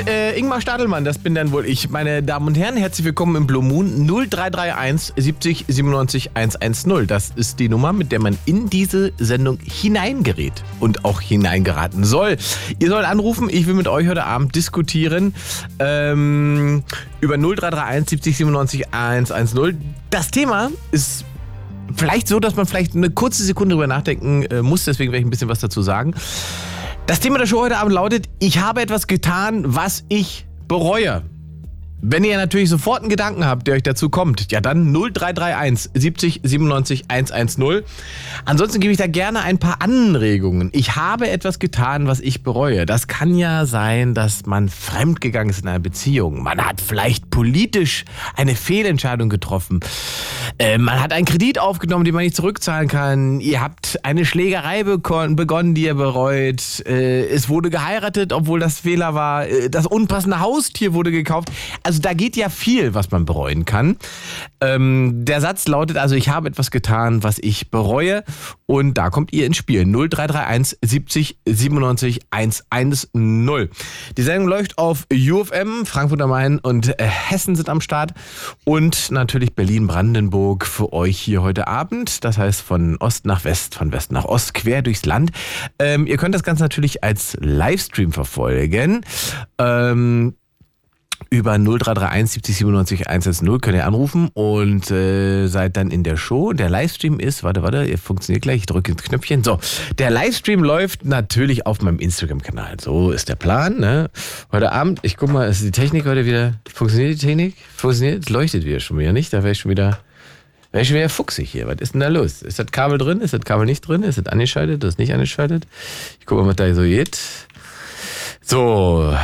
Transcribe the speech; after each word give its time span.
äh, 0.00 0.38
Ingmar 0.38 0.60
Stadelmann, 0.60 1.04
das 1.04 1.18
bin 1.18 1.34
dann 1.34 1.52
wohl 1.52 1.66
ich. 1.66 1.90
Meine 1.90 2.22
Damen 2.22 2.46
und 2.46 2.56
Herren, 2.56 2.76
herzlich 2.76 3.04
willkommen 3.04 3.36
im 3.36 3.46
Blue 3.46 3.62
Moon 3.62 4.06
0331 4.06 5.12
70 5.16 5.64
97 5.68 6.30
110. 6.34 7.06
Das 7.06 7.32
ist 7.34 7.58
die 7.58 7.68
Nummer, 7.68 7.92
mit 7.92 8.12
der 8.12 8.20
man 8.20 8.38
in 8.44 8.70
diese 8.70 9.12
Sendung 9.18 9.58
hineingerät 9.60 10.52
und 10.80 11.04
auch 11.04 11.20
hineingeraten 11.20 12.04
soll. 12.04 12.36
Ihr 12.78 12.88
sollt 12.88 13.04
anrufen, 13.04 13.48
ich 13.50 13.66
will 13.66 13.74
mit 13.74 13.88
euch 13.88 14.08
heute 14.08 14.24
Abend 14.24 14.54
diskutieren 14.54 15.34
ähm, 15.78 16.84
über 17.20 17.36
0331 17.36 18.08
70 18.08 18.36
97 18.36 18.94
110. 18.94 19.80
Das 20.10 20.30
Thema 20.30 20.70
ist 20.90 21.24
vielleicht 21.96 22.28
so, 22.28 22.40
dass 22.40 22.56
man 22.56 22.66
vielleicht 22.66 22.94
eine 22.94 23.10
kurze 23.10 23.42
Sekunde 23.42 23.74
drüber 23.74 23.86
nachdenken 23.86 24.42
äh, 24.44 24.62
muss, 24.62 24.84
deswegen 24.84 25.12
werde 25.12 25.20
ich 25.20 25.26
ein 25.26 25.30
bisschen 25.30 25.48
was 25.48 25.60
dazu 25.60 25.82
sagen. 25.82 26.14
Das 27.06 27.18
Thema 27.18 27.38
der 27.38 27.46
Show 27.46 27.60
heute 27.60 27.78
Abend 27.78 27.92
lautet, 27.92 28.26
ich 28.38 28.58
habe 28.58 28.80
etwas 28.80 29.08
getan, 29.08 29.74
was 29.74 30.04
ich 30.08 30.46
bereue. 30.68 31.24
Wenn 32.04 32.24
ihr 32.24 32.36
natürlich 32.36 32.68
sofort 32.68 33.02
einen 33.02 33.10
Gedanken 33.10 33.46
habt, 33.46 33.68
der 33.68 33.76
euch 33.76 33.84
dazu 33.84 34.10
kommt, 34.10 34.50
ja 34.50 34.60
dann 34.60 34.92
0331 34.92 35.92
70 35.94 36.40
97 36.42 37.04
110. 37.06 37.82
Ansonsten 38.44 38.80
gebe 38.80 38.90
ich 38.90 38.98
da 38.98 39.06
gerne 39.06 39.42
ein 39.42 39.58
paar 39.58 39.80
Anregungen. 39.80 40.70
Ich 40.72 40.96
habe 40.96 41.30
etwas 41.30 41.60
getan, 41.60 42.08
was 42.08 42.18
ich 42.18 42.42
bereue. 42.42 42.86
Das 42.86 43.06
kann 43.06 43.36
ja 43.36 43.66
sein, 43.66 44.14
dass 44.14 44.46
man 44.46 44.68
fremdgegangen 44.68 45.50
ist 45.50 45.62
in 45.62 45.68
einer 45.68 45.78
Beziehung. 45.78 46.42
Man 46.42 46.66
hat 46.66 46.80
vielleicht 46.80 47.30
politisch 47.30 48.04
eine 48.34 48.56
Fehlentscheidung 48.56 49.28
getroffen. 49.28 49.78
Äh, 50.58 50.78
man 50.78 51.00
hat 51.00 51.12
einen 51.12 51.24
Kredit 51.24 51.60
aufgenommen, 51.60 52.04
den 52.04 52.14
man 52.14 52.24
nicht 52.24 52.34
zurückzahlen 52.34 52.88
kann. 52.88 53.38
Ihr 53.38 53.60
habt 53.60 54.04
eine 54.04 54.24
Schlägerei 54.24 54.82
begonnen, 54.82 55.74
die 55.76 55.84
ihr 55.84 55.94
bereut. 55.94 56.84
Äh, 56.84 57.28
es 57.28 57.48
wurde 57.48 57.70
geheiratet, 57.70 58.32
obwohl 58.32 58.58
das 58.58 58.80
Fehler 58.80 59.14
war. 59.14 59.46
Äh, 59.46 59.70
das 59.70 59.86
unpassende 59.86 60.40
Haustier 60.40 60.94
wurde 60.94 61.12
gekauft. 61.12 61.52
Also 61.84 61.91
da 62.00 62.14
geht 62.14 62.36
ja 62.36 62.48
viel, 62.48 62.94
was 62.94 63.10
man 63.10 63.24
bereuen 63.24 63.64
kann. 63.64 63.96
Ähm, 64.60 65.24
der 65.24 65.40
Satz 65.40 65.66
lautet 65.66 65.96
also, 65.96 66.14
ich 66.14 66.28
habe 66.28 66.48
etwas 66.48 66.70
getan, 66.70 67.22
was 67.22 67.38
ich 67.38 67.70
bereue. 67.70 68.24
Und 68.66 68.94
da 68.94 69.10
kommt 69.10 69.32
ihr 69.32 69.46
ins 69.46 69.56
Spiel. 69.56 69.84
0331 69.84 70.78
70 70.82 71.38
97 71.46 72.20
110. 72.30 73.68
Die 74.16 74.22
Sendung 74.22 74.48
läuft 74.48 74.78
auf 74.78 75.06
UFM, 75.12 75.84
Frankfurt 75.84 76.22
am 76.22 76.30
Main 76.30 76.58
und 76.58 76.98
äh, 76.98 77.04
Hessen 77.04 77.56
sind 77.56 77.68
am 77.68 77.80
Start. 77.80 78.12
Und 78.64 79.10
natürlich 79.10 79.54
Berlin-Brandenburg 79.54 80.64
für 80.64 80.92
euch 80.92 81.18
hier 81.18 81.42
heute 81.42 81.66
Abend. 81.66 82.24
Das 82.24 82.38
heißt 82.38 82.62
von 82.62 82.96
Ost 82.98 83.26
nach 83.26 83.44
West, 83.44 83.74
von 83.74 83.92
West 83.92 84.12
nach 84.12 84.24
Ost, 84.24 84.54
quer 84.54 84.82
durchs 84.82 85.04
Land. 85.04 85.32
Ähm, 85.78 86.06
ihr 86.06 86.16
könnt 86.16 86.34
das 86.34 86.42
Ganze 86.42 86.62
natürlich 86.62 87.04
als 87.04 87.36
Livestream 87.40 88.12
verfolgen. 88.12 89.04
Ähm, 89.58 90.34
über 91.32 91.56
0331 91.58 92.30
70 92.30 92.56
97 92.56 93.08
110 93.08 93.60
könnt 93.62 93.74
ihr 93.74 93.86
anrufen 93.86 94.28
und 94.34 94.90
äh, 94.90 95.46
seid 95.46 95.78
dann 95.78 95.90
in 95.90 96.04
der 96.04 96.18
Show. 96.18 96.52
Der 96.52 96.68
Livestream 96.68 97.18
ist, 97.18 97.42
warte, 97.42 97.62
warte, 97.62 97.84
ihr 97.84 97.96
funktioniert 97.96 98.42
gleich, 98.42 98.58
ich 98.58 98.66
drücke 98.66 98.92
ins 98.92 99.02
Knöpfchen. 99.02 99.42
So, 99.42 99.58
der 99.96 100.10
Livestream 100.10 100.62
läuft 100.62 101.06
natürlich 101.06 101.64
auf 101.64 101.80
meinem 101.80 101.98
Instagram-Kanal. 102.00 102.76
So 102.80 103.12
ist 103.12 103.30
der 103.30 103.36
Plan. 103.36 103.80
Ne? 103.80 104.10
Heute 104.52 104.72
Abend, 104.72 105.00
ich 105.00 105.16
guck 105.16 105.32
mal, 105.32 105.48
ist 105.48 105.62
die 105.62 105.70
Technik 105.70 106.04
heute 106.04 106.26
wieder, 106.26 106.52
funktioniert 106.70 107.14
die 107.14 107.26
Technik? 107.26 107.56
Funktioniert? 107.76 108.28
Leuchtet 108.28 108.66
wieder 108.66 108.80
schon 108.80 108.98
wieder 108.98 109.14
nicht, 109.14 109.32
da 109.32 109.38
wäre 109.38 109.52
ich 109.52 109.58
schon 109.58 109.70
wieder... 109.70 110.00
Wäre 110.70 110.82
ich 110.82 110.88
schon 110.88 110.96
wieder 110.96 111.10
fuchsig 111.10 111.50
hier. 111.50 111.66
Was 111.66 111.80
ist 111.80 111.92
denn 111.92 112.00
da 112.00 112.08
los? 112.08 112.40
Ist 112.40 112.58
das 112.58 112.66
Kabel 112.72 112.96
drin? 112.96 113.20
Ist 113.20 113.34
das 113.34 113.42
Kabel 113.42 113.66
nicht 113.66 113.86
drin? 113.86 114.02
Ist 114.02 114.16
das 114.16 114.26
angeschaltet? 114.26 114.82
Ist 114.82 114.92
das 114.92 114.98
nicht 114.98 115.12
angeschaltet? 115.12 115.66
Ich 116.18 116.24
gucke 116.24 116.42
mal, 116.42 116.48
was 116.48 116.56
da 116.56 116.72
so 116.74 116.80
geht. 116.80 117.18
So, 118.40 119.14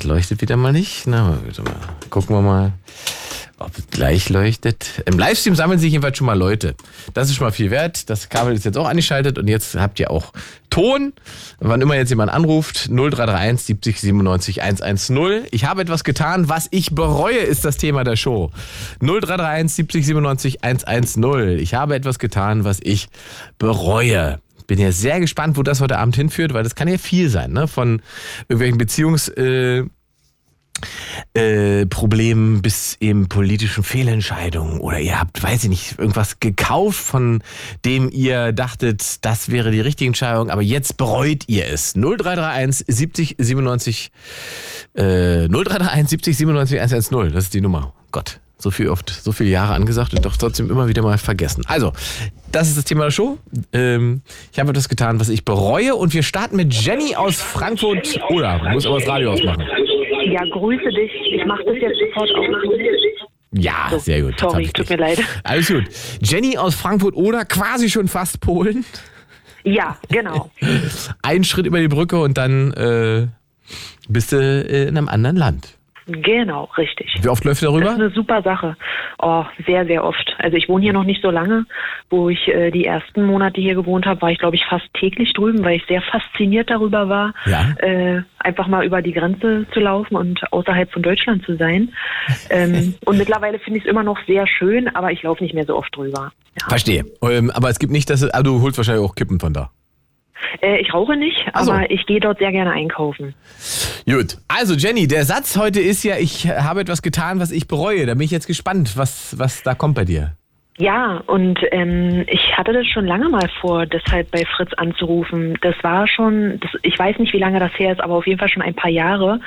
das 0.00 0.08
leuchtet 0.08 0.40
wieder 0.40 0.56
mal 0.56 0.72
nicht. 0.72 1.06
Na, 1.06 1.24
mal. 1.24 1.38
Gucken 2.08 2.34
wir 2.34 2.40
mal, 2.40 2.72
ob 3.58 3.76
es 3.76 3.86
gleich 3.90 4.30
leuchtet. 4.30 5.02
Im 5.04 5.18
Livestream 5.18 5.54
sammeln 5.54 5.78
sich 5.78 5.92
jedenfalls 5.92 6.16
schon 6.16 6.26
mal 6.26 6.38
Leute. 6.38 6.74
Das 7.12 7.28
ist 7.28 7.36
schon 7.36 7.46
mal 7.46 7.52
viel 7.52 7.70
wert. 7.70 8.08
Das 8.08 8.30
Kabel 8.30 8.54
ist 8.54 8.64
jetzt 8.64 8.78
auch 8.78 8.88
angeschaltet 8.88 9.38
und 9.38 9.46
jetzt 9.48 9.74
habt 9.74 10.00
ihr 10.00 10.10
auch 10.10 10.32
Ton. 10.70 11.12
Wann 11.58 11.82
immer 11.82 11.96
jetzt 11.96 12.08
jemand 12.08 12.32
anruft, 12.32 12.88
0331 12.88 13.66
70 13.66 14.00
97 14.00 14.62
110. 14.62 15.46
Ich 15.50 15.66
habe 15.66 15.82
etwas 15.82 16.02
getan, 16.04 16.48
was 16.48 16.68
ich 16.70 16.94
bereue, 16.94 17.38
ist 17.38 17.66
das 17.66 17.76
Thema 17.76 18.02
der 18.02 18.16
Show. 18.16 18.50
0331 19.00 19.74
70 19.74 20.06
97 20.06 20.64
110. 20.64 21.58
Ich 21.58 21.74
habe 21.74 21.94
etwas 21.94 22.18
getan, 22.18 22.64
was 22.64 22.78
ich 22.82 23.08
bereue 23.58 24.40
bin 24.70 24.78
ja 24.78 24.92
sehr 24.92 25.18
gespannt, 25.18 25.56
wo 25.56 25.64
das 25.64 25.80
heute 25.80 25.98
Abend 25.98 26.14
hinführt, 26.14 26.54
weil 26.54 26.62
das 26.62 26.76
kann 26.76 26.86
ja 26.86 26.96
viel 26.96 27.28
sein, 27.28 27.52
ne? 27.52 27.66
Von 27.66 28.00
irgendwelchen 28.48 28.78
Beziehungs... 28.78 29.28
Äh, 29.28 29.84
äh, 31.34 31.84
Problemen 31.84 32.62
bis 32.62 32.96
eben 33.00 33.28
politischen 33.28 33.84
Fehlentscheidungen 33.84 34.80
oder 34.80 34.98
ihr 34.98 35.20
habt, 35.20 35.42
weiß 35.42 35.64
ich 35.64 35.68
nicht, 35.68 35.98
irgendwas 35.98 36.40
gekauft, 36.40 36.98
von 36.98 37.42
dem 37.84 38.08
ihr 38.10 38.52
dachtet, 38.52 39.22
das 39.26 39.50
wäre 39.50 39.72
die 39.72 39.80
richtige 39.82 40.08
Entscheidung, 40.08 40.48
aber 40.48 40.62
jetzt 40.62 40.96
bereut 40.96 41.44
ihr 41.48 41.66
es. 41.66 41.92
0331 41.92 42.86
70 42.88 43.36
97 43.38 44.10
äh, 44.94 45.48
0331 45.48 46.08
70 46.08 46.36
97 46.38 46.80
110, 46.80 47.32
das 47.34 47.44
ist 47.44 47.52
die 47.52 47.60
Nummer. 47.60 47.92
Gott, 48.10 48.40
so 48.60 48.70
viel 48.70 48.88
oft, 48.88 49.10
so 49.10 49.32
viele 49.32 49.50
Jahre 49.50 49.74
angesagt 49.74 50.14
und 50.14 50.24
doch 50.24 50.36
trotzdem 50.36 50.70
immer 50.70 50.88
wieder 50.88 51.02
mal 51.02 51.18
vergessen. 51.18 51.64
Also, 51.66 51.92
das 52.52 52.68
ist 52.68 52.76
das 52.76 52.84
Thema 52.84 53.04
der 53.04 53.10
Show. 53.10 53.38
Ähm, 53.72 54.22
ich 54.52 54.58
habe 54.58 54.70
etwas 54.70 54.88
getan, 54.88 55.18
was 55.18 55.28
ich 55.28 55.44
bereue 55.44 55.94
und 55.94 56.12
wir 56.12 56.22
starten 56.22 56.56
mit 56.56 56.74
Jenny 56.74 57.16
aus 57.16 57.36
Frankfurt. 57.36 58.20
Oder 58.30 58.70
muss 58.72 58.86
aber 58.86 58.98
das 58.98 59.08
Radio 59.08 59.32
ausmachen. 59.32 59.64
Ja, 60.26 60.42
grüße 60.44 60.88
dich. 60.90 61.10
Ich 61.34 61.44
mache 61.46 61.64
das 61.64 61.76
jetzt 61.80 61.98
sofort 61.98 62.30
auf. 62.34 62.44
Ja, 63.52 63.98
sehr 63.98 64.22
gut. 64.22 64.38
Sorry, 64.38 64.68
tut 64.68 64.88
mir 64.90 64.96
leid. 64.96 65.24
Alles 65.42 65.68
gut. 65.68 65.84
Jenny 66.22 66.56
aus 66.56 66.74
Frankfurt 66.74 67.14
oder 67.14 67.44
quasi 67.44 67.90
schon 67.90 68.06
fast 68.06 68.40
Polen. 68.40 68.84
Ja, 69.64 69.98
genau. 70.08 70.50
Ein 71.22 71.44
Schritt 71.44 71.66
über 71.66 71.80
die 71.80 71.88
Brücke 71.88 72.20
und 72.20 72.38
dann 72.38 72.72
äh, 72.72 73.26
bist 74.08 74.32
du 74.32 74.36
äh, 74.36 74.88
in 74.88 74.96
einem 74.96 75.08
anderen 75.08 75.36
Land. 75.36 75.79
Genau, 76.10 76.64
richtig. 76.76 77.14
Wie 77.22 77.28
oft 77.28 77.44
läuft 77.44 77.62
ihr 77.62 77.68
Das 77.68 77.74
ist 77.76 77.84
darüber? 77.84 77.94
eine 78.04 78.10
super 78.10 78.42
Sache. 78.42 78.76
Oh, 79.18 79.44
sehr, 79.66 79.86
sehr 79.86 80.04
oft. 80.04 80.34
Also 80.38 80.56
ich 80.56 80.68
wohne 80.68 80.82
hier 80.84 80.92
noch 80.92 81.04
nicht 81.04 81.22
so 81.22 81.30
lange. 81.30 81.64
Wo 82.10 82.28
ich 82.28 82.48
äh, 82.48 82.70
die 82.70 82.84
ersten 82.84 83.24
Monate 83.24 83.60
hier 83.60 83.74
gewohnt 83.74 84.06
habe, 84.06 84.20
war 84.22 84.30
ich, 84.30 84.38
glaube 84.38 84.56
ich, 84.56 84.64
fast 84.66 84.86
täglich 84.94 85.32
drüben, 85.32 85.64
weil 85.64 85.76
ich 85.76 85.84
sehr 85.86 86.02
fasziniert 86.02 86.70
darüber 86.70 87.08
war, 87.08 87.34
Ja. 87.46 87.70
äh, 87.78 88.22
einfach 88.38 88.66
mal 88.66 88.84
über 88.84 89.02
die 89.02 89.12
Grenze 89.12 89.66
zu 89.72 89.80
laufen 89.80 90.16
und 90.16 90.40
außerhalb 90.52 90.90
von 90.92 91.02
Deutschland 91.02 91.44
zu 91.44 91.56
sein. 91.56 91.92
ähm, 92.50 92.94
und 93.04 93.18
mittlerweile 93.18 93.58
finde 93.58 93.78
ich 93.78 93.84
es 93.84 93.90
immer 93.90 94.02
noch 94.02 94.18
sehr 94.26 94.46
schön, 94.46 94.88
aber 94.94 95.12
ich 95.12 95.22
laufe 95.22 95.42
nicht 95.44 95.54
mehr 95.54 95.64
so 95.66 95.76
oft 95.76 95.94
drüber. 95.96 96.32
Ja. 96.60 96.68
Verstehe. 96.68 97.04
Ähm, 97.22 97.50
aber 97.50 97.68
es 97.70 97.78
gibt 97.78 97.92
nicht, 97.92 98.10
dass 98.10 98.20
du, 98.20 98.34
ah, 98.34 98.42
du 98.42 98.60
holst 98.60 98.76
wahrscheinlich 98.78 99.04
auch 99.04 99.14
Kippen 99.14 99.38
von 99.38 99.52
da. 99.52 99.70
Äh, 100.60 100.80
ich 100.80 100.92
rauche 100.92 101.16
nicht, 101.16 101.46
aber 101.52 101.90
ich 101.90 102.06
gehe 102.06 102.20
dort 102.20 102.38
sehr 102.38 102.52
gerne 102.52 102.72
einkaufen. 102.72 103.34
Gut. 104.06 104.38
Also 104.48 104.74
Jenny, 104.74 105.06
der 105.06 105.24
Satz 105.24 105.56
heute 105.56 105.80
ist 105.80 106.02
ja, 106.02 106.16
ich 106.16 106.48
habe 106.48 106.80
etwas 106.80 107.02
getan, 107.02 107.40
was 107.40 107.50
ich 107.50 107.68
bereue. 107.68 108.06
Da 108.06 108.14
bin 108.14 108.22
ich 108.22 108.30
jetzt 108.30 108.46
gespannt, 108.46 108.96
was, 108.96 109.38
was 109.38 109.62
da 109.62 109.74
kommt 109.74 109.94
bei 109.94 110.04
dir. 110.04 110.32
Ja, 110.80 111.22
und 111.26 111.60
ähm, 111.72 112.24
ich 112.26 112.56
hatte 112.56 112.72
das 112.72 112.86
schon 112.86 113.04
lange 113.04 113.28
mal 113.28 113.50
vor, 113.60 113.84
deshalb 113.84 114.30
bei 114.30 114.44
Fritz 114.56 114.72
anzurufen. 114.78 115.58
Das 115.60 115.74
war 115.82 116.08
schon, 116.08 116.58
das, 116.60 116.70
ich 116.82 116.98
weiß 116.98 117.18
nicht, 117.18 117.34
wie 117.34 117.38
lange 117.38 117.60
das 117.60 117.78
her 117.78 117.92
ist, 117.92 118.00
aber 118.00 118.14
auf 118.14 118.26
jeden 118.26 118.38
Fall 118.38 118.48
schon 118.48 118.62
ein 118.62 118.74
paar 118.74 118.90
Jahre. 118.90 119.40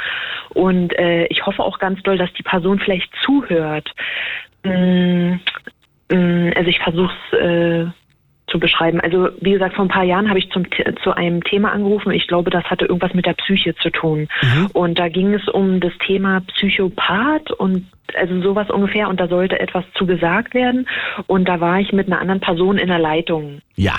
Und 0.49 0.97
äh, 0.99 1.25
ich 1.25 1.43
hoffe 1.43 1.63
auch 1.63 1.79
ganz 1.79 2.03
doll, 2.03 2.19
dass 2.19 2.31
die 2.33 2.43
Person 2.43 2.79
vielleicht 2.79 3.11
zuhört. 3.23 3.89
Mm, 4.63 5.33
also 6.09 6.69
ich 6.69 6.79
versuche 6.79 7.13
es 7.31 7.39
äh, 7.39 7.85
zu 8.53 8.59
beschreiben. 8.59 9.01
Also 9.01 9.29
wie 9.41 9.51
gesagt, 9.51 9.75
vor 9.75 9.83
ein 9.83 9.89
paar 9.89 10.03
Jahren 10.03 10.29
habe 10.29 10.37
ich 10.37 10.49
zum, 10.51 10.65
zu 11.03 11.11
einem 11.11 11.43
Thema 11.43 11.71
angerufen. 11.71 12.11
Ich 12.11 12.27
glaube, 12.27 12.51
das 12.51 12.63
hatte 12.65 12.85
irgendwas 12.85 13.15
mit 13.15 13.25
der 13.25 13.33
Psyche 13.33 13.73
zu 13.75 13.89
tun. 13.89 14.27
Und 14.73 14.99
da 14.99 15.09
ging 15.09 15.33
es 15.33 15.47
um 15.49 15.79
das 15.79 15.93
Thema 16.05 16.41
Psychopath 16.41 17.51
und 17.51 17.87
also 18.15 18.41
sowas 18.41 18.69
ungefähr. 18.69 19.09
Und 19.09 19.19
da 19.19 19.27
sollte 19.27 19.59
etwas 19.59 19.83
zu 19.95 20.05
gesagt 20.05 20.53
werden. 20.53 20.87
Und 21.25 21.49
da 21.49 21.59
war 21.59 21.79
ich 21.79 21.91
mit 21.91 22.07
einer 22.07 22.21
anderen 22.21 22.41
Person 22.41 22.77
in 22.77 22.87
der 22.87 22.99
Leitung 22.99 23.61
Ja. 23.75 23.95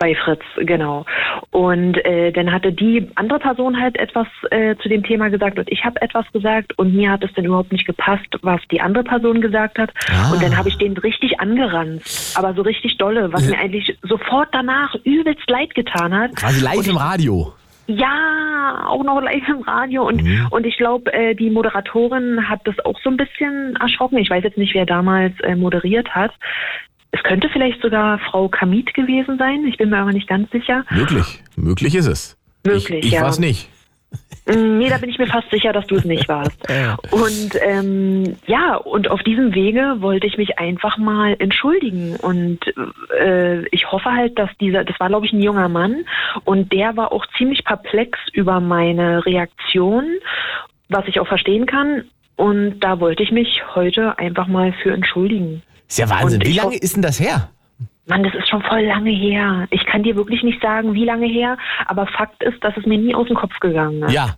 Bei 0.00 0.14
Fritz, 0.14 0.42
genau. 0.56 1.04
Und 1.50 2.02
äh, 2.06 2.32
dann 2.32 2.50
hatte 2.50 2.72
die 2.72 3.06
andere 3.16 3.38
Person 3.38 3.78
halt 3.80 3.96
etwas 3.98 4.26
äh, 4.50 4.74
zu 4.76 4.88
dem 4.88 5.02
Thema 5.04 5.28
gesagt 5.28 5.58
und 5.58 5.70
ich 5.70 5.84
habe 5.84 6.00
etwas 6.00 6.24
gesagt 6.32 6.76
und 6.78 6.94
mir 6.94 7.10
hat 7.12 7.22
es 7.22 7.30
dann 7.34 7.44
überhaupt 7.44 7.70
nicht 7.70 7.86
gepasst, 7.86 8.26
was 8.40 8.60
die 8.70 8.80
andere 8.80 9.04
Person 9.04 9.42
gesagt 9.42 9.78
hat. 9.78 9.90
Ah. 10.10 10.32
Und 10.32 10.42
dann 10.42 10.56
habe 10.56 10.70
ich 10.70 10.78
den 10.78 10.96
richtig 10.96 11.38
angeranzt, 11.38 12.36
aber 12.36 12.54
so 12.54 12.62
richtig 12.62 12.96
dolle, 12.96 13.30
was 13.32 13.48
mir 13.48 13.58
eigentlich 13.58 13.96
sofort 14.02 14.48
danach 14.52 14.94
übelst 15.04 15.48
leid 15.50 15.74
getan 15.74 16.14
hat. 16.14 16.34
Quasi 16.34 16.64
live 16.64 16.88
im 16.88 16.96
Radio. 16.96 17.52
Ja, 17.86 18.86
auch 18.86 19.02
noch 19.04 19.20
live 19.20 19.48
im 19.48 19.62
Radio. 19.62 20.06
Und, 20.06 20.22
Mhm. 20.22 20.46
und 20.50 20.64
ich 20.64 20.76
glaube, 20.78 21.12
äh, 21.12 21.34
die 21.34 21.50
Moderatorin 21.50 22.48
hat 22.48 22.60
das 22.64 22.78
auch 22.84 22.98
so 23.02 23.10
ein 23.10 23.16
bisschen 23.18 23.76
erschrocken. 23.80 24.16
Ich 24.18 24.30
weiß 24.30 24.44
jetzt 24.44 24.56
nicht, 24.56 24.74
wer 24.74 24.86
damals 24.86 25.38
äh, 25.40 25.56
moderiert 25.56 26.14
hat. 26.14 26.30
Es 27.12 27.22
könnte 27.22 27.48
vielleicht 27.52 27.82
sogar 27.82 28.18
Frau 28.18 28.48
Kamit 28.48 28.94
gewesen 28.94 29.36
sein. 29.38 29.64
Ich 29.66 29.76
bin 29.76 29.90
mir 29.90 29.98
aber 29.98 30.12
nicht 30.12 30.28
ganz 30.28 30.50
sicher. 30.50 30.84
Möglich. 30.90 31.42
Möglich 31.56 31.94
ist 31.94 32.06
es. 32.06 32.36
Möglich, 32.64 33.00
ich, 33.00 33.06
ich 33.06 33.12
ja. 33.12 33.22
war's 33.22 33.38
nicht. 33.38 33.68
Mm, 34.46 34.78
Nee, 34.78 34.88
da 34.88 34.98
bin 34.98 35.10
ich 35.10 35.18
mir 35.18 35.26
fast 35.26 35.50
sicher, 35.50 35.72
dass 35.72 35.86
du 35.86 35.96
es 35.96 36.04
nicht 36.04 36.28
warst. 36.28 36.58
Und 37.10 37.50
ähm, 37.62 38.36
ja, 38.46 38.76
und 38.76 39.10
auf 39.10 39.22
diesem 39.22 39.54
Wege 39.54 39.96
wollte 39.98 40.26
ich 40.26 40.38
mich 40.38 40.58
einfach 40.58 40.98
mal 40.98 41.36
entschuldigen. 41.38 42.16
Und 42.16 42.60
äh, 43.18 43.66
ich 43.68 43.90
hoffe 43.90 44.10
halt, 44.10 44.38
dass 44.38 44.50
dieser, 44.58 44.84
das 44.84 44.98
war 44.98 45.08
glaube 45.08 45.26
ich 45.26 45.32
ein 45.32 45.42
junger 45.42 45.68
Mann, 45.68 46.04
und 46.44 46.72
der 46.72 46.96
war 46.96 47.12
auch 47.12 47.26
ziemlich 47.36 47.64
perplex 47.64 48.18
über 48.32 48.60
meine 48.60 49.24
Reaktion, 49.26 50.04
was 50.88 51.06
ich 51.06 51.20
auch 51.20 51.28
verstehen 51.28 51.66
kann. 51.66 52.04
Und 52.36 52.80
da 52.80 53.00
wollte 53.00 53.22
ich 53.22 53.32
mich 53.32 53.62
heute 53.74 54.18
einfach 54.18 54.46
mal 54.46 54.72
für 54.82 54.92
entschuldigen. 54.92 55.62
Ist 55.90 55.98
ja 55.98 56.08
Wahnsinn. 56.08 56.40
Und 56.40 56.46
Wie 56.46 56.52
lange 56.52 56.76
ist 56.76 56.94
denn 56.94 57.02
das 57.02 57.18
her? 57.18 57.50
Mann, 58.06 58.22
das 58.22 58.32
ist 58.34 58.48
schon 58.48 58.62
voll 58.62 58.82
lange 58.82 59.10
her. 59.10 59.66
Ich 59.70 59.84
kann 59.86 60.04
dir 60.04 60.14
wirklich 60.14 60.42
nicht 60.44 60.62
sagen, 60.62 60.94
wie 60.94 61.04
lange 61.04 61.26
her, 61.26 61.58
aber 61.86 62.06
Fakt 62.06 62.42
ist, 62.44 62.62
dass 62.62 62.76
es 62.76 62.86
mir 62.86 62.96
nie 62.96 63.14
aus 63.14 63.26
dem 63.26 63.36
Kopf 63.36 63.58
gegangen 63.60 64.02
ist. 64.04 64.12
Ja. 64.12 64.36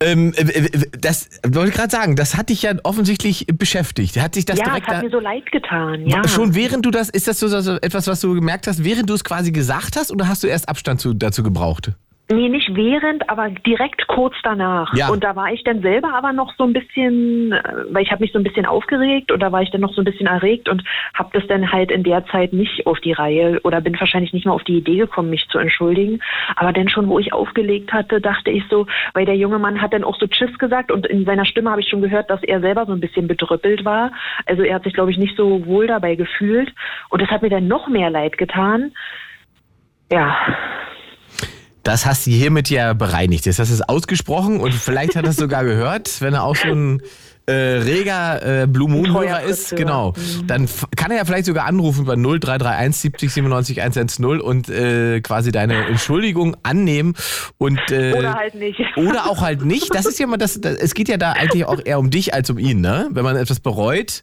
Ähm, 0.00 0.32
äh, 0.34 0.42
äh, 0.42 0.90
das 0.98 1.28
wollte 1.46 1.70
ich 1.70 1.74
gerade 1.74 1.90
sagen, 1.90 2.16
das 2.16 2.36
hat 2.36 2.50
dich 2.50 2.62
ja 2.62 2.74
offensichtlich 2.84 3.46
beschäftigt. 3.46 4.20
Hat 4.20 4.34
sich 4.34 4.44
das 4.44 4.58
ja, 4.58 4.64
direkt 4.64 4.88
es 4.88 4.94
hat 4.94 5.04
mir 5.04 5.10
so 5.10 5.20
leid 5.20 5.50
getan. 5.52 6.06
Ja. 6.06 6.26
schon 6.28 6.54
während 6.54 6.84
du 6.84 6.90
das, 6.90 7.08
ist 7.08 7.28
das 7.28 7.40
so, 7.40 7.48
so 7.48 7.76
etwas, 7.76 8.06
was 8.06 8.20
du 8.20 8.34
gemerkt 8.34 8.66
hast, 8.66 8.84
während 8.84 9.08
du 9.08 9.14
es 9.14 9.24
quasi 9.24 9.52
gesagt 9.52 9.96
hast 9.96 10.10
oder 10.10 10.28
hast 10.28 10.42
du 10.42 10.48
erst 10.48 10.68
Abstand 10.68 11.00
zu, 11.00 11.14
dazu 11.14 11.42
gebraucht? 11.42 11.92
Nee, 12.30 12.48
nicht 12.48 12.74
während, 12.74 13.28
aber 13.28 13.50
direkt 13.50 14.06
kurz 14.06 14.34
danach. 14.42 14.94
Ja. 14.94 15.08
Und 15.08 15.24
da 15.24 15.36
war 15.36 15.52
ich 15.52 15.64
dann 15.64 15.82
selber 15.82 16.14
aber 16.14 16.32
noch 16.32 16.54
so 16.56 16.64
ein 16.64 16.72
bisschen, 16.72 17.52
äh, 17.52 17.62
weil 17.90 18.04
ich 18.04 18.10
habe 18.10 18.22
mich 18.22 18.32
so 18.32 18.38
ein 18.38 18.44
bisschen 18.44 18.64
aufgeregt 18.64 19.32
und 19.32 19.40
da 19.40 19.52
war 19.52 19.60
ich 19.60 19.70
dann 19.70 19.80
noch 19.80 19.92
so 19.92 20.00
ein 20.00 20.04
bisschen 20.04 20.26
erregt 20.26 20.68
und 20.68 20.82
habe 21.14 21.30
das 21.32 21.46
dann 21.48 21.72
halt 21.72 21.90
in 21.90 22.04
der 22.04 22.24
Zeit 22.26 22.52
nicht 22.52 22.86
auf 22.86 23.00
die 23.00 23.12
Reihe 23.12 23.60
oder 23.64 23.80
bin 23.80 23.98
wahrscheinlich 23.98 24.32
nicht 24.32 24.46
mal 24.46 24.52
auf 24.52 24.64
die 24.64 24.78
Idee 24.78 24.96
gekommen, 24.96 25.30
mich 25.30 25.48
zu 25.48 25.58
entschuldigen. 25.58 26.20
Aber 26.56 26.72
dann 26.72 26.88
schon, 26.88 27.08
wo 27.08 27.18
ich 27.18 27.32
aufgelegt 27.32 27.92
hatte, 27.92 28.20
dachte 28.20 28.50
ich 28.50 28.62
so, 28.70 28.86
weil 29.14 29.26
der 29.26 29.36
junge 29.36 29.58
Mann 29.58 29.82
hat 29.82 29.92
dann 29.92 30.04
auch 30.04 30.18
so 30.18 30.26
Tschüss 30.26 30.56
gesagt 30.58 30.90
und 30.90 31.06
in 31.06 31.24
seiner 31.24 31.44
Stimme 31.44 31.70
habe 31.70 31.80
ich 31.80 31.88
schon 31.88 32.02
gehört, 32.02 32.30
dass 32.30 32.42
er 32.42 32.60
selber 32.60 32.86
so 32.86 32.92
ein 32.92 33.00
bisschen 33.00 33.26
bedrüppelt 33.26 33.84
war. 33.84 34.12
Also 34.46 34.62
er 34.62 34.76
hat 34.76 34.84
sich, 34.84 34.94
glaube 34.94 35.10
ich, 35.10 35.18
nicht 35.18 35.36
so 35.36 35.66
wohl 35.66 35.86
dabei 35.86 36.14
gefühlt 36.14 36.72
und 37.10 37.20
das 37.20 37.30
hat 37.30 37.42
mir 37.42 37.50
dann 37.50 37.68
noch 37.68 37.88
mehr 37.88 38.10
leid 38.10 38.38
getan. 38.38 38.92
Ja, 40.10 40.36
Das 41.82 42.06
hast 42.06 42.26
du 42.26 42.30
hiermit 42.30 42.70
ja 42.70 42.92
bereinigt. 42.92 43.46
Jetzt 43.46 43.58
hast 43.58 43.70
du 43.70 43.74
es 43.74 43.82
ausgesprochen 43.82 44.60
und 44.60 44.72
vielleicht 44.72 45.16
hat 45.16 45.24
er 45.24 45.30
es 45.30 45.36
sogar 45.36 45.64
gehört, 45.64 46.20
wenn 46.20 46.34
er 46.34 46.44
auch 46.44 46.54
so 46.56 46.68
ein 46.68 47.02
äh, 47.46 47.52
reger 47.52 48.62
äh, 48.62 48.66
Blue 48.68 48.88
Moon 48.88 49.12
Hörer 49.12 49.42
ist, 49.42 49.74
genau. 49.74 50.14
Dann 50.46 50.62
f- 50.64 50.86
kann 50.96 51.10
er 51.10 51.16
ja 51.16 51.24
vielleicht 51.24 51.46
sogar 51.46 51.66
anrufen 51.66 52.04
bei 52.04 52.14
0331 52.14 52.94
70 53.00 53.32
97 53.32 53.82
110 53.82 54.40
und 54.40 54.68
äh, 54.68 55.20
quasi 55.22 55.50
deine 55.50 55.86
Entschuldigung 55.86 56.56
annehmen 56.62 57.14
und 57.58 57.80
äh, 57.90 58.12
oder 58.16 58.34
halt 58.34 58.54
nicht. 58.54 58.78
oder 58.96 59.28
auch 59.28 59.40
halt 59.40 59.64
nicht. 59.64 59.92
Das 59.92 60.06
ist 60.06 60.20
ja 60.20 60.28
mal 60.28 60.36
das, 60.36 60.60
das. 60.60 60.76
Es 60.76 60.94
geht 60.94 61.08
ja 61.08 61.16
da 61.16 61.32
eigentlich 61.32 61.64
auch 61.64 61.80
eher 61.84 61.98
um 61.98 62.10
dich 62.10 62.32
als 62.32 62.48
um 62.48 62.58
ihn, 62.58 62.80
ne? 62.80 63.08
Wenn 63.10 63.24
man 63.24 63.34
etwas 63.34 63.58
bereut 63.58 64.22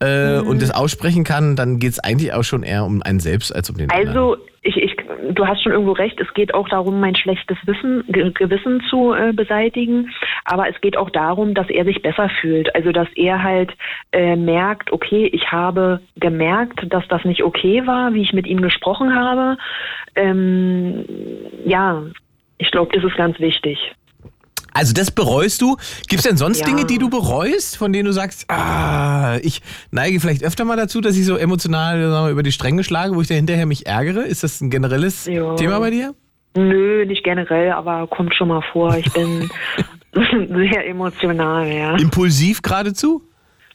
äh, 0.00 0.38
Mhm. 0.40 0.46
und 0.46 0.62
das 0.62 0.70
aussprechen 0.70 1.24
kann, 1.24 1.56
dann 1.56 1.80
geht 1.80 1.92
es 1.94 1.98
eigentlich 1.98 2.32
auch 2.32 2.44
schon 2.44 2.62
eher 2.62 2.84
um 2.84 3.02
einen 3.02 3.18
selbst 3.18 3.52
als 3.52 3.70
um 3.70 3.76
den 3.76 3.90
anderen. 3.90 4.08
Also, 4.16 4.36
ich, 4.62 4.76
ich, 4.76 4.96
du 5.30 5.46
hast 5.46 5.62
schon 5.62 5.72
irgendwo 5.72 5.92
recht, 5.92 6.20
es 6.20 6.32
geht 6.34 6.54
auch 6.54 6.68
darum, 6.68 7.00
mein 7.00 7.14
schlechtes 7.14 7.56
Wissen, 7.64 8.04
Ge 8.08 8.30
Gewissen 8.32 8.80
zu 8.88 9.12
äh, 9.12 9.32
beseitigen. 9.32 10.10
Aber 10.44 10.68
es 10.68 10.80
geht 10.80 10.96
auch 10.96 11.10
darum, 11.10 11.54
dass 11.54 11.68
er 11.70 11.84
sich 11.84 12.02
besser 12.02 12.28
fühlt. 12.40 12.74
Also, 12.74 12.92
dass 12.92 13.08
er 13.14 13.42
halt 13.42 13.72
äh, 14.12 14.36
merkt, 14.36 14.92
okay, 14.92 15.26
ich 15.26 15.50
habe 15.52 16.00
gemerkt, 16.16 16.80
dass 16.92 17.06
das 17.08 17.24
nicht 17.24 17.42
okay 17.42 17.86
war, 17.86 18.14
wie 18.14 18.22
ich 18.22 18.32
mit 18.32 18.46
ihm 18.46 18.60
gesprochen 18.60 19.14
habe. 19.14 19.56
Ähm, 20.14 21.04
ja, 21.64 22.02
ich 22.58 22.70
glaube, 22.70 22.92
das 22.94 23.04
ist 23.04 23.16
ganz 23.16 23.38
wichtig. 23.40 23.78
Also 24.74 24.92
das 24.94 25.10
bereust 25.10 25.60
du. 25.62 25.76
Gibt 26.08 26.22
es 26.22 26.28
denn 26.28 26.36
sonst 26.36 26.60
Ja. 26.60 26.66
Dinge, 26.66 26.84
die 26.86 26.98
du 26.98 27.10
bereust, 27.10 27.76
von 27.76 27.92
denen 27.92 28.06
du 28.06 28.12
sagst, 28.12 28.50
ah, 28.50 29.36
ich 29.42 29.60
neige 29.90 30.18
vielleicht 30.20 30.42
öfter 30.44 30.64
mal 30.64 30.76
dazu, 30.76 31.00
dass 31.00 31.16
ich 31.16 31.24
so 31.26 31.36
emotional 31.36 31.98
wir, 32.00 32.28
über 32.30 32.42
die 32.42 32.52
Stränge 32.52 32.84
schlage, 32.84 33.14
wo 33.14 33.20
ich 33.20 33.28
dann 33.28 33.36
hinterher 33.36 33.66
mich 33.66 33.86
ärgere? 33.86 34.22
Ist 34.22 34.42
das 34.42 34.60
ein 34.60 34.70
generelles 34.70 35.26
Ja. 35.26 35.54
Thema 35.56 35.78
bei 35.80 35.90
dir? 35.90 36.14
Nö, 36.56 37.04
nicht 37.06 37.24
generell, 37.24 37.72
aber 37.72 38.06
kommt 38.08 38.34
schon 38.34 38.48
mal 38.48 38.62
vor. 38.72 38.96
Ich 38.96 39.10
bin 39.12 39.48
sehr 40.12 40.86
emotional, 40.86 41.66
ja. 41.66 41.96
Impulsiv 41.96 42.60
geradezu? 42.62 43.22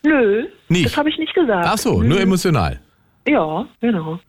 Nö, 0.03 0.45
Nicht? 0.69 0.85
das 0.85 0.97
habe 0.97 1.09
ich 1.09 1.17
nicht 1.17 1.33
gesagt. 1.33 1.67
Ach 1.67 1.77
so, 1.77 2.01
nur 2.03 2.19
emotional. 2.21 2.79
Ja, 3.27 3.65
genau. 3.81 4.19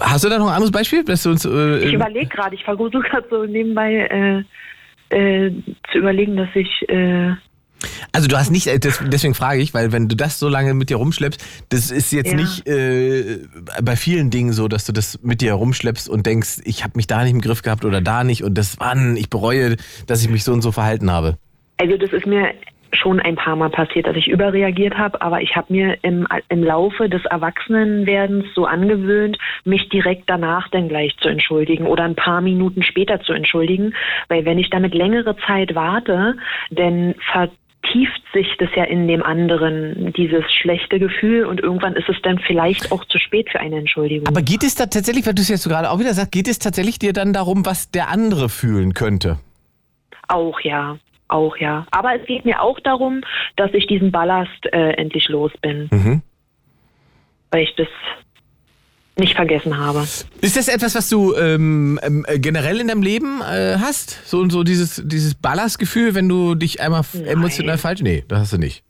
Hast 0.00 0.24
du 0.24 0.28
da 0.28 0.38
noch 0.38 0.48
ein 0.48 0.54
anderes 0.54 0.72
Beispiel, 0.72 1.04
dass 1.04 1.22
du 1.22 1.30
uns 1.30 1.44
äh, 1.44 1.78
Ich 1.86 1.94
überlege 1.94 2.26
gerade, 2.26 2.54
ich 2.56 2.64
versuche 2.64 2.90
gerade 2.90 3.26
so 3.30 3.44
nebenbei 3.44 3.94
äh, 3.94 4.42
äh, 5.14 5.50
zu 5.92 5.98
überlegen, 5.98 6.36
dass 6.36 6.48
ich. 6.54 6.68
Äh, 6.88 7.32
Also 8.12 8.28
du 8.28 8.36
hast 8.38 8.50
nicht, 8.50 8.66
äh, 8.66 8.78
deswegen 8.78 9.34
frage 9.34 9.60
ich, 9.60 9.74
weil 9.74 9.92
wenn 9.92 10.08
du 10.08 10.16
das 10.16 10.38
so 10.38 10.48
lange 10.48 10.72
mit 10.74 10.88
dir 10.90 10.96
rumschleppst, 10.96 11.44
das 11.68 11.90
ist 11.90 12.12
jetzt 12.12 12.30
Ja. 12.32 12.36
nicht 12.36 12.66
äh, 12.66 13.40
bei 13.82 13.96
vielen 13.96 14.30
Dingen 14.30 14.52
so, 14.52 14.68
dass 14.68 14.86
du 14.86 14.92
das 14.92 15.20
mit 15.22 15.40
dir 15.42 15.52
rumschleppst 15.54 16.08
und 16.08 16.24
denkst, 16.24 16.60
ich 16.64 16.82
habe 16.84 16.92
mich 16.96 17.06
da 17.06 17.22
nicht 17.22 17.32
im 17.32 17.40
Griff 17.40 17.62
gehabt 17.62 17.84
oder 17.84 18.00
da 18.00 18.24
nicht 18.24 18.42
und 18.44 18.54
das 18.54 18.76
wann, 18.78 19.16
ich 19.16 19.28
bereue, 19.28 19.76
dass 20.06 20.22
ich 20.22 20.30
mich 20.30 20.44
so 20.44 20.52
und 20.52 20.62
so 20.62 20.72
verhalten 20.72 21.10
habe. 21.10 21.36
also, 21.78 21.96
das 21.98 22.12
ist 22.12 22.26
mir 22.26 22.52
schon 22.94 23.20
ein 23.20 23.36
paar 23.36 23.56
Mal 23.56 23.70
passiert, 23.70 24.06
dass 24.06 24.16
ich 24.16 24.28
überreagiert 24.28 24.96
habe, 24.96 25.20
aber 25.22 25.40
ich 25.42 25.56
habe 25.56 25.72
mir 25.72 25.98
im, 26.02 26.26
im 26.48 26.62
Laufe 26.62 27.08
des 27.08 27.24
Erwachsenenwerdens 27.24 28.46
so 28.54 28.66
angewöhnt, 28.66 29.38
mich 29.64 29.88
direkt 29.88 30.24
danach 30.26 30.68
dann 30.68 30.88
gleich 30.88 31.16
zu 31.18 31.28
entschuldigen 31.28 31.86
oder 31.86 32.04
ein 32.04 32.14
paar 32.14 32.40
Minuten 32.40 32.82
später 32.82 33.20
zu 33.20 33.32
entschuldigen, 33.32 33.94
weil 34.28 34.44
wenn 34.44 34.58
ich 34.58 34.70
damit 34.70 34.94
längere 34.94 35.36
Zeit 35.46 35.74
warte, 35.74 36.36
dann 36.70 37.14
vertieft 37.32 38.22
sich 38.32 38.46
das 38.58 38.68
ja 38.74 38.84
in 38.84 39.08
dem 39.08 39.22
anderen, 39.22 40.12
dieses 40.12 40.44
schlechte 40.52 40.98
Gefühl 40.98 41.44
und 41.44 41.60
irgendwann 41.60 41.94
ist 41.94 42.08
es 42.08 42.16
dann 42.22 42.38
vielleicht 42.38 42.92
auch 42.92 43.04
zu 43.06 43.18
spät 43.18 43.50
für 43.50 43.60
eine 43.60 43.76
Entschuldigung. 43.76 44.26
Aber 44.26 44.42
geht 44.42 44.64
es 44.64 44.74
da 44.74 44.86
tatsächlich, 44.86 45.26
weil 45.26 45.34
du 45.34 45.42
es 45.42 45.48
jetzt 45.48 45.62
so 45.62 45.70
gerade 45.70 45.90
auch 45.90 45.98
wieder 45.98 46.14
sagst, 46.14 46.32
geht 46.32 46.48
es 46.48 46.58
tatsächlich 46.58 46.98
dir 46.98 47.12
dann 47.12 47.32
darum, 47.32 47.66
was 47.66 47.90
der 47.90 48.08
andere 48.08 48.48
fühlen 48.48 48.94
könnte? 48.94 49.38
Auch 50.28 50.58
ja, 50.60 50.96
auch 51.28 51.56
ja. 51.56 51.86
Aber 51.90 52.14
es 52.20 52.26
geht 52.26 52.44
mir 52.44 52.60
auch 52.60 52.78
darum, 52.80 53.22
dass 53.56 53.72
ich 53.72 53.86
diesen 53.86 54.10
Ballast 54.12 54.66
äh, 54.72 54.92
endlich 54.92 55.28
los 55.28 55.52
bin, 55.62 55.88
Mhm. 55.90 56.22
weil 57.50 57.62
ich 57.64 57.74
das 57.76 57.88
nicht 59.16 59.34
vergessen 59.36 59.78
habe. 59.78 60.00
Ist 60.40 60.56
das 60.56 60.66
etwas, 60.68 60.94
was 60.96 61.08
du 61.08 61.34
ähm, 61.36 62.00
äh, 62.26 62.38
generell 62.38 62.80
in 62.80 62.88
deinem 62.88 63.02
Leben 63.02 63.40
äh, 63.42 63.76
hast? 63.78 64.26
So 64.28 64.48
so 64.48 64.64
dieses, 64.64 65.02
dieses 65.06 65.34
Ballastgefühl, 65.36 66.14
wenn 66.16 66.28
du 66.28 66.54
dich 66.56 66.80
einmal 66.80 67.02
Nein. 67.12 67.26
emotional 67.26 67.78
falsch. 67.78 68.02
Nee, 68.02 68.24
das 68.28 68.40
hast 68.40 68.52
du 68.54 68.58
nicht. 68.58 68.82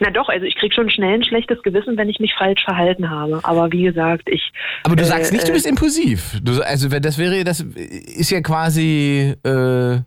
Na 0.00 0.10
doch, 0.10 0.28
also 0.28 0.44
ich 0.46 0.54
krieg 0.56 0.72
schon 0.74 0.90
schnell 0.90 1.14
ein 1.14 1.24
schlechtes 1.24 1.60
Gewissen, 1.62 1.96
wenn 1.96 2.08
ich 2.08 2.20
mich 2.20 2.32
falsch 2.34 2.62
verhalten 2.62 3.10
habe. 3.10 3.40
Aber 3.42 3.72
wie 3.72 3.82
gesagt, 3.82 4.28
ich. 4.28 4.52
Aber 4.84 4.94
du 4.94 5.02
äh, 5.02 5.06
sagst 5.06 5.32
nicht, 5.32 5.46
du 5.46 5.50
äh, 5.50 5.54
bist 5.54 5.66
impulsiv. 5.66 6.38
Du, 6.42 6.60
also 6.62 6.88
das 6.88 7.18
wäre, 7.18 7.42
das 7.42 7.60
ist 7.60 8.30
ja 8.30 8.40
quasi. 8.42 9.34
Äh, 9.44 10.00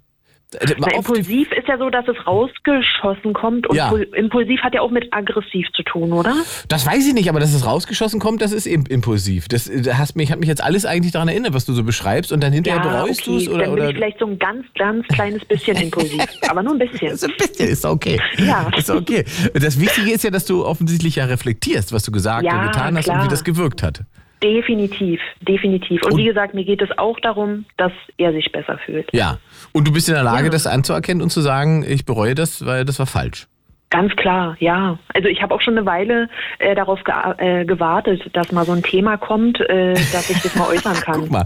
Na, 0.78 0.88
oft- 0.88 0.96
impulsiv 0.96 1.52
ist 1.52 1.68
ja 1.68 1.78
so, 1.78 1.90
dass 1.90 2.08
es 2.08 2.16
rausgeschossen 2.26 3.34
kommt. 3.34 3.68
Und 3.68 3.76
Ja. 3.76 3.90
pul- 3.90 4.14
impulsiv 4.16 4.62
hat 4.62 4.74
ja 4.74 4.82
auch 4.82 4.92
mit 4.92 5.12
aggressiv 5.12 5.68
zu 5.76 5.84
tun, 5.84 6.14
oder? 6.14 6.34
Das 6.70 6.86
weiß 6.86 7.06
ich 7.08 7.14
nicht, 7.14 7.28
aber 7.30 7.40
dass 7.40 7.54
es 7.54 7.66
rausgeschossen 7.66 8.20
kommt, 8.20 8.42
das 8.42 8.52
ist 8.54 8.66
im- 8.66 8.86
impulsiv. 8.86 9.48
Das 9.48 9.68
äh, 9.68 9.84
hast 9.94 10.16
mich, 10.16 10.32
hat 10.32 10.40
mich 10.40 10.48
jetzt 10.48 10.64
alles 10.64 10.86
eigentlich 10.86 11.12
daran 11.12 11.28
erinnert, 11.28 11.54
was 11.54 11.66
du 11.66 11.74
so 11.74 11.84
beschreibst 11.84 12.32
und 12.32 12.42
dann 12.42 12.54
hinterher 12.54 12.80
bereust 12.82 13.28
du 13.28 13.38
es 13.38 13.50
oder, 13.50 13.66
dann 13.66 13.66
bin 13.66 13.74
oder 13.74 13.90
ich 13.90 13.96
vielleicht 13.98 14.20
so 14.20 14.28
ein 14.28 14.40
ganz, 14.40 14.66
ganz 14.78 15.06
kleines 15.08 15.44
bisschen 15.44 15.76
impulsiv. 15.78 16.22
aber 16.50 16.64
nur 16.64 16.74
ein 16.74 16.80
bisschen. 16.80 17.10
Das 17.10 17.24
ist 17.24 17.26
ein 17.26 17.34
bisschen, 17.38 17.68
ist 17.68 17.86
okay. 17.86 18.22
Ja. 18.38 18.70
Ist 18.78 18.90
okay. 18.90 19.26
Das 19.54 19.80
Wichtige 19.80 20.12
ist 20.12 20.24
ja, 20.24 20.30
dass 20.30 20.46
du 20.46 20.66
offensichtlich 20.66 21.16
ja 21.18 21.26
reflektierst, 21.26 21.92
was 21.92 22.04
du 22.04 22.12
gesagt 22.12 22.46
Ja, 22.46 22.62
und 22.62 22.68
getan 22.72 22.96
hast 22.98 23.08
und 23.08 23.14
klar. 23.16 23.26
wie 23.26 23.30
das 23.30 23.44
gewirkt 23.44 23.84
hat. 23.84 24.02
Definitiv, 24.44 25.20
definitiv. 25.42 26.04
Und, 26.04 26.12
Und- 26.12 26.18
wie 26.20 26.26
gesagt, 26.26 26.54
mir 26.54 26.66
geht 26.66 26.82
es 26.82 26.90
auch 26.98 27.20
darum, 27.22 27.66
dass 27.78 27.92
er 28.18 28.32
sich 28.34 28.52
besser 28.52 28.78
fühlt. 28.86 29.08
Ja. 29.12 29.40
Und 29.76 29.86
du 29.90 29.92
bist 29.92 30.08
in 30.08 30.14
der 30.16 30.24
Lage, 30.24 30.46
Ja. 30.46 30.50
das 30.50 30.68
anzuerkennen 30.68 31.22
und 31.22 31.32
zu 31.32 31.42
sagen, 31.42 31.84
ich 31.86 32.06
bereue 32.06 32.34
das, 32.34 32.66
weil 32.66 32.86
das 32.86 32.98
war 32.98 33.08
falsch. 33.08 33.48
Ganz 33.90 34.16
klar, 34.16 34.56
ja. 34.60 34.98
Also 35.14 35.28
ich 35.28 35.42
habe 35.42 35.54
auch 35.54 35.60
schon 35.60 35.78
eine 35.78 35.86
Weile 35.86 36.30
äh, 36.60 36.76
darauf 36.76 37.04
ge 37.04 37.14
äh, 37.40 37.66
gewartet, 37.66 38.22
dass 38.32 38.54
mal 38.54 38.66
so 38.66 38.72
ein 38.72 38.84
Thema 38.84 39.18
kommt, 39.18 39.60
äh, 39.60 39.94
dass 40.14 40.30
ich 40.30 40.42
das 40.42 40.56
mal 40.56 40.70
äußern 40.70 40.96
kann. 40.96 41.16
Guck 41.20 41.30
mal. 41.32 41.44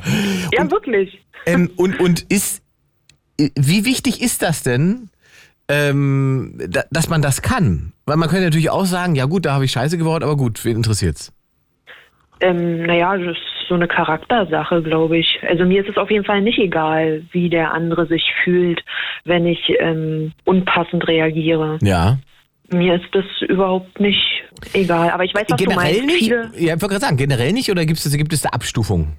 Ja, 0.51 0.61
Und, 0.61 0.71
wirklich. 0.71 1.19
ähm, 1.47 1.71
und, 1.75 1.99
und 1.99 2.21
ist, 2.31 2.61
wie 3.37 3.83
wichtig 3.85 4.21
ist 4.21 4.43
das 4.43 4.61
denn, 4.61 5.09
ähm, 5.67 6.53
da, 6.69 6.83
dass 6.91 7.09
man 7.09 7.23
das 7.23 7.41
kann? 7.41 7.93
Weil 8.05 8.17
man 8.17 8.29
könnte 8.29 8.45
natürlich 8.45 8.69
auch 8.69 8.85
sagen, 8.85 9.15
ja 9.15 9.25
gut, 9.25 9.45
da 9.47 9.53
habe 9.53 9.65
ich 9.65 9.71
Scheiße 9.71 9.97
gebaut, 9.97 10.21
aber 10.23 10.37
gut, 10.37 10.63
wen 10.65 10.77
interessiert's? 10.77 11.33
Ähm, 12.41 12.83
naja, 12.83 13.17
das 13.17 13.37
so 13.69 13.75
eine 13.75 13.87
Charaktersache, 13.87 14.81
glaube 14.81 15.17
ich. 15.17 15.39
Also 15.47 15.63
mir 15.65 15.81
ist 15.81 15.89
es 15.89 15.97
auf 15.97 16.11
jeden 16.11 16.25
Fall 16.25 16.41
nicht 16.41 16.59
egal, 16.59 17.23
wie 17.31 17.49
der 17.49 17.73
andere 17.73 18.05
sich 18.07 18.33
fühlt, 18.43 18.83
wenn 19.23 19.45
ich 19.45 19.59
ähm, 19.79 20.33
unpassend 20.43 21.07
reagiere. 21.07 21.77
Ja. 21.81 22.17
Mir 22.71 22.95
ist 22.95 23.07
das 23.13 23.25
überhaupt 23.47 23.99
nicht 23.99 24.43
egal. 24.73 25.09
Aber 25.11 25.23
ich 25.23 25.33
weiß, 25.33 25.45
was 25.47 25.57
du 25.57 25.63
Generell 25.63 25.93
meinst. 26.01 26.05
nicht? 26.05 26.19
Viele, 26.25 26.51
Ja, 26.55 26.75
ich 26.75 26.81
wollte 26.81 26.87
gerade 26.87 26.99
sagen, 26.99 27.17
generell 27.17 27.53
nicht 27.53 27.71
oder 27.71 27.85
gibt 27.85 27.99
es, 27.99 28.11
gibt 28.17 28.33
es 28.33 28.41
da 28.41 28.49
Abstufungen? 28.49 29.13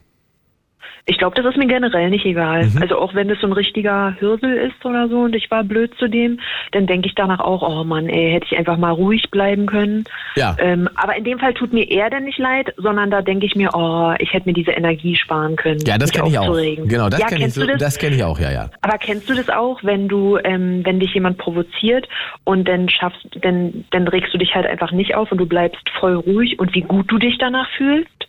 Ich 1.07 1.19
glaube, 1.19 1.35
das 1.41 1.51
ist 1.51 1.57
mir 1.57 1.67
generell 1.67 2.11
nicht 2.11 2.25
egal. 2.25 2.67
Mhm. 2.67 2.83
Also 2.83 2.99
auch 2.99 3.15
wenn 3.15 3.31
es 3.31 3.41
so 3.41 3.47
ein 3.47 3.53
richtiger 3.53 4.15
Hirsel 4.19 4.57
ist 4.57 4.85
oder 4.85 5.09
so 5.09 5.21
und 5.21 5.35
ich 5.35 5.51
war 5.51 5.65
blöd 5.65 5.93
zu 5.99 6.09
dem, 6.09 6.41
dann 6.73 6.87
denke 6.87 7.09
ich 7.09 7.15
danach 7.15 7.41
auch, 7.41 7.63
oh 7.63 7.85
Mann, 7.85 8.09
ey, 8.09 8.33
hätte 8.33 8.47
ich 8.51 8.59
einfach 8.59 8.77
mal 8.77 8.93
ruhig 8.93 9.31
bleiben 9.31 9.67
können. 9.67 10.05
Ja. 10.37 10.57
Ähm, 10.59 10.89
aber 10.95 11.17
in 11.17 11.25
dem 11.25 11.39
Fall 11.39 11.55
tut 11.55 11.73
mir 11.73 11.91
er 11.91 12.11
denn 12.11 12.25
nicht 12.25 12.39
leid, 12.39 12.73
sondern 12.77 13.11
da 13.11 13.23
denke 13.23 13.47
ich 13.47 13.55
mir, 13.55 13.71
oh, 13.73 14.13
ich 14.19 14.33
hätte 14.33 14.49
mir 14.49 14.53
diese 14.53 14.73
Energie 14.73 15.17
sparen 15.17 15.57
können. 15.57 15.81
Ja, 15.87 15.99
das 15.99 16.13
kenne 16.13 16.29
ich 16.29 16.39
auch. 16.39 16.55
Genau, 16.55 17.09
das 17.09 17.21
ja, 17.21 17.27
kenne 17.27 17.47
ich, 17.47 17.55
so, 17.55 17.67
das? 17.67 17.79
das 17.79 17.99
kenn 17.99 18.13
ich 18.13 18.23
auch, 18.23 18.39
ja, 18.39 18.53
ja. 18.53 18.71
Aber 18.83 18.99
kennst 18.99 19.29
du 19.29 19.35
das 19.35 19.49
auch, 19.49 19.83
wenn 19.83 20.09
du, 20.09 20.39
ähm, 20.45 20.83
wenn 20.85 21.01
dich 21.01 21.15
jemand 21.15 21.39
provoziert 21.39 22.09
und 22.45 22.69
dann 22.69 22.89
schaffst, 22.89 23.27
dann, 23.43 23.85
dann 23.91 24.09
regst 24.09 24.33
du 24.35 24.39
dich 24.39 24.55
halt 24.55 24.67
einfach 24.67 24.93
nicht 24.93 25.15
auf 25.15 25.33
und 25.33 25.39
du 25.39 25.47
bleibst 25.47 25.89
voll 25.99 26.15
ruhig 26.15 26.59
und 26.59 26.75
wie 26.75 26.83
gut 26.83 27.11
du 27.11 27.19
dich 27.19 27.39
danach 27.39 27.69
fühlst? 27.77 28.29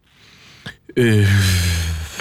Äh, 0.96 1.24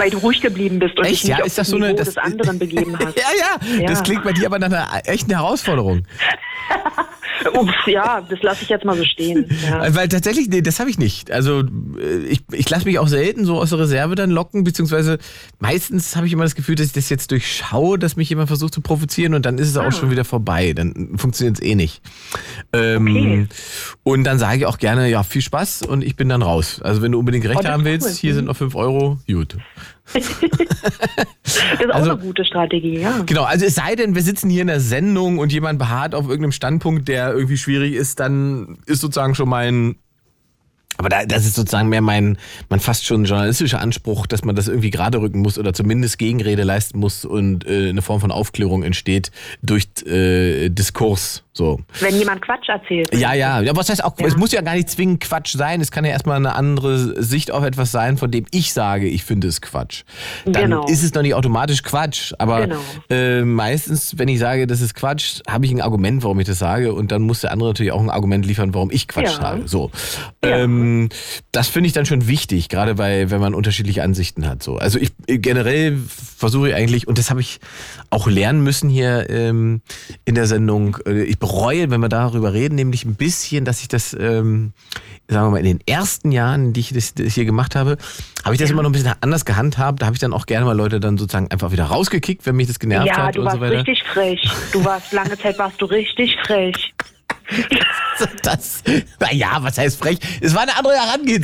Weil 0.00 0.11
du 0.11 0.19
ruhig 0.19 0.40
geblieben 0.40 0.78
bist 0.78 0.99
und 0.99 1.04
Echt? 1.04 1.23
dich 1.23 1.25
nicht 1.30 1.38
Ja, 1.38 1.45
ist 1.45 1.59
das 1.59 1.69
das 1.69 1.69
so 1.69 1.76
eine- 1.76 1.95
das- 1.95 2.09
des 2.09 2.16
anderen 2.19 2.59
begeben 2.59 2.97
hast. 2.99 3.16
ja, 3.16 3.25
ja, 3.38 3.87
das 3.87 3.99
Ja. 3.99 4.02
klingt 4.04 4.25
bei 4.25 4.33
dir 4.33 4.47
aber 4.47 4.59
nach 4.59 4.66
einer 4.69 4.88
echten 5.07 5.30
Herausforderung. 5.30 6.02
Ups, 7.54 7.73
ja, 7.87 8.21
das 8.28 8.42
lasse 8.42 8.64
ich 8.64 8.69
jetzt 8.69 8.85
mal 8.85 8.97
so 8.99 9.04
stehen. 9.04 9.47
Ja. 9.64 9.95
Weil 9.95 10.09
tatsächlich, 10.09 10.49
nee, 10.50 10.61
das 10.61 10.78
habe 10.78 10.90
ich 10.90 10.99
nicht. 10.99 11.30
Also 11.30 11.61
äh, 11.99 12.19
ich, 12.28 12.42
ich 12.52 12.69
lasse 12.69 12.85
mich 12.85 12.99
auch 12.99 13.09
selten 13.09 13.47
so 13.47 13.59
aus 13.59 13.71
der 13.71 13.78
Reserve 13.78 14.14
dann 14.14 14.30
locken, 14.30 14.62
beziehungsweise 14.62 15.16
meistens 15.59 16.16
habe 16.16 16.26
ich 16.26 16.35
immer 16.35 16.42
das 16.42 16.54
Gefühl, 16.54 16.75
dass 16.75 16.88
ich 16.88 16.92
das 16.92 17.09
jetzt 17.09 17.30
durchschaue, 17.30 17.99
dass 17.99 18.16
mich 18.16 18.28
jemand 18.28 18.49
versucht 18.49 18.75
zu 18.75 18.83
provozieren 18.83 19.33
und 19.33 19.47
dann 19.47 19.57
ist 19.57 19.69
es 19.69 19.76
auch 19.78 19.85
Ah. 19.85 19.90
schon 19.92 20.11
wieder 20.11 20.25
vorbei. 20.26 20.75
Dann 20.75 21.14
funktioniert 21.16 21.57
es 21.59 21.62
eh 21.64 21.75
nicht. 21.75 22.02
Ähm, 22.75 23.07
Okay. 23.09 23.47
Und 24.02 24.25
dann 24.25 24.38
sage 24.38 24.59
ich 24.59 24.66
auch 24.66 24.76
gerne, 24.78 25.09
ja, 25.09 25.23
viel 25.23 25.42
Spaß 25.42 25.83
und 25.83 26.04
ich 26.04 26.16
bin 26.16 26.28
dann 26.28 26.42
raus. 26.42 26.80
Also 26.83 27.00
wenn 27.00 27.12
du 27.12 27.19
unbedingt 27.19 27.47
Recht 27.47 27.59
Oh, 27.59 27.62
das 27.62 27.73
haben 27.73 27.85
willst, 27.87 28.07
cool. 28.07 28.14
hier 28.16 28.35
sind 28.35 28.45
noch 28.45 28.57
5 28.57 28.75
Euro, 28.75 29.19
gut. 29.26 29.57
Das 31.42 31.54
ist 31.80 31.90
auch 31.90 31.94
Also- 31.94 32.11
eine 32.12 32.20
gute 32.20 32.44
Strategie, 32.44 32.99
ja. 33.00 33.23
Genau, 33.26 33.42
also 33.44 33.64
es 33.66 33.75
sei 33.75 33.94
denn, 33.97 34.14
wir 34.14 34.23
sitzen 34.23 34.50
hier 34.50 34.62
in 34.62 34.68
der 34.68 34.80
Sendung 34.80 35.38
und 35.38 35.52
jemand 35.52 35.78
beharrt 35.78 36.14
auf 36.14 36.25
irgendeinem 36.26 36.52
Standpunkt, 36.52 37.09
der 37.09 37.32
irgendwie 37.32 37.56
schwierig 37.56 37.94
ist, 37.94 38.20
dann 38.20 38.78
ist 38.87 39.00
sozusagen 39.00 39.35
schon 39.35 39.49
mein. 39.49 39.97
Aber 40.97 41.09
da, 41.09 41.25
das 41.25 41.47
ist 41.47 41.54
sozusagen 41.54 41.88
mehr 41.88 42.02
mein, 42.02 42.37
mein 42.68 42.78
fast 42.80 43.06
schon 43.06 43.25
journalistischer 43.25 43.80
Anspruch, 43.80 44.26
dass 44.26 44.44
man 44.44 44.54
das 44.54 44.68
irgendwie 44.68 44.90
gerade 44.90 45.18
rücken 45.20 45.40
muss 45.40 45.59
oder 45.59 45.73
zumindest 45.73 46.18
Gegenrede 46.18 46.62
leisten 46.62 46.99
muss 46.99 47.25
und 47.25 47.66
äh, 47.66 47.88
eine 47.88 48.02
Form 48.02 48.20
von 48.20 48.30
Aufklärung 48.30 48.82
entsteht 48.82 49.30
durch 49.62 49.87
äh, 50.06 50.68
Diskurs. 50.68 51.42
So. 51.52 51.80
Wenn 52.00 52.16
jemand 52.16 52.42
Quatsch 52.42 52.68
erzählt. 52.68 53.12
Ja, 53.14 53.32
ja. 53.35 53.61
ja 53.61 53.75
was 53.75 53.88
heißt 53.88 54.04
auch, 54.04 54.14
Ja. 54.20 54.26
es 54.26 54.37
muss 54.37 54.52
ja 54.52 54.61
gar 54.61 54.75
nicht 54.75 54.88
zwingend 54.90 55.20
Quatsch 55.20 55.56
sein. 55.56 55.80
Es 55.80 55.90
kann 55.90 56.04
ja 56.04 56.11
erstmal 56.11 56.37
eine 56.37 56.54
andere 56.54 57.20
Sicht 57.23 57.50
auf 57.50 57.64
etwas 57.64 57.90
sein, 57.90 58.18
von 58.18 58.30
dem 58.30 58.44
ich 58.50 58.73
sage, 58.73 59.09
ich 59.09 59.25
finde 59.25 59.49
es 59.49 59.61
Quatsch. 59.61 60.02
Dann 60.44 60.64
Genau. 60.64 60.87
ist 60.87 61.02
es 61.02 61.12
noch 61.14 61.23
nicht 61.23 61.35
automatisch 61.35 61.82
Quatsch. 61.82 62.32
Aber 62.38 62.66
Genau. 62.66 62.76
äh, 63.11 63.42
meistens, 63.42 64.16
wenn 64.18 64.28
ich 64.28 64.38
sage, 64.38 64.66
das 64.66 64.80
ist 64.80 64.94
Quatsch, 64.94 65.40
habe 65.49 65.64
ich 65.66 65.73
ein 65.73 65.80
Argument, 65.80 66.23
warum 66.23 66.38
ich 66.40 66.47
das 66.47 66.59
sage. 66.59 66.92
Und 66.94 67.11
dann 67.11 67.23
muss 67.23 67.40
der 67.40 67.52
andere 67.52 67.70
natürlich 67.70 67.92
auch 67.92 68.00
ein 68.00 68.11
Argument 68.11 68.47
liefern, 68.47 68.73
warum 68.75 68.90
ich 68.90 69.09
Quatsch 69.09 69.25
Ja. 69.25 69.40
sage. 69.40 69.62
So. 69.66 69.90
Ja. 70.44 70.59
Ähm, 70.82 71.08
das 71.52 71.68
finde 71.68 71.87
ich 71.88 71.92
dann 71.92 72.06
schon 72.06 72.26
wichtig, 72.28 72.68
gerade 72.68 72.94
bei, 72.94 73.30
wenn 73.30 73.40
man 73.40 73.54
unterschiedliche 73.54 74.02
Ansichten 74.02 74.46
hat. 74.46 74.62
So. 74.62 74.76
Also 74.76 74.99
ich 74.99 75.12
generell 75.26 75.99
versuche 76.37 76.70
ich 76.70 76.75
eigentlich, 76.75 77.06
und 77.08 77.18
das 77.18 77.30
habe 77.30 77.40
ich 77.40 77.60
auch 78.10 78.26
lernen 78.26 78.62
müssen 78.62 78.88
hier 78.90 79.28
ähm, 79.30 79.82
in 80.25 80.34
der 80.34 80.46
Sendung, 80.46 80.96
äh, 81.06 81.22
ich 81.22 81.38
bereue, 81.38 81.90
wenn 81.90 82.00
wir 82.00 82.08
darüber 82.08 82.52
reden, 82.52 82.75
nämlich 82.75 83.04
ein 83.04 83.14
bisschen, 83.14 83.64
dass 83.64 83.80
ich 83.82 83.88
das, 83.88 84.14
ähm, 84.18 84.72
sagen 85.28 85.46
wir 85.46 85.50
mal, 85.50 85.58
in 85.58 85.64
den 85.64 85.80
ersten 85.87 86.32
Jahren, 86.32 86.72
die 86.72 86.80
ich 86.80 86.92
das, 86.92 87.14
das 87.14 87.34
hier 87.34 87.44
gemacht 87.44 87.76
habe, 87.76 87.96
habe 88.44 88.54
ich 88.54 88.60
das 88.60 88.70
immer 88.70 88.82
noch 88.82 88.90
ein 88.90 88.92
bisschen 88.92 89.12
anders 89.20 89.44
gehandhabt. 89.44 90.02
Da 90.02 90.06
habe 90.06 90.14
ich 90.16 90.20
dann 90.20 90.32
auch 90.32 90.46
gerne 90.46 90.64
mal 90.66 90.76
Leute 90.76 90.99
dann 91.00 91.18
sozusagen 91.18 91.50
einfach 91.50 91.72
wieder 91.72 91.84
rausgekickt, 91.84 92.46
wenn 92.46 92.56
mich 92.56 92.66
das 92.68 92.78
genervt 92.78 93.06
Ja, 93.08 93.26
hat 93.26 93.37
du 93.37 93.40
und 93.40 93.46
warst 93.46 93.56
so 93.56 93.60
weiter. 93.62 93.76
richtig 93.78 94.02
frech. 94.04 94.40
Du 94.72 94.84
warst 94.84 95.12
lange 95.12 95.38
Zeit 95.38 95.58
warst 95.58 95.80
du 95.80 95.87
richtig 95.87 96.37
frech. 96.44 96.94
Das, 98.42 98.83
na 99.19 99.33
ja, 99.33 99.59
was 99.61 99.78
heißt 99.78 99.99
frech? 99.99 100.19
Es 100.42 100.54
war 100.54 100.62
eine 100.62 100.76
andere 100.76 100.92
Das 100.92 101.00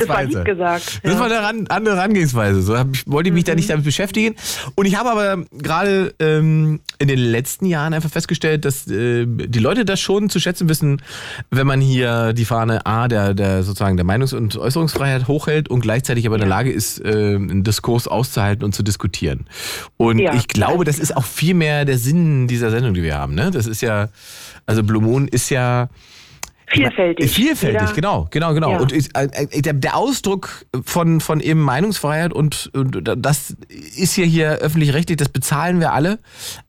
war 0.07 0.17
Herangehensweise. 0.17 0.43
gesagt. 0.43 0.99
Das 1.03 1.13
Ja. 1.13 1.19
war 1.19 1.25
eine 1.25 1.69
andere 1.71 1.95
Herangehensweise. 1.95 2.61
So 2.61 2.77
hab 2.77 2.93
ich, 2.93 3.07
wollte 3.07 3.29
ich 3.29 3.33
mich 3.33 3.45
da 3.45 3.55
nicht 3.55 3.69
damit 3.69 3.83
beschäftigen. 3.83 4.35
Und 4.75 4.85
ich 4.85 4.95
habe 4.95 5.09
aber 5.09 5.43
gerade 5.51 6.13
ähm, 6.19 6.79
in 6.99 7.07
den 7.07 7.17
letzten 7.17 7.65
Jahren 7.65 7.93
einfach 7.95 8.11
festgestellt, 8.11 8.63
dass 8.63 8.87
äh, 8.87 9.25
die 9.27 9.57
Leute 9.59 9.85
das 9.85 9.99
schon 9.99 10.29
zu 10.29 10.39
schätzen 10.39 10.69
wissen, 10.69 11.01
wenn 11.49 11.65
man 11.65 11.81
hier 11.81 12.33
die 12.33 12.45
Fahne 12.45 12.85
A 12.85 13.07
der, 13.07 13.33
der 13.33 13.63
sozusagen 13.63 13.97
der 13.97 14.05
Meinungs- 14.05 14.35
und 14.35 14.55
Äußerungsfreiheit 14.55 15.27
hochhält 15.27 15.69
und 15.69 15.81
gleichzeitig 15.81 16.27
aber 16.27 16.35
in 16.35 16.41
der 16.41 16.49
Lage 16.49 16.71
ist, 16.71 16.99
äh, 17.03 17.09
einen 17.35 17.63
Diskurs 17.63 18.07
auszuhalten 18.07 18.63
und 18.63 18.73
zu 18.75 18.83
diskutieren. 18.83 19.47
Und 19.97 20.19
Ja, 20.19 20.35
ich 20.35 20.47
glaube, 20.47 20.85
das 20.85 20.99
ist 20.99 21.15
auch 21.17 21.25
viel 21.25 21.55
mehr 21.55 21.85
der 21.85 21.97
Sinn 21.97 22.47
dieser 22.47 22.69
Sendung, 22.69 22.93
die 22.93 23.01
wir 23.03 23.17
haben. 23.17 23.33
Ne? 23.33 23.49
Das 23.49 23.65
ist 23.65 23.81
ja, 23.81 24.09
also 24.67 24.83
Blue 24.83 25.01
Moon 25.01 25.27
ist 25.27 25.49
ja 25.49 25.89
Vielfältig. 26.69 27.31
Vielfältig, 27.31 27.79
Jeder- 27.81 27.93
genau, 27.93 28.27
genau, 28.29 28.53
genau. 28.53 28.71
Ja. 28.71 28.79
Und 28.79 28.91
ist, 28.91 29.17
äh, 29.17 29.29
äh, 29.31 29.61
der, 29.61 29.71
der 29.71 29.95
Ausdruck 29.95 30.65
von, 30.83 31.21
von 31.21 31.39
eben 31.39 31.61
Meinungsfreiheit 31.61 32.33
und, 32.33 32.69
und 32.73 32.99
das 33.17 33.51
ist 33.69 34.17
ja 34.17 34.25
hier 34.25 34.49
öffentlich-rechtlich, 34.59 35.15
das 35.15 35.29
bezahlen 35.29 35.79
wir 35.79 35.93
alle. 35.93 36.19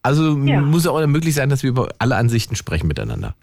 Also 0.00 0.38
Ja. 0.38 0.60
muss 0.60 0.86
auch 0.86 1.04
möglich 1.08 1.34
sein, 1.34 1.48
dass 1.48 1.64
wir 1.64 1.70
über 1.70 1.88
alle 1.98 2.14
Ansichten 2.14 2.54
sprechen 2.54 2.86
miteinander. 2.86 3.34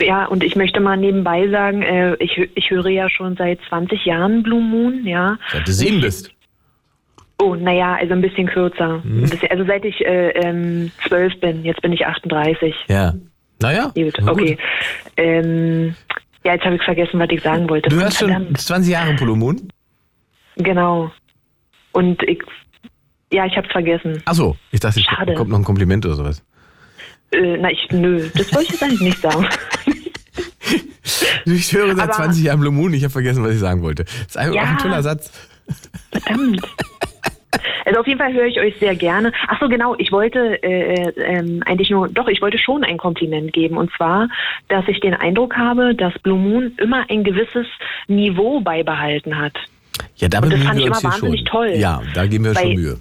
Ja, 0.00 0.24
und 0.24 0.42
ich 0.42 0.56
möchte 0.56 0.80
mal 0.80 0.96
nebenbei 0.96 1.48
sagen, 1.50 1.82
äh, 1.82 2.14
ich, 2.14 2.38
ich 2.54 2.70
höre 2.70 2.88
ja 2.88 3.10
schon 3.10 3.36
seit 3.36 3.58
20 3.68 4.06
Jahren 4.06 4.42
Blue 4.42 4.62
Moon, 4.62 5.04
ja. 5.06 5.36
Seit 5.52 5.68
du 5.68 5.72
sieben 5.72 6.00
bist. 6.00 6.30
Oh, 7.42 7.54
naja, 7.56 7.94
also 8.00 8.14
ein 8.14 8.22
bisschen 8.22 8.46
kürzer. 8.46 9.02
Mhm. 9.04 9.24
Ein 9.24 9.30
bisschen, 9.30 9.50
also 9.50 9.64
seit 9.66 9.84
ich 9.84 10.00
äh, 10.00 10.30
ähm, 10.30 10.90
12 11.08 11.40
bin, 11.40 11.64
jetzt 11.64 11.82
bin 11.82 11.92
ich 11.92 12.06
38. 12.06 12.74
Ja. 12.88 13.14
Naja. 13.60 13.90
Gut, 13.94 14.14
na 14.20 14.32
okay. 14.32 14.58
Ähm, 15.16 15.94
ja, 16.44 16.54
jetzt 16.54 16.64
habe 16.64 16.76
ich 16.76 16.82
vergessen, 16.82 17.18
was 17.18 17.28
ich 17.30 17.42
sagen 17.42 17.68
wollte. 17.68 17.88
Du 17.88 17.96
hörst 17.96 18.18
schon 18.18 18.28
Verdammt. 18.30 18.58
20 18.60 18.92
Jahre 18.92 19.14
Blue 19.14 19.36
Moon? 19.36 19.68
Genau. 20.56 21.10
Und 21.92 22.22
ich, 22.22 22.40
ja, 23.32 23.46
ich 23.46 23.56
hab's 23.56 23.70
vergessen. 23.72 24.22
Achso, 24.24 24.56
ich 24.70 24.80
dachte, 24.80 25.00
es 25.00 25.04
Schade. 25.06 25.34
kommt 25.34 25.50
noch 25.50 25.58
ein 25.58 25.64
Kompliment 25.64 26.06
oder 26.06 26.14
sowas. 26.14 26.42
Äh, 27.32 27.56
na, 27.58 27.70
ich, 27.70 27.88
nö, 27.90 28.28
das 28.34 28.52
wollte 28.54 28.64
ich 28.66 28.70
jetzt 28.72 28.82
eigentlich 28.82 29.00
nicht 29.00 29.20
sagen. 29.20 29.46
Ich 31.46 31.72
höre 31.72 31.96
seit 31.96 32.10
Aber- 32.10 32.12
20 32.24 32.44
Jahren 32.44 32.60
Blue 32.60 32.70
Moon, 32.72 32.92
ich 32.92 33.02
habe 33.02 33.10
vergessen, 33.12 33.42
was 33.42 33.54
ich 33.54 33.58
sagen 33.60 33.80
wollte. 33.80 34.04
Das 34.04 34.14
ist 34.26 34.36
einfach 34.36 34.54
Ja. 34.54 34.62
ein 34.64 34.78
toller 34.78 35.02
Satz. 35.02 35.32
Verdammt. 36.12 36.60
Also 37.84 38.00
auf 38.00 38.06
jeden 38.06 38.18
Fall 38.18 38.32
höre 38.32 38.46
ich 38.46 38.60
euch 38.60 38.76
sehr 38.78 38.94
gerne. 38.94 39.32
Ach 39.46 39.58
so, 39.60 39.68
genau. 39.68 39.94
Ich 39.98 40.12
wollte 40.12 40.62
äh, 40.62 41.10
ähm, 41.16 41.62
eigentlich 41.64 41.90
nur, 41.90 42.08
doch, 42.08 42.28
ich 42.28 42.42
wollte 42.42 42.58
schon 42.58 42.84
ein 42.84 42.98
Kompliment 42.98 43.52
geben. 43.52 43.76
Und 43.76 43.90
zwar, 43.96 44.28
dass 44.68 44.86
ich 44.88 45.00
den 45.00 45.14
Eindruck 45.14 45.56
habe, 45.56 45.94
dass 45.94 46.12
Blue 46.18 46.38
Moon 46.38 46.72
immer 46.76 47.06
ein 47.08 47.24
gewisses 47.24 47.66
Niveau 48.06 48.60
beibehalten 48.60 49.38
hat. 49.38 49.54
Ja, 50.16 50.28
da 50.28 50.38
Und 50.38 50.52
das 50.52 50.60
bemühen 50.60 50.66
fand 50.66 50.78
wir 50.78 50.80
ich 50.80 50.86
immer 50.86 51.00
schon. 51.00 51.10
wahnsinnig 51.10 51.44
toll. 51.44 51.70
Ja, 51.76 52.02
da 52.14 52.26
geben 52.26 52.44
wir 52.44 52.54
schon 52.54 52.74
Mühe. 52.74 53.00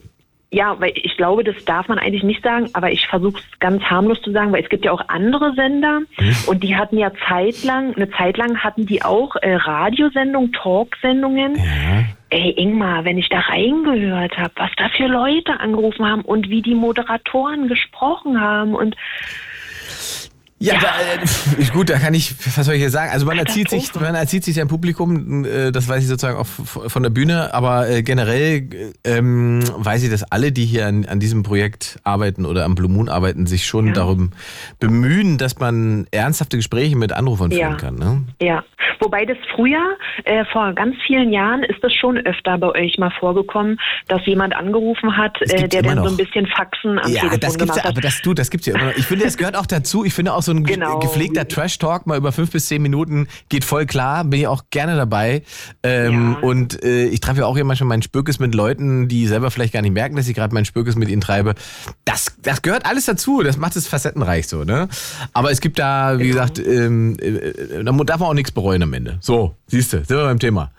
Ja, 0.49 0.79
weil 0.79 0.93
ich 0.95 1.17
glaube, 1.17 1.43
das 1.43 1.65
darf 1.65 1.89
man 1.89 1.99
eigentlich 1.99 2.23
nicht 2.23 2.41
sagen, 2.41 2.69
aber 2.71 2.89
ich 2.89 3.05
versuche 3.07 3.39
es 3.39 3.59
ganz 3.59 3.83
harmlos 3.83 4.21
zu 4.21 4.31
sagen, 4.31 4.53
weil 4.53 4.63
es 4.63 4.69
gibt 4.69 4.85
ja 4.85 4.93
auch 4.93 5.01
andere 5.09 5.53
Sender 5.55 5.99
Hm? 6.15 6.35
und 6.47 6.63
die 6.63 6.77
hatten 6.77 6.97
ja 6.97 7.11
zeitlang, 7.27 7.93
eine 7.95 8.09
Zeit 8.11 8.37
lang 8.37 8.57
hatten 8.59 8.85
die 8.85 9.03
auch 9.03 9.35
äh, 9.41 9.55
Radiosendungen, 9.55 10.53
Talksendungen. 10.53 11.55
Ja. 11.55 12.05
Ey, 12.29 12.51
Ingmar, 12.57 13.03
wenn 13.05 13.17
ich 13.17 13.29
da 13.29 13.39
reingehört 13.39 14.37
habe, 14.37 14.51
was 14.55 14.71
da 14.77 14.89
für 14.89 15.07
Leute 15.07 15.59
angerufen 15.59 16.05
haben 16.05 16.21
und 16.23 16.49
wie 16.49 16.61
die 16.61 16.75
Moderatoren 16.75 17.67
gesprochen 17.67 18.39
haben 18.39 18.73
und 18.73 18.95
Ja, 20.59 20.73
Ja. 20.73 20.79
Da, 20.81 21.61
äh, 21.61 21.65
gut, 21.71 21.89
da 21.89 21.99
kann 21.99 22.13
ich, 22.13 22.33
was 22.55 22.65
soll 22.65 22.75
ich 22.75 22.81
hier 22.81 22.89
sagen? 22.89 23.11
Also 23.11 23.25
man 23.25 23.37
erzieht 23.37 23.69
sich, 23.69 23.93
man 23.93 24.15
erzieht 24.15 24.43
sich 24.43 24.55
sein 24.55 24.67
Publikum, 24.67 25.45
äh, 25.45 25.71
das 25.71 25.87
weiß 25.87 26.01
ich 26.01 26.07
sozusagen 26.09 26.37
auch 26.37 26.47
von 26.47 27.03
der 27.03 27.09
Bühne, 27.11 27.53
aber 27.53 27.87
äh, 27.89 28.01
generell 28.01 28.67
äh, 29.03 29.17
ähm, 29.17 29.61
weiß 29.77 30.03
ich, 30.03 30.09
dass 30.09 30.23
alle, 30.31 30.51
die 30.51 30.65
hier 30.65 30.87
an, 30.87 31.05
an 31.05 31.19
diesem 31.19 31.43
Projekt 31.43 31.99
arbeiten 32.03 32.45
oder 32.45 32.65
am 32.65 32.73
Blue 32.75 32.89
Moon 32.89 33.07
arbeiten, 33.07 33.45
sich 33.45 33.65
schon 33.67 33.87
Ja. 33.87 33.93
darum 33.93 34.31
bemühen, 34.79 35.37
dass 35.37 35.59
man 35.59 36.07
ernsthafte 36.11 36.57
Gespräche 36.57 36.95
mit 36.95 37.13
Anrufern 37.13 37.51
Ja. 37.51 37.67
führen 37.67 37.77
kann. 37.77 37.95
Ne? 37.95 38.23
ja. 38.41 38.63
Wobei 38.99 39.25
das 39.25 39.37
früher, 39.55 39.95
äh, 40.23 40.43
vor 40.51 40.73
ganz 40.73 40.95
vielen 41.05 41.31
Jahren, 41.31 41.61
ist 41.61 41.83
das 41.83 41.93
schon 41.93 42.17
öfter 42.17 42.57
bei 42.57 42.69
euch 42.69 42.97
mal 42.97 43.11
vorgekommen, 43.19 43.79
dass 44.07 44.25
jemand 44.25 44.55
angerufen 44.55 45.15
hat, 45.15 45.39
äh, 45.41 45.67
der 45.67 45.83
dann 45.83 45.99
so 45.99 46.09
ein 46.09 46.17
bisschen 46.17 46.47
Faxen 46.47 46.97
am 46.97 47.11
Ja, 47.11 47.19
Telefon 47.19 47.39
das 47.39 47.49
gibt's 47.51 47.57
gemacht 47.59 47.77
ja, 47.77 47.83
hat. 47.83 47.91
aber 47.91 48.01
das 48.01 48.21
du, 48.23 48.33
das 48.33 48.49
gibt's 48.49 48.65
ja 48.65 48.73
immer 48.73 48.85
noch. 48.85 48.97
Ich 48.97 49.05
finde, 49.05 49.25
das 49.25 49.37
gehört 49.37 49.55
auch 49.55 49.67
dazu. 49.67 50.03
Ich 50.03 50.15
finde 50.15 50.33
auch 50.33 50.41
so 50.47 50.51
ein 50.51 50.63
Genau. 50.63 50.97
gepflegter 50.99 51.47
Trash-Talk 51.47 52.07
mal 52.07 52.17
über 52.17 52.31
fünf 52.31 52.51
bis 52.51 52.67
zehn 52.67 52.81
Minuten 52.81 53.27
geht 53.49 53.63
voll 53.63 53.85
klar, 53.85 54.23
bin 54.23 54.39
ich 54.39 54.47
auch 54.47 54.63
gerne 54.71 54.95
dabei. 54.95 55.43
Ähm, 55.83 56.35
Ja. 56.41 56.47
Und 56.47 56.83
äh, 56.83 57.05
ich 57.05 57.19
treffe 57.19 57.41
ja 57.41 57.45
auch 57.45 57.55
immer 57.57 57.75
schon 57.75 57.87
meinen 57.87 58.01
Spürkes 58.01 58.39
mit 58.39 58.55
Leuten, 58.55 59.07
die 59.07 59.27
selber 59.27 59.51
vielleicht 59.51 59.73
gar 59.73 59.81
nicht 59.81 59.93
merken, 59.93 60.15
dass 60.15 60.27
ich 60.27 60.35
gerade 60.35 60.53
meinen 60.53 60.65
Spürkes 60.65 60.95
mit 60.95 61.09
ihnen 61.09 61.21
treibe. 61.21 61.53
Das, 62.05 62.33
das 62.41 62.61
gehört 62.61 62.85
alles 62.85 63.05
dazu, 63.05 63.43
das 63.43 63.57
macht 63.57 63.75
es 63.75 63.87
facettenreich 63.87 64.47
so, 64.47 64.63
ne? 64.63 64.87
Aber 65.33 65.51
es 65.51 65.61
gibt 65.61 65.77
da, 65.79 66.17
wie 66.19 66.27
gesagt, 66.27 66.59
ähm, 66.59 67.15
äh, 67.19 67.83
da 67.83 67.91
darf 67.91 68.19
man 68.19 68.29
auch 68.29 68.33
nichts 68.33 68.51
bereuen 68.51 68.81
am 68.83 68.93
Ende. 68.93 69.17
So, 69.21 69.55
siehst 69.67 69.93
du, 69.93 69.97
sind 69.97 70.09
wir 70.09 70.23
beim 70.23 70.39
Thema. 70.39 70.71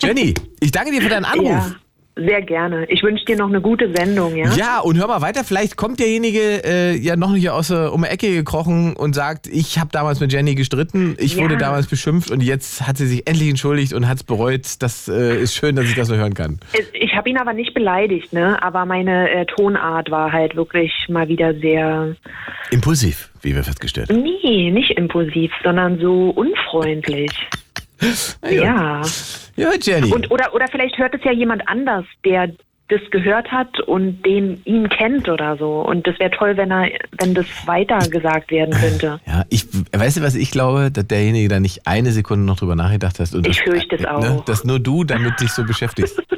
Jenny, 0.00 0.34
ich 0.60 0.72
danke 0.72 0.90
dir 0.90 1.02
für 1.02 1.08
deinen 1.08 1.24
Anruf. 1.26 1.48
Ja, 1.48 1.72
sehr 2.16 2.42
gerne. 2.42 2.84
Ich 2.90 3.02
wünsche 3.02 3.24
dir 3.24 3.36
noch 3.36 3.48
eine 3.48 3.60
gute 3.60 3.90
Sendung, 3.94 4.36
ja? 4.36 4.52
Ja, 4.54 4.80
und 4.80 4.98
hör 4.98 5.06
mal 5.06 5.22
weiter, 5.22 5.44
vielleicht 5.44 5.76
kommt 5.76 5.98
derjenige 6.00 6.62
äh, 6.64 6.96
ja 6.96 7.16
noch 7.16 7.30
nicht 7.32 7.48
aus 7.50 7.68
der, 7.68 7.92
um 7.92 8.02
die 8.02 8.08
Ecke 8.08 8.30
gekrochen 8.34 8.94
und 8.96 9.14
sagt, 9.14 9.46
ich 9.46 9.78
habe 9.78 9.88
damals 9.92 10.20
mit 10.20 10.32
Jenny 10.32 10.54
gestritten, 10.54 11.16
ich 11.18 11.36
Ja. 11.36 11.42
wurde 11.44 11.56
damals 11.56 11.86
beschimpft 11.86 12.30
und 12.30 12.42
jetzt 12.42 12.86
hat 12.86 12.98
sie 12.98 13.06
sich 13.06 13.26
endlich 13.26 13.48
entschuldigt 13.48 13.92
und 13.94 14.08
hat 14.08 14.18
es 14.18 14.24
bereut. 14.24 14.66
Das 14.80 15.08
äh, 15.08 15.40
ist 15.40 15.54
schön, 15.54 15.74
dass 15.76 15.86
ich 15.86 15.94
das 15.94 16.08
so 16.08 16.14
hören 16.16 16.34
kann. 16.34 16.58
Ich 16.92 17.14
habe 17.16 17.30
ihn 17.30 17.38
aber 17.38 17.52
nicht 17.54 17.72
beleidigt, 17.74 18.32
ne? 18.32 18.62
Aber 18.62 18.84
meine 18.84 19.30
äh, 19.30 19.46
Tonart 19.46 20.10
war 20.10 20.30
halt 20.32 20.54
wirklich 20.56 20.92
mal 21.08 21.28
wieder 21.28 21.54
sehr, 21.60 22.14
Impulsiv, 22.70 23.30
wie 23.42 23.54
wir 23.54 23.64
festgestellt 23.64 24.10
haben. 24.10 24.22
nee, 24.22 24.70
nicht 24.70 24.90
impulsiv, 24.98 25.50
sondern 25.64 25.98
so 25.98 26.30
unfreundlich. 26.30 27.30
Ja. 28.50 29.02
Ja, 29.56 29.70
Jenny. 29.80 30.12
Und 30.12 30.30
oder 30.30 30.54
oder 30.54 30.66
vielleicht 30.70 30.96
hört 30.98 31.14
es 31.14 31.22
ja 31.24 31.32
jemand 31.32 31.68
anders, 31.68 32.04
der 32.24 32.48
das 32.88 33.00
gehört 33.10 33.50
hat 33.50 33.80
und 33.80 34.22
den 34.26 34.60
ihn 34.64 34.88
kennt 34.90 35.28
oder 35.28 35.56
so. 35.56 35.80
Und 35.80 36.06
das 36.06 36.18
wäre 36.18 36.30
toll, 36.30 36.56
wenn 36.58 36.70
er, 36.70 36.90
wenn 37.20 37.32
das 37.34 37.46
weiter 37.66 37.98
gesagt 38.08 38.50
werden 38.50 38.74
könnte. 38.74 39.18
ja, 39.26 39.44
ich, 39.48 39.66
weißt 39.92 40.18
du, 40.18 40.22
was 40.22 40.34
ich 40.34 40.50
glaube, 40.50 40.90
dass 40.90 41.06
derjenige 41.06 41.48
da 41.48 41.58
nicht 41.60 41.86
eine 41.86 42.12
Sekunde 42.12 42.44
noch 42.44 42.58
drüber 42.58 42.76
nachgedacht. 42.76 43.18
Und 43.34 43.46
Ich 43.46 43.56
das- 43.58 43.64
fürchte 43.64 43.96
es 43.96 44.02
Ne, 44.02 44.10
auch. 44.12 44.44
dass 44.44 44.64
nur 44.64 44.78
du 44.78 45.04
damit 45.04 45.40
dich 45.40 45.52
so 45.52 45.64
beschäftigst. 45.64 46.20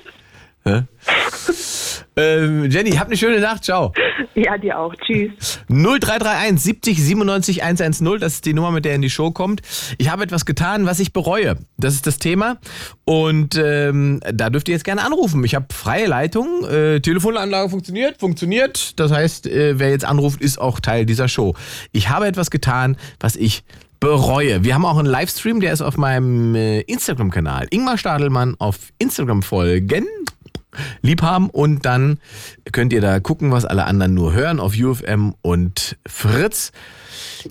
Ähm, 2.16 2.71
Jenny, 2.71 2.92
hab 2.92 3.09
eine 3.09 3.16
schöne 3.16 3.40
Nacht. 3.40 3.64
Ciao. 3.64 3.92
Ja, 4.35 4.56
dir 4.56 4.78
auch. 4.78 4.94
Tschüss. 4.94 5.61
0331 5.68 6.61
70 6.61 7.02
97 7.02 7.62
110, 7.62 8.21
das 8.21 8.35
ist 8.35 8.47
die 8.47 8.54
Nummer, 8.54 8.71
mit 8.71 8.85
der 8.85 8.94
in 8.94 9.02
die 9.02 9.11
Show 9.11 9.33
kommt. 9.33 9.62
Ich 9.99 10.11
habe 10.11 10.23
etwas 10.23 10.47
getan, 10.47 10.87
was 10.87 11.00
ich 11.00 11.12
bereue. 11.12 11.56
Das 11.76 11.94
ist 11.94 12.06
das 12.06 12.18
Thema. 12.18 12.59
Und 13.04 13.56
ähm, 13.56 14.21
da 14.33 14.50
dürft 14.50 14.68
ihr 14.68 14.75
jetzt 14.75 14.85
gerne 14.85 15.02
anrufen. 15.02 15.42
Ich 15.44 15.54
habe 15.54 15.66
freie 15.73 16.06
Leitung. 16.06 16.64
Äh, 16.64 17.00
Telefonanlage 17.00 17.71
funktioniert, 17.71 18.21
funktioniert. 18.21 18.99
Das 19.00 19.11
heißt, 19.11 19.49
äh, 19.49 19.78
wer 19.78 19.90
jetzt 19.90 20.04
anruft, 20.04 20.40
ist 20.40 20.61
auch 20.61 20.78
Teil 20.78 21.06
dieser 21.06 21.26
Show. 21.26 21.54
Ich 21.90 22.11
habe 22.11 22.26
etwas 22.26 22.50
getan, 22.50 22.97
was 23.18 23.35
ich 23.35 23.64
bereue. 23.99 24.62
Wir 24.62 24.75
haben 24.75 24.85
auch 24.85 24.99
einen 24.99 25.09
Livestream, 25.09 25.61
der 25.61 25.73
ist 25.73 25.83
auf 25.83 25.97
meinem 25.97 26.54
äh, 26.54 26.80
Instagram-Kanal. 26.83 27.66
Ingmar 27.71 27.99
Stadelmann 27.99 28.54
auf 28.59 28.92
Instagram 28.99 29.42
folgen 29.42 30.06
lieb 31.02 31.23
haben 31.23 31.50
und 31.50 31.85
dann 31.85 32.19
könnt 32.73 32.93
ihr 32.93 33.00
da 33.00 33.21
gucken, 33.21 33.50
was 33.52 33.64
alle 33.64 33.85
anderen 33.85 34.14
nur 34.14 34.33
hören 34.33 34.61
auf 34.61 34.75
UFM 34.76 35.35
und 35.43 35.97
Fritz. 36.07 36.73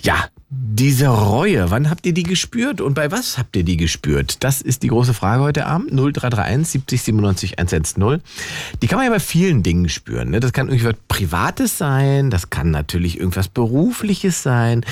Ja, 0.01 0.25
diese 0.49 1.07
Reue, 1.07 1.71
wann 1.71 1.89
habt 1.89 2.05
ihr 2.05 2.13
die 2.13 2.23
gespürt 2.23 2.79
und 2.79 2.93
bei 2.93 3.11
was 3.11 3.37
habt 3.37 3.55
ihr 3.55 3.63
die 3.63 3.77
gespürt? 3.77 4.43
Das 4.43 4.61
ist 4.61 4.83
die 4.83 4.87
große 4.87 5.13
Frage 5.13 5.41
heute 5.41 5.65
Abend. 5.65 5.91
0331 5.91 6.67
70 6.67 7.01
97 7.01 7.59
110. 7.59 8.21
Die 8.81 8.87
kann 8.87 8.97
man 8.97 9.05
ja 9.05 9.11
bei 9.11 9.19
vielen 9.19 9.63
Dingen 9.63 9.89
spüren. 9.89 10.29
Ne? 10.29 10.39
Das 10.39 10.53
kann 10.53 10.69
irgendwas 10.69 10.95
Privates 11.07 11.77
sein, 11.77 12.29
das 12.29 12.49
kann 12.49 12.71
natürlich 12.71 13.19
irgendwas 13.19 13.47
Berufliches 13.47 14.43
sein. 14.43 14.85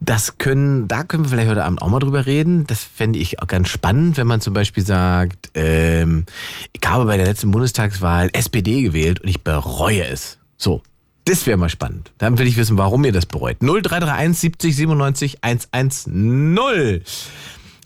Das 0.00 0.38
können, 0.38 0.88
da 0.88 1.04
können 1.04 1.24
wir 1.24 1.30
vielleicht 1.30 1.50
heute 1.50 1.64
Abend 1.64 1.82
auch 1.82 1.88
mal 1.88 1.98
drüber 1.98 2.26
reden. 2.26 2.66
Das 2.66 2.82
fände 2.82 3.18
ich 3.18 3.40
auch 3.40 3.46
ganz 3.46 3.68
spannend, 3.68 4.16
wenn 4.16 4.26
man 4.26 4.40
zum 4.40 4.54
Beispiel 4.54 4.84
sagt, 4.84 5.50
ähm, 5.54 6.24
ich 6.72 6.88
habe 6.88 7.04
bei 7.04 7.16
der 7.16 7.26
letzten 7.26 7.50
Bundestagswahl 7.50 8.30
SPD 8.32 8.82
gewählt 8.82 9.20
und 9.20 9.28
ich 9.28 9.42
bereue 9.42 10.04
es. 10.04 10.38
So. 10.56 10.82
Das 11.24 11.46
wäre 11.46 11.56
mal 11.56 11.68
spannend. 11.68 12.12
Dann 12.18 12.38
will 12.38 12.46
ich 12.46 12.56
wissen, 12.56 12.78
warum 12.78 13.04
ihr 13.04 13.12
das 13.12 13.26
bereut. 13.26 13.58
0331 13.60 14.38
70 14.38 14.76
97 14.76 15.38
110. 15.42 17.02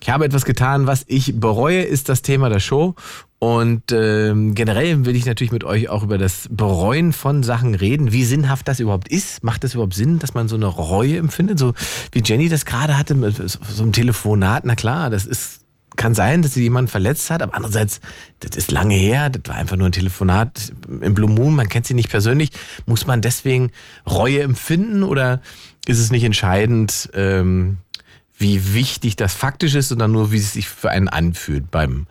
Ich 0.01 0.11
habe 0.11 0.25
etwas 0.25 0.45
getan, 0.45 0.87
was 0.87 1.05
ich 1.09 1.39
bereue, 1.39 1.83
ist 1.83 2.09
das 2.09 2.23
Thema 2.23 2.49
der 2.49 2.61
Show. 2.61 2.95
Und 3.39 3.93
ähm, 3.93 4.55
generell 4.55 5.05
will 5.05 5.15
ich 5.15 5.27
natürlich 5.27 5.53
mit 5.53 5.65
euch 5.65 5.91
auch 5.91 6.03
über 6.03 6.17
das 6.17 6.49
Bereuen 6.51 7.13
von 7.13 7.43
Sachen 7.43 7.75
reden, 7.75 8.13
wie 8.13 8.25
sinnhaft 8.25 8.67
das 8.69 8.81
überhaupt 8.81 9.09
ist. 9.09 9.45
Macht 9.45 9.65
das 9.65 9.75
überhaupt 9.75 9.93
Sinn, 9.93 10.19
dass 10.19 10.33
man 10.33 10.49
so 10.49 10.57
eine 10.57 10.67
Reue 10.67 11.19
empfindet? 11.19 11.59
So 11.59 11.75
wie 12.13 12.23
Jenny 12.25 12.49
das 12.49 12.65
gerade 12.65 12.97
hatte 12.97 13.15
mit 13.15 13.37
so 13.37 13.83
einem 13.83 13.93
Telefonat. 13.93 14.65
Na 14.65 14.75
klar, 14.75 15.11
das 15.11 15.27
ist 15.27 15.66
kann 15.97 16.15
sein, 16.15 16.43
dass 16.43 16.55
sie 16.55 16.63
jemanden 16.63 16.89
verletzt 16.89 17.31
hat, 17.31 17.43
aber 17.43 17.55
andererseits, 17.55 18.01
das 18.41 18.57
ist 18.57 18.71
lange 18.71 18.95
her, 18.95 19.31
das 19.31 19.43
war 19.47 19.57
einfach 19.57 19.77
nur 19.77 19.89
ein 19.89 19.93
Telefonat 19.93 20.73
im 21.01 21.15
Blue 21.15 21.31
Moon, 21.31 21.55
man 21.55 21.69
kennt 21.69 21.87
sie 21.87 21.95
nicht 21.95 22.11
persönlich. 22.11 22.51
Muss 22.87 23.07
man 23.07 23.23
deswegen 23.23 23.71
Reue 24.09 24.43
empfinden 24.43 25.03
oder 25.03 25.41
ist 25.87 25.99
es 25.99 26.11
nicht 26.11 26.25
entscheidend, 26.25 27.11
ähm, 27.15 27.79
wie 28.39 28.75
wichtig 28.75 29.17
das 29.17 29.35
faktisch 29.35 29.75
ist, 29.75 29.89
sondern 29.89 30.13
nur, 30.13 30.31
wie 30.31 30.37
es 30.39 30.53
sich 30.53 30.69
für 30.69 30.91
einen 30.91 31.09
anfühlt 31.09 31.71
beim 31.71 32.07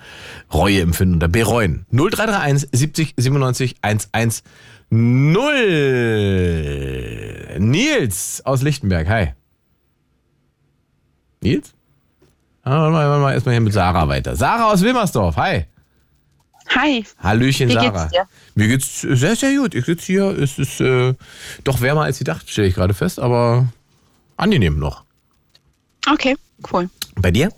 Reueempfinden 0.52 1.18
oder 1.18 1.28
Bereuen? 1.28 1.86
0331 1.92 2.70
70 2.72 3.14
97 3.18 3.76
110. 3.82 4.42
Nils 7.60 8.42
aus 8.46 8.62
Lichtenberg, 8.62 9.08
hi. 9.08 9.34
Nils? 11.42 11.74
Ah, 12.66 12.80
warte 12.82 12.92
mal, 12.94 13.08
warte 13.08 13.22
mal 13.22 13.34
erstmal 13.34 13.54
hier 13.54 13.62
mit 13.62 13.74
Sarah 13.74 14.08
weiter. 14.08 14.36
Sarah 14.36 14.72
aus 14.72 14.82
Wilmersdorf, 14.82 15.36
hi. 15.38 15.66
Hi. 16.76 17.06
Hallöchen, 17.20 17.70
Wie 17.70 17.74
geht's 17.74 17.86
Sarah. 17.86 18.08
dir? 18.08 18.28
Mir 18.56 18.68
geht's 18.68 19.02
sehr, 19.02 19.36
sehr 19.36 19.56
gut. 19.56 19.76
Ich 19.76 19.86
sitze 19.86 20.06
hier. 20.08 20.24
Es 20.38 20.58
ist 20.58 20.82
äh, 20.82 21.14
doch 21.64 21.82
wärmer 21.82 22.02
als 22.06 22.18
gedacht, 22.18 22.50
stelle 22.50 22.68
ich 22.68 22.74
gerade 22.74 22.96
fest, 22.96 23.20
aber 23.20 23.68
angenehm 24.36 24.80
noch. 24.80 25.04
Okay, 26.12 26.36
cool. 26.74 26.90
Bei 27.16 27.30
dir? 27.30 27.52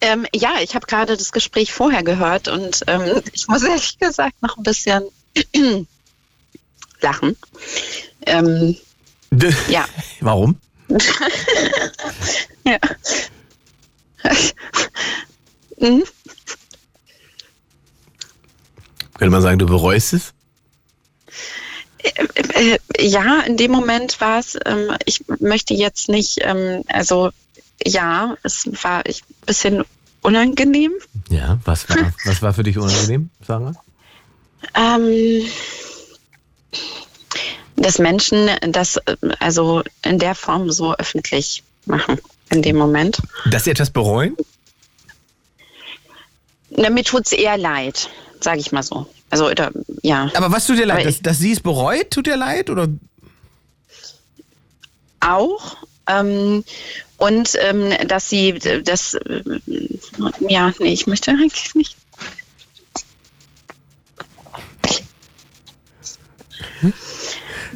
Ähm, 0.00 0.26
ja, 0.32 0.58
ich 0.62 0.76
habe 0.76 0.86
gerade 0.86 1.16
das 1.16 1.32
Gespräch 1.32 1.72
vorher 1.72 2.04
gehört 2.04 2.46
und 2.46 2.84
ähm, 2.86 3.20
ich 3.32 3.48
muss 3.48 3.64
ehrlich 3.64 3.98
gesagt 3.98 4.40
noch 4.42 4.56
ein 4.56 4.62
bisschen 4.62 5.02
lachen. 7.00 7.36
Ähm, 8.26 8.76
ja, 9.68 9.86
Warum? 10.20 10.60
ja. 12.64 12.78
Mhm. 15.78 16.04
Könnte 19.18 19.30
man 19.30 19.42
sagen, 19.42 19.58
du 19.58 19.66
bereust 19.66 20.12
es? 20.12 20.32
Äh, 22.02 22.78
ja, 22.98 23.40
in 23.40 23.56
dem 23.56 23.72
Moment 23.72 24.20
war 24.20 24.38
es, 24.38 24.58
ähm, 24.64 24.96
ich 25.04 25.24
möchte 25.40 25.74
jetzt 25.74 26.08
nicht, 26.08 26.38
ähm, 26.42 26.82
also 26.88 27.30
ja, 27.84 28.36
es 28.42 28.68
war 28.82 29.04
ein 29.04 29.14
bisschen 29.44 29.84
unangenehm. 30.22 30.92
Ja, 31.28 31.58
was 31.64 31.88
war, 31.88 32.12
was 32.24 32.42
war 32.42 32.54
für 32.54 32.62
dich 32.62 32.78
unangenehm, 32.78 33.30
Sarah? 33.46 33.74
Ähm, 34.74 35.46
dass 37.76 37.98
Menschen 37.98 38.50
das 38.62 38.96
äh, 38.96 39.16
also 39.38 39.82
in 40.02 40.18
der 40.18 40.34
Form 40.34 40.70
so 40.70 40.94
öffentlich 40.94 41.62
machen 41.84 42.18
in 42.50 42.62
dem 42.62 42.76
Moment. 42.76 43.18
Dass 43.50 43.64
sie 43.64 43.70
etwas 43.70 43.90
bereuen? 43.90 44.36
Na, 46.70 46.90
mir 46.90 47.04
tut 47.04 47.26
es 47.26 47.32
eher 47.32 47.56
leid, 47.56 48.10
sage 48.40 48.60
ich 48.60 48.72
mal 48.72 48.82
so. 48.82 49.06
Also, 49.30 49.48
oder, 49.48 49.72
ja, 50.02 50.30
Aber 50.34 50.52
was 50.52 50.66
tut 50.66 50.78
dir 50.78 50.86
leid? 50.86 51.06
Dass, 51.06 51.20
dass 51.20 51.38
sie 51.38 51.52
es 51.52 51.60
bereut, 51.60 52.10
tut 52.10 52.26
dir 52.26 52.36
leid? 52.36 52.70
Oder? 52.70 52.88
auch. 55.26 55.76
Ähm, 56.08 56.64
und 57.18 57.58
ähm, 57.60 57.92
dass 58.06 58.28
sie 58.28 58.52
das, 58.84 59.14
äh, 59.14 59.42
ja, 60.40 60.72
nee, 60.78 60.92
ich 60.92 61.06
möchte 61.06 61.30
eigentlich 61.32 61.74
nicht. 61.74 61.96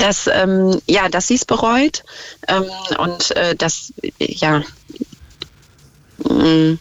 Dass, 0.01 0.29
ähm, 0.33 0.81
ja, 0.87 1.09
dass 1.09 1.29
sie 1.29 1.35
es 1.35 1.45
bereut 1.45 2.03
ähm, 2.49 2.65
und 2.99 3.37
äh, 3.37 3.55
dass, 3.55 3.93
ja, 4.19 4.63
mm, 6.25 6.79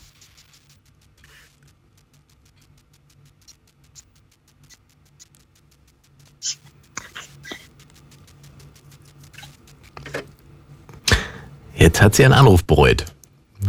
Jetzt 11.75 12.01
hat 12.01 12.13
sie 12.13 12.25
einen 12.25 12.33
Anruf 12.33 12.65
bereut. 12.65 13.05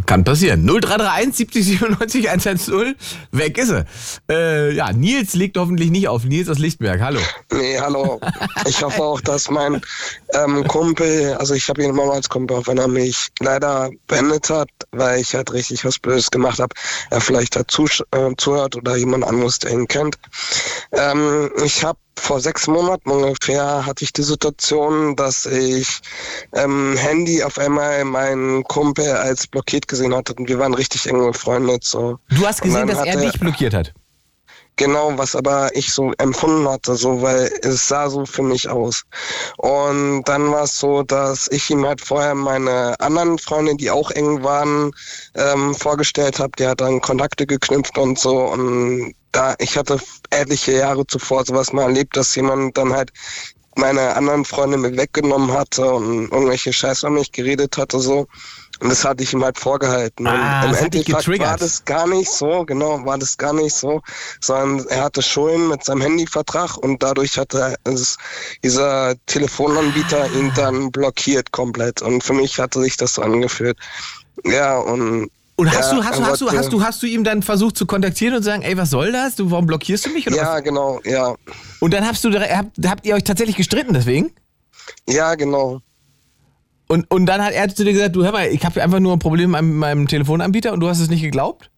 Kann 0.07 0.25
passieren. 0.25 0.65
0331 0.67 1.37
70 1.37 1.65
97 1.65 2.31
110. 2.31 2.95
Weg 3.33 3.59
ist 3.59 3.71
er. 3.71 3.85
Äh, 4.31 4.75
ja, 4.75 4.93
Nils 4.93 5.35
legt 5.35 5.57
hoffentlich 5.57 5.91
nicht 5.91 6.09
auf. 6.09 6.25
Nils 6.25 6.49
aus 6.49 6.59
Lichtberg. 6.59 7.01
Hallo. 7.01 7.21
Nee, 7.53 7.79
hallo. 7.79 8.21
Ich 8.67 8.83
hoffe 8.83 9.03
auch, 9.03 9.21
dass 9.21 9.51
mein 9.51 9.81
ähm, 10.35 10.67
Kumpel, 10.67 11.35
also 11.35 11.55
ich 11.55 11.69
habe 11.69 11.83
ihn 11.83 11.91
immer 11.91 12.11
als 12.13 12.29
Kumpel, 12.29 12.57
auch 12.57 12.67
wenn 12.67 12.79
er 12.79 12.89
mich 12.89 13.29
leider 13.41 13.91
beendet 14.07 14.51
hat, 14.51 14.69
weil 14.93 15.21
ich 15.21 15.35
halt 15.35 15.53
richtig 15.53 15.85
was 15.85 15.99
Böses 15.99 16.31
gemacht 16.31 16.59
habe, 16.59 16.75
er 17.11 17.21
vielleicht 17.21 17.57
dazu 17.57 17.87
äh, 18.13 18.31
zuhört 18.37 18.77
oder 18.77 18.97
jemand 18.97 19.25
anderes, 19.25 19.59
der 19.59 19.73
ihn 19.73 19.89
kennt. 19.89 20.17
Ähm, 20.93 21.51
ich 21.65 21.85
habe 21.85 21.99
vor 22.21 22.41
sechs 22.41 22.67
Monaten 22.67 23.11
ungefähr 23.11 23.87
hatte 23.87 24.05
ich 24.05 24.13
die 24.13 24.23
Situation, 24.23 25.17
dass 25.17 25.47
ich 25.47 26.01
ähm, 26.55 26.97
Handy 26.97 27.43
auf 27.43 27.59
einmal 27.59 28.05
meinen 28.05 28.63
Kumpel 28.65 29.11
als 29.11 29.47
blockiert 29.47 29.89
gesehen 29.89 30.15
hatte 30.15 30.35
und 30.35 30.49
wir 30.49 30.59
waren 30.59 30.75
richtig 30.75 31.07
eng 31.07 31.19
befreundet. 31.27 31.85
So. 31.85 32.19
Du 32.29 32.47
hast 32.47 32.61
gesehen, 32.61 32.87
dass 32.87 33.05
er 33.05 33.17
dich 33.17 33.41
blockiert 33.41 33.75
hat. 33.75 33.95
Genau, 34.81 35.19
was 35.19 35.37
aber 35.37 35.77
ich 35.77 35.93
so 35.93 36.11
empfunden 36.17 36.67
hatte, 36.67 36.97
so, 36.97 37.21
weil 37.21 37.53
es 37.61 37.87
sah 37.87 38.09
so 38.09 38.25
für 38.25 38.43
mich 38.43 38.67
aus. 38.67 39.03
Und 39.59 40.23
dann 40.25 40.51
war 40.53 40.63
es 40.63 40.79
so, 40.79 41.03
dass 41.03 41.49
ich 41.49 41.69
ihm 41.69 41.85
halt 41.85 42.01
vorher 42.01 42.35
meine 42.35 42.99
anderen 42.99 43.39
Freunde, 43.39 43.77
die 43.77 43.91
auch 43.91 44.11
eng 44.11 44.43
waren, 44.43 44.93
ähm, 45.35 45.75
vorgestellt 45.75 46.39
habe. 46.39 46.53
Die 46.59 46.67
hat 46.67 46.81
dann 46.81 47.03
Kontakte 47.03 47.47
geknüpft 47.47 47.99
und 47.99 48.19
so. 48.19 48.39
Und 48.39 49.15
da 49.33 49.55
ich 49.59 49.77
hatte 49.77 50.01
etliche 50.31 50.73
Jahre 50.73 51.07
zuvor 51.07 51.45
sowas 51.45 51.75
mal 51.75 51.83
erlebt, 51.83 52.17
dass 52.17 52.35
jemand 52.35 52.79
dann 52.79 52.95
halt 52.95 53.13
meine 53.77 54.17
anderen 54.17 54.47
Freunde 54.47 54.79
mir 54.79 54.97
weggenommen 54.97 55.53
hatte 55.53 55.93
und 55.93 56.33
irgendwelche 56.33 56.73
Scheiße 56.73 57.07
an 57.07 57.15
mich 57.15 57.33
geredet 57.33 57.77
hatte 57.77 58.01
so. 58.01 58.29
Und 58.81 58.89
das 58.89 59.05
hatte 59.05 59.23
ich 59.23 59.33
ihm 59.33 59.45
halt 59.45 59.59
vorgehalten. 59.59 60.27
Ah, 60.27 60.63
und 60.63 60.71
im 60.71 60.77
hat 60.77 60.83
Endeffekt 60.95 61.41
war 61.41 61.57
das 61.57 61.85
gar 61.85 62.07
nicht 62.07 62.31
so, 62.31 62.65
genau, 62.65 63.05
war 63.05 63.19
das 63.19 63.37
gar 63.37 63.53
nicht 63.53 63.75
so, 63.75 64.01
sondern 64.41 64.87
er 64.89 65.05
hatte 65.05 65.23
Schulden 65.23 65.69
mit 65.69 65.85
seinem 65.85 66.01
Handyvertrag 66.01 66.79
und 66.79 67.03
dadurch 67.03 67.37
hatte 67.37 67.77
es, 67.85 68.17
dieser 68.65 69.15
Telefonanbieter 69.27 70.33
ihn 70.33 70.51
dann 70.55 70.91
blockiert 70.91 71.53
komplett. 71.53 72.01
Und 72.01 72.25
für 72.25 72.33
mich 72.33 72.59
hatte 72.59 72.81
sich 72.81 72.97
das 72.97 73.15
so 73.15 73.23
angefühlt. 73.23 73.77
Ja, 74.45 74.79
und 74.79 75.31
Und 75.57 75.71
hast 75.77 75.93
ja, 75.93 75.99
du, 75.99 76.05
hast 76.05 76.19
er 76.19 76.21
du, 76.21 76.27
hast 76.27 76.41
du, 76.41 76.51
hast 76.51 76.73
du, 76.73 76.83
hast 76.83 77.03
du 77.03 77.07
ihm 77.07 77.23
dann 77.23 77.43
versucht 77.43 77.77
zu 77.77 77.85
kontaktieren 77.85 78.35
und 78.37 78.43
zu 78.43 78.47
sagen, 78.47 78.63
ey, 78.63 78.79
was 78.79 78.89
soll 78.89 79.13
das? 79.13 79.37
Du, 79.37 79.51
warum 79.51 79.67
blockierst 79.67 80.07
du 80.07 80.11
mich? 80.11 80.27
Oder 80.27 80.37
Ja, 80.37 80.55
was? 80.55 80.65
genau, 80.65 81.01
ja. 81.05 81.35
Und 81.81 81.93
dann 81.93 82.07
hast 82.07 82.25
du, 82.25 82.33
habt, 82.33 82.79
habt 82.87 83.05
ihr 83.07 83.15
euch 83.15 83.25
tatsächlich 83.25 83.57
gestritten 83.57 83.93
deswegen? 83.93 84.33
Ja, 85.07 85.35
genau. 85.35 85.83
Und, 86.91 87.09
und 87.09 87.27
dann 87.27 87.41
hat 87.41 87.53
er 87.53 87.73
zu 87.73 87.85
dir 87.85 87.93
gesagt, 87.93 88.17
du 88.17 88.25
hör 88.25 88.33
mal, 88.33 88.49
ich 88.49 88.65
habe 88.65 88.83
einfach 88.83 88.99
nur 88.99 89.13
ein 89.13 89.21
Problem 89.21 89.53
mit 89.53 89.63
meinem 89.63 90.09
Telefonanbieter 90.09 90.73
und 90.73 90.81
du 90.81 90.89
hast 90.89 90.99
es 90.99 91.09
nicht 91.09 91.23
geglaubt? 91.23 91.71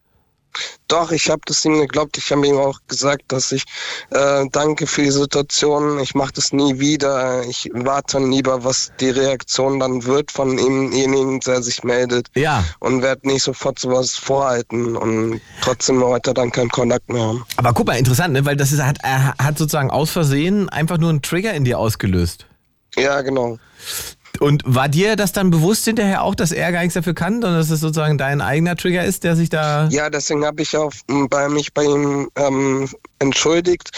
Doch, 0.88 1.12
ich 1.12 1.28
habe 1.28 1.42
das 1.44 1.62
ihm 1.66 1.78
geglaubt. 1.78 2.16
Ich 2.16 2.32
habe 2.32 2.46
ihm 2.46 2.56
auch 2.56 2.78
gesagt, 2.88 3.24
dass 3.28 3.52
ich 3.52 3.64
äh, 4.08 4.46
danke 4.50 4.86
für 4.86 5.02
die 5.02 5.10
Situation. 5.10 5.98
Ich 5.98 6.14
mache 6.14 6.32
das 6.32 6.54
nie 6.54 6.78
wieder. 6.78 7.44
Ich 7.46 7.68
warte 7.74 8.14
dann 8.14 8.32
lieber, 8.32 8.64
was 8.64 8.90
die 9.00 9.10
Reaktion 9.10 9.80
dann 9.80 10.02
wird 10.04 10.30
von 10.30 10.56
demjenigen, 10.56 11.40
der 11.40 11.62
sich 11.62 11.84
meldet. 11.84 12.28
Ja. 12.34 12.64
Und 12.78 13.02
werde 13.02 13.28
nicht 13.28 13.42
sofort 13.42 13.78
sowas 13.78 14.12
vorhalten 14.12 14.96
und 14.96 15.42
trotzdem 15.60 16.02
heute 16.02 16.32
dann 16.32 16.50
keinen 16.50 16.70
Kontakt 16.70 17.10
mehr 17.10 17.22
haben. 17.22 17.44
Aber 17.58 17.74
guck 17.74 17.86
mal, 17.86 17.98
interessant, 17.98 18.32
ne? 18.32 18.46
weil 18.46 18.56
das 18.56 18.72
ist, 18.72 18.82
hat, 18.82 18.96
er 19.02 19.34
hat 19.36 19.58
sozusagen 19.58 19.90
aus 19.90 20.10
Versehen 20.10 20.70
einfach 20.70 20.96
nur 20.96 21.10
einen 21.10 21.20
Trigger 21.20 21.52
in 21.52 21.64
dir 21.64 21.78
ausgelöst. 21.78 22.46
Ja, 22.96 23.20
genau. 23.20 23.58
Und 24.42 24.64
war 24.66 24.88
dir 24.88 25.14
das 25.14 25.30
dann 25.30 25.50
bewusst 25.50 25.84
hinterher 25.84 26.22
auch, 26.22 26.34
dass 26.34 26.50
er 26.50 26.72
gar 26.72 26.80
nichts 26.80 26.94
dafür 26.94 27.14
kann, 27.14 27.34
sondern 27.34 27.60
dass 27.60 27.70
es 27.70 27.78
sozusagen 27.78 28.18
dein 28.18 28.40
eigener 28.40 28.74
Trigger 28.76 29.04
ist, 29.04 29.22
der 29.22 29.36
sich 29.36 29.50
da. 29.50 29.88
Ja, 29.90 30.10
deswegen 30.10 30.44
habe 30.44 30.62
ich 30.62 30.76
auch 30.76 30.92
bei 31.30 31.48
mich 31.48 31.72
bei 31.72 31.84
ihm 31.84 32.28
ähm, 32.34 32.88
entschuldigt. 33.20 33.90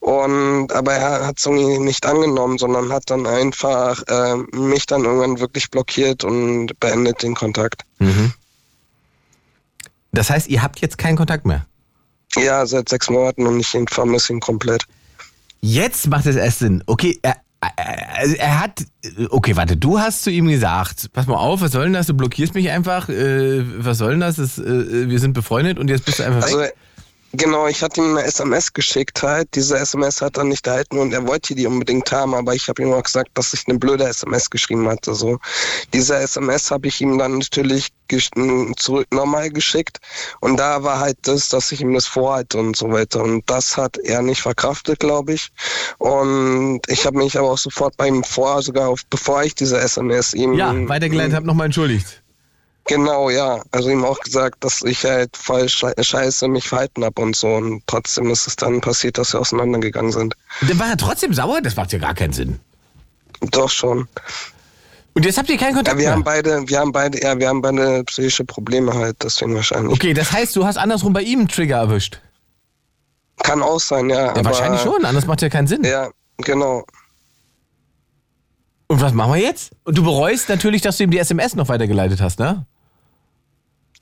Und 0.00 0.70
aber 0.70 0.92
er 0.92 1.26
hat 1.26 1.38
es 1.38 1.46
irgendwie 1.46 1.78
nicht 1.78 2.04
angenommen, 2.04 2.58
sondern 2.58 2.92
hat 2.92 3.04
dann 3.06 3.26
einfach 3.26 4.02
äh, 4.08 4.36
mich 4.54 4.84
dann 4.84 5.04
irgendwann 5.04 5.40
wirklich 5.40 5.70
blockiert 5.70 6.24
und 6.24 6.78
beendet 6.78 7.22
den 7.22 7.34
Kontakt. 7.34 7.82
Mhm. 7.98 8.34
Das 10.12 10.28
heißt, 10.28 10.48
ihr 10.48 10.62
habt 10.62 10.80
jetzt 10.80 10.98
keinen 10.98 11.16
Kontakt 11.16 11.46
mehr. 11.46 11.64
Ja, 12.36 12.66
seit 12.66 12.90
sechs 12.90 13.08
Monaten 13.08 13.46
und 13.46 13.58
ich 13.60 13.74
vermisse 13.88 14.34
ihn 14.34 14.40
komplett. 14.40 14.84
Jetzt 15.62 16.08
macht 16.08 16.26
es 16.26 16.36
erst 16.36 16.58
Sinn. 16.58 16.84
Okay, 16.86 17.18
er, 17.22 17.36
er, 17.60 18.16
also 18.16 18.34
er 18.36 18.60
hat. 18.60 18.84
Okay, 19.30 19.56
warte, 19.56 19.76
du 19.76 19.98
hast 19.98 20.22
zu 20.22 20.30
ihm 20.30 20.48
gesagt, 20.48 21.12
pass 21.12 21.26
mal 21.26 21.36
auf, 21.36 21.60
was 21.60 21.72
soll 21.72 21.84
denn 21.84 21.92
das? 21.92 22.06
Du 22.06 22.14
blockierst 22.14 22.54
mich 22.54 22.70
einfach. 22.70 23.08
Äh, 23.08 23.62
was 23.84 23.98
soll 23.98 24.12
denn 24.12 24.20
das? 24.20 24.36
das 24.36 24.58
äh, 24.58 25.08
wir 25.08 25.18
sind 25.18 25.32
befreundet 25.32 25.78
und 25.78 25.88
jetzt 25.88 26.04
bist 26.04 26.18
du 26.18 26.24
einfach 26.24 26.42
Also 26.42 26.58
weg. 26.58 26.74
Genau, 27.36 27.66
ich 27.66 27.82
hatte 27.82 28.00
ihm 28.00 28.16
eine 28.16 28.24
SMS 28.24 28.72
geschickt 28.72 29.22
halt. 29.22 29.48
Diese 29.54 29.78
SMS 29.78 30.20
hat 30.20 30.36
er 30.36 30.44
nicht 30.44 30.66
erhalten 30.66 30.98
und 30.98 31.12
er 31.12 31.26
wollte 31.26 31.54
die 31.54 31.66
unbedingt 31.66 32.10
haben, 32.12 32.34
aber 32.34 32.54
ich 32.54 32.68
habe 32.68 32.82
ihm 32.82 32.92
auch 32.92 33.02
gesagt, 33.02 33.30
dass 33.34 33.52
ich 33.54 33.64
eine 33.68 33.78
blöde 33.78 34.04
SMS 34.04 34.50
geschrieben 34.50 34.88
hatte. 34.88 35.14
So. 35.14 35.38
Diese 35.92 36.16
SMS 36.16 36.70
habe 36.70 36.88
ich 36.88 37.00
ihm 37.00 37.18
dann 37.18 37.38
natürlich 37.38 37.88
zurück 38.76 39.06
nochmal 39.12 39.50
geschickt 39.50 39.98
und 40.40 40.58
da 40.58 40.82
war 40.82 41.00
halt 41.00 41.18
das, 41.22 41.48
dass 41.48 41.72
ich 41.72 41.80
ihm 41.80 41.92
das 41.94 42.06
vorhalte 42.06 42.58
und 42.58 42.76
so 42.76 42.90
weiter. 42.90 43.22
Und 43.22 43.48
das 43.50 43.76
hat 43.76 43.98
er 43.98 44.22
nicht 44.22 44.42
verkraftet, 44.42 45.00
glaube 45.00 45.34
ich. 45.34 45.50
Und 45.98 46.80
ich 46.88 47.06
habe 47.06 47.18
mich 47.18 47.38
aber 47.38 47.50
auch 47.50 47.58
sofort 47.58 47.96
bei 47.96 48.08
ihm 48.08 48.24
vor, 48.24 48.62
sogar 48.62 48.88
auf, 48.88 49.02
bevor 49.10 49.42
ich 49.42 49.54
diese 49.54 49.78
SMS 49.78 50.34
ihm 50.34 50.54
Ja, 50.54 50.74
weitergeleitet, 50.88 51.34
hab 51.34 51.44
nochmal 51.44 51.66
entschuldigt. 51.66 52.22
Genau, 52.88 53.30
ja. 53.30 53.62
Also 53.72 53.90
ihm 53.90 54.04
auch 54.04 54.18
gesagt, 54.20 54.62
dass 54.62 54.82
ich 54.82 55.04
halt 55.04 55.36
voll 55.36 55.62
sche- 55.64 56.00
scheiße 56.00 56.46
mich 56.46 56.68
verhalten 56.68 57.04
habe 57.04 57.20
und 57.20 57.34
so. 57.34 57.48
Und 57.48 57.82
trotzdem 57.86 58.30
ist 58.30 58.46
es 58.46 58.54
dann 58.56 58.80
passiert, 58.80 59.18
dass 59.18 59.32
wir 59.32 59.40
auseinandergegangen 59.40 60.12
sind. 60.12 60.34
Dann 60.60 60.78
war 60.78 60.88
er 60.90 60.96
trotzdem 60.96 61.34
sauer? 61.34 61.60
Das 61.60 61.74
macht 61.76 61.92
ja 61.92 61.98
gar 61.98 62.14
keinen 62.14 62.32
Sinn. 62.32 62.60
Doch 63.50 63.70
schon. 63.70 64.06
Und 65.14 65.24
jetzt 65.24 65.36
habt 65.38 65.48
ihr 65.50 65.56
keinen 65.56 65.70
Ja, 65.70 65.76
Kontakt 65.76 65.96
wir 65.98 66.04
mehr. 66.04 66.12
haben 66.12 66.24
beide, 66.24 66.68
wir 66.68 66.78
haben 66.78 66.92
beide, 66.92 67.20
ja, 67.22 67.38
wir 67.38 67.48
haben 67.48 67.60
beide 67.62 68.04
psychische 68.04 68.44
Probleme 68.44 68.92
halt, 68.94 69.16
deswegen 69.22 69.54
wahrscheinlich. 69.54 69.92
Okay, 69.94 70.14
das 70.14 70.30
heißt, 70.30 70.54
du 70.54 70.64
hast 70.66 70.76
andersrum 70.76 71.12
bei 71.12 71.22
ihm 71.22 71.40
einen 71.40 71.48
Trigger 71.48 71.78
erwischt. 71.78 72.20
Kann 73.42 73.62
auch 73.62 73.80
sein, 73.80 74.08
ja. 74.10 74.36
Ja, 74.36 74.44
wahrscheinlich 74.44 74.80
schon, 74.82 75.04
anders 75.04 75.26
macht 75.26 75.42
ja 75.42 75.48
keinen 75.48 75.66
Sinn. 75.66 75.82
Ja, 75.84 76.10
genau. 76.38 76.84
Und 78.88 79.00
was 79.00 79.12
machen 79.12 79.32
wir 79.34 79.40
jetzt? 79.40 79.72
Und 79.84 79.98
du 79.98 80.04
bereust 80.04 80.48
natürlich, 80.48 80.82
dass 80.82 80.98
du 80.98 81.04
ihm 81.04 81.10
die 81.10 81.18
SMS 81.18 81.54
noch 81.56 81.68
weitergeleitet 81.68 82.20
hast, 82.20 82.38
ne? 82.38 82.64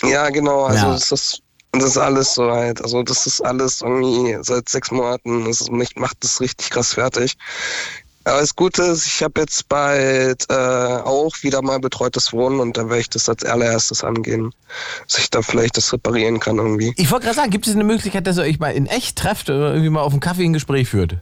Ja, 0.09 0.31
genau. 0.31 0.64
Also 0.64 0.87
Ja. 0.87 0.93
das 0.93 1.12
ist 1.12 1.40
das 1.73 1.85
ist 1.85 1.99
alles 1.99 2.35
so 2.35 2.51
halt. 2.51 2.81
Also 2.83 3.03
das 3.03 3.27
ist 3.27 3.40
alles 3.40 3.83
irgendwie 3.83 4.37
seit 4.43 4.69
sechs 4.69 4.90
Monaten. 4.90 5.45
Das 5.45 5.61
ist, 5.61 5.73
mich 5.73 5.97
macht 5.97 6.19
das 6.23 6.40
richtig 6.40 6.71
krass 6.71 6.95
fertig. 6.95 7.37
Aber 8.27 8.40
das 8.40 8.57
Gute 8.57 8.83
ist, 8.85 9.07
ich 9.07 9.23
habe 9.23 9.43
jetzt 9.43 9.69
bald 9.69 10.47
äh, 10.49 10.55
auch 10.55 11.35
wieder 11.43 11.61
mal 11.61 11.79
betreutes 11.79 12.33
Wohnen 12.33 12.59
und 12.61 12.77
da 12.79 12.88
werde 12.88 13.01
ich 13.01 13.11
das 13.11 13.29
als 13.29 13.45
allererstes 13.45 14.03
angehen, 14.03 14.55
dass 15.07 15.19
ich 15.19 15.29
da 15.31 15.43
vielleicht 15.43 15.77
das 15.77 15.93
reparieren 15.93 16.40
kann 16.40 16.57
irgendwie. 16.57 16.95
Ich 16.97 17.11
wollte 17.11 17.25
gerade 17.25 17.37
sagen, 17.37 17.51
gibt 17.51 17.67
es 17.67 17.75
eine 17.75 17.85
Möglichkeit, 17.85 18.27
dass 18.27 18.38
ihr 18.38 18.45
euch 18.45 18.59
mal 18.59 18.71
in 18.71 18.87
echt 18.87 19.19
trefft 19.19 19.51
oder 19.51 19.73
irgendwie 19.73 19.90
mal 19.90 20.01
auf 20.01 20.12
einen 20.12 20.21
Kaffee 20.21 20.45
ein 20.45 20.55
Gespräch 20.55 20.88
führt? 20.88 21.19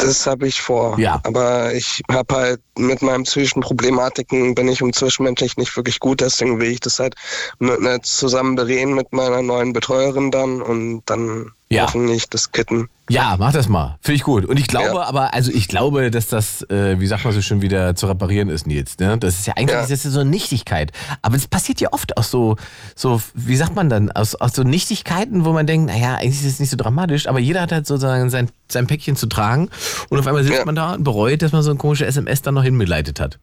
Das 0.00 0.26
habe 0.26 0.46
ich 0.46 0.60
vor. 0.60 0.98
Ja. 0.98 1.20
Aber 1.24 1.74
ich 1.74 2.02
habe 2.10 2.34
halt 2.34 2.60
mit 2.78 3.02
meinen 3.02 3.24
psychischen 3.24 3.60
Problematiken 3.60 4.54
bin 4.54 4.68
ich 4.68 4.80
im 4.80 4.92
Zwischenmenschlich 4.92 5.56
nicht 5.56 5.76
wirklich 5.76 6.00
gut, 6.00 6.20
deswegen 6.20 6.60
will 6.60 6.70
ich 6.70 6.80
das 6.80 6.98
halt 6.98 7.14
mit, 7.58 7.80
ne, 7.80 8.00
zusammen 8.02 8.56
bereden 8.56 8.94
mit 8.94 9.12
meiner 9.12 9.42
neuen 9.42 9.72
Betreuerin 9.72 10.30
dann 10.30 10.62
und 10.62 11.02
dann 11.06 11.52
Ja. 11.72 11.84
hoffentlich 11.84 12.28
das 12.28 12.50
kitten. 12.50 12.88
Ja, 13.08 13.36
mach 13.38 13.52
das 13.52 13.68
mal. 13.68 13.96
Finde 14.02 14.16
ich 14.16 14.22
gut. 14.24 14.44
Und 14.44 14.58
ich 14.58 14.66
glaube 14.66 14.86
Ja. 14.96 15.02
aber, 15.02 15.34
also 15.34 15.52
ich 15.52 15.68
glaube, 15.68 16.10
dass 16.10 16.26
das, 16.26 16.62
äh, 16.68 16.98
wie 16.98 17.06
sagt 17.06 17.24
man 17.24 17.32
so 17.32 17.40
schön, 17.42 17.62
wieder 17.62 17.94
zu 17.94 18.06
reparieren 18.08 18.48
ist, 18.48 18.66
Nils. 18.66 18.98
Ne? 18.98 19.16
Das 19.18 19.38
ist 19.38 19.46
ja 19.46 19.54
eigentlich 19.56 19.70
Ja. 19.74 19.80
das 19.82 19.90
ist 19.90 20.04
ja 20.04 20.10
so 20.10 20.20
eine 20.20 20.30
Nichtigkeit. 20.30 20.90
Aber 21.22 21.36
es 21.36 21.46
passiert 21.46 21.80
ja 21.80 21.88
oft 21.92 22.16
aus 22.16 22.30
so, 22.30 22.56
so, 22.96 23.20
wie 23.34 23.54
sagt 23.56 23.76
man 23.76 23.88
dann, 23.88 24.10
aus, 24.10 24.34
aus 24.34 24.52
so 24.54 24.64
Nichtigkeiten, 24.64 25.44
wo 25.44 25.52
man 25.52 25.66
denkt, 25.66 25.92
naja, 25.92 26.16
eigentlich 26.16 26.40
ist 26.40 26.54
es 26.54 26.60
nicht 26.60 26.70
so 26.70 26.76
dramatisch, 26.76 27.28
aber 27.28 27.38
jeder 27.38 27.60
hat 27.62 27.70
halt 27.72 27.86
sozusagen 27.86 28.30
sein, 28.30 28.50
sein 28.68 28.86
Päckchen 28.88 29.14
zu 29.14 29.26
tragen 29.26 29.70
und 30.08 30.18
auf 30.18 30.26
einmal 30.26 30.42
sitzt 30.42 30.58
Ja. 30.58 30.64
man 30.64 30.74
da 30.74 30.94
und 30.94 31.04
bereut, 31.04 31.42
dass 31.42 31.52
man 31.52 31.62
so 31.62 31.70
eine 31.70 31.78
komische 31.78 32.04
SMS 32.06 32.42
dann 32.42 32.54
noch 32.54 32.64
hinbegleitet 32.64 33.20
hat. 33.20 33.38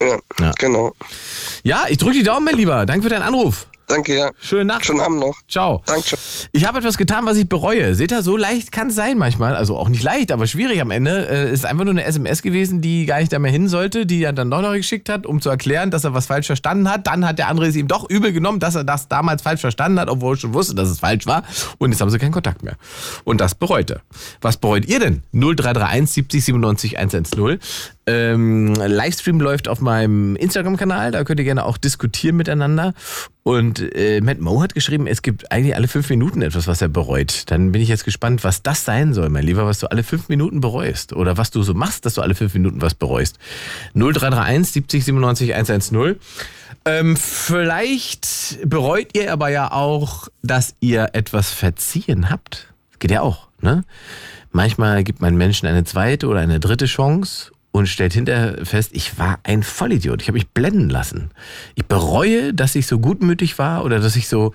Ja, 0.00 0.18
Ja. 0.40 0.52
genau. 0.58 0.92
Ja, 1.62 1.84
ich 1.90 1.98
drücke 1.98 2.14
die 2.14 2.22
Daumen, 2.22 2.46
mein 2.46 2.56
Lieber. 2.56 2.86
Danke 2.86 3.02
für 3.02 3.10
deinen 3.10 3.22
Anruf. 3.22 3.66
Danke, 3.90 4.16
ja. 4.16 4.30
Schöne 4.40 4.66
Nacht. 4.66 4.86
Schönen 4.86 5.00
Abend 5.00 5.18
noch. 5.18 5.36
Ciao. 5.48 5.82
Danke. 5.84 6.16
Ich 6.52 6.64
habe 6.64 6.78
etwas 6.78 6.96
getan, 6.96 7.26
was 7.26 7.36
ich 7.36 7.48
bereue. 7.48 7.96
Seht 7.96 8.12
ihr, 8.12 8.22
so 8.22 8.36
leicht 8.36 8.70
kann 8.70 8.88
es 8.88 8.94
sein 8.94 9.18
manchmal. 9.18 9.56
Also 9.56 9.76
auch 9.76 9.88
nicht 9.88 10.04
leicht, 10.04 10.30
aber 10.30 10.46
schwierig 10.46 10.80
am 10.80 10.92
Ende. 10.92 11.26
Es 11.26 11.50
ist 11.60 11.66
einfach 11.66 11.84
nur 11.84 11.92
eine 11.92 12.04
SMS 12.04 12.42
gewesen, 12.42 12.80
die 12.80 13.04
gar 13.04 13.18
nicht 13.18 13.32
da 13.32 13.40
mehr 13.40 13.50
hin 13.50 13.68
sollte, 13.68 14.06
die 14.06 14.22
er 14.22 14.32
dann 14.32 14.48
doch 14.48 14.62
noch 14.62 14.74
geschickt 14.74 15.08
hat, 15.08 15.26
um 15.26 15.40
zu 15.40 15.50
erklären, 15.50 15.90
dass 15.90 16.04
er 16.04 16.14
was 16.14 16.26
falsch 16.26 16.46
verstanden 16.46 16.88
hat. 16.88 17.08
Dann 17.08 17.26
hat 17.26 17.38
der 17.38 17.48
andere 17.48 17.66
es 17.66 17.74
ihm 17.74 17.88
doch 17.88 18.08
übel 18.08 18.32
genommen, 18.32 18.60
dass 18.60 18.76
er 18.76 18.84
das 18.84 19.08
damals 19.08 19.42
falsch 19.42 19.60
verstanden 19.60 19.98
hat, 19.98 20.08
obwohl 20.08 20.36
er 20.36 20.38
schon 20.38 20.54
wusste, 20.54 20.76
dass 20.76 20.88
es 20.88 21.00
falsch 21.00 21.26
war. 21.26 21.42
Und 21.78 21.90
jetzt 21.90 22.00
haben 22.00 22.10
sie 22.10 22.18
keinen 22.18 22.32
Kontakt 22.32 22.62
mehr. 22.62 22.76
Und 23.24 23.40
das 23.40 23.56
bereute. 23.56 24.02
Was 24.40 24.56
bereut 24.56 24.86
ihr 24.86 25.00
denn? 25.00 25.22
0331 25.32 26.10
70 26.10 26.44
97 26.44 26.98
110. 26.98 27.58
Ähm, 28.06 28.74
Livestream 28.74 29.40
läuft 29.40 29.68
auf 29.68 29.80
meinem 29.80 30.34
Instagram-Kanal, 30.36 31.12
da 31.12 31.22
könnt 31.22 31.38
ihr 31.38 31.44
gerne 31.44 31.64
auch 31.64 31.76
diskutieren 31.76 32.36
miteinander. 32.36 32.92
Und 33.42 33.80
äh, 33.94 34.20
Matt 34.20 34.40
Moe 34.40 34.62
hat 34.62 34.74
geschrieben, 34.74 35.06
es 35.06 35.22
gibt 35.22 35.50
eigentlich 35.50 35.74
alle 35.74 35.88
fünf 35.88 36.10
Minuten 36.10 36.42
etwas, 36.42 36.66
was 36.66 36.82
er 36.82 36.88
bereut. 36.88 37.44
Dann 37.46 37.72
bin 37.72 37.80
ich 37.80 37.88
jetzt 37.88 38.04
gespannt, 38.04 38.44
was 38.44 38.62
das 38.62 38.84
sein 38.84 39.14
soll, 39.14 39.30
mein 39.30 39.44
Lieber, 39.44 39.64
was 39.64 39.78
du 39.78 39.90
alle 39.90 40.02
fünf 40.02 40.28
Minuten 40.28 40.60
bereust. 40.60 41.14
Oder 41.14 41.38
was 41.38 41.50
du 41.50 41.62
so 41.62 41.72
machst, 41.72 42.04
dass 42.04 42.14
du 42.14 42.20
alle 42.20 42.34
fünf 42.34 42.52
Minuten 42.52 42.82
was 42.82 42.94
bereust. 42.94 43.38
0331 43.94 44.72
70 44.72 45.04
97 45.04 45.54
110. 45.54 46.16
Ähm, 46.84 47.16
vielleicht 47.16 48.58
bereut 48.64 49.08
ihr 49.14 49.32
aber 49.32 49.48
ja 49.48 49.72
auch, 49.72 50.28
dass 50.42 50.74
ihr 50.80 51.10
etwas 51.14 51.50
verziehen 51.50 52.30
habt. 52.30 52.68
Das 52.90 52.98
geht 52.98 53.10
ja 53.10 53.22
auch, 53.22 53.48
ne? 53.60 53.84
Manchmal 54.52 55.04
gibt 55.04 55.20
man 55.20 55.36
Menschen 55.36 55.68
eine 55.68 55.84
zweite 55.84 56.26
oder 56.26 56.40
eine 56.40 56.58
dritte 56.58 56.86
Chance 56.86 57.49
und 57.72 57.86
stellt 57.86 58.12
hinterher 58.12 58.64
fest, 58.64 58.90
ich 58.94 59.18
war 59.18 59.38
ein 59.44 59.62
Vollidiot. 59.62 60.22
Ich 60.22 60.28
habe 60.28 60.38
mich 60.38 60.48
blenden 60.48 60.90
lassen. 60.90 61.30
Ich 61.76 61.86
bereue, 61.86 62.52
dass 62.52 62.74
ich 62.74 62.86
so 62.86 62.98
gutmütig 62.98 63.58
war 63.58 63.84
oder 63.84 64.00
dass 64.00 64.16
ich 64.16 64.28
so 64.28 64.52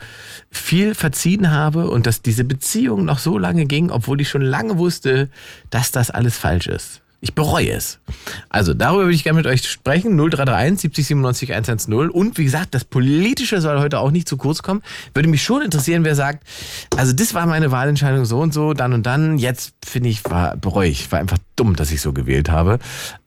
viel 0.51 0.93
verziehen 0.95 1.51
habe 1.51 1.89
und 1.89 2.07
dass 2.07 2.21
diese 2.21 2.43
Beziehung 2.43 3.05
noch 3.05 3.19
so 3.19 3.37
lange 3.37 3.65
ging, 3.65 3.89
obwohl 3.89 4.19
ich 4.19 4.29
schon 4.29 4.41
lange 4.41 4.77
wusste, 4.77 5.29
dass 5.69 5.91
das 5.91 6.11
alles 6.11 6.37
falsch 6.37 6.67
ist. 6.67 7.01
Ich 7.25 7.33
bereue 7.33 7.71
es. 7.71 7.97
Also 8.49 8.75
darüber 8.75 9.05
würde 9.05 9.15
ich 9.15 9.23
gerne 9.23 9.37
mit 9.37 9.47
euch 9.47 9.67
sprechen. 9.67 10.15
0331 10.15 10.79
70 10.79 11.07
97 11.07 11.53
110. 11.53 11.93
Und 12.11 12.37
wie 12.37 12.43
gesagt, 12.43 12.75
das 12.75 12.85
Politische 12.85 13.61
soll 13.61 13.79
heute 13.79 13.97
auch 13.97 14.11
nicht 14.11 14.29
zu 14.29 14.37
kurz 14.37 14.61
kommen. 14.61 14.83
Würde 15.15 15.27
mich 15.27 15.41
schon 15.41 15.63
interessieren, 15.63 16.03
wer 16.03 16.13
sagt, 16.13 16.43
also 16.95 17.13
das 17.13 17.33
war 17.33 17.47
meine 17.47 17.71
Wahlentscheidung 17.71 18.25
so 18.25 18.37
und 18.37 18.53
so, 18.53 18.73
dann 18.73 18.93
und 18.93 19.07
dann. 19.07 19.39
Jetzt 19.39 19.73
finde 19.83 20.09
ich, 20.09 20.23
war 20.25 20.55
bereue 20.55 20.87
ich. 20.87 21.11
War 21.11 21.17
einfach 21.17 21.39
dumm, 21.55 21.75
dass 21.75 21.91
ich 21.91 21.99
so 21.99 22.13
gewählt 22.13 22.49
habe. 22.49 22.77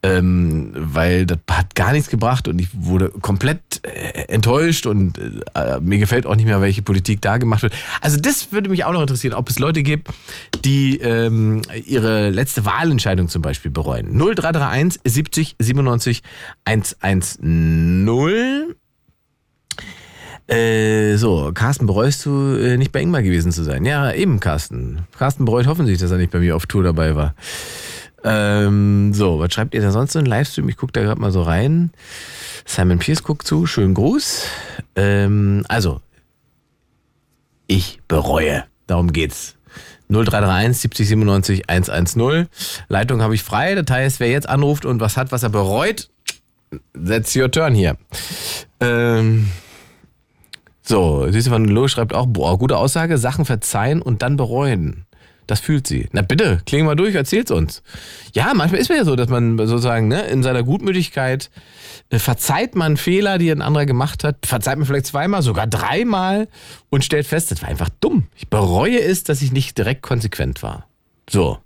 Ähm, 0.04 0.70
weil 0.76 1.26
das 1.26 1.38
hat 1.50 1.74
gar 1.74 1.90
nichts 1.90 2.08
gebracht 2.08 2.46
und 2.46 2.60
ich 2.60 2.68
wurde 2.72 3.08
komplett 3.08 3.80
äh, 3.82 4.26
enttäuscht 4.28 4.86
und 4.86 5.18
äh, 5.18 5.80
mir 5.80 5.98
gefällt 5.98 6.24
auch 6.24 6.36
nicht 6.36 6.44
mehr, 6.44 6.60
welche 6.60 6.82
Politik 6.82 7.20
da 7.20 7.38
gemacht 7.38 7.62
wird. 7.62 7.72
Also 8.00 8.16
das 8.16 8.52
würde 8.52 8.70
mich 8.70 8.84
auch 8.84 8.92
noch 8.92 9.00
interessieren, 9.00 9.34
ob 9.34 9.50
es 9.50 9.58
Leute 9.58 9.82
gibt, 9.82 10.08
die 10.64 10.98
ähm, 10.98 11.62
ihre 11.84 12.30
letzte 12.30 12.64
Wahlentscheidung 12.64 13.28
zum 13.28 13.42
Beispiel 13.42 13.72
bereuen. 13.72 13.87
0331 13.96 15.00
70 15.04 15.56
97 15.58 16.22
110. 16.64 18.74
Äh, 20.48 21.16
so, 21.16 21.50
Carsten, 21.52 21.86
bereust 21.86 22.24
du 22.24 22.56
äh, 22.56 22.78
nicht 22.78 22.90
bei 22.90 23.02
Ingmar 23.02 23.22
gewesen 23.22 23.52
zu 23.52 23.62
sein? 23.62 23.84
Ja, 23.84 24.12
eben, 24.12 24.40
Carsten. 24.40 25.06
Carsten 25.16 25.44
bereut 25.44 25.66
hoffentlich, 25.66 25.98
dass 25.98 26.10
er 26.10 26.16
nicht 26.16 26.32
bei 26.32 26.38
mir 26.38 26.56
auf 26.56 26.64
Tour 26.64 26.82
dabei 26.82 27.14
war. 27.14 27.34
Ähm, 28.24 29.12
so, 29.12 29.38
was 29.38 29.52
schreibt 29.52 29.74
ihr 29.74 29.82
da 29.82 29.90
sonst 29.90 30.12
so 30.12 30.18
in 30.18 30.26
Livestream? 30.26 30.68
Ich 30.70 30.78
gucke 30.78 30.92
da 30.92 31.02
gerade 31.02 31.20
mal 31.20 31.32
so 31.32 31.42
rein. 31.42 31.92
Simon 32.64 32.98
Pierce 32.98 33.22
guckt 33.22 33.46
zu, 33.46 33.66
schönen 33.66 33.92
Gruß. 33.92 34.46
Ähm, 34.96 35.64
also, 35.68 36.00
ich 37.66 38.00
bereue. 38.08 38.64
Darum 38.86 39.12
geht's. 39.12 39.57
0331 40.08 40.78
70 40.78 41.08
97 41.08 41.70
110. 41.70 42.48
Leitung 42.88 43.22
habe 43.22 43.34
ich 43.34 43.42
frei. 43.42 43.74
Das 43.74 43.94
heißt, 43.94 44.20
wer 44.20 44.30
jetzt 44.30 44.48
anruft 44.48 44.84
und 44.84 45.00
was 45.00 45.16
hat, 45.16 45.32
was 45.32 45.42
er 45.42 45.50
bereut, 45.50 46.08
that's 46.94 47.36
your 47.36 47.50
turn 47.50 47.74
hier. 47.74 47.96
Ähm, 48.80 49.50
so, 50.82 51.30
Süße 51.30 51.50
van 51.50 51.66
Lo 51.66 51.86
schreibt 51.88 52.14
auch, 52.14 52.26
boah, 52.26 52.58
gute 52.58 52.78
Aussage, 52.78 53.18
Sachen 53.18 53.44
verzeihen 53.44 54.00
und 54.00 54.22
dann 54.22 54.36
bereuen. 54.36 55.04
Das 55.48 55.60
fühlt 55.60 55.86
sie. 55.86 56.08
Na 56.12 56.20
bitte, 56.20 56.60
kling 56.66 56.84
mal 56.84 56.94
durch, 56.94 57.14
erzähl's 57.14 57.50
uns. 57.50 57.82
Ja, 58.34 58.52
manchmal 58.54 58.82
ist 58.82 58.90
es 58.90 58.96
ja 58.96 59.04
so, 59.04 59.16
dass 59.16 59.30
man 59.30 59.56
sozusagen 59.56 60.06
ne, 60.06 60.26
in 60.26 60.42
seiner 60.42 60.62
Gutmütigkeit 60.62 61.50
äh, 62.10 62.18
verzeiht 62.18 62.76
man 62.76 62.98
Fehler, 62.98 63.38
die 63.38 63.50
ein 63.50 63.62
anderer 63.62 63.86
gemacht 63.86 64.24
hat, 64.24 64.44
verzeiht 64.44 64.76
man 64.76 64.86
vielleicht 64.86 65.06
zweimal, 65.06 65.40
sogar 65.40 65.66
dreimal 65.66 66.48
und 66.90 67.02
stellt 67.02 67.26
fest, 67.26 67.50
das 67.50 67.62
war 67.62 67.70
einfach 67.70 67.88
dumm. 68.00 68.26
Ich 68.36 68.48
bereue 68.48 69.00
es, 69.00 69.24
dass 69.24 69.40
ich 69.40 69.50
nicht 69.50 69.78
direkt 69.78 70.02
konsequent 70.02 70.62
war. 70.62 70.86
So. 71.30 71.56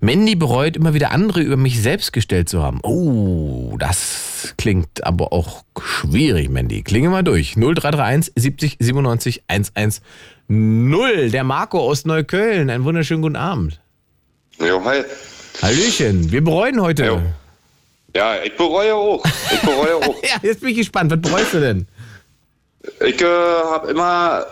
Mandy 0.00 0.34
bereut 0.34 0.76
immer 0.76 0.92
wieder 0.92 1.12
andere 1.12 1.40
über 1.40 1.56
mich 1.56 1.80
selbst 1.80 2.12
gestellt 2.12 2.50
zu 2.50 2.62
haben. 2.62 2.80
Oh, 2.82 3.76
das 3.78 4.52
klingt 4.58 5.04
aber 5.04 5.32
auch 5.32 5.64
schwierig, 5.80 6.50
Mandy. 6.50 6.82
Klinge 6.82 7.08
mal 7.08 7.22
durch. 7.22 7.54
0331 7.54 8.32
70 8.36 8.76
97 8.80 9.44
110. 9.46 10.02
Der 10.54 11.44
Marco 11.44 11.80
aus 11.80 12.04
Neukölln. 12.04 12.68
Einen 12.68 12.84
wunderschönen 12.84 13.22
guten 13.22 13.36
Abend. 13.36 13.80
Jo, 14.58 14.84
hi. 14.84 15.02
Hallöchen. 15.62 16.30
Wir 16.30 16.44
bereuen 16.44 16.78
heute. 16.78 17.06
Jo. 17.06 17.22
Ja, 18.14 18.36
ich 18.42 18.54
bereue 18.54 18.94
auch. 18.94 19.24
Ich 19.50 19.60
bereue 19.62 19.96
auch. 19.96 20.14
ja, 20.22 20.36
jetzt 20.42 20.60
bin 20.60 20.68
ich 20.68 20.76
gespannt. 20.76 21.10
Was 21.10 21.22
bereust 21.22 21.54
du 21.54 21.60
denn? 21.60 21.86
Ich 23.00 23.18
äh, 23.22 23.24
habe 23.24 23.92
immer, 23.92 24.44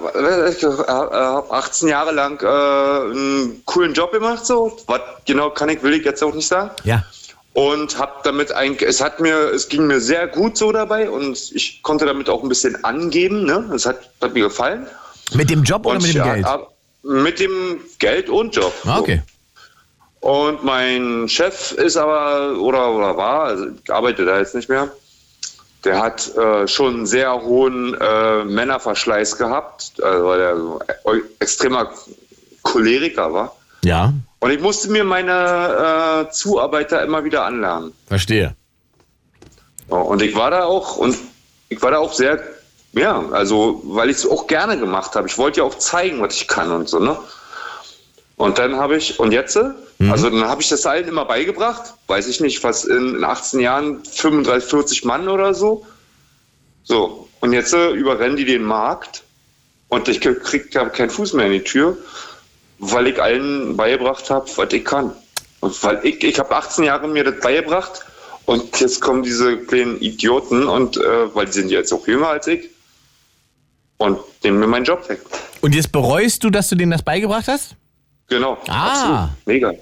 ich 0.49 0.63
äh, 0.63 0.69
habe 0.69 1.51
18 1.51 1.89
Jahre 1.89 2.13
lang 2.13 2.41
äh, 2.41 2.47
einen 2.47 3.63
coolen 3.67 3.93
Job 3.93 4.13
gemacht, 4.13 4.47
so. 4.47 4.79
Was 4.87 5.03
genau 5.27 5.51
kann 5.51 5.69
ich, 5.69 5.83
will 5.83 5.93
ich 5.93 6.07
jetzt 6.07 6.23
auch 6.23 6.35
nicht 6.35 6.49
sagen. 6.49 6.71
Ja. 6.85 7.05
Und 7.53 7.99
habe 7.99 8.13
damit 8.25 8.53
eigentlich, 8.53 8.89
es 8.89 9.03
hat 9.03 9.21
mir, 9.21 9.37
es 9.53 9.69
ging 9.69 9.87
mir 9.87 10.01
sehr 10.01 10.29
gut 10.29 10.57
so 10.57 10.73
dabei 10.73 11.11
und 11.11 11.53
ich 11.55 11.83
konnte 11.83 12.07
damit 12.07 12.31
auch 12.31 12.43
ein 12.43 12.49
bisschen 12.49 12.83
angeben, 12.85 13.45
ne? 13.45 13.71
Es 13.75 13.85
hat, 13.85 13.99
hat 14.23 14.33
mir 14.33 14.45
gefallen. 14.45 14.87
Mit 15.35 15.51
dem 15.51 15.63
Job 15.63 15.87
oder 15.87 15.97
Und 15.97 16.03
mit 16.03 16.15
dem 16.15 16.23
Geld? 16.25 16.45
ab- 16.45 16.73
mit 17.03 17.41
dem 17.41 17.81
Geld 17.99 18.29
und 18.29 18.55
Job. 18.55 18.73
Ah, 18.85 18.99
okay. 18.99 19.23
Und 20.21 20.63
mein 20.65 21.29
Chef 21.29 21.73
ist 21.73 21.97
aber, 21.97 22.59
oder, 22.61 22.93
oder 22.95 23.17
war, 23.17 23.45
also 23.45 23.67
ich 23.83 23.91
arbeite 23.93 24.25
da 24.27 24.39
jetzt 24.39 24.55
nicht 24.55 24.69
mehr, 24.69 24.91
der 25.85 25.99
hat 26.03 26.37
äh, 26.37 26.69
schon 26.69 26.95
einen 26.95 27.07
sehr 27.07 27.33
hohen 27.41 27.95
äh, 27.99 28.45
Männerverschleiß 28.45 29.39
gehabt, 29.39 29.93
also 30.03 30.27
weil 30.27 30.41
er 30.41 30.57
so 30.59 30.79
ein 31.07 31.23
extremer 31.39 31.91
Choleriker 32.63 33.33
war. 33.33 33.57
Ja, 33.83 34.13
Und 34.41 34.51
ich 34.51 34.61
musste 34.61 34.91
mir 34.91 35.05
meine 35.05 36.27
äh, 36.29 36.33
Zuarbeiter 36.33 37.03
immer 37.03 37.25
wieder 37.25 37.47
anlernen. 37.47 37.93
verstehe. 38.07 38.55
Und 39.89 40.21
ich 40.21 40.37
war 40.37 40.51
da 40.51 40.65
auch 40.65 40.97
und 40.99 41.17
ich 41.71 41.81
war 41.81 41.93
da 41.93 41.99
auch 41.99 42.13
sehr, 42.13 42.39
ja, 42.93 43.25
also 43.31 43.83
weil 43.85 44.11
ich 44.11 44.19
es 44.19 44.27
auch 44.29 44.47
gerne 44.47 44.79
gemacht 44.79 45.15
habe. 45.15 45.29
Ich 45.29 45.39
wollte 45.39 45.61
ja 45.61 45.65
auch 45.65 45.79
zeigen, 45.79 46.21
was 46.21 46.35
ich 46.35 46.49
kann 46.49 46.71
und 46.73 46.89
so, 46.89 46.99
ne? 46.99 47.17
Und 48.37 48.59
dann 48.59 48.77
habe 48.77 48.97
ich, 48.97 49.21
und 49.21 49.33
jetzt, 49.33 49.55
also 49.57 50.31
dann 50.31 50.49
habe 50.49 50.63
ich 50.63 50.71
das 50.71 50.87
allen 50.87 51.07
immer 51.07 51.27
beigebracht, 51.27 51.93
weiß 52.07 52.27
ich 52.27 52.41
nicht, 52.41 52.65
was 52.65 52.87
in, 52.87 53.17
in 53.17 53.25
18 53.25 53.61
Jahren 53.61 54.03
35, 54.03 54.71
40 54.71 55.05
Mann 55.05 55.29
oder 55.29 55.53
so. 55.53 55.85
So, 56.83 57.29
und 57.41 57.53
jetzt 57.53 57.75
äh, 57.75 57.91
überrennen 57.91 58.39
die 58.39 58.47
den 58.47 58.63
Markt 58.63 59.25
und 59.89 60.09
ich 60.09 60.23
krieg 60.23 60.71
keinen 60.71 61.11
Fuß 61.11 61.35
mehr 61.35 61.47
in 61.47 61.53
die 61.53 61.65
Tür, 61.65 61.99
weil 62.79 63.09
ich 63.09 63.21
allen 63.21 63.77
beigebracht 63.77 64.31
habe, 64.31 64.49
was 64.57 64.73
ich 64.73 64.87
kann. 64.87 65.13
Und 65.61 65.83
weil 65.85 66.01
ich, 66.05 66.25
ich 66.25 66.39
habe 66.39 66.57
18 66.57 66.85
Jahre 66.85 67.09
mir 67.09 67.25
das 67.25 67.41
beigebracht 67.41 68.07
und 68.47 68.81
jetzt 68.81 69.03
kommen 69.03 69.23
diese 69.23 69.59
kleinen 69.59 70.01
Idioten 70.01 70.67
und 70.67 70.97
äh, 70.97 71.35
weil 71.35 71.45
die 71.45 71.53
sind 71.53 71.71
jetzt 71.71 71.93
auch 71.93 72.07
jünger 72.07 72.29
als 72.29 72.47
ich 72.47 72.71
und 74.01 74.19
nehmen 74.43 74.59
mir 74.59 74.67
meinen 74.67 74.85
Job 74.85 75.07
weg. 75.09 75.21
Und 75.61 75.75
jetzt 75.75 75.93
bereust 75.93 76.43
du, 76.43 76.51
dass 76.51 76.69
du 76.69 76.75
denen 76.75 76.91
das 76.91 77.03
beigebracht 77.03 77.47
hast? 77.49 77.77
Genau. 78.29 78.57
Ah. 78.67 78.89
Absolut. 78.89 79.31
Mega. 79.47 79.73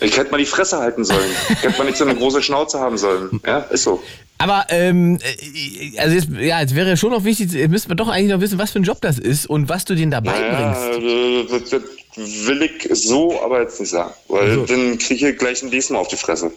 Ich 0.00 0.16
hätte 0.16 0.30
mal 0.30 0.38
die 0.38 0.46
Fresse 0.46 0.78
halten 0.78 1.04
sollen. 1.04 1.28
Ich 1.48 1.62
hätte 1.64 1.76
mal 1.76 1.84
nicht 1.84 1.96
so 1.96 2.04
eine 2.04 2.14
große 2.14 2.40
Schnauze 2.40 2.78
haben 2.78 2.96
sollen. 2.98 3.40
Ja, 3.44 3.58
ist 3.58 3.82
so. 3.82 4.00
Aber, 4.40 4.66
ähm, 4.68 5.18
äh, 5.20 5.98
also 5.98 6.14
jetzt, 6.14 6.28
ja, 6.38 6.60
jetzt 6.60 6.76
wäre 6.76 6.96
schon 6.96 7.10
noch 7.10 7.24
wichtig, 7.24 7.50
jetzt 7.52 7.70
müssten 7.70 7.88
wir 7.90 7.96
doch 7.96 8.06
eigentlich 8.06 8.30
noch 8.30 8.40
wissen, 8.40 8.60
was 8.60 8.70
für 8.70 8.78
ein 8.78 8.84
Job 8.84 8.98
das 9.00 9.18
ist 9.18 9.46
und 9.46 9.68
was 9.68 9.84
du 9.84 9.96
denen 9.96 10.12
da 10.12 10.20
beibringst. 10.20 10.80
Ja, 10.80 10.90
äh, 10.92 11.46
das, 11.50 11.70
das 11.70 11.82
will 12.46 12.62
ich 12.62 12.88
so 12.92 13.42
aber 13.42 13.62
jetzt 13.62 13.80
nicht 13.80 13.90
sagen. 13.90 14.14
Weil 14.28 14.50
Also. 14.50 14.66
dann 14.66 14.98
kriege 14.98 15.30
ich 15.30 15.38
gleich 15.38 15.60
ein 15.64 15.72
Diesmal 15.72 16.00
auf 16.00 16.06
die 16.06 16.16
Fresse. 16.16 16.52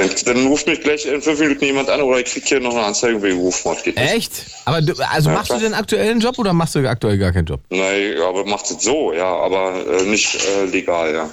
Dann, 0.00 0.10
dann 0.36 0.46
ruft 0.46 0.66
mich 0.66 0.80
gleich 0.80 1.06
in 1.06 1.20
fünf 1.22 1.38
Minuten 1.40 1.64
jemand 1.64 1.88
an 1.90 2.00
oder 2.00 2.18
ich 2.20 2.26
kriege 2.26 2.46
hier 2.46 2.60
noch 2.60 2.72
eine 2.74 2.84
Anzeige 2.84 3.22
wegen 3.22 3.38
Rufmord. 3.38 3.82
Geht 3.84 3.96
nicht. 3.96 4.12
Echt? 4.12 4.32
Aber 4.64 4.80
du, 4.80 4.94
also 5.10 5.30
Ja, 5.30 5.36
machst 5.36 5.50
du 5.50 5.56
klar. 5.56 5.68
den 5.68 5.74
aktuellen 5.74 6.20
Job 6.20 6.38
oder 6.38 6.52
machst 6.52 6.74
du 6.74 6.88
aktuell 6.88 7.18
gar 7.18 7.32
keinen 7.32 7.46
Job? 7.46 7.60
Nein, 7.70 8.14
aber 8.26 8.44
macht 8.46 8.70
es 8.70 8.82
so, 8.82 9.12
ja, 9.12 9.26
aber 9.26 9.74
äh, 10.00 10.02
nicht 10.04 10.34
äh, 10.36 10.64
legal, 10.66 11.12
ja. 11.14 11.30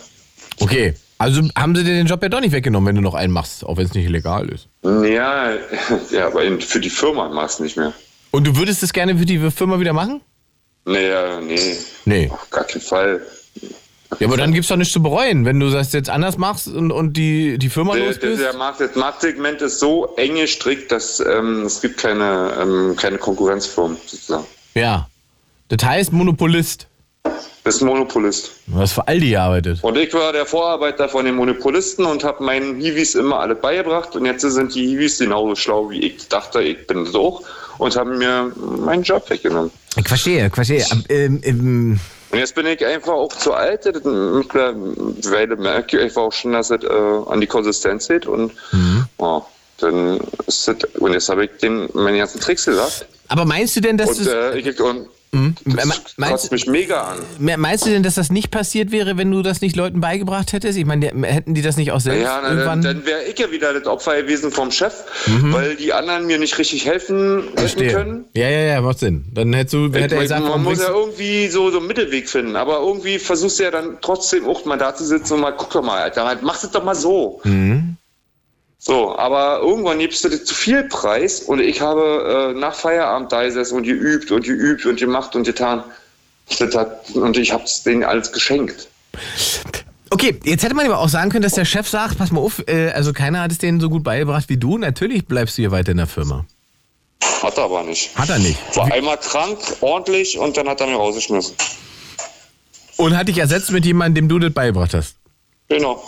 Okay. 0.60 0.94
Also 1.20 1.42
haben 1.58 1.76
sie 1.76 1.84
dir 1.84 1.96
den 1.96 2.06
Job 2.06 2.22
ja 2.22 2.30
doch 2.30 2.42
nicht 2.42 2.52
weggenommen, 2.52 2.88
wenn 2.90 2.96
du 2.96 3.02
noch 3.02 3.16
einen 3.16 3.34
machst, 3.34 3.64
auch 3.66 3.78
wenn 3.78 3.86
es 3.86 3.94
nicht 3.96 4.06
illegal 4.06 4.48
ist. 4.50 4.68
Ja, 4.84 5.52
ja 6.12 6.28
aber 6.28 6.42
für 6.62 6.80
die 6.80 6.90
Firma 6.92 7.28
machst 7.30 7.58
du 7.60 7.64
nicht 7.64 7.76
mehr. 7.78 7.92
Und 8.32 8.46
du 8.46 8.56
würdest 8.56 8.84
das 8.84 8.94
gerne 8.94 9.18
für 9.18 9.26
die 9.26 9.40
Firma 9.50 9.80
wieder 9.80 9.94
machen? 9.94 10.22
Nee, 10.86 11.10
nee, 11.42 11.76
Nee. 12.06 12.30
auf 12.32 12.50
gar 12.52 12.64
keinen 12.66 12.82
Fall. 12.82 13.22
Ja, 14.20 14.28
aber 14.28 14.38
dann 14.38 14.54
gibt's 14.54 14.70
doch 14.70 14.78
nichts 14.78 14.94
zu 14.94 15.02
bereuen, 15.04 15.46
wenn 15.46 15.60
du 15.60 15.70
das 15.70 15.92
jetzt 15.94 16.10
anders 16.10 16.38
machst 16.38 16.68
und, 16.68 16.92
und 16.92 17.14
die, 17.18 17.58
die 17.58 17.70
Firma 17.70 17.96
Der, 17.96 18.06
los 18.08 18.20
der, 18.20 18.28
bist. 18.30 18.42
der 18.42 18.54
Markt, 18.56 18.80
das 18.80 18.96
Marktsegment 18.96 19.62
ist 19.62 19.80
so 19.80 20.14
eng 20.16 20.36
gestrickt, 20.36 20.92
dass 20.92 21.20
ähm, 21.20 21.64
es 21.66 21.82
gibt 21.82 21.98
keine, 21.98 22.54
ähm, 22.62 22.96
keine 22.96 23.18
Konkurrenzfirmen 23.18 23.98
sozusagen. 24.06 24.46
Ja. 24.76 25.08
Das 25.68 25.84
heißt 25.84 26.14
Monopolist. 26.14 26.88
Das 27.68 27.76
ist 27.76 27.82
ein 27.82 27.88
Monopolist. 27.88 28.52
Du 28.68 28.80
hast 28.80 28.94
für 28.94 29.06
Aldi 29.10 29.32
gearbeitet. 29.32 29.80
Und 29.82 29.98
ich 29.98 30.14
war 30.14 30.32
der 30.32 30.46
Vorarbeiter 30.46 31.10
von 31.10 31.26
den 31.26 31.36
Monopolisten 31.36 32.06
und 32.06 32.24
habe 32.24 32.42
meinen 32.42 32.80
Hiwis 32.80 33.14
immer 33.16 33.40
alle 33.42 33.56
beigebracht. 33.56 34.16
Und 34.16 34.24
jetzt 34.26 34.44
sind 34.44 34.74
die 34.74 34.88
Hiwis 34.88 35.20
genauso 35.20 35.54
schlau 35.54 35.90
wie 35.90 36.00
ich 36.00 36.30
dachte, 36.30 36.62
ich 36.62 36.88
bin 36.88 37.06
auch. 37.14 37.42
Und 37.78 37.94
haben 37.98 38.20
mir 38.20 38.54
meinen 38.86 39.04
Job 39.04 39.30
weggenommen. 39.30 39.70
Ich 39.98 40.08
verstehe, 40.08 40.48
ich 40.48 40.54
verstehe. 40.54 40.86
Ab- 40.90 40.98
Ähm, 41.10 41.42
ähm, 41.44 42.00
Und 42.32 42.40
jetzt 42.40 42.56
bin 42.56 42.68
ich 42.68 42.86
einfach 42.86 43.12
auch 43.12 43.34
zu 43.34 43.52
alt. 43.54 43.84
Mittlerweile 43.86 45.58
merke 45.58 45.98
ich 45.98 46.04
einfach 46.04 46.22
auch 46.22 46.32
schon, 46.32 46.54
dass 46.54 46.70
es 46.72 46.82
äh, 46.86 46.88
an 47.28 47.42
die 47.42 47.48
Konsistenz 47.48 48.08
geht. 48.08 48.26
Und 48.28 48.54
ja, 49.20 49.46
dann 49.80 50.20
ist 50.48 50.68
das, 50.68 50.76
und 51.00 51.14
jetzt 51.14 51.30
habe 51.30 51.46
ich 51.46 51.52
den, 51.62 51.90
meine 51.94 52.18
ganzen 52.18 52.40
Tricks 52.42 52.66
gesagt. 52.66 53.06
aber 53.28 53.46
meinst 53.46 53.76
du 53.76 53.82
denn, 53.82 53.98
dass 53.98 54.10
Und, 54.18 54.20
das, 54.26 54.28
äh, 54.28 54.58
ich, 54.60 54.80
und 54.82 55.08
Me- 55.34 55.54
das 55.66 56.14
meinst- 56.16 56.52
mich 56.54 56.68
mega 56.68 57.02
an. 57.12 57.18
me- 57.38 57.58
meinst 57.58 57.86
du 57.86 57.90
denn, 57.90 58.02
dass 58.02 58.16
das 58.16 58.32
nicht 58.32 58.50
passiert 58.50 58.92
wäre, 58.92 59.18
wenn 59.18 59.30
du 59.30 59.42
das 59.44 59.60
nicht 59.62 59.76
Leuten 59.76 60.00
beigebracht 60.00 60.54
hättest? 60.54 60.78
Ich 60.80 60.86
meine, 60.86 61.08
hätten 61.28 61.54
die 61.54 61.62
das 61.62 61.76
nicht 61.78 61.92
auch 61.92 62.00
selbst 62.00 62.24
Ja, 62.24 62.40
na, 62.42 62.50
irgendwann? 62.52 62.82
dann, 62.82 62.96
dann 63.00 63.06
wäre 63.06 63.24
ich 63.26 63.38
ja 63.38 63.52
wieder 63.52 63.74
das 63.74 63.86
Opfer 63.88 64.20
gewesen 64.22 64.52
vom 64.52 64.72
Chef, 64.72 64.94
weil 65.52 65.76
die 65.76 65.92
anderen 65.94 66.26
mir 66.28 66.40
nicht 66.40 66.58
richtig 66.58 66.86
helfen 66.86 67.50
können. 67.78 68.26
Ja, 68.36 68.48
ja, 68.50 68.60
ja, 68.62 68.82
macht 68.82 69.00
Sinn. 69.00 69.26
Dann 69.34 69.54
hättest 69.54 69.74
du, 69.74 69.92
hätte 69.94 70.16
er 70.16 70.22
gesagt, 70.22 70.44
man 70.44 70.64
muss 70.64 70.80
ja 70.80 70.90
irgendwie 70.90 71.50
so, 71.50 71.70
so 71.72 71.80
einen 71.80 71.88
Mittelweg 71.88 72.30
finden, 72.30 72.56
aber 72.56 72.80
irgendwie 72.80 73.20
versuchst 73.20 73.60
du 73.60 73.64
ja 73.64 73.72
dann 73.72 73.98
trotzdem 74.02 74.46
auch 74.48 74.64
mal 74.66 74.78
da 74.78 74.96
zu 74.96 75.04
sitzen 75.06 75.34
und 75.34 75.42
mal, 75.42 75.52
guck 75.52 75.72
doch 75.72 75.84
mal, 75.84 76.02
Alter, 76.02 76.26
halt, 76.26 76.42
mach 76.42 76.60
das 76.60 76.72
doch 76.72 76.84
mal 76.86 76.96
so. 76.96 77.42
Mhm. 77.44 77.98
So, 78.80 79.18
aber 79.18 79.60
irgendwann 79.62 80.00
gibst 80.00 80.24
du 80.24 80.30
dir 80.30 80.44
zu 80.44 80.54
viel 80.54 80.84
Preis 80.84 81.42
und 81.42 81.60
ich 81.60 81.82
habe 81.82 82.54
äh, 82.56 82.60
nach 82.60 82.76
Feierabend 82.76 83.32
da 83.32 83.44
gesessen 83.44 83.78
und 83.78 83.84
geübt 83.84 84.32
und 84.32 84.46
geübt 84.46 84.86
und 84.86 85.00
gemacht 85.00 85.36
und 85.36 85.44
getan. 85.44 85.84
Hat, 86.60 87.10
und 87.12 87.38
ich 87.38 87.52
habe 87.52 87.64
es 87.64 87.84
denen 87.84 88.04
alles 88.04 88.32
geschenkt. 88.32 88.88
Okay, 90.10 90.40
jetzt 90.46 90.64
hätte 90.64 90.76
man 90.76 90.86
aber 90.86 91.00
auch 91.00 91.10
sagen 91.10 91.30
können, 91.30 91.44
dass 91.44 91.54
der 91.54 91.66
Chef 91.66 91.90
sagt, 91.90 92.18
pass 92.18 92.32
mal 92.32 92.40
auf, 92.40 92.64
äh, 92.68 92.92
also 92.92 93.12
keiner 93.12 93.42
hat 93.42 93.52
es 93.52 93.58
denen 93.58 93.82
so 93.82 93.90
gut 93.90 94.04
beigebracht 94.04 94.46
wie 94.48 94.58
du. 94.58 94.78
Natürlich 94.78 95.26
bleibst 95.26 95.58
du 95.58 95.64
hier 95.64 95.72
weiter 95.72 95.92
in 95.92 95.98
der 95.98 96.08
Firma. 96.08 96.46
Hat 97.42 97.58
er 97.58 97.66
aber 97.66 97.84
nicht. 97.84 98.18
Hat 98.18 98.30
er 98.30 98.40
nicht. 98.40 98.58
War 98.76 98.92
einmal 98.92 99.18
krank, 99.18 99.58
ordentlich 99.82 100.38
und 100.38 100.56
dann 100.56 100.70
hat 100.70 100.80
er 100.80 100.88
mich 100.88 100.96
rausgeschmissen. 100.96 101.56
Und 102.98 103.18
hat 103.18 103.28
dich 103.28 103.38
ersetzt 103.38 103.72
mit 103.72 103.86
jemandem, 103.86 104.28
dem 104.28 104.30
du 104.30 104.40
das 104.40 104.54
beigebracht 104.54 104.94
hast. 104.94 105.16
Genau. 105.68 106.02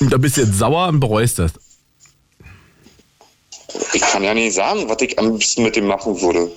Und 0.00 0.12
da 0.12 0.18
bist 0.18 0.36
du 0.36 0.42
jetzt 0.42 0.58
sauer 0.58 0.88
und 0.88 1.00
bereust 1.00 1.38
das. 1.38 1.52
Ich 3.92 4.00
kann 4.00 4.22
ja 4.24 4.32
nicht 4.32 4.54
sagen, 4.54 4.88
was 4.88 5.00
ich 5.02 5.18
am 5.18 5.32
liebsten 5.32 5.62
mit 5.62 5.76
dem 5.76 5.86
machen 5.86 6.20
würde. 6.20 6.50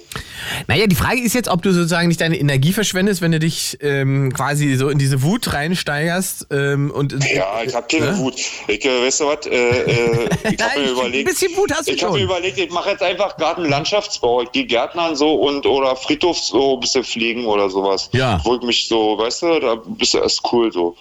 Naja, 0.67 0.87
die 0.87 0.95
Frage 0.95 1.21
ist 1.21 1.33
jetzt, 1.33 1.49
ob 1.49 1.61
du 1.61 1.71
sozusagen 1.73 2.07
nicht 2.07 2.21
deine 2.21 2.37
Energie 2.39 2.71
verschwendest, 2.71 3.21
wenn 3.21 3.31
du 3.31 3.39
dich 3.39 3.77
ähm, 3.81 4.31
quasi 4.33 4.75
so 4.75 4.89
in 4.89 4.97
diese 4.97 5.21
Wut 5.21 5.53
reinsteigerst 5.53 6.47
ähm, 6.51 6.91
und 6.91 7.13
Ja, 7.33 7.61
ich 7.63 7.73
habe 7.75 7.87
keine 7.87 8.11
Ne? 8.11 8.17
Wut. 8.19 8.35
Ich, 8.67 8.85
äh, 8.85 9.05
weißt 9.05 9.19
du 9.21 9.25
was? 9.27 9.45
Äh, 9.47 9.55
äh, 9.55 10.29
ich 10.51 10.61
habe 10.61 10.79
mir 10.79 10.85
ein 10.85 10.91
überlegt. 10.91 11.29
bisschen 11.29 11.55
Wut 11.57 11.71
hast 11.73 11.87
du 11.87 11.91
ich 11.93 12.03
habe 12.03 12.17
mir 12.17 12.23
überlegt, 12.23 12.57
ich 12.57 12.71
mache 12.71 12.89
jetzt 12.91 13.03
einfach 13.03 13.35
Gartenlandschaftsbau. 13.37 14.43
Ich 14.43 14.51
gehe 14.51 14.65
Gärtnern 14.65 15.15
so 15.15 15.33
und 15.35 15.65
oder 15.65 15.95
Friedhof 15.95 16.37
so 16.39 16.75
ein 16.75 16.79
bisschen 16.79 17.03
pflegen 17.03 17.45
oder 17.45 17.69
sowas. 17.69 18.09
Ja. 18.13 18.39
Wo 18.43 18.55
ich 18.55 18.61
mich 18.61 18.87
so, 18.87 19.17
weißt 19.17 19.41
du, 19.43 19.59
da 19.59 19.75
bist 19.75 20.13
du 20.13 20.19
erst 20.19 20.41
cool 20.51 20.71
so. 20.71 20.95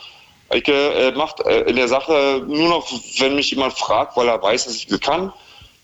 Ich 0.52 0.66
äh, 0.68 1.12
macht 1.12 1.40
äh, 1.40 1.62
in 1.62 1.76
der 1.76 1.88
Sache 1.88 2.42
nur 2.46 2.68
noch, 2.68 2.90
wenn 3.18 3.34
mich 3.34 3.50
jemand 3.50 3.74
fragt, 3.74 4.16
weil 4.16 4.28
er 4.28 4.42
weiß, 4.42 4.64
dass 4.64 4.76
ich 4.76 4.86
das 4.86 5.00
kann, 5.00 5.32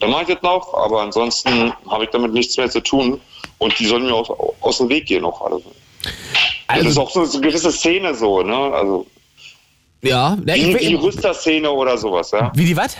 dann 0.00 0.10
mache 0.10 0.22
ich 0.22 0.28
das 0.28 0.42
noch. 0.42 0.72
Aber 0.74 1.02
ansonsten 1.02 1.72
habe 1.88 2.04
ich 2.04 2.10
damit 2.10 2.32
nichts 2.32 2.56
mehr 2.56 2.70
zu 2.70 2.80
tun. 2.80 3.20
Und 3.58 3.78
die 3.78 3.86
sollen 3.86 4.04
mir 4.04 4.14
aus, 4.14 4.30
aus 4.60 4.78
dem 4.78 4.88
Weg 4.88 5.06
gehen 5.06 5.24
auch 5.24 5.40
alle. 5.42 5.56
das 5.56 6.78
ist 6.78 6.86
Also, 6.86 7.02
auch 7.02 7.10
so, 7.10 7.24
so 7.24 7.38
eine 7.38 7.46
gewisse 7.46 7.72
Szene 7.72 8.14
so, 8.14 8.42
ne? 8.42 8.56
Also 8.56 9.06
ja, 10.02 10.36
ich, 10.46 10.66
wie, 10.66 10.74
wie 10.74 10.88
die 10.88 10.94
Rüsterszene 10.94 11.70
oder 11.70 11.96
sowas, 11.96 12.30
ja? 12.32 12.52
wie 12.54 12.66
die 12.66 12.76
was? 12.76 12.96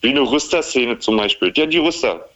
Wie 0.00 0.10
eine 0.10 0.20
Rüsterszene 0.20 0.98
zum 0.98 1.16
Beispiel. 1.16 1.52
Ja, 1.56 1.66
die 1.66 1.78
Rüster. 1.78 2.28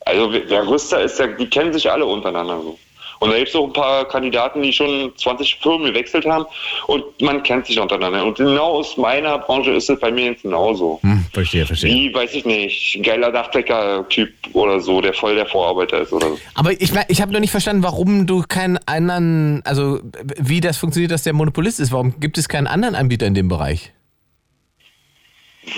Also 0.00 0.32
wer 0.32 0.66
Rüster 0.66 1.02
ist, 1.02 1.18
der, 1.18 1.28
die 1.28 1.46
kennen 1.48 1.72
sich 1.72 1.90
alle 1.90 2.06
untereinander 2.06 2.60
so. 2.62 2.78
Und 3.20 3.30
da 3.30 3.36
gibt 3.36 3.48
es 3.48 3.54
auch 3.54 3.66
ein 3.66 3.72
paar 3.72 4.06
Kandidaten, 4.06 4.62
die 4.62 4.72
schon 4.72 5.12
20 5.16 5.58
Firmen 5.60 5.88
gewechselt 5.88 6.26
haben 6.26 6.46
und 6.86 7.04
man 7.20 7.42
kennt 7.42 7.66
sich 7.66 7.78
untereinander. 7.78 8.24
Und 8.24 8.36
genau 8.36 8.78
aus 8.78 8.96
meiner 8.96 9.38
Branche 9.38 9.72
ist 9.72 9.90
es 9.90 9.98
bei 9.98 10.10
mir 10.10 10.26
jetzt 10.26 10.42
genauso. 10.42 11.00
Hm, 11.02 11.24
verstehe, 11.32 11.66
verstehe. 11.66 11.92
Wie, 11.92 12.14
weiß 12.14 12.34
ich 12.34 12.44
nicht, 12.44 12.96
ein 12.96 13.02
geiler 13.02 13.32
Dachdecker-Typ 13.32 14.32
oder 14.52 14.80
so, 14.80 15.00
der 15.00 15.14
voll 15.14 15.34
der 15.34 15.46
Vorarbeiter 15.46 16.00
ist 16.00 16.12
oder 16.12 16.28
so. 16.28 16.38
Aber 16.54 16.72
ich, 16.72 16.92
ich 17.08 17.20
habe 17.20 17.32
noch 17.32 17.40
nicht 17.40 17.50
verstanden, 17.50 17.82
warum 17.82 18.26
du 18.26 18.42
keinen 18.42 18.78
anderen, 18.86 19.62
also 19.64 20.00
wie 20.36 20.60
das 20.60 20.78
funktioniert, 20.78 21.12
dass 21.12 21.22
der 21.22 21.32
Monopolist 21.32 21.80
ist. 21.80 21.92
Warum 21.92 22.20
gibt 22.20 22.38
es 22.38 22.48
keinen 22.48 22.66
anderen 22.66 22.94
Anbieter 22.94 23.26
in 23.26 23.34
dem 23.34 23.48
Bereich? 23.48 23.92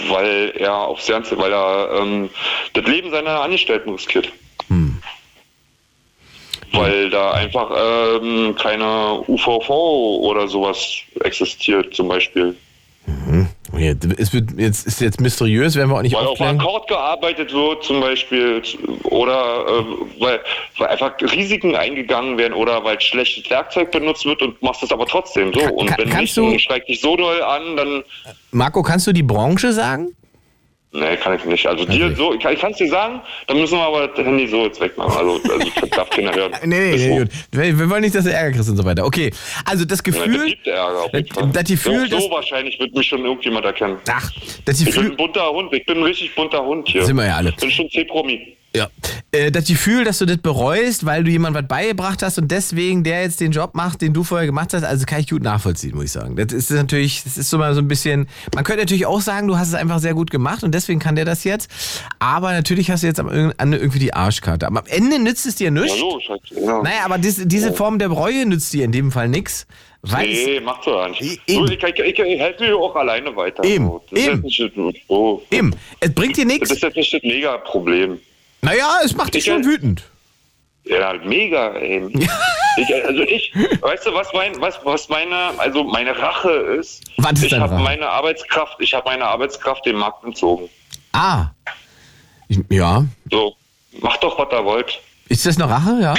Weil 0.08 0.52
er 0.56 0.74
aufs 0.74 1.06
Ganze, 1.06 1.36
weil 1.38 1.52
er 1.52 2.00
ähm, 2.00 2.30
das 2.74 2.84
Leben 2.84 3.10
seiner 3.10 3.40
Angestellten 3.40 3.90
riskiert. 3.90 4.30
Weil 6.72 7.10
da 7.10 7.32
einfach 7.32 7.70
ähm, 8.22 8.54
keine 8.54 9.22
UVV 9.26 9.68
oder 9.70 10.46
sowas 10.48 10.98
existiert, 11.24 11.94
zum 11.94 12.08
Beispiel. 12.08 12.54
Ja, 13.76 13.92
es 14.18 14.32
wird, 14.32 14.50
jetzt 14.58 14.86
ist 14.86 15.00
jetzt 15.00 15.20
mysteriös, 15.20 15.74
werden 15.74 15.90
wir 15.90 15.96
auch 15.96 16.02
nicht 16.02 16.14
Weil 16.14 16.24
auf 16.24 16.32
aufklären. 16.32 16.60
Akkord 16.60 16.88
gearbeitet 16.88 17.52
wird, 17.52 17.82
zum 17.82 18.00
Beispiel, 18.00 18.62
oder 19.04 19.64
äh, 19.66 20.20
weil, 20.20 20.40
weil 20.78 20.88
einfach 20.88 21.12
Risiken 21.20 21.74
eingegangen 21.74 22.36
werden 22.36 22.52
oder 22.52 22.84
weil 22.84 23.00
schlechtes 23.00 23.48
Werkzeug 23.50 23.90
benutzt 23.90 24.24
wird 24.26 24.42
und 24.42 24.60
machst 24.62 24.82
es 24.82 24.92
aber 24.92 25.06
trotzdem 25.06 25.52
so. 25.52 25.60
Kann- 25.60 25.70
Und 25.72 25.98
wenn 25.98 26.10
kannst 26.10 26.36
nicht, 26.36 26.54
du- 26.54 26.58
steigt 26.58 26.88
dich 26.88 27.00
so 27.00 27.16
doll 27.16 27.42
an, 27.42 27.76
dann. 27.76 28.02
Marco, 28.50 28.82
kannst 28.82 29.06
du 29.06 29.12
die 29.12 29.22
Branche 29.22 29.72
sagen? 29.72 30.14
Nee, 30.92 31.16
kann 31.18 31.36
ich 31.36 31.44
nicht. 31.44 31.64
Also 31.68 31.84
dir 31.84 32.14
so, 32.16 32.34
ich 32.34 32.40
kann 32.40 32.72
es 32.72 32.76
dir 32.78 32.88
sagen, 32.88 33.20
dann 33.46 33.60
müssen 33.60 33.78
wir 33.78 33.84
aber 33.84 34.08
das 34.08 34.26
Handy 34.26 34.48
so 34.48 34.64
jetzt 34.64 34.80
wegmachen. 34.80 35.16
Also, 35.16 35.40
also 35.52 35.70
das 35.80 35.90
darf 35.90 36.10
keiner 36.10 36.34
hören. 36.34 36.52
Nee, 36.64 36.96
nee, 36.96 36.96
nee 36.96 37.18
gut. 37.20 37.28
Wir, 37.52 37.78
wir 37.78 37.88
wollen 37.90 38.00
nicht, 38.00 38.14
dass 38.14 38.24
du 38.24 38.32
Ärger 38.32 38.52
kriegst 38.56 38.70
und 38.70 38.76
so 38.76 38.84
weiter. 38.84 39.04
Okay, 39.06 39.30
also 39.64 39.84
das 39.84 39.98
Ja, 39.98 40.02
das 40.02 40.02
Gefühl, 40.02 40.46
gibt 40.48 40.66
Ärger 40.66 40.98
auf 41.04 41.12
jeden 41.14 41.28
Das- 41.28 41.36
Fall. 41.38 41.50
das 41.52 41.64
Gefühl, 41.64 42.10
so, 42.10 42.18
so 42.18 42.30
wahrscheinlich 42.32 42.80
wird 42.80 42.92
mich 42.94 43.06
schon 43.06 43.24
irgendjemand 43.24 43.64
erkennen. 43.66 43.98
ach, 44.10 44.32
das 44.64 44.80
Ich 44.80 44.86
bin 44.86 44.94
ein 44.94 45.00
Gefühl, 45.02 45.16
bunter 45.16 45.48
Hund, 45.52 45.72
ich 45.72 45.86
bin 45.86 45.98
ein 45.98 46.02
richtig 46.02 46.34
bunter 46.34 46.64
Hund 46.64 46.88
hier. 46.88 47.04
Sind 47.04 47.16
wir 47.16 47.26
ja 47.26 47.36
alle. 47.36 47.50
Ich 47.50 47.56
bin 47.56 47.70
schon 47.70 47.88
C-Promi. 47.88 48.56
Ja, 48.74 48.88
äh, 49.32 49.50
das 49.50 49.66
Gefühl, 49.66 50.04
dass 50.04 50.18
du 50.18 50.26
das 50.26 50.38
bereust, 50.38 51.04
weil 51.04 51.24
du 51.24 51.30
jemand 51.30 51.56
was 51.56 51.66
beigebracht 51.66 52.22
hast 52.22 52.38
und 52.38 52.50
deswegen 52.50 53.02
der 53.02 53.22
jetzt 53.22 53.40
den 53.40 53.50
Job 53.50 53.74
macht, 53.74 54.00
den 54.00 54.12
du 54.12 54.22
vorher 54.22 54.46
gemacht 54.46 54.72
hast, 54.74 54.84
also 54.84 55.04
kann 55.06 55.20
ich 55.20 55.28
gut 55.28 55.42
nachvollziehen, 55.42 55.94
muss 55.94 56.04
ich 56.04 56.12
sagen. 56.12 56.36
Das 56.36 56.52
ist 56.52 56.70
natürlich, 56.70 57.24
das 57.24 57.36
ist 57.36 57.50
so 57.50 57.58
mal 57.58 57.74
so 57.74 57.80
ein 57.80 57.88
bisschen, 57.88 58.28
man 58.54 58.62
könnte 58.64 58.82
natürlich 58.82 59.06
auch 59.06 59.20
sagen, 59.20 59.48
du 59.48 59.58
hast 59.58 59.68
es 59.68 59.74
einfach 59.74 59.98
sehr 59.98 60.14
gut 60.14 60.30
gemacht 60.30 60.62
und 60.62 60.72
deswegen 60.72 61.00
kann 61.00 61.16
der 61.16 61.24
das 61.24 61.42
jetzt, 61.44 61.68
aber 62.20 62.52
natürlich 62.52 62.90
hast 62.90 63.02
du 63.02 63.08
jetzt 63.08 63.18
am 63.18 63.28
Ende 63.58 63.76
irgendwie 63.76 63.98
die 63.98 64.14
Arschkarte. 64.14 64.66
Aber 64.68 64.80
am 64.80 64.86
Ende 64.86 65.18
nützt 65.18 65.46
es 65.46 65.56
dir 65.56 65.64
Ja, 65.64 65.70
nichts. 65.72 65.98
so, 65.98 66.20
halt, 66.28 66.42
ja. 66.50 66.82
Naja, 66.82 67.04
aber 67.04 67.18
dis, 67.18 67.40
diese 67.44 67.72
Form 67.72 67.98
der 67.98 68.08
Reue 68.08 68.46
nützt 68.46 68.72
dir 68.72 68.84
in 68.84 68.92
dem 68.92 69.10
Fall 69.10 69.28
nichts. 69.28 69.66
Weil 70.02 70.30
es- 70.30 70.46
Nee, 70.46 70.60
macht 70.60 70.84
so 70.84 70.92
ja 70.92 71.08
nicht. 71.08 71.40
So, 71.46 71.64
ich, 71.66 71.72
ich, 71.72 71.98
ich, 71.98 72.18
ich 72.18 72.40
helfe 72.40 72.62
mir 72.64 72.74
auch 72.76 72.94
alleine 72.96 73.34
weiter. 73.36 73.62
Eben, 73.64 73.86
So. 73.86 74.02
Das, 74.10 74.18
eben. 74.20 74.44
Ist 74.46 74.56
jetzt 74.58 74.76
nicht, 74.76 75.02
so. 75.08 75.42
eben, 75.50 75.74
es 76.00 76.14
bringt 76.14 76.36
dir 76.38 76.44
das 76.46 76.52
nichts. 76.54 76.70
ist 76.70 76.82
jetzt 76.82 76.96
nicht 76.96 77.12
das 77.12 77.22
Mega-Problem. 77.22 78.18
Naja, 78.62 78.98
es 79.04 79.14
macht 79.14 79.34
dich 79.34 79.46
Ich- 79.46 79.52
schon 79.52 79.64
wütend. 79.64 80.02
Ja, 80.84 81.12
mega, 81.24 81.74
ey. 81.74 82.02
Ich, 82.76 83.04
also 83.04 83.22
ich, 83.22 83.52
weißt 83.80 84.06
du, 84.06 84.14
was 84.14 84.32
mein, 84.32 84.58
was, 84.60 84.78
was 84.84 85.08
meine, 85.08 85.52
also 85.58 85.82
meine 85.82 86.16
Rache 86.16 86.48
ist? 86.50 87.02
Was 87.16 87.32
ist 87.32 87.42
ich 87.46 87.54
habe 87.54 87.74
meine 87.78 88.08
Arbeitskraft, 88.08 88.76
ich 88.78 88.94
habe 88.94 89.08
meine 89.10 89.24
Arbeitskraft 89.24 89.84
dem 89.84 89.96
Markt 89.96 90.22
entzogen. 90.24 90.70
Ah. 91.12 91.48
Ich, 92.48 92.58
ja. 92.70 93.04
So, 93.30 93.56
macht 94.00 94.22
doch, 94.22 94.38
was 94.38 94.52
ihr 94.52 94.64
wollt. 94.64 95.00
Ist 95.28 95.44
das 95.44 95.60
eine 95.60 95.68
Rache? 95.68 95.98
Ja. 96.00 96.14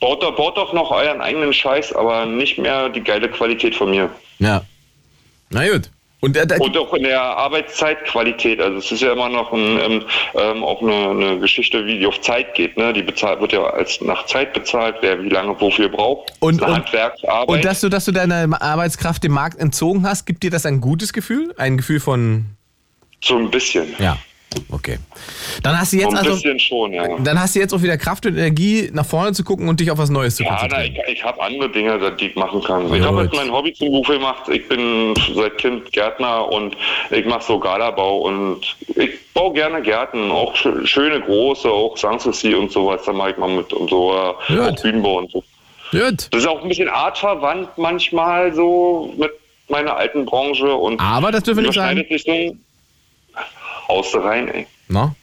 Baut 0.00 0.20
doch, 0.22 0.34
baut 0.36 0.56
doch 0.56 0.72
noch 0.72 0.90
euren 0.90 1.20
eigenen 1.22 1.52
Scheiß, 1.54 1.92
aber 1.92 2.26
nicht 2.26 2.58
mehr 2.58 2.88
die 2.88 3.00
geile 3.00 3.30
Qualität 3.30 3.76
von 3.76 3.90
mir. 3.90 4.10
Ja. 4.40 4.62
Na 5.50 5.66
gut. 5.70 5.88
Und, 6.24 6.38
äh, 6.38 6.46
Und 6.58 6.74
auch 6.78 6.94
in 6.94 7.02
der 7.02 7.20
Arbeitszeitqualität. 7.20 8.58
Also 8.58 8.78
es 8.78 8.90
ist 8.90 9.02
ja 9.02 9.12
immer 9.12 9.28
noch 9.28 9.52
ein, 9.52 9.78
ähm, 9.78 10.02
ähm, 10.34 10.64
auch 10.64 10.80
eine, 10.80 11.10
eine 11.10 11.38
Geschichte, 11.38 11.84
wie 11.84 11.98
die 11.98 12.06
auf 12.06 12.18
Zeit 12.22 12.54
geht. 12.54 12.78
Ne? 12.78 12.94
Die 12.94 13.02
bezahlt 13.02 13.40
wird 13.42 13.52
ja 13.52 13.62
als 13.64 14.00
nach 14.00 14.24
Zeit 14.24 14.54
bezahlt, 14.54 14.96
wer 15.02 15.22
wie 15.22 15.28
lange 15.28 15.60
wofür 15.60 15.90
braucht. 15.90 16.32
Und- 16.40 16.62
eine 16.62 16.72
und- 16.72 16.78
Handwerksarbeit. 16.78 17.48
und 17.48 17.64
dass 17.64 17.82
du, 17.82 17.90
dass 17.90 18.06
du 18.06 18.12
deine 18.12 18.48
Arbeitskraft 18.58 19.22
dem 19.22 19.32
Markt 19.32 19.58
entzogen 19.60 20.06
hast, 20.08 20.24
gibt 20.24 20.42
dir 20.42 20.50
das 20.50 20.64
ein 20.64 20.80
gutes 20.80 21.12
Gefühl? 21.12 21.52
Ein 21.58 21.76
Gefühl 21.76 22.00
von. 22.00 22.46
so 23.20 23.36
ein 23.36 23.50
bisschen. 23.50 23.94
Ja. 23.98 24.16
Okay. 24.70 24.98
Dann 25.62 25.78
hast 25.78 25.92
du 25.92 25.96
So 25.98 26.02
jetzt 26.02 26.16
also, 26.16 26.58
schon, 26.58 26.92
ja. 26.92 27.06
dann 27.20 27.40
hast 27.40 27.54
du 27.54 27.60
jetzt 27.60 27.72
auch 27.72 27.82
wieder 27.82 27.96
Kraft 27.96 28.26
und 28.26 28.36
Energie, 28.36 28.90
nach 28.92 29.06
vorne 29.06 29.32
zu 29.32 29.44
gucken 29.44 29.68
und 29.68 29.80
dich 29.80 29.90
auf 29.90 29.98
was 29.98 30.10
Neues 30.10 30.36
zu 30.36 30.42
Ja, 30.42 30.50
na, 30.52 30.58
konzentrieren. 30.60 31.04
ich, 31.08 31.14
ich 31.18 31.24
habe 31.24 31.40
andere 31.42 31.68
Dinge, 31.70 32.12
die 32.18 32.26
ich 32.26 32.34
machen 32.36 32.62
kann. 32.62 32.86
Ich 32.92 33.00
Ja, 33.00 33.06
habe 33.06 33.22
jetzt 33.22 33.34
mein 33.34 33.50
Hobby 33.52 33.72
zum 33.72 33.90
Beruf 33.90 34.06
gemacht. 34.08 34.48
Ich 34.48 34.66
bin 34.68 35.14
seit 35.34 35.58
Kind 35.58 35.92
Gärtner 35.92 36.48
und 36.50 36.76
ich 37.10 37.24
mache 37.24 37.42
so 37.44 37.58
Galabau 37.58 38.18
und 38.18 38.76
ich 38.96 39.10
baue 39.32 39.52
gerne 39.52 39.80
Gärten, 39.82 40.30
auch 40.30 40.54
schö- 40.56 40.86
schöne 40.86 41.20
große, 41.20 41.68
auch 41.70 41.96
Sanssouci 41.96 42.54
und 42.54 42.70
sowas, 42.72 43.02
da 43.06 43.12
mache 43.12 43.30
ich 43.30 43.36
mal 43.36 43.48
mit 43.48 43.72
und 43.72 43.90
so, 43.90 44.12
äh, 44.12 44.58
auch 44.60 44.82
Bühnenbau 44.82 45.18
und 45.18 45.30
so. 45.30 45.42
Gut. 45.90 46.28
Das 46.32 46.40
ist 46.40 46.46
auch 46.46 46.62
ein 46.62 46.68
bisschen 46.68 46.88
artverwandt 46.88 47.68
manchmal 47.76 48.52
so 48.52 49.12
mit 49.16 49.30
meiner 49.68 49.96
alten 49.96 50.24
Branche 50.26 50.74
und 50.74 51.00
Aber 51.00 51.30
das 51.32 51.42
dürfen 51.44 51.62
wir 51.62 51.68
nicht 51.68 51.74
sagen. 51.76 52.04
so. 52.18 52.56
Haust 53.88 54.14
du 54.14 54.18
rein, 54.18 54.48
ey. 54.48 54.66
No? 54.88 55.14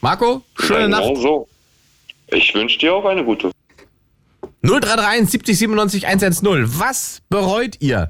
Marco, 0.00 0.42
schöne 0.58 0.84
Genau 0.84 1.12
Nacht. 1.12 1.22
so. 1.22 1.48
Ich 2.28 2.54
wünsche 2.54 2.78
dir 2.78 2.94
auch 2.94 3.04
eine 3.04 3.24
gute. 3.24 3.50
0331 4.62 5.30
70 5.30 5.58
97 5.58 6.06
110. 6.06 6.78
Was 6.78 7.20
bereut 7.28 7.76
ihr? 7.80 8.08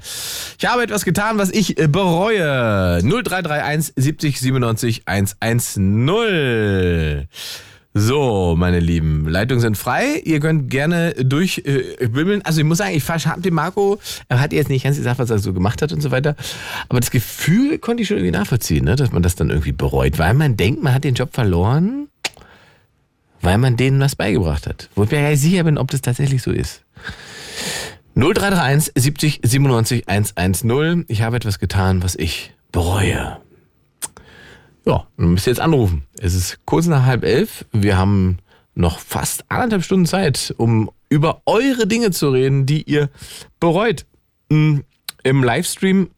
Ich 0.58 0.66
habe 0.66 0.82
etwas 0.82 1.04
getan, 1.04 1.38
was 1.38 1.50
ich 1.50 1.78
äh, 1.78 1.88
bereue. 1.88 3.00
0331 3.02 3.92
70 3.96 4.40
97 4.40 5.02
110. 5.06 7.28
So, 7.94 8.54
meine 8.56 8.80
Lieben, 8.80 9.28
Leitungen 9.28 9.60
sind 9.60 9.76
frei. 9.76 10.20
Ihr 10.24 10.40
könnt 10.40 10.70
gerne 10.70 11.14
durchbimmeln. 11.14 12.42
also 12.42 12.60
ich 12.60 12.66
muss 12.66 12.78
sagen, 12.78 12.94
ich 12.94 13.08
habe 13.08 13.40
dem 13.40 13.54
Marco, 13.54 13.98
er 14.28 14.40
hat 14.40 14.52
jetzt 14.52 14.68
nicht 14.68 14.84
ganz 14.84 14.96
gesagt, 14.96 15.18
was 15.18 15.30
er 15.30 15.38
so 15.38 15.52
gemacht 15.52 15.82
hat 15.82 15.92
und 15.92 16.00
so 16.00 16.10
weiter. 16.10 16.36
Aber 16.88 17.00
das 17.00 17.10
Gefühl 17.10 17.78
konnte 17.78 18.02
ich 18.02 18.08
schon 18.08 18.18
irgendwie 18.18 18.36
nachvollziehen, 18.36 18.84
ne? 18.84 18.94
dass 18.94 19.10
man 19.10 19.22
das 19.22 19.34
dann 19.34 19.50
irgendwie 19.50 19.72
bereut, 19.72 20.18
weil 20.18 20.34
man 20.34 20.56
denkt, 20.56 20.82
man 20.82 20.94
hat 20.94 21.04
den 21.04 21.14
Job 21.14 21.30
verloren 21.32 22.08
weil 23.40 23.58
man 23.58 23.76
denen 23.76 24.00
was 24.00 24.16
beigebracht 24.16 24.66
hat. 24.66 24.88
Wo 24.94 25.04
ich 25.04 25.10
mir 25.10 25.20
gar 25.20 25.30
nicht 25.30 25.40
sicher 25.40 25.64
bin, 25.64 25.78
ob 25.78 25.90
das 25.90 26.00
tatsächlich 26.00 26.42
so 26.42 26.50
ist. 26.50 26.82
0331 28.14 28.92
70 28.96 29.40
97 29.44 30.08
110. 30.08 31.04
Ich 31.08 31.22
habe 31.22 31.36
etwas 31.36 31.58
getan, 31.58 32.02
was 32.02 32.16
ich 32.16 32.52
bereue. 32.72 33.38
Ja, 34.88 35.06
dann 35.18 35.32
müsst 35.32 35.46
ihr 35.46 35.50
jetzt 35.50 35.60
anrufen. 35.60 36.04
Es 36.18 36.34
ist 36.34 36.60
kurz 36.64 36.86
nach 36.86 37.04
halb 37.04 37.22
elf. 37.22 37.66
Wir 37.72 37.98
haben 37.98 38.38
noch 38.74 38.98
fast 38.98 39.44
anderthalb 39.50 39.84
Stunden 39.84 40.06
Zeit, 40.06 40.54
um 40.56 40.90
über 41.10 41.42
eure 41.44 41.86
Dinge 41.86 42.10
zu 42.10 42.30
reden, 42.30 42.64
die 42.64 42.84
ihr 42.84 43.10
bereut. 43.60 44.06
Mm, 44.48 44.78
Im 45.24 45.44
Livestream 45.44 46.08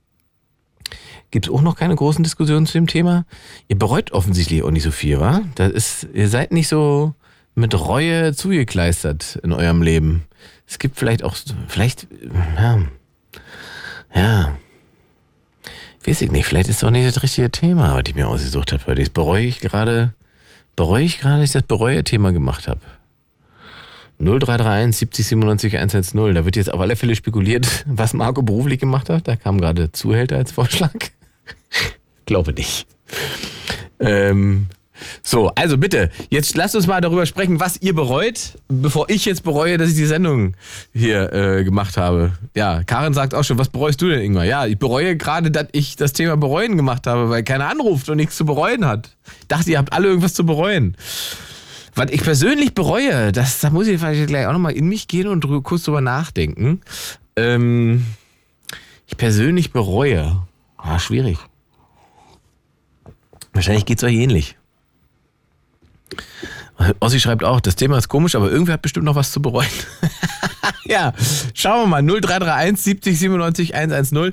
gibt 1.33 1.47
es 1.47 1.53
auch 1.53 1.63
noch 1.63 1.75
keine 1.75 1.97
großen 1.97 2.23
Diskussionen 2.23 2.67
zu 2.67 2.75
dem 2.75 2.87
Thema. 2.87 3.25
Ihr 3.67 3.77
bereut 3.77 4.13
offensichtlich 4.13 4.63
auch 4.63 4.71
nicht 4.71 4.85
so 4.85 4.93
viel, 4.93 5.19
wa? 5.19 5.41
Das 5.57 5.73
ist, 5.73 6.07
ihr 6.13 6.29
seid 6.29 6.53
nicht 6.53 6.69
so 6.69 7.15
mit 7.57 7.75
Reue 7.75 8.35
zugekleistert 8.35 9.41
in 9.43 9.53
eurem 9.53 9.83
Leben. 9.83 10.23
Es 10.69 10.79
gibt 10.79 10.97
vielleicht 10.97 11.25
auch, 11.25 11.35
vielleicht, 11.67 12.07
ja, 12.57 12.83
ja, 14.15 14.57
weiß 16.07 16.23
ich 16.23 16.31
nicht, 16.31 16.47
vielleicht 16.47 16.69
ist 16.69 16.83
doch 16.83 16.91
nicht 16.91 17.07
das 17.07 17.23
richtige 17.23 17.51
Thema, 17.51 17.95
was 17.95 18.03
ich 18.07 18.15
mir 18.15 18.29
ausgesucht 18.29 18.73
habe. 18.73 18.95
Das 18.95 19.11
bereue 19.11 19.45
ich 19.45 19.61
gerade, 19.61 20.15
bereue 20.77 21.05
ich 21.05 21.21
gerade, 21.21 21.41
dass 21.41 21.51
ich 21.51 21.53
das 21.53 21.63
Bereue-Thema 21.65 22.33
gemacht 22.33 22.69
habe. 22.69 22.81
0331 24.19 24.97
70 24.97 25.27
97 25.27 25.77
110. 25.77 26.35
Da 26.35 26.45
wird 26.45 26.57
jetzt 26.57 26.73
auf 26.73 26.81
alle 26.81 26.97
Fälle 26.97 27.17
spekuliert, 27.17 27.85
was 27.87 28.13
Marco 28.13 28.43
beruflich 28.43 28.81
gemacht 28.81 29.09
hat. 29.09 29.29
Da 29.29 29.37
kam 29.37 29.61
gerade 29.61 29.93
Zuhälter 29.93 30.37
als 30.37 30.53
Vorschlag. 30.53 30.93
Glaube 32.27 32.53
nicht. 32.53 32.87
Ähm, 33.99 34.67
so, 35.23 35.49
also 35.55 35.79
bitte, 35.79 36.11
jetzt 36.29 36.57
lasst 36.57 36.75
uns 36.77 36.87
mal 36.87 37.01
darüber 37.01 37.27
sprechen, 37.27 37.61
was 37.61 37.81
ihr 37.81 37.95
bereut, 37.95 38.59
bevor 38.69 39.09
ich 39.09 39.25
jetzt 39.25 39.43
bereue, 39.43 39.79
dass 39.79 39.91
ich 39.91 39.97
die 39.97 40.07
Sendung 40.07 40.55
hier 40.93 41.33
äh, 41.33 41.65
gemacht 41.65 41.97
habe. 41.97 42.33
Ja, 42.55 42.83
Karin 42.85 43.15
sagt 43.15 43.35
auch 43.35 43.45
schon, 43.45 43.59
was 43.59 43.69
bereust 43.69 44.01
du 44.03 44.09
denn, 44.09 44.21
Ingmar? 44.21 44.45
Ja, 44.45 44.67
ich 44.67 44.79
bereue 44.79 45.17
gerade, 45.17 45.51
dass 45.51 45.67
ich 45.73 45.97
das 45.97 46.13
Thema 46.13 46.37
bereuen 46.37 46.77
gemacht 46.77 47.07
habe, 47.07 47.31
weil 47.31 47.43
keiner 47.43 47.69
anruft 47.69 48.09
und 48.09 48.17
nichts 48.17 48.37
zu 48.37 48.45
bereuen 48.45 48.87
hat. 48.87 49.17
Ich 49.41 49.49
dachte, 49.49 49.71
ihr 49.71 49.79
habt 49.79 49.93
alle 49.93 50.09
irgendwas 50.09 50.35
zu 50.35 50.45
bereuen. 50.45 50.97
Was 51.95 52.11
ich 52.13 52.23
persönlich 52.23 52.73
bereue, 52.75 53.33
das, 53.33 53.61
da 53.61 53.71
muss 53.71 53.89
ich 53.89 53.99
vielleicht 53.99 54.29
gleich 54.29 54.47
auch 54.47 54.53
nochmal 54.53 54.73
in 54.73 54.87
mich 54.89 55.09
gehen 55.09 55.27
und 55.27 55.45
drü- 55.45 55.63
kurz 55.63 55.83
drüber 55.85 56.01
nachdenken. 56.01 56.81
Ähm, 57.37 58.07
ich 59.07 59.17
persönlich 59.17 59.73
bereue. 59.73 60.43
Ah, 60.77 60.99
schwierig. 61.01 61.39
Wahrscheinlich 63.53 63.85
geht 63.85 63.99
es 63.99 64.05
euch 64.05 64.15
ähnlich. 64.15 64.57
Ossi 67.01 67.21
schreibt 67.21 67.45
auch, 67.45 67.61
das 67.61 67.77
Thema 67.77 67.99
ist 67.99 68.09
komisch, 68.09 68.35
aber 68.35 68.51
irgendwer 68.51 68.75
hat 68.75 68.83
bestimmt 68.83 69.05
noch 69.05 69.15
was 69.15 69.33
zu 69.33 69.43
bereuen. 69.43 69.69
ja, 70.85 71.13
schauen 71.55 71.83
wir 71.83 71.87
mal. 71.87 72.03
0331 72.03 72.83
70 72.83 73.19
97 73.19 73.75
110. 73.75 74.33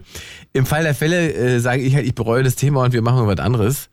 Im 0.53 0.65
Fall 0.65 0.83
der 0.83 0.95
Fälle 0.95 1.33
äh, 1.33 1.59
sage 1.59 1.81
ich 1.81 1.93
halt, 1.93 2.07
ich 2.07 2.15
bereue 2.15 2.41
das 2.43 2.55
Thema 2.55 2.83
und 2.83 2.93
wir 2.93 3.01
machen 3.01 3.27
was 3.27 3.37
anderes. 3.39 3.89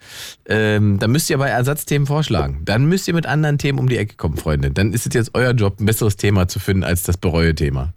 Ähm, 0.46 0.98
dann 0.98 1.10
müsst 1.10 1.28
ihr 1.28 1.36
aber 1.36 1.48
Ersatzthemen 1.48 2.06
vorschlagen. 2.06 2.62
Dann 2.64 2.86
müsst 2.86 3.08
ihr 3.08 3.14
mit 3.14 3.26
anderen 3.26 3.58
Themen 3.58 3.78
um 3.78 3.88
die 3.88 3.98
Ecke 3.98 4.16
kommen, 4.16 4.36
Freunde. 4.36 4.70
Dann 4.70 4.92
ist 4.92 5.06
es 5.06 5.14
jetzt 5.14 5.32
euer 5.34 5.52
Job, 5.52 5.80
ein 5.80 5.86
besseres 5.86 6.16
Thema 6.16 6.48
zu 6.48 6.60
finden 6.60 6.84
als 6.84 7.02
das 7.02 7.16
Bereue-Thema. 7.16 7.92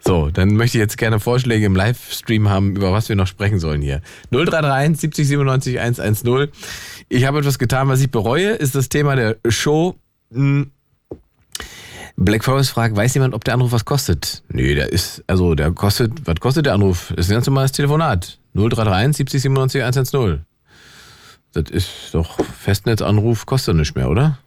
So, 0.00 0.30
dann 0.30 0.54
möchte 0.54 0.78
ich 0.78 0.82
jetzt 0.82 0.96
gerne 0.98 1.20
Vorschläge 1.20 1.66
im 1.66 1.76
Livestream 1.76 2.48
haben, 2.48 2.74
über 2.74 2.92
was 2.92 3.08
wir 3.08 3.16
noch 3.16 3.26
sprechen 3.26 3.60
sollen 3.60 3.82
hier. 3.82 4.00
0331 4.32 4.98
70 4.98 5.28
97 5.28 5.78
110. 5.78 6.48
Ich 7.12 7.26
habe 7.26 7.40
etwas 7.40 7.58
getan, 7.58 7.88
was 7.88 8.00
ich 8.00 8.10
bereue, 8.10 8.50
ist 8.50 8.76
das 8.76 8.88
Thema 8.88 9.16
der 9.16 9.36
Show. 9.48 9.96
Hm. 10.32 10.70
Black 12.16 12.44
Forest 12.44 12.70
fragt, 12.70 12.94
weiß 12.94 13.14
jemand, 13.14 13.34
ob 13.34 13.42
der 13.42 13.54
Anruf 13.54 13.72
was 13.72 13.84
kostet? 13.84 14.44
Nee, 14.48 14.76
der 14.76 14.92
ist, 14.92 15.24
also 15.26 15.56
der 15.56 15.72
kostet, 15.72 16.24
was 16.24 16.36
kostet 16.38 16.66
der 16.66 16.74
Anruf? 16.74 17.08
Das 17.16 17.26
ist 17.26 17.32
ein 17.32 17.34
ganz 17.34 17.46
normales 17.46 17.72
Telefonat. 17.72 18.38
0331 18.54 19.16
70 19.16 19.42
97 19.42 19.82
110. 19.82 20.44
Das 21.52 21.64
ist 21.70 21.90
doch 22.12 22.38
Festnetzanruf, 22.44 23.44
kostet 23.44 23.74
nicht 23.74 23.96
mehr, 23.96 24.08
oder? 24.08 24.38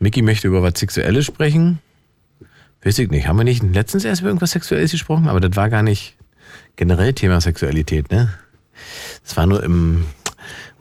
Mickey 0.00 0.22
möchte 0.22 0.48
über 0.48 0.64
was 0.64 0.80
Sexuelles 0.80 1.26
sprechen. 1.26 1.78
Weiß 2.82 2.98
ich 2.98 3.08
nicht. 3.08 3.28
Haben 3.28 3.36
wir 3.36 3.44
nicht 3.44 3.62
letztens 3.62 4.04
erst 4.04 4.22
über 4.22 4.30
irgendwas 4.30 4.50
Sexuelles 4.50 4.90
gesprochen? 4.90 5.28
Aber 5.28 5.38
das 5.38 5.54
war 5.54 5.70
gar 5.70 5.84
nicht 5.84 6.16
generell 6.74 7.12
Thema 7.12 7.40
Sexualität, 7.40 8.10
ne? 8.10 8.32
Das 9.22 9.36
war 9.36 9.46
nur 9.46 9.62
im, 9.62 10.06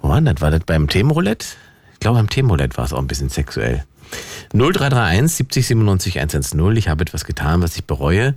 wo 0.06 0.10
war 0.10 0.22
das? 0.22 0.40
War 0.42 0.52
das 0.52 0.62
beim 0.66 0.88
Themenroulette? 0.88 1.46
Ich 1.94 2.00
glaube, 2.00 2.18
beim 2.20 2.30
Themenroulette 2.30 2.78
war 2.78 2.86
es 2.86 2.94
auch 2.94 3.00
ein 3.00 3.08
bisschen 3.08 3.30
sexuell. 3.30 3.84
0331 4.54 5.36
70 5.38 5.68
97 5.68 6.20
110. 6.20 6.76
Ich 6.76 6.88
habe 6.88 7.02
etwas 7.02 7.26
getan, 7.26 7.62
was 7.64 7.76
ich 7.76 7.86
bereue. 7.86 8.36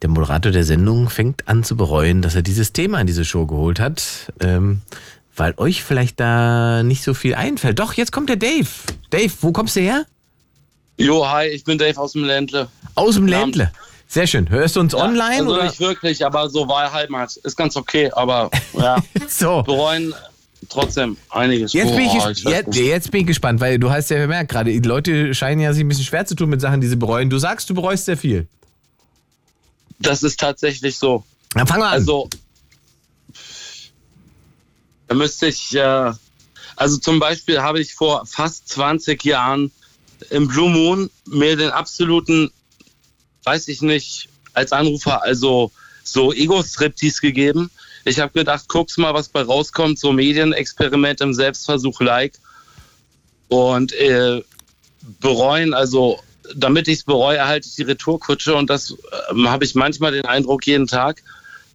Der 0.00 0.08
Moderator 0.10 0.52
der 0.52 0.64
Sendung 0.64 1.10
fängt 1.10 1.48
an 1.48 1.64
zu 1.64 1.76
bereuen, 1.76 2.22
dass 2.22 2.34
er 2.36 2.42
dieses 2.42 2.72
Thema 2.72 3.00
in 3.00 3.06
diese 3.08 3.24
Show 3.24 3.46
geholt 3.46 3.80
hat, 3.80 4.32
ähm, 4.40 4.82
weil 5.34 5.54
euch 5.56 5.82
vielleicht 5.82 6.20
da 6.20 6.82
nicht 6.84 7.02
so 7.02 7.14
viel 7.14 7.34
einfällt. 7.34 7.78
Doch, 7.80 7.94
jetzt 7.94 8.12
kommt 8.12 8.28
der 8.28 8.36
Dave. 8.36 8.68
Dave, 9.10 9.32
wo 9.40 9.50
kommst 9.52 9.74
du 9.76 9.80
her? 9.80 10.04
Jo, 10.98 11.28
hi, 11.28 11.48
ich 11.48 11.64
bin 11.64 11.78
Dave 11.78 11.98
aus 11.98 12.12
dem 12.12 12.24
Ländle. 12.24 12.68
Aus 12.94 13.16
dem 13.16 13.26
Ja. 13.26 13.40
Ländle. 13.40 13.72
Sehr 14.06 14.26
schön. 14.26 14.48
Hörst 14.50 14.76
du 14.76 14.80
uns 14.80 14.94
online 14.94 15.40
also 15.40 15.54
oder? 15.54 15.64
nicht 15.64 15.80
wirklich, 15.80 16.24
aber 16.24 16.48
so 16.48 16.68
Wahlheimat 16.68 17.34
ist 17.36 17.56
ganz 17.56 17.76
okay, 17.76 18.10
aber 18.12 18.50
ja, 18.74 18.98
So. 19.28 19.62
bereuen 19.62 20.14
trotzdem 20.72 21.16
einiges. 21.30 21.72
Jetzt 21.72 21.94
bin, 21.94 22.00
ich, 22.06 22.12
ges- 22.12 22.24
weiß 22.24 22.42
jetzt, 22.44 22.76
jetzt 22.76 23.10
bin 23.10 23.20
ich 23.22 23.26
gespannt, 23.28 23.60
weil 23.60 23.78
du 23.78 23.90
hast 23.90 24.10
ja 24.10 24.16
bemerkt, 24.18 24.50
gerade 24.50 24.70
die 24.72 24.86
Leute 24.88 25.34
scheinen 25.34 25.60
ja 25.60 25.72
sich 25.72 25.84
ein 25.84 25.88
bisschen 25.88 26.04
schwer 26.04 26.26
zu 26.26 26.34
tun 26.34 26.50
mit 26.50 26.60
Sachen, 26.60 26.80
die 26.80 26.86
sie 26.88 26.96
bereuen. 26.96 27.30
Du 27.30 27.38
sagst, 27.38 27.68
du 27.70 27.74
bereust 27.74 28.04
sehr 28.06 28.16
viel. 28.16 28.46
Das 29.98 30.22
ist 30.22 30.40
tatsächlich 30.40 30.98
so. 30.98 31.24
Dann 31.54 31.66
fang 31.66 31.78
mal 31.80 31.88
an. 31.88 31.92
Also, 31.94 32.28
da 35.08 35.14
müsste 35.14 35.46
ich, 35.48 35.74
äh, 35.74 36.12
also 36.76 36.96
zum 36.98 37.18
Beispiel 37.18 37.60
habe 37.60 37.80
ich 37.80 37.94
vor 37.94 38.24
fast 38.26 38.68
20 38.68 39.22
Jahren 39.24 39.70
im 40.30 40.48
Blue 40.48 40.70
Moon 40.70 41.10
mir 41.26 41.56
den 41.56 41.70
absoluten, 41.70 42.50
weiß 43.44 43.68
ich 43.68 43.82
nicht, 43.82 44.28
als 44.54 44.72
Anrufer, 44.72 45.22
also 45.22 45.70
so 46.04 46.32
Ego-Striptease 46.32 47.20
gegeben. 47.20 47.70
Ich 48.04 48.18
habe 48.18 48.32
gedacht, 48.32 48.64
guck's 48.68 48.96
mal, 48.98 49.14
was 49.14 49.28
bei 49.28 49.42
rauskommt, 49.42 49.98
so 49.98 50.12
Medienexperiment 50.12 51.20
im 51.20 51.34
Selbstversuch 51.34 52.00
like. 52.00 52.34
Und 53.48 53.92
äh, 53.92 54.42
bereuen, 55.20 55.74
also 55.74 56.18
damit 56.54 56.88
ich 56.88 56.98
es 56.98 57.04
bereue, 57.04 57.38
erhalte 57.38 57.68
ich 57.68 57.76
die 57.76 57.82
Retourkutsche 57.82 58.54
und 58.54 58.70
das 58.70 58.94
ähm, 59.30 59.48
habe 59.48 59.64
ich 59.64 59.74
manchmal 59.74 60.12
den 60.12 60.24
Eindruck 60.24 60.66
jeden 60.66 60.86
Tag. 60.86 61.22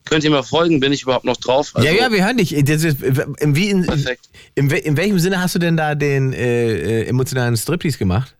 Könnt 0.06 0.24
ihr 0.24 0.32
mir 0.32 0.44
folgen? 0.44 0.80
Bin 0.80 0.94
ich 0.94 1.04
überhaupt 1.04 1.26
noch 1.26 1.38
drauf? 1.38 1.72
Also, 1.74 1.88
ja, 1.88 1.94
ja, 1.94 2.12
wir 2.12 2.26
hören 2.26 2.38
dich. 2.38 2.56
Das 2.64 2.84
ist, 2.84 3.02
in, 3.02 3.56
in, 3.56 3.86
Perfekt. 3.86 4.30
in, 4.56 4.70
in 4.70 4.96
welchem 4.96 5.20
Sinne 5.20 5.42
hast 5.42 5.56
du 5.56 5.60
denn 5.60 5.76
da 5.76 5.96
den 5.96 6.32
äh, 6.32 7.02
äh, 7.02 7.08
emotionalen 7.08 7.58
Striptease 7.58 7.98
gemacht? 7.98 8.37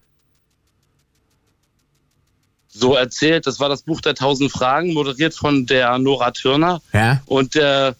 So 2.78 2.96
erzählt. 2.96 3.48
Das 3.48 3.60
war 3.60 3.70
das 3.70 3.82
Buch 3.82 4.02
der 4.02 4.16
tausend 4.16 4.52
Fragen, 4.52 4.94
moderiert 4.94 5.34
von 5.34 5.66
der 5.66 5.98
Nora 5.98 6.32
Türner. 6.32 6.82
Ja. 6.94 7.22
Und 7.26 7.56
äh, 7.56 7.94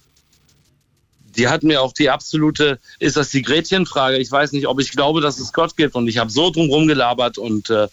die 1.36 1.48
hat 1.48 1.64
mir 1.64 1.82
auch 1.82 1.94
die 1.94 2.10
absolute, 2.10 2.80
ist 3.00 3.18
das 3.18 3.30
die 3.30 3.42
Gretchenfrage? 3.42 4.18
Ich 4.18 4.32
weiß 4.32 4.52
nicht, 4.54 4.68
ob 4.68 4.80
ich 4.80 4.92
glaube, 4.92 5.22
dass 5.22 5.40
es 5.40 5.54
Gott 5.54 5.76
gibt. 5.78 5.96
Und 5.96 6.08
ich 6.08 6.18
habe 6.18 6.30
so 6.32 6.50
drum 6.52 6.70
rumgelabert 6.70 7.38
und 7.38 7.70
äh, 7.70 7.88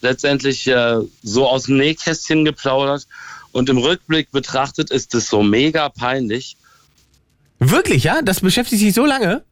letztendlich 0.00 0.66
äh, 0.66 0.96
so 1.22 1.48
aus 1.48 1.64
dem 1.64 1.76
Nähkästchen 1.78 2.44
geplaudert. 2.44 3.06
Und 3.52 3.68
im 3.68 3.78
Rückblick 3.78 4.30
betrachtet 4.30 4.90
ist 4.90 5.14
es 5.14 5.28
so 5.28 5.42
mega 5.42 5.88
peinlich. 5.90 6.56
Wirklich, 7.58 8.04
ja? 8.04 8.22
Das 8.22 8.40
beschäftigt 8.40 8.82
dich 8.82 8.94
so 8.94 9.04
lange? 9.06 9.42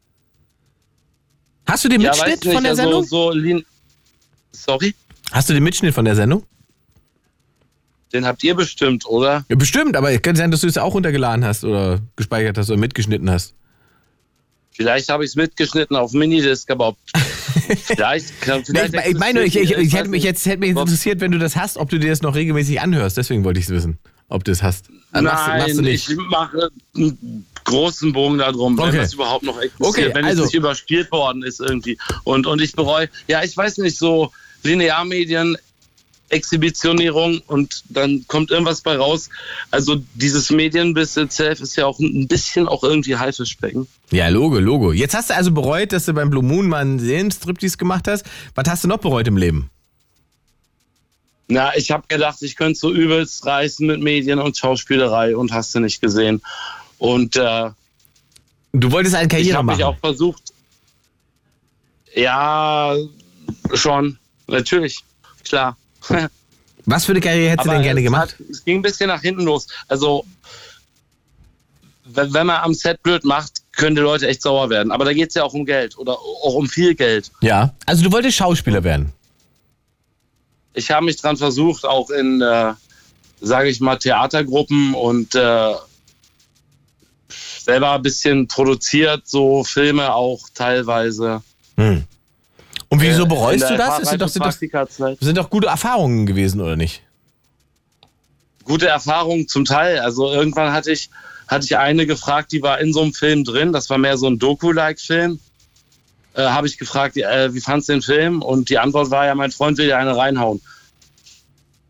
Hast 1.67 1.85
du 1.85 1.89
den 1.89 2.01
Ja, 2.01 2.11
Mitschnitt 2.11 2.33
weißt 2.33 2.45
du 2.47 2.53
von 2.53 2.63
der 2.65 2.73
nicht, 2.73 2.81
Sendung? 2.83 3.03
Also, 3.03 3.31
so 3.31 3.31
lin- 3.33 3.65
Sorry? 4.53 4.95
Hast 5.31 5.49
du 5.49 5.55
den 5.55 5.63
Mitschnitt 5.63 5.95
von 5.95 6.05
der 6.05 6.17
Sendung? 6.17 6.45
Den 8.13 8.27
habt 8.27 8.43
ihr 8.43 8.55
bestimmt, 8.55 9.07
oder? 9.07 9.45
Ja, 9.49 9.57
bestimmt, 9.57 9.97
aber 9.97 10.11
es 10.13 10.21
könnte 10.23 10.39
sein, 10.41 10.51
dass 10.51 10.63
du 10.63 10.67
es 10.67 10.77
auch 10.79 10.95
runtergeladen 10.95 11.45
hast 11.45 11.65
oder 11.65 12.01
gespeichert 12.17 12.59
hast 12.59 12.71
oder 12.71 12.79
mitgeschnitten 12.81 13.31
hast. 13.31 13.55
Vielleicht 14.73 15.09
habe 15.11 15.25
ich 15.25 15.31
es 15.31 15.37
mitgeschnitten 15.37 15.97
auf 15.97 16.13
Minidisc, 16.13 16.71
aber 16.71 16.89
ob, 16.89 16.97
vielleicht, 17.85 18.41
kann- 18.41 18.61
Nee, 18.69 18.89
vielleicht 18.89 18.95
ich, 18.95 19.13
ich 19.13 19.19
meine, 19.19 19.43
ich, 19.45 19.57
ich, 19.57 19.71
ich, 19.73 19.95
hätte 19.95 20.09
mich 20.09 20.23
jetzt 20.23 20.47
hätte 20.47 20.59
mich 20.59 20.71
jetzt 20.71 20.79
interessiert, 20.81 21.21
wenn 21.21 21.33
du 21.33 21.39
das 21.39 21.55
hast, 21.57 21.77
ob 21.77 21.91
du 21.91 21.99
dir 21.99 22.11
das 22.11 22.23
noch 22.23 22.35
regelmäßig 22.35 22.81
anhörst. 22.81 23.17
Deswegen 23.17 23.45
wollte 23.45 23.61
ich 23.61 23.67
es 23.67 23.71
wissen, 23.71 23.99
ob 24.29 24.43
du 24.45 24.53
es 24.53 24.63
hast. 24.63 24.89
Äh, 25.13 25.21
machst, 25.23 25.47
Nein, 25.49 25.59
machst 25.61 25.79
du 25.79 25.83
nicht. 25.83 26.09
ich 26.09 26.17
mache 26.17 26.71
einen 26.97 27.45
großen 27.65 28.13
Bogen 28.13 28.39
darum, 28.39 28.79
wenn 28.79 28.89
Okay. 28.89 28.97
das 28.97 29.13
überhaupt 29.15 29.45
noch 29.45 29.59
existiert, 29.61 29.89
Okay, 29.89 30.11
wenn 30.15 30.25
also- 30.25 30.45
es 30.45 30.49
nicht 30.49 30.55
überspielt 30.59 31.13
worden 31.13 31.43
ist 31.43 31.61
irgendwie. 31.61 31.99
Und, 32.25 32.47
und 32.47 32.63
ich 32.63 32.73
bereue, 32.73 33.09
ja, 33.29 33.43
ich 33.45 33.57
weiß 33.57 33.79
nicht, 33.79 33.99
so 33.99 34.33
Linearmedien, 34.63 35.57
Exhibitionierung 36.31 37.41
und 37.47 37.83
dann 37.89 38.25
kommt 38.29 38.51
irgendwas 38.51 38.81
bei 38.81 38.97
raus. 38.97 39.29
Also 39.71 40.03
dieses 40.15 40.51
Medienbiss 40.51 41.17
itself 41.17 41.61
ist 41.61 41.77
ja 41.77 41.87
auch 41.87 41.99
ein 41.99 42.27
bisschen 42.29 42.67
auch 42.69 42.83
irgendwie 42.83 43.17
Haifischbecken. 43.17 43.87
Ja, 44.11 44.29
Logo, 44.29 44.59
Logo. 44.59 44.93
Jetzt 44.93 45.15
hast 45.15 45.31
du 45.31 45.35
also 45.35 45.51
bereut, 45.53 45.93
dass 45.93 46.07
du 46.07 46.13
beim 46.15 46.31
Blue 46.31 46.43
Moon 46.43 46.69
mal 46.69 46.79
einen 46.79 46.99
Serienstriptease 46.99 47.77
gemacht 47.77 48.09
hast. 48.09 48.25
Was 48.55 48.69
hast 48.69 48.85
du 48.85 48.89
noch 48.89 48.99
bereut 48.99 49.29
im 49.29 49.37
Leben? 49.37 49.71
Na, 51.49 51.77
ich 51.77 51.91
habe 51.91 52.05
gedacht, 52.07 52.41
ich 52.43 52.55
könnte 52.55 52.79
so 52.79 52.93
übelst 52.93 53.45
reißen 53.45 53.85
mit 53.87 54.01
Medien 54.01 54.39
und 54.39 54.57
Schauspielerei 54.57 55.37
und 55.37 55.53
hast 55.53 55.75
du 55.75 55.81
nicht 55.81 56.01
gesehen. 56.01 56.41
Und 56.99 57.35
äh, 57.37 57.71
Du 58.73 58.93
wolltest 58.93 59.17
eine 59.17 59.25
ich 59.25 59.31
Karriere 59.31 59.57
habe 59.59 59.67
mich 59.67 59.79
machen. 59.79 59.97
auch 59.97 59.99
versucht. 59.99 60.53
Ja, 62.15 62.95
schon, 63.75 64.19
natürlich, 64.47 65.01
klar. 65.45 65.77
Was 66.87 67.05
für 67.05 67.13
eine 67.13 67.21
Karriere 67.21 67.51
hättest 67.51 67.67
du 67.67 67.71
denn 67.71 67.83
gerne 67.83 68.03
gemacht? 68.03 68.37
Hat, 68.39 68.51
es 68.51 68.65
ging 68.65 68.79
ein 68.79 68.83
bisschen 68.83 69.09
nach 69.09 69.21
hinten 69.21 69.43
los. 69.43 69.67
Also, 69.89 70.25
wenn, 72.05 72.33
wenn 72.33 72.47
man 72.47 72.63
am 72.63 72.75
Set 72.75 73.03
blöd 73.03 73.25
macht, 73.25 73.63
können 73.73 73.97
die 73.97 74.03
Leute 74.03 74.29
echt 74.29 74.43
sauer 74.43 74.71
werden. 74.71 74.93
Aber 74.93 75.05
da 75.05 75.13
geht 75.13 75.29
es 75.31 75.35
ja 75.35 75.45
auch 75.45 75.55
um 75.55 75.65
Geld 75.65 75.97
oder 75.99 76.15
auch 76.15 76.55
um 76.55 76.69
viel 76.69 76.95
Geld. 76.95 77.31
Ja. 77.41 77.75
Also 77.87 78.03
du 78.03 78.13
wolltest 78.13 78.37
Schauspieler 78.37 78.85
werden. 78.85 79.13
Ich 80.75 80.91
habe 80.91 81.07
mich 81.07 81.17
dran 81.21 81.37
versucht, 81.37 81.85
auch 81.85 82.11
in, 82.11 82.41
äh, 82.41 82.73
sage 83.41 83.69
ich 83.69 83.81
mal, 83.81 83.97
Theatergruppen 83.97 84.95
und 84.95 85.35
äh, 85.35 85.75
selber 87.63 87.93
ein 87.93 88.03
bisschen 88.03 88.49
produziert, 88.49 89.23
so 89.27 89.65
Filme 89.65 90.15
auch 90.15 90.41
teilweise. 90.55 91.43
Hm. 91.77 92.05
Und 92.91 93.01
wieso 93.01 93.23
Äh, 93.23 93.23
in 93.23 93.29
bereust 93.29 93.71
du 93.71 93.77
das? 93.77 94.01
Das 94.01 94.11
sind 94.11 94.21
doch, 94.21 94.29
sind, 94.29 94.45
doch, 94.45 95.19
sind 95.21 95.39
doch 95.39 95.49
gute 95.49 95.69
Erfahrungen 95.69 96.27
gewesen, 96.27 96.61
oder 96.61 96.77
nicht? 96.77 97.03
gute 98.71 98.87
Erfahrung 98.87 99.49
zum 99.49 99.65
Teil. 99.65 99.99
Also 99.99 100.31
irgendwann 100.31 100.73
hatte 100.73 100.93
ich, 100.93 101.11
hatte 101.49 101.65
ich 101.65 101.77
eine 101.77 102.07
gefragt, 102.07 102.53
die 102.53 102.63
war 102.63 102.79
in 102.79 102.93
so 102.93 103.03
einem 103.03 103.13
Film 103.13 103.45
drin. 103.45 103.73
Das 103.73 103.91
war 103.91 103.99
mehr 103.99 104.17
so 104.17 104.29
ein 104.29 104.39
Doku-like-Film. 104.39 105.41
Äh, 106.35 106.43
Habe 106.43 106.69
ich 106.69 106.79
gefragt, 106.79 107.17
äh, 107.17 107.53
wie 107.53 107.61
fandst 107.61 107.89
du 107.89 107.95
den 107.95 108.03
Film? 108.03 108.43
Und 108.43 108.71
die 108.71 108.79
Antwort 108.79 109.11
war 109.11 109.27
ja, 109.27 109.35
mein 109.35 109.51
Freund 109.51 109.77
will 109.77 109.87
dir 109.87 109.99
eine 109.99 110.17
reinhauen. 110.17 110.61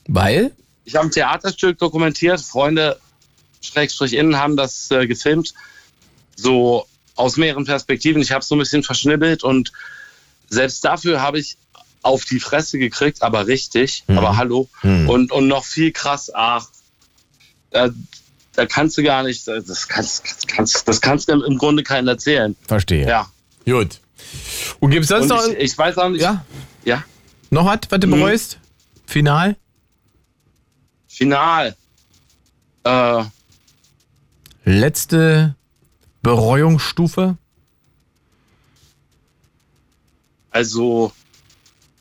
Weil? 0.09 0.53
Ich 0.86 0.96
habe 0.96 1.07
ein 1.07 1.11
Theaterstück 1.11 1.78
dokumentiert. 1.78 2.40
Freunde, 2.40 2.98
Schrägstrich 3.61 4.14
innen, 4.14 4.38
haben 4.38 4.57
das 4.57 4.90
äh, 4.90 5.07
gefilmt. 5.07 5.53
So 6.36 6.86
aus 7.14 7.36
mehreren 7.36 7.66
Perspektiven. 7.66 8.22
Ich 8.22 8.32
habe 8.32 8.40
es 8.40 8.48
so 8.48 8.55
ein 8.55 8.59
bisschen 8.59 8.82
verschnibbelt 8.82 9.44
und 9.44 9.72
selbst 10.51 10.84
dafür 10.84 11.22
habe 11.22 11.38
ich 11.38 11.57
auf 12.03 12.24
die 12.26 12.40
Fresse 12.40 12.78
gekriegt, 12.78 13.22
aber 13.22 13.46
richtig. 13.46 14.05
Mhm. 14.07 14.18
Aber 14.18 14.36
hallo. 14.36 14.68
Hm. 14.82 15.09
Und, 15.09 15.32
und 15.32 15.48
noch 15.48 15.64
viel 15.64 15.92
krass, 15.92 16.30
ach, 16.34 16.66
da, 17.70 17.88
da 18.55 18.66
kannst 18.66 18.98
du 18.98 19.03
gar 19.03 19.22
nicht, 19.22 19.46
das 19.48 19.88
kannst, 19.88 20.48
kannst, 20.48 20.86
das 20.88 21.01
kannst 21.01 21.28
du 21.28 21.32
im 21.42 21.57
Grunde 21.59 21.82
keinen 21.82 22.09
erzählen. 22.09 22.57
Verstehe. 22.66 23.07
Ja. 23.09 23.30
Gut. 23.64 24.01
Und 24.80 24.90
gibt 24.90 25.05
es 25.05 25.09
sonst 25.09 25.30
Und 25.30 25.36
noch, 25.36 25.46
ich, 25.48 25.72
ich 25.72 25.78
weiß 25.78 25.96
auch 25.98 26.09
nicht, 26.11 26.20
ja, 26.20 26.44
ja, 26.84 27.03
noch 27.51 27.64
was, 27.66 27.78
was 27.88 28.01
du 28.01 28.07
Mhm. 28.07 28.11
bereust? 28.12 28.59
Final? 29.07 29.57
final. 31.09 31.76
Äh, 32.84 33.24
Letzte 34.64 35.57
Bereuungsstufe? 36.22 37.36
Also 40.51 41.12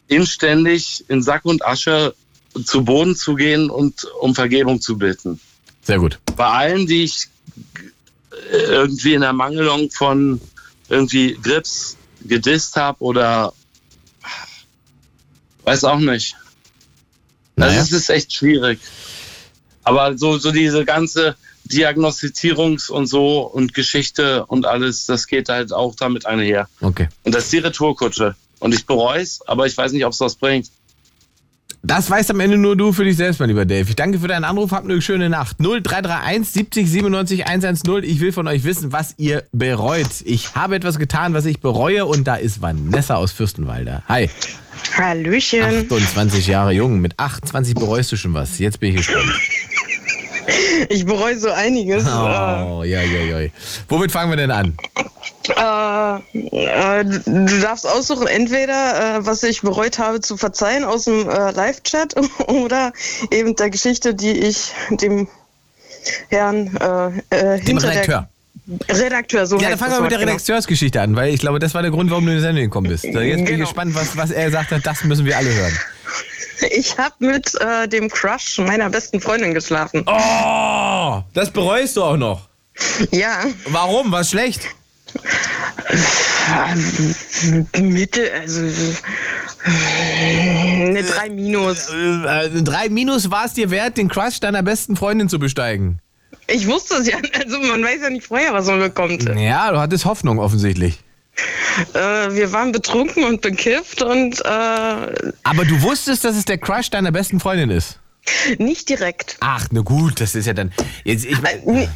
inständig 0.08 1.06
in 1.08 1.22
Sack 1.22 1.46
und 1.46 1.66
Asche 1.66 2.16
zu 2.66 2.84
Boden 2.84 3.16
zu 3.16 3.36
gehen 3.36 3.70
und 3.70 4.06
um 4.22 4.34
Vergebung 4.36 4.82
zu 4.82 4.98
bitten. 4.98 5.40
Sehr 5.84 6.00
gut. 6.00 6.20
Bei 6.36 6.48
allen, 6.48 6.88
die 6.88 7.04
ich 7.04 7.28
äh, 8.52 8.58
irgendwie 8.58 9.14
in 9.14 9.22
der 9.22 9.34
Mangelung 9.34 9.92
von 9.92 10.42
irgendwie 10.90 11.38
Grips 11.42 11.96
gedisst 12.26 12.76
habe 12.76 13.02
oder 13.04 13.54
weiß 15.64 15.84
auch 15.84 16.00
nicht. 16.00 16.36
Also 17.56 17.72
Naja. 17.72 17.82
es 17.82 17.92
ist 17.92 18.10
echt 18.10 18.34
schwierig. 18.34 18.80
Aber 19.84 20.18
so, 20.18 20.38
so 20.38 20.52
diese 20.52 20.86
ganze 20.86 21.36
Diagnostizierungs- 21.72 22.90
und 22.90 23.08
so 23.08 23.42
und 23.42 23.74
Geschichte 23.74 24.46
und 24.46 24.66
alles, 24.66 25.06
das 25.06 25.28
geht 25.28 25.50
halt 25.50 25.72
auch 25.72 25.96
damit 25.96 26.26
einher. 26.26 26.68
Okay. 26.82 27.08
Und 27.24 27.36
das 27.36 27.46
ist 27.46 27.54
die 27.54 27.60
Retourkutsche. 27.60 28.36
Und 28.60 28.74
ich 28.74 28.86
bereue 28.86 29.22
es, 29.22 29.40
aber 29.48 29.66
ich 29.68 29.78
weiß 29.78 29.92
nicht, 29.94 30.06
ob 30.06 30.14
es 30.14 30.20
was 30.20 30.36
bringt. 30.36 30.70
Das 31.82 32.10
weißt 32.10 32.32
am 32.32 32.42
Ende 32.42 32.58
nur 32.58 32.76
du 32.76 32.92
für 32.92 33.06
dich 33.06 33.16
selbst, 33.16 33.40
mein 33.40 33.48
lieber 33.48 33.66
Dave. 33.66 33.88
Ich 33.88 33.96
danke 33.96 34.20
für 34.20 34.28
deinen 34.28 34.44
Anruf, 34.44 34.72
habt 34.72 34.84
eine 34.84 35.02
schöne 35.02 35.30
Nacht. 35.30 35.58
0331 35.60 36.50
70 36.50 36.90
97 36.90 37.48
110. 37.48 38.04
Ich 38.04 38.20
will 38.20 38.34
von 38.34 38.48
euch 38.48 38.66
wissen, 38.66 38.92
was 38.92 39.14
ihr 39.18 39.46
bereut. 39.54 40.10
Ich 40.26 40.56
habe 40.56 40.76
etwas 40.76 41.00
getan, 41.00 41.34
was 41.34 41.46
ich 41.46 41.62
bereue 41.62 42.06
und 42.06 42.28
da 42.28 42.36
ist 42.36 42.62
Vanessa 42.62 43.16
aus 43.16 43.32
Fürstenwalde. 43.32 44.04
Hi. 44.10 44.30
Hallöchen. 44.98 45.90
28 45.90 46.48
Jahre 46.48 46.74
jung. 46.74 47.00
Mit 47.00 47.18
28 47.18 47.76
bereust 47.76 48.12
du 48.12 48.18
schon 48.18 48.34
was. 48.34 48.60
Jetzt 48.60 48.82
bin 48.82 48.90
ich 48.90 48.98
gespannt. 48.98 49.32
Ich 50.90 51.06
bereue 51.06 51.38
so 51.38 51.52
einiges. 51.52 52.06
Oh, 52.06 52.84
ja, 52.84 53.02
ja, 53.02 53.40
ja. 53.40 53.50
Womit 53.88 54.12
fangen 54.12 54.32
wir 54.32 54.38
denn 54.38 54.52
an? 54.52 54.78
Äh, 55.50 57.00
äh, 57.00 57.04
du 57.04 57.60
darfst 57.62 57.88
aussuchen, 57.88 58.28
entweder 58.28 59.18
äh, 59.18 59.26
was 59.26 59.44
ich 59.44 59.62
bereut 59.62 60.00
habe 60.00 60.22
zu 60.22 60.38
verzeihen 60.38 60.84
aus 60.84 61.06
dem 61.06 61.28
äh, 61.30 61.52
Live-Chat 61.52 62.16
oder 62.48 62.94
eben 63.32 63.56
der 63.56 63.70
Geschichte, 63.70 64.14
die 64.14 64.32
ich 64.32 64.72
dem 64.90 65.28
Herrn 66.30 66.76
äh, 67.32 67.56
äh, 67.56 67.60
Dem 67.62 67.78
Redakteur. 67.78 68.30
Redakteur, 68.88 69.48
so 69.48 69.58
Ja, 69.58 69.70
dann 69.70 69.80
fangen 69.80 69.94
wir 69.94 70.02
mit 70.02 70.12
der 70.12 70.20
genau. 70.20 70.32
Redakteursgeschichte 70.32 71.02
an, 71.02 71.16
weil 71.16 71.34
ich 71.34 71.40
glaube, 71.40 71.58
das 71.58 71.74
war 71.74 71.82
der 71.82 71.90
Grund, 71.92 72.12
warum 72.12 72.26
du 72.26 72.32
in 72.32 72.38
die 72.38 72.42
Sendung 72.44 72.64
gekommen 72.66 72.88
bist. 72.88 73.04
Jetzt 73.04 73.14
bin 73.16 73.40
ich 73.40 73.46
Genau. 73.46 73.66
gespannt, 73.66 73.96
was, 73.96 74.16
was 74.16 74.30
er 74.30 74.46
gesagt 74.46 74.72
hat. 74.72 74.86
Das 74.86 75.04
müssen 75.04 75.26
wir 75.26 75.36
alle 75.38 75.52
hören. 75.52 75.74
Ich 76.72 76.98
habe 76.98 77.16
mit 77.20 77.54
äh, 77.62 77.88
dem 77.88 78.10
Crush 78.10 78.58
meiner 78.60 78.90
besten 78.90 79.22
Freundin 79.22 79.54
geschlafen. 79.54 80.04
Oh, 80.06 81.22
das 81.34 81.52
bereust 81.52 81.98
du 81.98 82.04
auch 82.04 82.18
noch. 82.18 82.48
Ja, 83.12 83.44
Warum? 83.66 84.12
Was 84.12 84.30
schlecht? 84.32 84.62
Mitte, 87.78 88.32
also 88.40 88.62
eine 89.66 91.04
3 91.04 91.30
minus. 91.30 91.90
Äh, 91.90 92.62
drei 92.64 92.90
Minus 92.90 93.32
war 93.32 93.46
es 93.46 93.54
dir 93.54 93.72
wert, 93.72 93.98
den 93.98 94.08
Crush 94.08 94.40
deiner 94.40 94.64
besten 94.64 94.96
Freundin 94.96 95.30
zu 95.30 95.40
besteigen. 95.40 96.00
Ich 96.48 96.68
wusste 96.68 96.96
es 96.96 97.08
ja, 97.08 97.18
also 97.40 97.60
man 97.60 97.84
weiß 97.84 98.02
ja 98.02 98.10
nicht 98.10 98.28
vorher, 98.28 98.54
was 98.54 98.68
man 98.68 98.80
bekommt. 98.80 99.24
Ja, 99.38 99.72
du 99.72 99.80
hattest 99.80 100.06
Hoffnung 100.06 100.40
offensichtlich. 100.40 101.00
Äh, 101.94 102.00
wir 102.34 102.52
waren 102.52 102.72
betrunken 102.72 103.24
und 103.24 103.42
bekifft 103.42 104.02
und 104.02 104.40
äh, 104.42 104.48
Aber 105.44 105.66
du 105.66 105.82
wusstest, 105.82 106.24
dass 106.26 106.36
es 106.36 106.46
der 106.46 106.58
Crush 106.58 106.90
deiner 106.90 107.12
besten 107.12 107.40
Freundin 107.40 107.70
ist. 107.70 108.00
nicht 108.58 108.90
direkt. 108.90 109.38
Ach, 109.40 109.66
na 109.72 109.82
gut, 109.82 110.20
das 110.22 110.36
ist 110.36 110.46
ja 110.46 110.54
dann. 110.54 110.72
Jetzt, 111.04 111.26
ich, 111.26 111.38
Nee, 111.66 111.90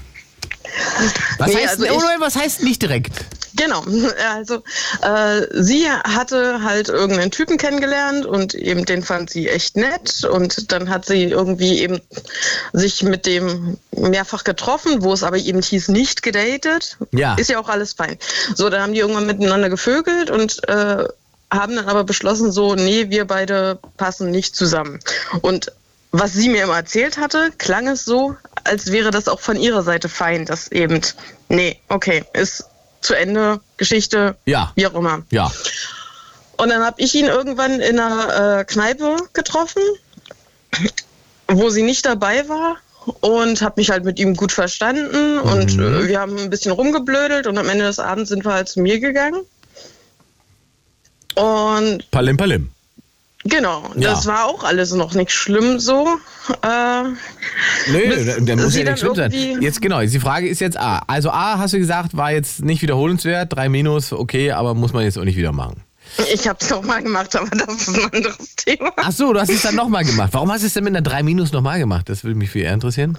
was, 1.37 1.49
nee, 1.49 1.55
heißt, 1.57 1.67
also 1.81 1.85
ich- 1.85 2.19
was 2.19 2.35
heißt 2.35 2.63
nicht 2.63 2.81
direkt? 2.81 3.25
Genau, 3.55 3.83
also 4.33 4.63
äh, 5.01 5.47
sie 5.51 5.87
hatte 5.89 6.63
halt 6.63 6.89
irgendeinen 6.89 7.31
Typen 7.31 7.57
kennengelernt 7.57 8.25
und 8.25 8.53
eben 8.53 8.85
den 8.85 9.03
fand 9.03 9.29
sie 9.29 9.47
echt 9.49 9.77
nett 9.77 10.23
und 10.23 10.71
dann 10.71 10.89
hat 10.89 11.05
sie 11.05 11.23
irgendwie 11.23 11.79
eben 11.79 12.01
sich 12.73 13.03
mit 13.03 13.25
dem 13.25 13.77
mehrfach 13.91 14.43
getroffen, 14.43 15.03
wo 15.03 15.13
es 15.13 15.23
aber 15.23 15.37
eben 15.37 15.61
hieß 15.61 15.89
nicht 15.89 16.23
gedatet. 16.23 16.97
Ja. 17.11 17.35
Ist 17.35 17.49
ja 17.49 17.59
auch 17.59 17.69
alles 17.69 17.93
fein. 17.93 18.17
So, 18.55 18.69
dann 18.69 18.81
haben 18.81 18.93
die 18.93 18.99
irgendwann 18.99 19.27
miteinander 19.27 19.69
gevögelt 19.69 20.29
und 20.29 20.67
äh, 20.67 21.05
haben 21.51 21.75
dann 21.75 21.87
aber 21.87 22.03
beschlossen, 22.03 22.51
so, 22.51 22.75
nee, 22.75 23.09
wir 23.09 23.25
beide 23.25 23.77
passen 23.97 24.31
nicht 24.31 24.55
zusammen. 24.55 24.99
Und 25.41 25.71
was 26.11 26.33
sie 26.33 26.49
mir 26.49 26.63
immer 26.63 26.75
erzählt 26.75 27.17
hatte, 27.17 27.51
klang 27.57 27.87
es 27.87 28.05
so, 28.05 28.35
als 28.63 28.91
wäre 28.91 29.11
das 29.11 29.27
auch 29.27 29.39
von 29.39 29.57
ihrer 29.57 29.83
Seite 29.83 30.09
fein, 30.09 30.45
dass 30.45 30.71
eben, 30.71 31.01
nee, 31.49 31.79
okay, 31.89 32.23
ist 32.33 32.65
zu 33.03 33.13
Ende, 33.13 33.59
Geschichte, 33.77 34.35
Ja. 34.45 34.71
wie 34.75 34.87
auch 34.87 34.93
immer. 34.95 35.23
Ja. 35.31 35.51
Und 36.57 36.69
dann 36.69 36.83
habe 36.83 37.01
ich 37.01 37.13
ihn 37.15 37.25
irgendwann 37.25 37.79
in 37.79 37.99
einer 37.99 38.59
äh, 38.59 38.65
Kneipe 38.65 39.17
getroffen, 39.33 39.81
wo 41.47 41.69
sie 41.69 41.83
nicht 41.83 42.05
dabei 42.05 42.47
war 42.47 42.77
und 43.21 43.61
habe 43.61 43.75
mich 43.81 43.89
halt 43.89 44.05
mit 44.05 44.19
ihm 44.19 44.35
gut 44.35 44.51
verstanden 44.51 45.39
und 45.39 45.73
äh, 45.73 46.07
wir 46.07 46.19
haben 46.19 46.37
ein 46.37 46.49
bisschen 46.49 46.71
rumgeblödelt 46.71 47.47
und 47.47 47.57
am 47.57 47.67
Ende 47.69 47.85
des 47.85 47.99
Abends 47.99 48.29
sind 48.29 48.45
wir 48.45 48.53
halt 48.53 48.69
zu 48.69 48.79
mir 48.79 48.99
gegangen. 48.99 49.41
Und 51.35 52.09
Palim 52.11 52.37
Palim. 52.37 52.71
Genau, 53.43 53.83
Ja. 53.95 54.11
das 54.11 54.25
war 54.25 54.45
auch 54.45 54.63
alles 54.63 54.91
noch 54.93 55.13
nicht 55.13 55.31
schlimm 55.31 55.79
so. 55.79 56.07
Äh, 56.61 57.03
Nö, 57.91 58.25
da, 58.25 58.55
da 58.55 58.55
muss 58.61 58.75
ja 58.75 58.83
nicht 58.83 58.99
schlimm 58.99 59.15
sein. 59.15 59.31
Jetzt 59.61 59.81
genau, 59.81 60.01
die 60.01 60.19
Frage 60.19 60.47
ist 60.47 60.59
jetzt 60.61 60.77
A. 60.77 61.03
Also 61.07 61.29
A, 61.31 61.57
hast 61.57 61.73
du 61.73 61.77
gesagt, 61.79 62.15
war 62.17 62.31
jetzt 62.31 62.61
nicht 62.63 62.81
wiederholenswert, 62.81 63.53
drei 63.53 63.69
Minus, 63.69 64.11
okay, 64.13 64.51
aber 64.51 64.73
muss 64.73 64.93
man 64.93 65.03
jetzt 65.03 65.17
auch 65.17 65.23
nicht 65.23 65.37
wieder 65.37 65.51
machen. 65.51 65.83
ich 66.33 66.47
habe 66.47 66.59
es 66.61 66.69
nochmal 66.69 67.01
gemacht, 67.01 67.35
aber 67.35 67.49
das 67.49 67.87
ist 67.87 67.97
ein 67.97 68.13
anderes 68.13 68.55
Thema. 68.55 68.91
Ach 68.97 69.11
so, 69.11 69.31
du 69.33 69.39
hast 69.39 69.49
es 69.49 69.61
dann 69.61 69.75
nochmal 69.75 70.03
gemacht. 70.03 70.29
Warum 70.33 70.51
hast 70.51 70.61
du 70.61 70.67
es 70.67 70.73
denn 70.73 70.83
mit 70.83 70.91
einer 70.95 71.01
3 71.01 71.23
Minus 71.23 71.51
nochmal 71.53 71.79
gemacht? 71.79 72.09
Das 72.09 72.23
würde 72.23 72.37
mich 72.37 72.49
viel 72.51 72.63
eher 72.63 72.73
interessieren. 72.73 73.17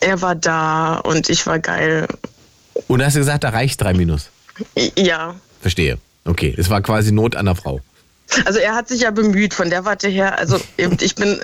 Er 0.00 0.22
war 0.22 0.34
da 0.34 0.96
und 0.98 1.28
ich 1.28 1.46
war 1.46 1.58
geil. 1.58 2.06
Und 2.88 3.04
hast 3.04 3.16
du 3.16 3.20
gesagt, 3.20 3.44
da 3.44 3.50
reicht 3.50 3.80
3 3.82 3.94
Minus. 3.94 4.30
Ja, 4.96 5.34
Verstehe. 5.60 5.98
Okay, 6.24 6.54
es 6.56 6.70
war 6.70 6.80
quasi 6.80 7.12
Not 7.12 7.36
an 7.36 7.46
der 7.46 7.54
Frau. 7.54 7.80
Also 8.44 8.58
er 8.58 8.74
hat 8.74 8.88
sich 8.88 9.02
ja 9.02 9.10
bemüht 9.10 9.54
von 9.54 9.70
der 9.70 9.84
Warte 9.84 10.08
her. 10.08 10.38
Also 10.38 10.60
eben, 10.78 10.96
ich 11.00 11.14
bin, 11.14 11.40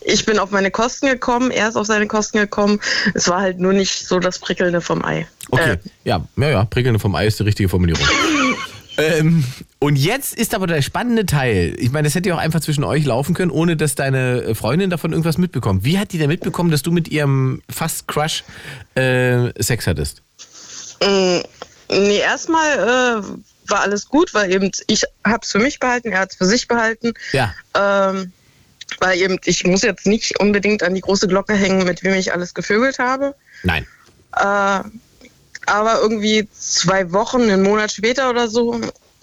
ich 0.00 0.26
bin 0.26 0.38
auf 0.38 0.50
meine 0.50 0.70
Kosten 0.70 1.06
gekommen, 1.06 1.50
er 1.50 1.68
ist 1.68 1.76
auf 1.76 1.86
seine 1.86 2.06
Kosten 2.06 2.38
gekommen. 2.38 2.80
Es 3.14 3.28
war 3.28 3.40
halt 3.40 3.60
nur 3.60 3.72
nicht 3.72 4.06
so 4.06 4.18
das 4.18 4.38
Prickelnde 4.38 4.80
vom 4.80 5.04
Ei. 5.04 5.26
Okay, 5.50 5.72
Äh, 5.72 5.78
ja, 6.04 6.24
ja, 6.36 6.48
ja, 6.48 6.64
prickelnde 6.64 6.98
vom 6.98 7.14
Ei 7.14 7.26
ist 7.26 7.38
die 7.38 7.44
richtige 7.44 7.68
Formulierung. 7.68 8.02
ähm, 8.98 9.44
und 9.78 9.96
jetzt 9.96 10.34
ist 10.34 10.54
aber 10.54 10.66
der 10.66 10.82
spannende 10.82 11.24
Teil. 11.26 11.74
Ich 11.78 11.90
meine, 11.90 12.06
das 12.06 12.14
hätte 12.14 12.28
ja 12.28 12.34
auch 12.34 12.40
einfach 12.40 12.60
zwischen 12.60 12.84
euch 12.84 13.04
laufen 13.04 13.34
können, 13.34 13.50
ohne 13.50 13.76
dass 13.76 13.94
deine 13.94 14.54
Freundin 14.54 14.90
davon 14.90 15.12
irgendwas 15.12 15.38
mitbekommt. 15.38 15.84
Wie 15.84 15.98
hat 15.98 16.12
die 16.12 16.18
denn 16.18 16.28
mitbekommen, 16.28 16.70
dass 16.70 16.82
du 16.82 16.90
mit 16.90 17.08
ihrem 17.08 17.62
fast 17.70 18.08
Crush 18.08 18.44
äh, 18.94 19.50
Sex 19.62 19.86
hattest? 19.86 20.22
mh, 21.02 21.42
nee, 21.90 22.18
erstmal 22.18 23.22
äh, 23.22 23.22
war 23.70 23.80
alles 23.80 24.08
gut, 24.08 24.34
weil 24.34 24.52
eben 24.52 24.70
ich 24.86 25.04
hab's 25.24 25.52
für 25.52 25.58
mich 25.58 25.78
behalten, 25.78 26.12
er 26.12 26.20
hat's 26.20 26.36
für 26.36 26.46
sich 26.46 26.68
behalten. 26.68 27.14
Ja. 27.32 27.54
Ähm, 27.74 28.32
weil 28.98 29.20
eben, 29.20 29.38
ich 29.44 29.64
muss 29.64 29.82
jetzt 29.82 30.06
nicht 30.06 30.40
unbedingt 30.40 30.82
an 30.82 30.94
die 30.94 31.00
große 31.00 31.28
Glocke 31.28 31.54
hängen, 31.54 31.84
mit 31.84 32.02
wem 32.02 32.14
ich 32.14 32.32
alles 32.32 32.54
gevögelt 32.54 32.98
habe. 32.98 33.34
Nein. 33.62 33.86
Äh, 34.36 34.80
aber 35.66 36.00
irgendwie 36.00 36.48
zwei 36.52 37.12
Wochen, 37.12 37.42
einen 37.42 37.62
Monat 37.62 37.92
später 37.92 38.30
oder 38.30 38.48
so, 38.48 38.80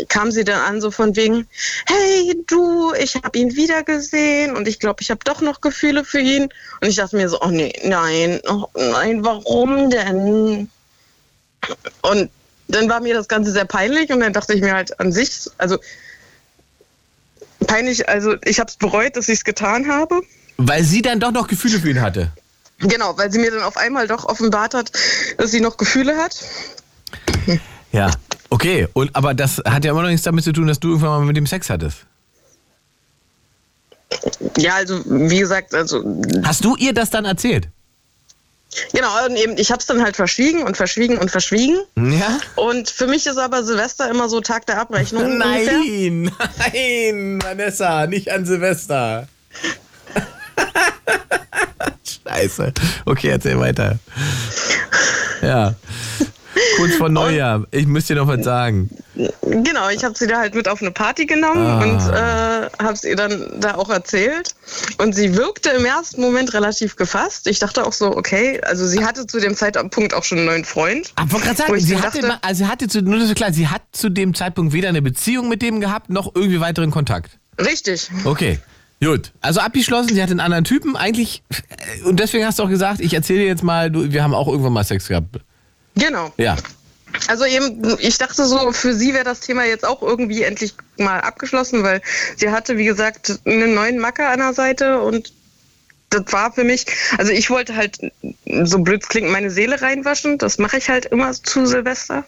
kam 0.10 0.32
sie 0.32 0.43
dann 0.43 0.62
an, 0.62 0.82
so 0.82 0.91
von 0.91 1.16
wegen, 1.16 1.48
hey 1.88 2.36
du, 2.48 2.93
ich 2.93 3.16
habe 3.16 3.38
ihn 3.38 3.56
wiedergesehen 3.56 4.56
und 4.56 4.68
ich 4.68 4.80
glaube, 4.80 5.02
ich 5.02 5.10
habe 5.10 5.22
doch 5.24 5.41
noch 5.41 5.62
Gefühle 5.62 6.06
für 6.06 6.20
ihn. 6.20 6.43
Und 6.82 6.88
ich 6.88 6.95
dachte 6.95 7.16
mir 7.16 7.30
so, 7.30 7.41
oh 7.41 7.50
nee, 7.50 7.74
nein, 7.84 8.39
oh 8.48 8.68
nein, 8.76 9.26
warum 9.26 9.89
denn? 9.89 10.70
Und 12.02 12.30
dann 12.68 12.89
war 12.89 12.99
mir 12.99 13.13
das 13.13 13.28
Ganze 13.28 13.51
sehr 13.51 13.65
peinlich 13.65 14.11
und 14.11 14.20
dann 14.20 14.34
dachte 14.34 14.53
ich 14.53 14.61
mir 14.61 14.74
halt 14.74 14.99
an 14.99 15.11
sich, 15.11 15.49
also 15.57 15.78
peinlich, 17.65 18.07
also 18.09 18.36
ich 18.43 18.59
habe 18.59 18.70
es 18.70 18.78
bereut, 18.78 19.15
dass 19.15 19.30
ich 19.30 19.39
es 19.39 19.43
getan 19.43 19.88
habe. 19.88 20.22
Weil 20.57 20.84
sie 20.84 21.01
dann 21.01 21.20
doch 21.20 21.32
noch 21.32 21.47
Gefühle 21.47 21.80
für 21.80 21.89
ihn 21.89 22.01
hatte. 22.01 22.32
Genau, 22.80 23.18
weil 23.18 23.32
sie 23.32 23.39
mir 23.39 23.51
dann 23.51 23.63
auf 23.63 23.78
einmal 23.78 24.07
doch 24.07 24.26
offenbart 24.26 24.74
hat, 24.74 24.91
dass 25.38 25.51
sie 25.51 25.61
noch 25.61 25.78
Gefühle 25.78 26.18
hat. 26.18 26.36
Ja. 27.91 28.11
Okay, 28.49 28.88
und 28.93 29.15
aber 29.15 29.34
das 29.34 29.61
hat 29.65 29.84
ja 29.84 29.91
immer 29.91 30.03
noch 30.03 30.09
nichts 30.09 30.24
damit 30.24 30.43
zu 30.43 30.53
tun, 30.53 30.68
dass 30.68 30.80
du 30.80 30.89
irgendwann 30.89 31.09
mal 31.09 31.26
mit 31.26 31.38
ihm 31.38 31.47
Sex 31.47 31.70
hattest. 31.70 32.05
Ja, 34.57 34.76
also 34.76 35.01
wie 35.05 35.39
gesagt, 35.39 35.74
also 35.74 36.03
Hast 36.43 36.63
du 36.63 36.76
ihr 36.78 36.93
das 36.93 37.09
dann 37.09 37.26
erzählt? 37.26 37.68
Genau, 38.93 39.26
und 39.26 39.36
eben, 39.36 39.57
ich 39.57 39.72
habe 39.72 39.80
es 39.80 39.86
dann 39.86 40.03
halt 40.03 40.15
verschwiegen 40.15 40.63
und 40.63 40.78
verschwiegen 40.78 41.18
und 41.18 41.32
verschwiegen. 41.32 41.78
Ja? 41.95 42.39
Und 42.55 42.89
für 42.89 43.07
mich 43.07 43.28
ist 43.28 43.38
aber 43.38 43.63
Silvester 43.63 44.09
immer 44.09 44.30
so 44.30 44.41
Tag 44.41 44.65
der 44.65 44.80
Abrechnung. 44.80 45.24
ungefähr. 45.41 45.80
Nein, 45.80 46.32
nein, 46.74 47.39
Vanessa, 47.41 48.07
nicht 48.07 48.32
an 48.32 48.45
Silvester. 48.45 49.28
Scheiße. 52.28 52.74
Okay, 53.05 53.30
erzähl 53.30 53.59
weiter. 53.59 53.99
Ja. 55.41 55.76
Kurz 56.78 56.95
vor 56.95 57.10
Neujahr. 57.10 57.66
Ich 57.72 57.86
müsste 57.88 58.14
dir 58.14 58.22
noch 58.22 58.28
was 58.28 58.43
sagen. 58.43 58.89
Genau, 59.41 59.89
ich 59.89 60.03
habe 60.03 60.18
sie 60.18 60.28
da 60.28 60.39
halt 60.39 60.53
mit 60.55 60.68
auf 60.68 60.82
eine 60.82 60.91
Party 60.91 61.26
genommen 61.26 61.66
Ah. 61.66 61.82
und 61.84 61.99
äh, 62.14 62.84
habe 62.84 62.93
es 62.93 63.03
ihr 63.03 63.16
dann 63.16 63.60
da 63.60 63.76
auch 63.76 63.89
erzählt. 63.89 64.53
Und 64.97 65.14
sie 65.16 65.36
wirkte 65.36 65.70
im 65.72 65.86
ersten 65.86 66.22
Moment 66.22 66.53
relativ 66.53 66.95
gefasst. 66.95 67.47
Ich 67.47 67.60
dachte 67.60 67.86
auch 67.86 67.93
so, 67.93 68.16
okay, 68.16 68.60
also 68.64 68.86
sie 68.86 69.03
hatte 69.05 69.26
zu 69.28 69.39
dem 69.39 69.55
Zeitpunkt 69.55 70.14
auch 70.14 70.24
schon 70.24 70.39
einen 70.39 70.47
neuen 70.47 70.66
Freund. 70.66 71.12
Aber 71.16 71.32
wollte 71.34 71.45
gerade 71.47 71.58
sagen, 71.58 71.76
ich 71.76 71.86
sie 71.86 71.95
hatte, 71.97 72.20
dachte- 72.20 72.28
ma- 72.28 72.39
also 72.41 72.64
sie 72.66 72.70
hatte 72.70 72.88
zu, 72.88 73.01
nur 73.01 73.26
so 73.26 73.34
klar, 73.34 73.51
sie 73.53 73.68
hat 73.68 73.82
zu 73.91 74.10
dem 74.10 74.34
Zeitpunkt 74.34 74.74
weder 74.74 74.89
eine 74.89 75.01
Beziehung 75.01 75.49
mit 75.49 75.62
dem 75.62 75.80
gehabt, 75.82 76.10
noch 76.10 76.36
irgendwie 76.36 76.60
weiteren 76.60 76.91
Kontakt. 76.91 77.38
Richtig. 77.60 78.10
Okay. 78.26 78.60
Gut, 78.99 79.32
also 79.41 79.60
abgeschlossen, 79.60 80.16
sie 80.16 80.24
hat 80.24 80.32
einen 80.32 80.39
anderen 80.39 80.64
Typen 80.64 80.95
eigentlich. 80.95 81.43
Und 82.05 82.20
deswegen 82.20 82.45
hast 82.45 82.58
du 82.58 82.64
auch 82.64 82.70
gesagt, 82.70 82.99
ich 82.99 83.14
erzähle 83.14 83.41
dir 83.41 83.45
jetzt 83.45 83.64
mal, 83.64 83.91
du, 83.91 84.12
wir 84.12 84.24
haben 84.24 84.34
auch 84.34 84.47
irgendwann 84.47 84.74
mal 84.74 84.84
Sex 84.84 85.08
gehabt. 85.08 85.38
Genau. 85.98 86.32
Ja. 86.38 86.56
Also 87.28 87.45
eben, 87.45 87.98
ich 88.00 88.18
dachte 88.18 88.45
so, 88.45 88.72
für 88.72 88.93
sie 88.93 89.14
wäre 89.14 89.24
das 89.24 89.39
Thema 89.39 89.66
jetzt 89.66 89.86
auch 89.86 90.02
irgendwie 90.02 90.43
endlich 90.43 90.74
mal 90.98 91.20
abgeschlossen, 91.20 91.84
weil 91.84 92.02
sie 92.36 92.50
hatte, 92.52 92.78
wie 92.78 92.86
gesagt, 92.86 93.39
einen 93.45 93.74
neuen 93.74 93.98
Macker 93.98 94.30
an 94.30 94.39
der 94.39 94.54
Seite 94.54 95.02
und 95.02 95.32
das 96.10 96.24
war 96.32 96.54
für 96.54 96.64
mich, 96.64 96.86
also 97.18 97.32
ich 97.32 97.50
wollte 97.50 97.76
halt, 97.76 98.00
so 98.64 98.80
blöd 98.80 99.04
es 99.04 99.10
klingt, 99.10 99.30
meine 99.30 99.52
Seele 99.52 99.82
reinwaschen. 99.82 100.38
Das 100.38 100.58
mache 100.58 100.78
ich 100.78 100.89
halt 100.89 101.06
immer 101.08 101.34
zu 101.34 101.66
Silvester. 101.66 102.24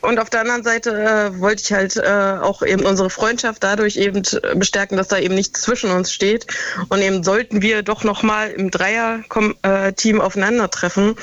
Und 0.00 0.18
auf 0.18 0.28
der 0.28 0.40
anderen 0.40 0.64
Seite 0.64 0.90
äh, 0.90 1.40
wollte 1.40 1.62
ich 1.62 1.72
halt 1.72 1.96
äh, 1.96 2.38
auch 2.40 2.62
eben 2.62 2.84
unsere 2.84 3.10
Freundschaft 3.10 3.62
dadurch 3.62 3.96
eben 3.96 4.22
äh, 4.24 4.56
bestärken, 4.56 4.96
dass 4.96 5.08
da 5.08 5.18
eben 5.18 5.34
nichts 5.36 5.60
zwischen 5.60 5.90
uns 5.90 6.12
steht. 6.12 6.46
Und 6.88 7.00
eben 7.00 7.22
sollten 7.22 7.62
wir 7.62 7.82
doch 7.82 8.02
nochmal 8.02 8.50
im 8.50 8.72
Dreier-Team 8.72 10.20
aufeinandertreffen, 10.20 11.14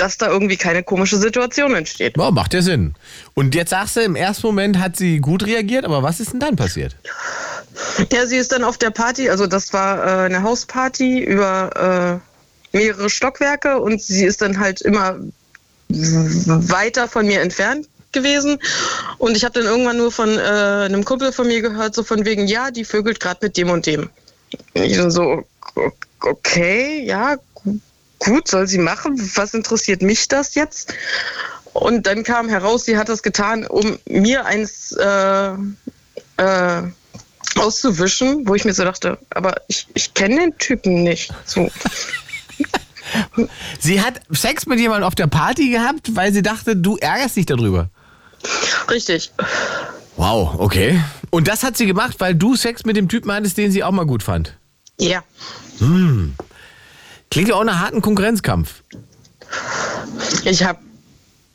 dass 0.00 0.16
da 0.16 0.28
irgendwie 0.28 0.56
keine 0.56 0.82
komische 0.82 1.16
Situation 1.16 1.74
entsteht. 1.74 2.14
Boah, 2.14 2.32
macht 2.32 2.54
ja 2.54 2.62
Sinn. 2.62 2.94
Und 3.34 3.54
jetzt 3.54 3.70
sagst 3.70 3.96
du, 3.96 4.00
im 4.00 4.16
ersten 4.16 4.46
Moment 4.46 4.78
hat 4.78 4.96
sie 4.96 5.18
gut 5.18 5.44
reagiert, 5.46 5.84
aber 5.84 6.02
was 6.02 6.20
ist 6.20 6.32
denn 6.32 6.40
dann 6.40 6.56
passiert? 6.56 6.96
Ja, 8.10 8.26
sie 8.26 8.36
ist 8.36 8.52
dann 8.52 8.64
auf 8.64 8.78
der 8.78 8.90
Party, 8.90 9.30
also 9.30 9.46
das 9.46 9.72
war 9.72 9.98
äh, 9.98 10.26
eine 10.26 10.42
Hausparty 10.42 11.20
über 11.20 12.20
äh, 12.72 12.76
mehrere 12.76 13.10
Stockwerke 13.10 13.78
und 13.80 14.00
sie 14.02 14.24
ist 14.24 14.42
dann 14.42 14.58
halt 14.58 14.80
immer 14.80 15.16
weiter 15.88 17.08
von 17.08 17.26
mir 17.26 17.40
entfernt 17.40 17.88
gewesen 18.12 18.58
und 19.18 19.36
ich 19.36 19.44
habe 19.44 19.60
dann 19.60 19.64
irgendwann 19.64 19.96
nur 19.96 20.12
von 20.12 20.36
äh, 20.36 20.40
einem 20.40 21.04
Kumpel 21.04 21.32
von 21.32 21.46
mir 21.46 21.60
gehört, 21.60 21.94
so 21.94 22.02
von 22.02 22.24
wegen, 22.24 22.46
ja, 22.46 22.70
die 22.70 22.84
vögelt 22.84 23.20
gerade 23.20 23.40
mit 23.42 23.56
dem 23.56 23.70
und 23.70 23.86
dem. 23.86 24.08
Ich 24.74 24.98
so, 25.08 25.44
okay, 26.20 27.04
ja, 27.04 27.36
gut, 28.20 28.46
soll 28.46 28.68
sie 28.68 28.78
machen, 28.78 29.20
was 29.34 29.54
interessiert 29.54 30.02
mich 30.02 30.28
das 30.28 30.54
jetzt? 30.54 30.94
Und 31.72 32.06
dann 32.06 32.22
kam 32.22 32.48
heraus, 32.48 32.84
sie 32.84 32.96
hat 32.96 33.08
das 33.08 33.22
getan, 33.22 33.66
um 33.66 33.98
mir 34.06 34.44
eins 34.44 34.92
äh, 34.92 35.52
äh, 36.36 36.82
auszuwischen, 37.56 38.46
wo 38.46 38.54
ich 38.54 38.64
mir 38.64 38.74
so 38.74 38.84
dachte, 38.84 39.18
aber 39.30 39.54
ich, 39.68 39.86
ich 39.94 40.14
kenne 40.14 40.36
den 40.36 40.58
Typen 40.58 41.02
nicht. 41.02 41.32
So. 41.44 41.68
Sie 43.80 44.00
hat 44.00 44.20
Sex 44.30 44.66
mit 44.66 44.78
jemandem 44.78 45.04
auf 45.04 45.16
der 45.16 45.26
Party 45.26 45.70
gehabt, 45.70 46.14
weil 46.14 46.32
sie 46.32 46.42
dachte, 46.42 46.76
du 46.76 46.96
ärgerst 46.96 47.36
dich 47.36 47.46
darüber. 47.46 47.90
Richtig. 48.88 49.32
Wow, 50.16 50.60
okay. 50.60 51.02
Und 51.30 51.48
das 51.48 51.64
hat 51.64 51.76
sie 51.76 51.86
gemacht, 51.86 52.16
weil 52.20 52.36
du 52.36 52.54
Sex 52.54 52.84
mit 52.84 52.96
dem 52.96 53.08
Typen 53.08 53.32
hattest, 53.32 53.58
den 53.58 53.72
sie 53.72 53.82
auch 53.82 53.90
mal 53.90 54.06
gut 54.06 54.22
fand. 54.22 54.56
Ja. 54.98 55.24
Klingt 57.30 57.48
ja 57.48 57.54
auch 57.54 57.64
nach 57.64 57.80
harten 57.80 58.02
Konkurrenzkampf. 58.02 58.82
Ich 60.44 60.64
habe 60.64 60.78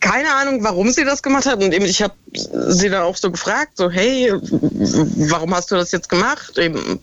keine 0.06 0.32
Ahnung, 0.36 0.64
warum 0.64 0.92
sie 0.92 1.04
das 1.04 1.24
gemacht 1.24 1.48
hat. 1.48 1.64
Und 1.64 1.74
eben, 1.74 1.86
ich 1.86 2.04
habe 2.04 2.14
sie 2.32 2.90
dann 2.90 3.02
auch 3.02 3.18
so 3.18 3.32
gefragt, 3.32 3.72
so, 3.76 3.90
hey, 3.90 4.32
warum 4.32 5.54
hast 5.56 5.72
du 5.72 5.76
das 5.76 5.92
jetzt 5.92 6.10
gemacht? 6.10 6.58
Eben 6.60 7.00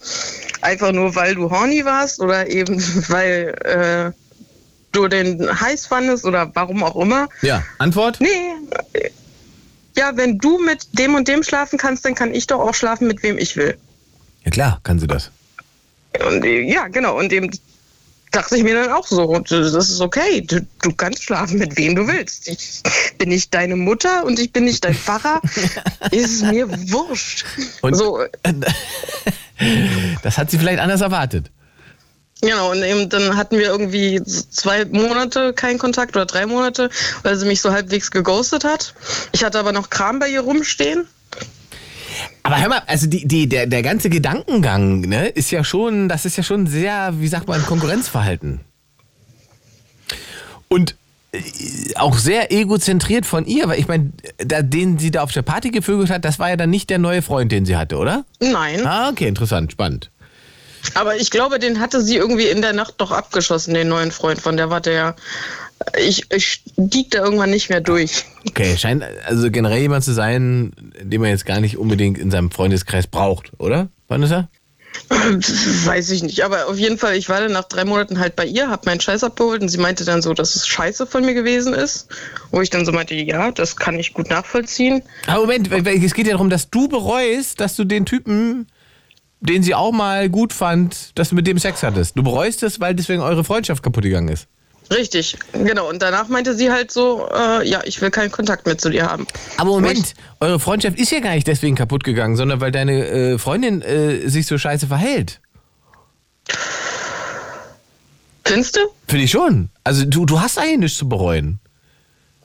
einfach 0.61 0.93
nur, 0.93 1.15
weil 1.17 1.35
du 1.35 1.51
horny 1.51 1.85
warst 1.85 2.21
oder 2.21 2.49
eben, 2.49 2.81
weil 3.09 3.55
äh, 3.65 4.13
du 4.93 5.09
den 5.09 5.61
heiß 5.61 5.87
fandest 5.87 6.25
oder 6.25 6.51
warum 6.55 6.85
auch 6.85 6.95
immer. 6.95 7.29
Ja, 7.41 7.65
Antwort? 7.79 8.19
Nee. 8.21 8.55
Ja, 9.97 10.17
wenn 10.17 10.39
du 10.39 10.59
mit 10.59 10.87
dem 10.93 11.17
und 11.17 11.27
dem 11.27 11.43
schlafen 11.43 11.79
kannst, 11.79 12.05
dann 12.05 12.15
kann 12.15 12.33
ich 12.33 12.47
doch 12.47 12.61
auch 12.61 12.75
schlafen, 12.75 13.09
mit 13.09 13.23
wem 13.25 13.37
ich 13.37 13.57
will. 13.57 13.77
Ja 14.45 14.51
klar, 14.53 14.81
kann 14.85 15.01
sie 15.01 15.09
das. 15.09 15.31
Und 16.25 16.45
ja, 16.45 16.87
genau. 16.87 17.19
Und 17.19 17.33
eben 17.33 17.51
dachte 18.33 18.57
ich 18.57 18.65
mir 18.65 18.75
dann 18.75 18.91
auch 18.93 19.07
so, 19.07 19.39
das 19.39 19.89
ist 19.91 20.01
okay. 20.01 20.41
Du, 20.41 20.67
du 20.83 20.93
kannst 20.93 21.23
schlafen, 21.23 21.59
mit 21.59 21.77
wem 21.77 21.95
du 21.95 22.07
willst. 22.09 22.49
Ich 22.49 22.83
bin 23.19 23.29
nicht 23.29 23.55
deine 23.55 23.77
Mutter 23.77 24.25
und 24.25 24.39
ich 24.41 24.53
bin 24.53 24.65
nicht 24.65 24.85
dein 24.85 24.95
Pfarrer. 24.95 25.41
ist 26.11 26.43
mir 26.43 26.69
wurscht. 26.91 27.45
Und- 27.83 27.95
so, 27.95 28.21
Das 30.23 30.39
hat 30.39 30.51
sie 30.51 30.59
vielleicht 30.59 30.81
anders 30.81 31.01
erwartet. 31.03 31.51
genau. 32.41 32.73
Und 32.73 32.83
eben 32.83 33.09
dann 33.09 33.37
hatten 33.37 33.57
wir 33.59 33.67
irgendwie 33.67 34.21
zwei 34.25 34.85
Monate 34.87 35.53
keinen 35.53 35.79
Kontakt 35.79 36.17
oder 36.17 36.27
drei 36.27 36.47
Monate, 36.47 36.91
weil 37.23 37.37
sie 37.37 37.47
mich 37.47 37.61
so 37.61 37.71
halbwegs 37.71 38.11
geghostet 38.11 38.65
hat. 38.65 38.95
Ich 39.33 39.45
hatte 39.45 39.59
aber 39.61 39.73
noch 39.73 39.91
Kram 39.91 40.19
bei 40.19 40.29
ihr 40.29 40.41
rumstehen. 40.41 41.07
Aber 42.43 42.61
hör 42.61 42.69
mal, 42.69 42.83
also 42.87 43.07
die, 43.07 43.27
die, 43.27 43.49
der, 43.49 43.67
der 43.67 43.83
ganze 43.83 44.11
Gedankengang, 44.11 45.01
ne, 45.03 45.29
ist 45.29 45.51
ja 45.51 45.65
schon, 45.65 46.09
das 46.09 46.25
ist 46.25 46.37
ja 46.37 46.43
schon 46.43 46.67
sehr, 46.67 47.15
wie 47.21 47.29
sagt 47.29 47.49
man, 47.49 47.65
Konkurrenzverhalten. 47.65 48.61
Und 50.69 50.97
äh, 51.33 51.41
auch 51.97 52.17
sehr 52.17 52.53
egozentriert 52.53 53.27
von 53.27 53.47
ihr, 53.47 53.69
weil 53.69 53.79
ich 53.79 53.89
meine, 53.89 54.13
den 54.41 54.99
sie 54.99 55.11
da 55.11 55.23
auf 55.23 55.33
der 55.33 55.43
Party 55.43 55.71
gevögelt 55.71 56.11
hat, 56.11 56.25
das 56.25 56.39
war 56.39 56.51
ja 56.51 56.57
dann 56.57 56.71
nicht 56.71 56.91
der 56.91 56.99
neue 56.99 57.23
Freund, 57.23 57.53
den 57.53 57.65
sie 57.65 57.77
hatte, 57.77 57.97
oder? 57.97 58.25
Nein. 58.41 58.87
Ah, 58.87 59.11
okay, 59.11 59.29
interessant, 59.29 59.73
spannend. 59.73 60.11
Aber 60.95 61.17
ich 61.17 61.31
glaube, 61.31 61.59
den 61.59 61.81
hatte 61.81 62.03
sie 62.03 62.17
irgendwie 62.17 62.49
in 62.49 62.61
der 62.61 62.73
Nacht 62.73 62.95
doch 62.99 63.13
abgeschossen, 63.13 63.75
den 63.75 63.89
neuen 63.89 64.11
Freund 64.11 64.41
von 64.41 64.57
der 64.57 64.71
war 64.71 64.81
der. 64.81 65.17
Ich, 65.99 66.31
ich 66.31 66.47
stieg 66.47 67.11
da 67.11 67.25
irgendwann 67.25 67.51
nicht 67.51 67.69
mehr 67.69 67.81
durch. 67.81 68.25
Okay, 68.49 68.77
scheint 68.77 69.05
also 69.25 69.51
generell 69.51 69.81
jemand 69.81 70.05
zu 70.05 70.13
sein, 70.13 70.73
den 71.01 71.21
man 71.21 71.31
jetzt 71.31 71.47
gar 71.47 71.61
nicht 71.61 71.79
unbedingt 71.79 72.19
in 72.19 72.31
seinem 72.31 72.51
Freundeskreis 72.51 73.07
braucht, 73.07 73.53
oder, 73.59 73.89
Vanessa? 74.09 74.49
Weiß 75.09 76.11
ich 76.11 76.23
nicht. 76.23 76.45
Aber 76.45 76.69
auf 76.69 76.79
jeden 76.79 76.99
Fall, 76.99 77.17
ich 77.17 77.29
war 77.29 77.41
dann 77.41 77.53
nach 77.53 77.65
drei 77.65 77.85
Monaten 77.85 78.19
halt 78.19 78.37
bei 78.37 78.45
ihr, 78.45 78.69
hab 78.69 78.87
meinen 78.87 79.01
Scheiß 79.01 79.25
abgeholt 79.25 79.63
und 79.63 79.69
sie 79.69 79.79
meinte 79.79 80.05
dann 80.05 80.23
so, 80.23 80.35
dass 80.35 80.55
es 80.55 80.67
scheiße 80.67 81.07
von 81.07 81.25
mir 81.25 81.35
gewesen 81.35 81.75
ist. 81.75 82.09
Wo 82.51 82.61
ich 82.61 82.71
dann 82.71 82.85
so 82.85 82.93
meinte, 82.93 83.15
ja, 83.15 83.51
das 83.51 83.77
kann 83.77 83.99
ich 83.99 84.15
gut 84.15 84.31
nachvollziehen. 84.31 85.03
Aber 85.27 85.43
Moment, 85.43 85.71
es 85.71 86.15
geht 86.15 86.27
ja 86.27 86.33
darum, 86.33 86.51
dass 86.51 86.71
du 86.71 86.89
bereust, 86.89 87.61
dass 87.61 87.77
du 87.77 87.85
den 87.85 88.07
Typen, 88.07 88.67
den 89.41 89.63
sie 89.63 89.75
auch 89.75 89.93
mal 89.93 90.29
gut 90.29 90.53
fand, 90.53 91.19
dass 91.19 91.31
du 91.31 91.35
mit 91.35 91.47
dem 91.47 91.59
Sex 91.59 91.83
hattest. 91.83 92.17
Du 92.17 92.23
bereust 92.23 92.63
es, 92.63 92.81
weil 92.81 92.95
deswegen 92.95 93.23
eure 93.23 93.45
Freundschaft 93.45 93.83
kaputt 93.83 94.05
gegangen 94.05 94.29
ist. 94.29 94.47
Richtig, 94.93 95.37
genau. 95.53 95.89
Und 95.89 96.03
danach 96.03 96.29
meinte 96.29 96.55
sie 96.55 96.71
halt 96.71 96.91
so, 96.91 97.29
äh, 97.33 97.67
ja, 97.69 97.81
ich 97.85 98.01
will 98.01 98.11
keinen 98.11 98.31
Kontakt 98.31 98.67
mehr 98.67 98.77
zu 98.77 98.91
dir 98.91 99.07
haben. 99.07 99.27
Aber 99.57 99.71
Moment, 99.71 100.15
eure 100.41 100.61
Freundschaft 100.61 100.99
ist 100.99 101.11
ja 101.11 101.21
gar 101.21 101.35
nicht 101.35 101.47
deswegen 101.47 101.77
kaputt 101.77 102.05
gegangen, 102.05 102.37
sondern 102.37 102.61
weil 102.61 102.73
deine 102.73 103.07
äh, 103.07 103.39
Freundin 103.39 103.83
äh, 103.83 104.29
sich 104.29 104.47
so 104.47 104.59
scheiße 104.59 104.87
verhält. 104.87 105.41
Findest 108.45 108.77
du? 108.77 108.81
Finde 109.07 109.25
ich 109.25 109.31
schon. 109.31 109.71
Also 109.85 110.05
du, 110.05 110.27
du 110.27 110.41
hast 110.41 110.59
eigentlich 110.59 110.79
nichts 110.79 110.99
zu 110.99 111.09
bereuen. 111.09 111.59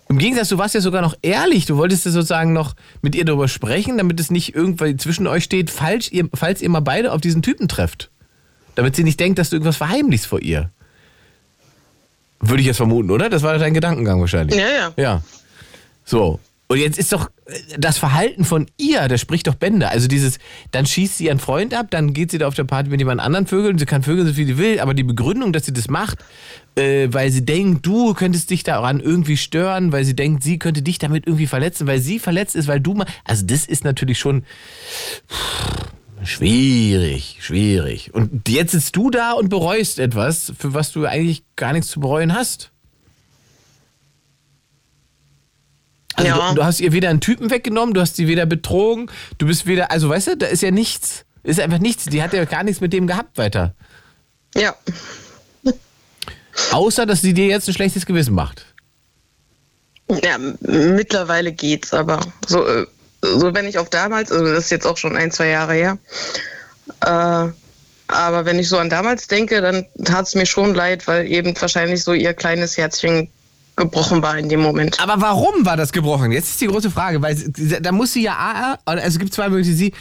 Im 0.10 0.20
Gegensatz, 0.20 0.48
du 0.48 0.58
warst 0.58 0.74
ja 0.74 0.80
sogar 0.80 1.02
noch 1.02 1.16
ehrlich. 1.22 1.66
Du 1.66 1.76
wolltest 1.78 2.06
ja 2.06 2.12
sozusagen 2.12 2.54
noch 2.54 2.76
mit 3.02 3.14
ihr 3.14 3.26
darüber 3.26 3.50
sprechen, 3.50 3.98
damit 3.98 4.20
es 4.20 4.32
nicht 4.32 4.56
irgendwann 4.56 4.98
zwischen 5.00 5.28
euch 5.28 5.44
steht, 5.44 5.70
falls 5.70 6.10
ihr, 6.10 6.30
falls 6.34 6.62
ihr 6.62 6.70
mal 6.70 6.80
beide 6.80 7.12
auf 7.12 7.20
diesen 7.20 7.42
Typen 7.42 7.68
trefft. 7.68 8.10
Damit 8.76 8.96
sie 8.96 9.04
nicht 9.04 9.20
denkt, 9.20 9.38
dass 9.38 9.50
du 9.50 9.58
irgendwas 9.58 9.78
verheimlichst 9.78 10.28
vor 10.28 10.42
ihr. 10.42 10.72
Würde 12.40 12.62
ich 12.62 12.68
jetzt 12.68 12.78
vermuten, 12.78 13.12
oder? 13.12 13.30
Das 13.30 13.44
war 13.44 13.58
dein 13.58 13.74
Gedankengang 13.74 14.20
wahrscheinlich. 14.20 14.58
Ja, 14.58 14.68
ja. 14.68 14.94
Ja. 14.96 15.22
So. 16.06 16.40
Und 16.70 16.80
jetzt 16.80 17.00
ist 17.00 17.14
doch 17.14 17.30
äh, 17.46 17.54
das 17.78 17.98
Verhalten 17.98 18.44
von 18.44 18.68
ihr, 18.78 19.08
das 19.08 19.22
spricht 19.22 19.48
doch 19.48 19.56
Bände. 19.56 19.90
Also 19.90 20.08
dieses, 20.08 20.38
dann 20.72 20.86
schießt 20.86 21.18
sie 21.18 21.26
ihren 21.26 21.40
Freund 21.40 21.74
ab, 21.74 21.88
dann 21.90 22.14
geht 22.14 22.32
sie 22.32 22.38
da 22.38 22.48
auf 22.48 22.56
der 22.56 22.66
Party 22.66 22.90
mit 22.90 23.00
jemand 23.00 23.22
anderen 23.22 23.48
vögeln, 23.48 23.78
sie 23.78 23.86
kann 23.86 24.04
vögeln, 24.04 24.28
so 24.28 24.34
viel 24.34 24.46
sie 24.46 24.58
will, 24.58 24.80
aber 24.80 24.94
die 24.94 25.04
Begründung, 25.04 25.54
dass 25.54 25.66
sie 25.66 25.72
das 25.74 25.88
macht, 25.90 26.20
äh, 26.76 27.08
weil 27.12 27.32
sie 27.32 27.46
denkt, 27.46 27.86
du 27.86 28.14
könntest 28.14 28.50
dich 28.50 28.64
daran 28.64 29.00
irgendwie 29.00 29.38
stören, 29.38 29.94
weil 29.94 30.04
sie 30.04 30.16
denkt, 30.16 30.44
sie 30.44 30.60
könnte 30.60 30.82
dich 30.82 31.00
damit 31.00 31.26
irgendwie 31.26 31.48
verletzen, 31.48 31.88
weil 31.88 32.00
sie 32.00 32.20
verletzt 32.20 32.56
ist, 32.56 32.68
weil 32.68 32.82
du 32.82 32.96
mal. 32.96 33.08
Also 33.24 33.46
das 33.46 33.66
ist 33.66 33.86
natürlich 33.86 34.20
schon 34.20 34.44
schwierig, 36.28 37.38
schwierig. 37.42 38.14
Und 38.14 38.48
jetzt 38.48 38.72
sitzt 38.72 38.96
du 38.96 39.10
da 39.10 39.32
und 39.34 39.50
bereust 39.50 40.00
etwas, 40.00 40.54
für 40.58 40.74
was 40.74 40.92
du 40.92 41.06
eigentlich 41.06 41.44
gar 41.56 41.74
nichts 41.74 41.90
zu 41.90 42.00
bereuen 42.00 42.34
hast. 42.34 42.72
Also 46.16 46.28
Ja. 46.30 46.50
du, 46.50 46.56
du 46.56 46.64
hast 46.64 46.80
ihr 46.80 46.92
weder 46.92 47.10
einen 47.10 47.22
Typen 47.22 47.50
weggenommen, 47.52 47.94
du 47.94 48.02
hast 48.02 48.16
sie 48.16 48.28
weder 48.28 48.46
betrogen, 48.46 49.10
du 49.38 49.46
bist 49.48 49.66
weder, 49.68 49.92
also 49.92 50.10
weißt 50.10 50.28
du, 50.28 50.38
da 50.38 50.48
ist 50.48 50.62
ja 50.64 50.72
nichts. 50.72 51.26
Ist 51.44 51.60
einfach 51.60 51.80
nichts. 51.80 52.06
Die 52.06 52.22
hat 52.22 52.34
ja 52.34 52.44
gar 52.46 52.64
nichts 52.64 52.82
mit 52.82 52.92
dem 52.92 53.08
gehabt 53.08 53.38
weiter. 53.38 53.74
Ja. 54.56 54.76
Außer, 56.72 57.06
dass 57.06 57.22
sie 57.22 57.34
dir 57.34 57.46
jetzt 57.46 57.68
ein 57.70 57.74
schlechtes 57.74 58.06
Gewissen 58.06 58.34
macht. 58.34 58.66
Ja, 60.24 60.38
mittlerweile 60.38 61.52
geht's, 61.54 61.94
aber 61.94 62.20
so, 62.48 62.66
äh, 62.66 62.86
so 63.22 63.54
wenn 63.54 63.66
ich 63.66 63.78
auf 63.78 63.90
damals, 63.90 64.32
also 64.32 64.46
das 64.46 64.66
ist 64.66 64.72
jetzt 64.72 64.86
auch 64.86 64.98
schon 64.98 65.16
ein, 65.16 65.32
zwei 65.32 65.48
Jahre 65.48 65.74
her, 65.74 65.98
äh, 67.02 67.52
aber 68.10 68.46
wenn 68.46 68.58
ich 68.60 68.70
so 68.70 68.78
an 68.78 68.90
damals 68.90 69.28
denke, 69.28 69.62
dann 69.62 69.86
tat's 70.04 70.34
mir 70.36 70.46
schon 70.46 70.74
leid, 70.74 71.08
weil 71.08 71.28
eben 71.28 71.54
wahrscheinlich 71.60 72.04
so 72.04 72.14
ihr 72.14 72.34
kleines 72.34 72.78
Herzchen 72.78 73.30
gebrochen 73.76 74.22
war 74.22 74.38
in 74.38 74.50
dem 74.50 74.62
Moment. 74.62 75.00
Aber 75.00 75.22
warum 75.22 75.66
war 75.66 75.78
das 75.78 75.92
gebrochen? 75.92 76.32
Jetzt 76.32 76.50
ist 76.50 76.62
die 76.62 76.68
große 76.68 76.90
Frage, 76.90 77.22
weil 77.22 77.36
da 77.82 77.92
muss 77.92 78.14
sie 78.14 78.24
ja, 78.24 78.78
also 78.86 79.04
es 79.04 79.20
gibt 79.20 79.34
zwei 79.34 79.50
Möglichkeiten. 79.50 79.78
Sie 79.78 79.94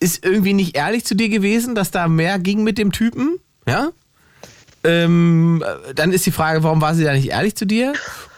ist 0.00 0.24
irgendwie 0.24 0.54
nicht 0.54 0.76
ehrlich 0.76 1.04
zu 1.04 1.14
dir 1.14 1.28
gewesen, 1.28 1.74
dass 1.74 1.90
da 1.90 2.08
mehr 2.08 2.38
ging 2.38 2.64
mit 2.64 2.78
dem 2.78 2.90
Typen, 2.90 3.38
ja? 3.66 3.90
Ähm, 4.84 5.62
dann 5.94 6.12
ist 6.12 6.26
die 6.26 6.32
Frage, 6.32 6.64
warum 6.64 6.80
war 6.80 6.96
sie 6.96 7.04
da 7.04 7.12
nicht 7.12 7.30
ehrlich 7.30 7.54
zu 7.54 7.66
dir? 7.66 7.92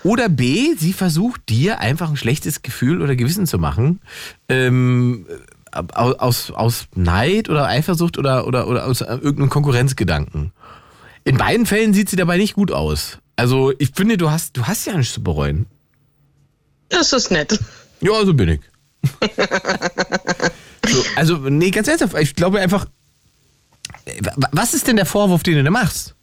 Oder 0.05 0.29
B, 0.29 0.75
sie 0.77 0.93
versucht 0.93 1.49
dir 1.49 1.81
einfach 1.81 2.11
ein 2.11 2.17
schlechtes 2.17 2.63
Gefühl 2.63 3.03
oder 3.03 3.17
Gewissen 3.17 3.47
zu 3.47 3.59
machen. 3.59 4.01
Ähm, 4.49 5.27
au- 5.73 6.13
aus, 6.13 6.51
aus 6.51 6.87
Neid 6.95 7.49
oder 7.49 7.67
Eifersucht 7.67 8.19
oder, 8.19 8.47
oder, 8.47 8.69
oder 8.69 8.87
aus 8.87 9.01
irgendeinem 9.01 9.49
Konkurrenzgedanken. 9.49 10.53
In 11.25 11.39
beiden 11.39 11.65
Fällen 11.67 11.95
sieht 11.95 12.11
sie 12.11 12.17
dabei 12.17 12.37
nicht 12.37 12.55
gut 12.55 12.71
aus. 12.71 13.19
Also 13.37 13.73
ich 13.79 13.91
finde, 13.97 14.17
du 14.19 14.31
hast, 14.31 14.57
du 14.57 14.65
hast 14.67 14.87
ja 14.87 14.95
nichts 14.97 15.15
zu 15.15 15.23
bereuen. 15.23 15.67
Das 16.91 17.13
ist 17.15 17.31
nett. 17.31 17.59
Ja, 18.01 18.25
so 18.27 18.35
bin 18.35 18.49
ich. 18.51 18.61
so, 20.87 21.03
also, 21.17 21.37
nee, 21.39 21.71
ganz 21.71 21.89
ernsthaft, 21.89 22.15
ich 22.21 22.35
glaube 22.35 22.61
einfach, 22.61 22.87
äh, 24.05 24.21
wa- 24.37 24.49
was 24.53 24.75
ist 24.75 24.87
denn 24.87 24.97
der 24.97 25.07
Vorwurf, 25.07 25.43
den 25.43 25.55
du 25.57 25.65
da 25.65 25.71
machst? 25.71 26.15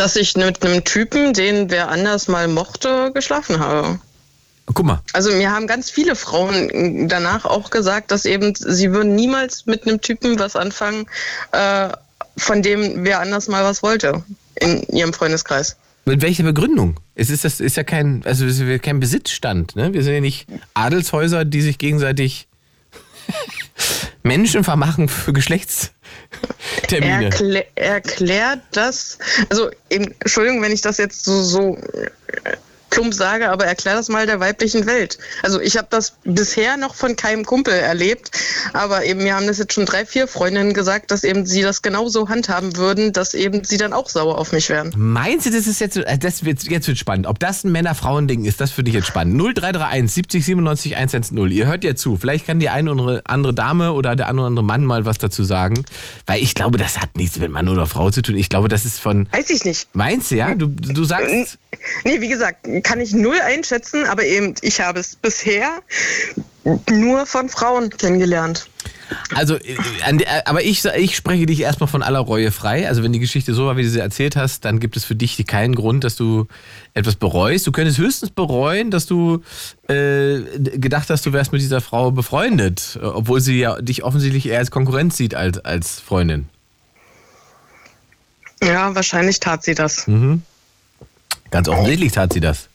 Dass 0.00 0.16
ich 0.16 0.34
mit 0.34 0.64
einem 0.64 0.82
Typen, 0.82 1.34
den 1.34 1.68
wer 1.70 1.90
anders 1.90 2.26
mal 2.26 2.48
mochte, 2.48 3.10
geschlafen 3.12 3.60
habe. 3.60 3.98
Guck 4.64 4.86
mal, 4.86 5.02
Also 5.12 5.30
mir 5.30 5.50
haben 5.50 5.66
ganz 5.66 5.90
viele 5.90 6.16
Frauen 6.16 7.06
danach 7.06 7.44
auch 7.44 7.68
gesagt, 7.68 8.10
dass 8.10 8.24
eben 8.24 8.54
sie 8.54 8.92
würden 8.92 9.14
niemals 9.14 9.66
mit 9.66 9.86
einem 9.86 10.00
Typen 10.00 10.38
was 10.38 10.56
anfangen, 10.56 11.04
äh, 11.52 11.90
von 12.38 12.62
dem 12.62 13.04
wer 13.04 13.20
anders 13.20 13.46
mal 13.46 13.62
was 13.62 13.82
wollte 13.82 14.24
in 14.54 14.84
ihrem 14.84 15.12
Freundeskreis. 15.12 15.76
mit 16.06 16.22
welcher 16.22 16.44
Begründung? 16.44 16.98
Es 17.14 17.28
ist, 17.28 17.44
das 17.44 17.60
ist 17.60 17.76
ja 17.76 17.84
kein, 17.84 18.22
also 18.24 18.46
es 18.46 18.58
ist 18.58 18.82
kein 18.82 19.00
Besitzstand, 19.00 19.76
ne? 19.76 19.92
Wir 19.92 20.02
sind 20.02 20.14
ja 20.14 20.20
nicht 20.20 20.46
Adelshäuser, 20.72 21.44
die 21.44 21.60
sich 21.60 21.76
gegenseitig 21.76 22.48
Menschen 24.22 24.64
vermachen 24.64 25.10
für 25.10 25.34
Geschlechtstermine. 26.90 27.24
Erklä 27.24 27.66
erklärt 27.74 28.60
das, 28.72 29.18
also 29.48 29.70
Entschuldigung, 29.88 30.62
wenn 30.62 30.72
ich 30.72 30.80
das 30.80 30.98
jetzt 30.98 31.24
so, 31.24 31.42
so 31.42 31.78
plump 32.90 33.14
sage, 33.14 33.50
aber 33.50 33.64
erklär 33.66 33.94
das 33.94 34.08
mal 34.08 34.26
der 34.26 34.40
weiblichen 34.40 34.86
Welt. 34.86 35.18
Also 35.42 35.60
ich 35.60 35.76
habe 35.76 35.88
das 35.90 36.14
bisher 36.24 36.76
noch 36.76 36.94
von 36.94 37.16
keinem 37.16 37.44
Kumpel 37.44 37.74
erlebt, 37.74 38.30
aber 38.72 39.04
eben 39.04 39.22
mir 39.22 39.34
haben 39.34 39.46
das 39.46 39.58
jetzt 39.58 39.72
schon 39.72 39.86
drei, 39.86 40.04
vier 40.04 40.28
Freundinnen 40.28 40.74
gesagt, 40.74 41.10
dass 41.10 41.24
eben 41.24 41.46
sie 41.46 41.62
das 41.62 41.82
genauso 41.82 42.28
handhaben 42.28 42.76
würden, 42.76 43.12
dass 43.12 43.34
eben 43.34 43.64
sie 43.64 43.76
dann 43.76 43.92
auch 43.92 44.08
sauer 44.08 44.38
auf 44.38 44.52
mich 44.52 44.68
wären. 44.68 44.92
Meinst 44.96 45.46
du, 45.46 45.50
das 45.50 45.66
ist 45.66 45.80
jetzt, 45.80 45.96
äh, 45.96 46.18
das 46.18 46.44
wird, 46.44 46.62
jetzt 46.64 46.88
wird 46.88 46.98
spannend. 46.98 47.26
Ob 47.26 47.38
das 47.38 47.64
ein 47.64 47.72
Männer-Frauen-Ding 47.72 48.44
ist, 48.44 48.60
das 48.60 48.70
für 48.70 48.82
dich 48.82 48.94
jetzt 48.94 49.06
spannend. 49.06 49.40
0331 49.40 50.12
70 50.12 50.44
97 50.44 50.96
110. 50.96 51.50
Ihr 51.50 51.66
hört 51.66 51.84
ja 51.84 51.94
zu. 51.94 52.16
Vielleicht 52.16 52.46
kann 52.46 52.60
die 52.60 52.68
eine 52.68 52.92
oder 52.92 53.22
andere 53.24 53.54
Dame 53.54 53.92
oder 53.92 54.16
der 54.16 54.28
andere 54.28 54.46
oder 54.46 54.48
andere 54.48 54.64
Mann 54.64 54.84
mal 54.84 55.04
was 55.04 55.18
dazu 55.18 55.44
sagen. 55.44 55.84
Weil 56.26 56.42
ich 56.42 56.54
glaube, 56.54 56.78
das 56.78 56.98
hat 57.00 57.16
nichts 57.16 57.38
mit 57.38 57.50
Mann 57.50 57.68
oder 57.68 57.86
Frau 57.86 58.10
zu 58.10 58.22
tun. 58.22 58.36
Ich 58.36 58.48
glaube, 58.48 58.68
das 58.68 58.84
ist 58.84 58.98
von. 59.00 59.28
Weiß 59.32 59.50
ich 59.50 59.64
nicht. 59.64 59.88
Meinst 59.92 60.30
du, 60.30 60.36
ja? 60.36 60.54
Du, 60.54 60.66
du 60.66 61.04
sagst. 61.04 61.58
Nee, 62.04 62.20
wie 62.20 62.28
gesagt, 62.28 62.66
kann 62.82 63.00
ich 63.00 63.12
null 63.12 63.40
einschätzen, 63.40 64.04
aber 64.04 64.24
eben, 64.24 64.54
ich 64.62 64.80
habe 64.80 65.00
es 65.00 65.16
bisher 65.16 65.80
nur 66.90 67.26
von 67.26 67.48
Frauen 67.48 67.90
kennengelernt. 67.90 68.68
Also, 69.34 69.56
äh, 69.56 69.76
der- 70.12 70.46
aber 70.46 70.62
ich, 70.62 70.84
ich 70.84 71.16
spreche 71.16 71.46
dich 71.46 71.60
erstmal 71.60 71.88
von 71.88 72.02
aller 72.02 72.20
Reue 72.20 72.52
frei. 72.52 72.86
Also, 72.86 73.02
wenn 73.02 73.12
die 73.12 73.18
Geschichte 73.18 73.54
so 73.54 73.66
war, 73.66 73.76
wie 73.76 73.82
du 73.82 73.88
sie 73.88 73.98
erzählt 73.98 74.36
hast, 74.36 74.64
dann 74.64 74.78
gibt 74.78 74.96
es 74.96 75.04
für 75.04 75.16
dich 75.16 75.44
keinen 75.46 75.74
Grund, 75.74 76.04
dass 76.04 76.14
du 76.16 76.46
etwas 76.94 77.16
bereust. 77.16 77.66
Du 77.66 77.72
könntest 77.72 77.98
höchstens 77.98 78.30
bereuen, 78.30 78.90
dass 78.92 79.06
du 79.06 79.42
äh, 79.88 80.40
gedacht 80.78 81.10
hast, 81.10 81.26
du 81.26 81.32
wärst 81.32 81.50
mit 81.50 81.60
dieser 81.60 81.80
Frau 81.80 82.12
befreundet, 82.12 82.98
äh, 83.02 83.04
obwohl 83.04 83.40
sie 83.40 83.58
ja 83.58 83.80
dich 83.80 84.04
offensichtlich 84.04 84.46
eher 84.46 84.58
als 84.58 84.70
Konkurrenz 84.70 85.16
sieht 85.16 85.34
als 85.34 85.58
als 85.58 85.98
Freundin. 85.98 86.48
Ja, 88.62 88.94
wahrscheinlich 88.94 89.40
tat 89.40 89.64
sie 89.64 89.74
das. 89.74 90.06
Ganz 91.50 91.68
offensichtlich 91.68 92.12
tat 92.12 92.32
sie 92.32 92.40
das. 92.40 92.68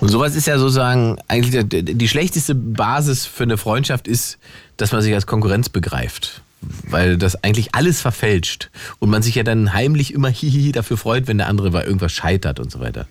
Und 0.00 0.08
sowas 0.08 0.34
ist 0.34 0.46
ja 0.46 0.58
sozusagen 0.58 1.18
eigentlich 1.28 1.64
die 1.70 2.08
schlechteste 2.08 2.54
Basis 2.54 3.24
für 3.24 3.44
eine 3.44 3.56
Freundschaft 3.56 4.08
ist, 4.08 4.38
dass 4.76 4.90
man 4.90 5.00
sich 5.00 5.14
als 5.14 5.26
Konkurrenz 5.26 5.68
begreift. 5.68 6.42
Weil 6.60 7.16
das 7.18 7.42
eigentlich 7.42 7.74
alles 7.74 8.00
verfälscht. 8.00 8.70
Und 8.98 9.10
man 9.10 9.22
sich 9.22 9.34
ja 9.34 9.42
dann 9.42 9.72
heimlich 9.72 10.12
immer 10.12 10.28
hihihi 10.30 10.72
dafür 10.72 10.96
freut, 10.96 11.28
wenn 11.28 11.38
der 11.38 11.48
andere 11.48 11.70
bei 11.70 11.84
irgendwas 11.84 12.12
scheitert 12.12 12.58
und 12.58 12.72
so 12.72 12.80
weiter. 12.80 13.06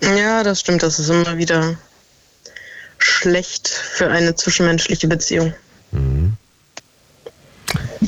Ja, 0.00 0.42
das 0.42 0.60
stimmt. 0.60 0.82
Das 0.82 0.98
ist 0.98 1.08
immer 1.08 1.38
wieder 1.38 1.76
schlecht 2.98 3.68
für 3.68 4.10
eine 4.10 4.34
zwischenmenschliche 4.34 5.08
Beziehung. 5.08 5.54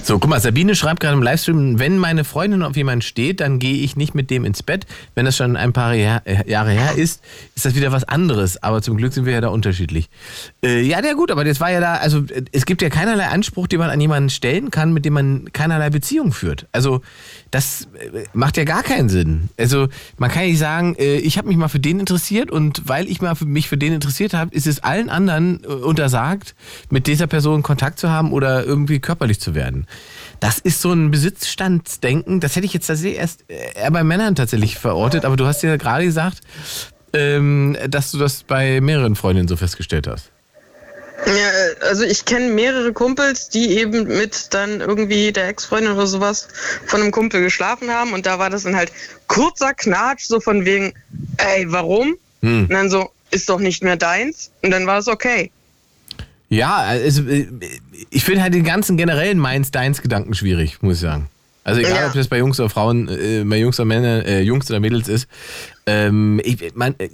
So, 0.02 0.18
guck 0.18 0.30
mal, 0.30 0.40
Sabine 0.40 0.76
schreibt 0.76 1.00
gerade 1.00 1.16
im 1.16 1.22
Livestream, 1.22 1.78
wenn 1.78 1.98
meine 1.98 2.22
Freundin 2.24 2.62
auf 2.62 2.76
jemanden 2.76 3.02
steht, 3.02 3.40
dann 3.40 3.58
gehe 3.58 3.82
ich 3.82 3.96
nicht 3.96 4.14
mit 4.14 4.30
dem 4.30 4.44
ins 4.44 4.62
Bett. 4.62 4.86
Wenn 5.14 5.24
das 5.24 5.36
schon 5.36 5.56
ein 5.56 5.72
paar 5.72 5.94
äh, 5.94 6.20
Jahre 6.48 6.70
her 6.70 6.92
ist, 6.96 7.22
ist 7.54 7.64
das 7.64 7.74
wieder 7.74 7.90
was 7.90 8.04
anderes. 8.04 8.62
Aber 8.62 8.82
zum 8.82 8.96
Glück 8.96 9.12
sind 9.12 9.26
wir 9.26 9.32
ja 9.32 9.40
da 9.40 9.48
unterschiedlich. 9.48 10.08
Äh, 10.62 10.82
ja, 10.82 11.02
ja 11.04 11.14
gut, 11.14 11.30
aber 11.30 11.44
das 11.44 11.58
war 11.60 11.70
ja 11.70 11.80
da, 11.80 11.94
also 11.94 12.20
äh, 12.20 12.44
es 12.52 12.66
gibt 12.66 12.82
ja 12.82 12.88
keinerlei 12.88 13.26
Anspruch, 13.26 13.66
den 13.66 13.80
man 13.80 13.90
an 13.90 14.00
jemanden 14.00 14.30
stellen 14.30 14.70
kann, 14.70 14.92
mit 14.92 15.04
dem 15.04 15.14
man 15.14 15.52
keinerlei 15.52 15.90
Beziehung 15.90 16.32
führt. 16.32 16.66
Also 16.72 17.00
das 17.57 17.88
äh, 17.98 18.24
macht 18.34 18.59
ja 18.59 18.64
gar 18.64 18.82
keinen 18.82 19.09
Sinn. 19.09 19.48
Also 19.59 19.88
man 20.18 20.30
kann 20.30 20.42
ja 20.42 20.48
nicht 20.48 20.59
sagen, 20.59 20.94
äh, 20.98 21.16
ich 21.16 21.38
habe 21.38 21.48
mich 21.48 21.57
mal 21.57 21.68
für 21.68 21.80
den 21.80 21.98
interessiert 22.00 22.50
und 22.50 22.86
weil 22.86 23.09
ich 23.09 23.22
mal 23.22 23.34
für 23.34 23.46
mich 23.46 23.66
für 23.66 23.78
den 23.78 23.94
interessiert 23.94 24.34
habe, 24.34 24.54
ist 24.54 24.66
es 24.66 24.84
allen 24.84 25.09
anderen 25.09 25.64
äh, 25.64 25.68
untersagt, 25.68 26.54
mit 26.90 27.07
dieser 27.07 27.26
Person 27.26 27.62
Kontakt 27.62 27.98
zu 27.98 28.11
haben 28.11 28.34
oder 28.34 28.64
irgendwie 28.64 29.00
körperlich 29.00 29.40
zu 29.40 29.54
werden. 29.54 29.86
Das 30.38 30.59
ist 30.59 30.82
so 30.82 30.92
ein 30.92 31.11
Besitzstandsdenken, 31.11 32.40
das 32.40 32.57
hätte 32.57 32.66
ich 32.66 32.74
jetzt 32.74 32.88
tatsächlich 32.88 33.18
erst 33.18 33.44
eher 33.48 33.90
bei 33.90 34.04
Männern 34.04 34.34
tatsächlich 34.34 34.76
verortet, 34.76 35.24
aber 35.24 35.36
du 35.36 35.46
hast 35.46 35.62
ja 35.62 35.76
gerade 35.76 36.04
gesagt, 36.04 36.42
ähm, 37.14 37.74
dass 37.88 38.11
du 38.11 38.18
das 38.18 38.42
bei 38.42 38.82
mehreren 38.82 39.16
Freundinnen 39.16 39.48
so 39.48 39.57
festgestellt 39.57 40.07
hast. 40.07 40.30
Ja, 41.24 41.86
also 41.88 42.04
ich 42.04 42.24
kenne 42.24 42.50
mehrere 42.50 42.92
Kumpels, 42.92 43.48
die 43.48 43.78
eben 43.78 44.06
mit 44.06 44.52
dann 44.52 44.80
irgendwie 44.80 45.32
der 45.32 45.48
Ex-Freundin 45.48 45.92
oder 45.92 46.06
sowas 46.06 46.46
von 46.86 47.00
einem 47.00 47.10
Kumpel 47.10 47.42
geschlafen 47.42 47.90
haben 47.90 48.12
und 48.12 48.26
da 48.26 48.38
war 48.38 48.50
das 48.50 48.64
dann 48.64 48.76
halt 48.76 48.92
kurzer 49.26 49.72
Knatsch, 49.72 50.26
so 50.26 50.40
von 50.40 50.64
wegen, 50.64 50.92
ey, 51.38 51.64
warum? 51.72 52.16
Hm. 52.42 52.64
Und 52.64 52.70
dann 52.70 52.90
so, 52.90 53.10
ist 53.30 53.48
doch 53.48 53.58
nicht 53.58 53.82
mehr 53.82 53.96
deins 53.96 54.50
und 54.62 54.70
dann 54.70 54.86
war 54.86 54.98
es 54.98 55.08
okay. 55.08 55.50
Ja, 56.48 56.76
also 56.76 57.22
äh, 57.22 57.48
ich 58.10 58.22
finde 58.22 58.42
halt 58.42 58.54
den 58.54 58.64
ganzen 58.64 58.96
generellen 58.96 59.38
Meins-Deins-Gedanken 59.38 60.34
schwierig, 60.34 60.80
muss 60.82 60.96
ich 60.96 61.00
sagen. 61.00 61.28
Also 61.64 61.80
egal, 61.80 61.94
Ja. 61.96 62.06
ob 62.06 62.12
das 62.12 62.28
bei 62.28 62.38
Jungs 62.38 62.60
oder 62.60 62.70
Frauen, 62.70 63.08
äh, 63.08 63.42
bei 63.44 63.56
Jungs 63.56 63.80
oder 63.80 63.86
Männer, 63.86 64.24
äh, 64.24 64.42
Jungs 64.42 64.70
oder 64.70 64.78
Mädels 64.78 65.08
ist. 65.08 65.26
Ähm, 65.86 66.40
ich, 66.44 66.72
man, 66.76 66.94
äh, 66.98 67.08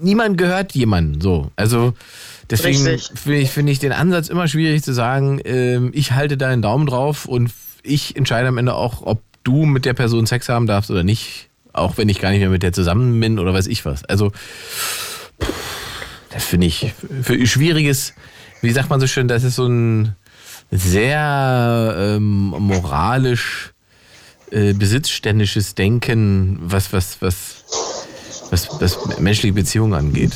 niemand 0.00 0.38
gehört 0.38 0.72
jemandem 0.72 1.20
so. 1.20 1.50
Also 1.56 1.94
deswegen 2.50 2.98
finde 3.14 3.38
ich, 3.40 3.50
finde 3.50 3.72
ich 3.72 3.78
den 3.78 3.92
Ansatz 3.92 4.28
immer 4.28 4.48
schwierig 4.48 4.82
zu 4.82 4.92
sagen, 4.92 5.40
ähm, 5.44 5.90
ich 5.94 6.12
halte 6.12 6.36
deinen 6.36 6.62
Daumen 6.62 6.86
drauf 6.86 7.26
und 7.26 7.50
ich 7.82 8.16
entscheide 8.16 8.48
am 8.48 8.58
Ende 8.58 8.74
auch, 8.74 9.02
ob 9.02 9.22
du 9.44 9.64
mit 9.64 9.84
der 9.84 9.94
Person 9.94 10.26
Sex 10.26 10.48
haben 10.48 10.66
darfst 10.66 10.90
oder 10.90 11.02
nicht. 11.02 11.48
Auch 11.72 11.96
wenn 11.98 12.08
ich 12.08 12.18
gar 12.18 12.30
nicht 12.30 12.40
mehr 12.40 12.50
mit 12.50 12.62
der 12.62 12.72
zusammen 12.72 13.18
bin 13.20 13.38
oder 13.38 13.54
weiß 13.54 13.68
ich 13.68 13.84
was. 13.84 14.04
Also 14.04 14.32
das 16.30 16.44
finde 16.44 16.66
ich 16.66 16.92
für 17.22 17.46
schwieriges, 17.46 18.14
wie 18.60 18.70
sagt 18.70 18.90
man 18.90 19.00
so 19.00 19.06
schön, 19.06 19.28
das 19.28 19.44
ist 19.44 19.56
so 19.56 19.66
ein 19.66 20.16
sehr 20.70 21.94
ähm, 21.96 22.48
moralisch 22.48 23.72
äh, 24.50 24.72
besitzständisches 24.72 25.74
Denken, 25.74 26.58
was, 26.60 26.92
was, 26.92 27.20
was, 27.20 27.59
was, 28.50 28.68
was 28.80 29.18
menschliche 29.18 29.54
Beziehungen 29.54 29.94
angeht. 29.94 30.32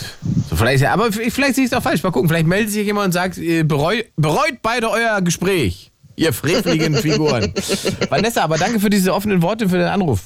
So, 0.48 0.56
vielleicht, 0.56 0.82
ja, 0.82 0.92
aber 0.92 1.12
vielleicht 1.12 1.56
sehe 1.56 1.64
ich 1.64 1.72
es 1.72 1.76
auch 1.76 1.82
falsch. 1.82 2.02
Mal 2.02 2.10
gucken, 2.10 2.28
vielleicht 2.28 2.46
meldet 2.46 2.70
sich 2.72 2.86
jemand 2.86 3.06
und 3.06 3.12
sagt, 3.12 3.38
äh, 3.38 3.62
bereu, 3.62 4.02
bereut 4.16 4.62
beide 4.62 4.90
euer 4.90 5.20
Gespräch. 5.20 5.90
Ihr 6.16 6.32
freveligen 6.32 6.94
Figuren. 6.94 7.52
Vanessa, 8.08 8.42
aber 8.42 8.56
danke 8.56 8.78
für 8.78 8.90
diese 8.90 9.12
offenen 9.12 9.42
Worte, 9.42 9.68
für 9.68 9.78
den 9.78 9.88
Anruf. 9.88 10.20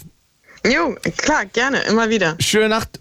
Jo, 0.66 0.96
klar, 1.16 1.46
gerne, 1.46 1.78
immer 1.88 2.10
wieder. 2.10 2.36
Schöne 2.40 2.68
Nacht. 2.68 3.00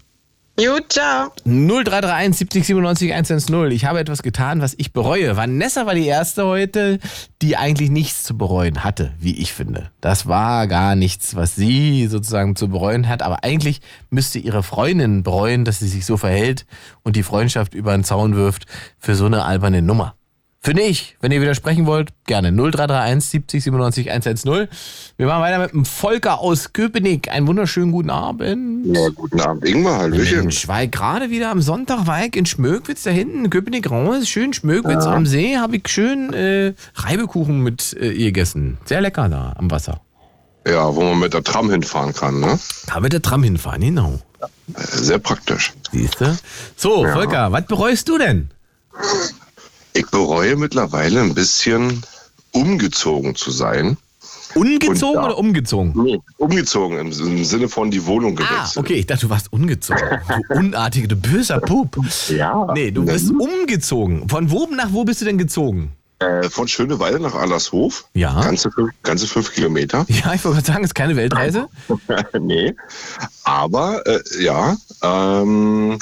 Jo, 0.60 0.80
ciao. 0.88 1.30
0331 1.44 2.36
70 2.36 2.66
97 2.66 3.12
110. 3.12 3.70
Ich 3.70 3.84
habe 3.84 4.00
etwas 4.00 4.24
getan, 4.24 4.60
was 4.60 4.74
ich 4.76 4.92
bereue. 4.92 5.36
Vanessa 5.36 5.86
war 5.86 5.94
die 5.94 6.06
erste 6.06 6.46
heute, 6.46 6.98
die 7.42 7.56
eigentlich 7.56 7.90
nichts 7.90 8.24
zu 8.24 8.36
bereuen 8.36 8.82
hatte, 8.82 9.14
wie 9.20 9.40
ich 9.40 9.52
finde. 9.52 9.92
Das 10.00 10.26
war 10.26 10.66
gar 10.66 10.96
nichts, 10.96 11.36
was 11.36 11.54
sie 11.54 12.08
sozusagen 12.08 12.56
zu 12.56 12.68
bereuen 12.68 13.08
hat. 13.08 13.22
Aber 13.22 13.44
eigentlich 13.44 13.80
müsste 14.10 14.40
ihre 14.40 14.64
Freundin 14.64 15.22
bereuen, 15.22 15.64
dass 15.64 15.78
sie 15.78 15.86
sich 15.86 16.04
so 16.04 16.16
verhält 16.16 16.66
und 17.04 17.14
die 17.14 17.22
Freundschaft 17.22 17.72
über 17.74 17.92
den 17.92 18.02
Zaun 18.02 18.34
wirft 18.34 18.66
für 18.98 19.14
so 19.14 19.26
eine 19.26 19.44
alberne 19.44 19.80
Nummer. 19.80 20.17
Finde 20.60 20.82
ich. 20.82 21.16
Wenn 21.20 21.30
ihr 21.30 21.40
widersprechen 21.40 21.86
wollt, 21.86 22.10
gerne 22.26 22.50
0331 22.50 23.30
70 23.30 23.62
97 23.64 24.10
110. 24.10 24.68
Wir 25.16 25.26
machen 25.26 25.40
weiter 25.42 25.58
mit 25.60 25.72
dem 25.72 25.84
Volker 25.84 26.40
aus 26.40 26.72
Köpenick. 26.72 27.30
Einen 27.30 27.46
wunderschönen 27.46 27.92
guten 27.92 28.10
Abend. 28.10 28.94
Ja, 28.94 29.08
guten 29.14 29.40
Abend, 29.40 29.64
Ingmar, 29.64 29.98
Hallöchen. 29.98 30.40
Mensch, 30.40 30.66
war 30.66 30.82
ich 30.82 30.90
gerade 30.90 31.30
wieder 31.30 31.50
am 31.52 31.62
Sonntag, 31.62 32.06
war 32.08 32.24
ich 32.24 32.34
in 32.36 32.44
Schmöckwitz 32.44 33.04
da 33.04 33.10
hinten, 33.10 33.50
Köpenick 33.50 33.88
raus, 33.88 34.28
schön 34.28 34.52
Schmöckwitz 34.52 35.04
am 35.04 35.26
See, 35.26 35.56
habe 35.56 35.76
ich 35.76 35.86
schön 35.88 36.32
äh, 36.32 36.74
Reibekuchen 36.96 37.62
mit 37.62 37.96
äh, 37.98 38.10
ihr 38.10 38.26
gegessen. 38.26 38.78
Sehr 38.84 39.00
lecker 39.00 39.28
da 39.28 39.54
am 39.56 39.70
Wasser. 39.70 40.00
Ja, 40.66 40.94
wo 40.94 41.00
man 41.02 41.20
mit 41.20 41.32
der 41.34 41.44
Tram 41.44 41.70
hinfahren 41.70 42.12
kann, 42.12 42.40
ne? 42.40 42.58
Da 42.88 43.00
wird 43.00 43.12
der 43.12 43.22
Tram 43.22 43.44
hinfahren, 43.44 43.80
genau. 43.80 44.18
Äh, 44.40 44.46
Sehr 44.74 45.18
praktisch. 45.18 45.72
Siehst 45.92 46.20
du? 46.20 46.36
So, 46.76 47.06
Ja. 47.06 47.12
Volker, 47.14 47.52
was 47.52 47.64
bereust 47.66 48.08
du 48.08 48.18
denn? 48.18 48.50
Ich 49.98 50.06
bereue 50.10 50.54
mittlerweile 50.54 51.20
ein 51.22 51.34
bisschen 51.34 52.04
umgezogen 52.52 53.34
zu 53.34 53.50
sein. 53.50 53.96
Ungezogen 54.54 55.22
oder 55.24 55.36
umgezogen? 55.36 55.92
Nee, 56.02 56.20
umgezogen 56.36 56.98
im, 56.98 57.06
im 57.10 57.44
Sinne 57.44 57.68
von 57.68 57.90
die 57.90 58.06
Wohnung 58.06 58.38
Ah, 58.38 58.44
gewechselt. 58.48 58.76
okay, 58.78 58.94
ich 58.94 59.06
dachte, 59.06 59.22
du 59.26 59.30
warst 59.30 59.52
ungezogen. 59.52 60.00
Du 60.48 60.54
unartige, 60.54 61.08
du 61.08 61.16
böser 61.16 61.58
Pup. 61.60 61.98
Ja. 62.28 62.72
Nee, 62.74 62.92
du 62.92 63.04
bist 63.04 63.30
umgezogen. 63.32 64.28
Von 64.28 64.50
wo 64.52 64.66
nach 64.74 64.92
wo 64.92 65.04
bist 65.04 65.20
du 65.20 65.24
denn 65.24 65.36
gezogen? 65.36 65.92
Äh, 66.20 66.48
von 66.48 66.66
Schöneweide 66.68 67.18
nach 67.20 67.34
Allershof. 67.34 68.06
Ja. 68.14 68.40
Ganze, 68.40 68.70
fünf- 68.70 68.92
ganze 69.02 69.26
fünf 69.26 69.52
Kilometer. 69.52 70.06
Ja, 70.08 70.32
ich 70.34 70.44
wollte 70.44 70.58
gerade 70.62 70.66
sagen, 70.66 70.84
ist 70.84 70.94
keine 70.94 71.16
Weltreise. 71.16 71.66
nee. 72.40 72.72
Aber, 73.44 74.06
äh, 74.06 74.20
ja, 74.40 74.76
ähm, 75.02 75.98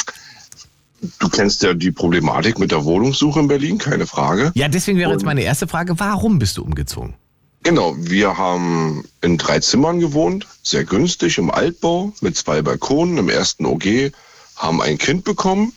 du 1.18 1.28
kennst 1.28 1.62
ja 1.62 1.74
die 1.74 1.92
Problematik 1.92 2.58
mit 2.58 2.70
der 2.70 2.84
Wohnungssuche 2.84 3.40
in 3.40 3.48
Berlin, 3.48 3.78
keine 3.78 4.06
Frage. 4.06 4.52
Ja, 4.54 4.68
deswegen 4.68 4.98
wäre 4.98 5.12
jetzt 5.12 5.24
meine 5.24 5.42
erste 5.42 5.66
Frage, 5.66 5.98
warum 5.98 6.38
bist 6.38 6.56
du 6.56 6.62
umgezogen? 6.62 7.14
Genau, 7.62 7.96
wir 7.98 8.38
haben 8.38 9.04
in 9.22 9.38
drei 9.38 9.58
Zimmern 9.58 9.98
gewohnt, 9.98 10.46
sehr 10.62 10.84
günstig 10.84 11.38
im 11.38 11.50
Altbau 11.50 12.12
mit 12.20 12.36
zwei 12.36 12.62
Balkonen 12.62 13.18
im 13.18 13.28
ersten 13.28 13.66
OG, 13.66 14.12
haben 14.54 14.80
ein 14.80 14.98
Kind 14.98 15.24
bekommen 15.24 15.72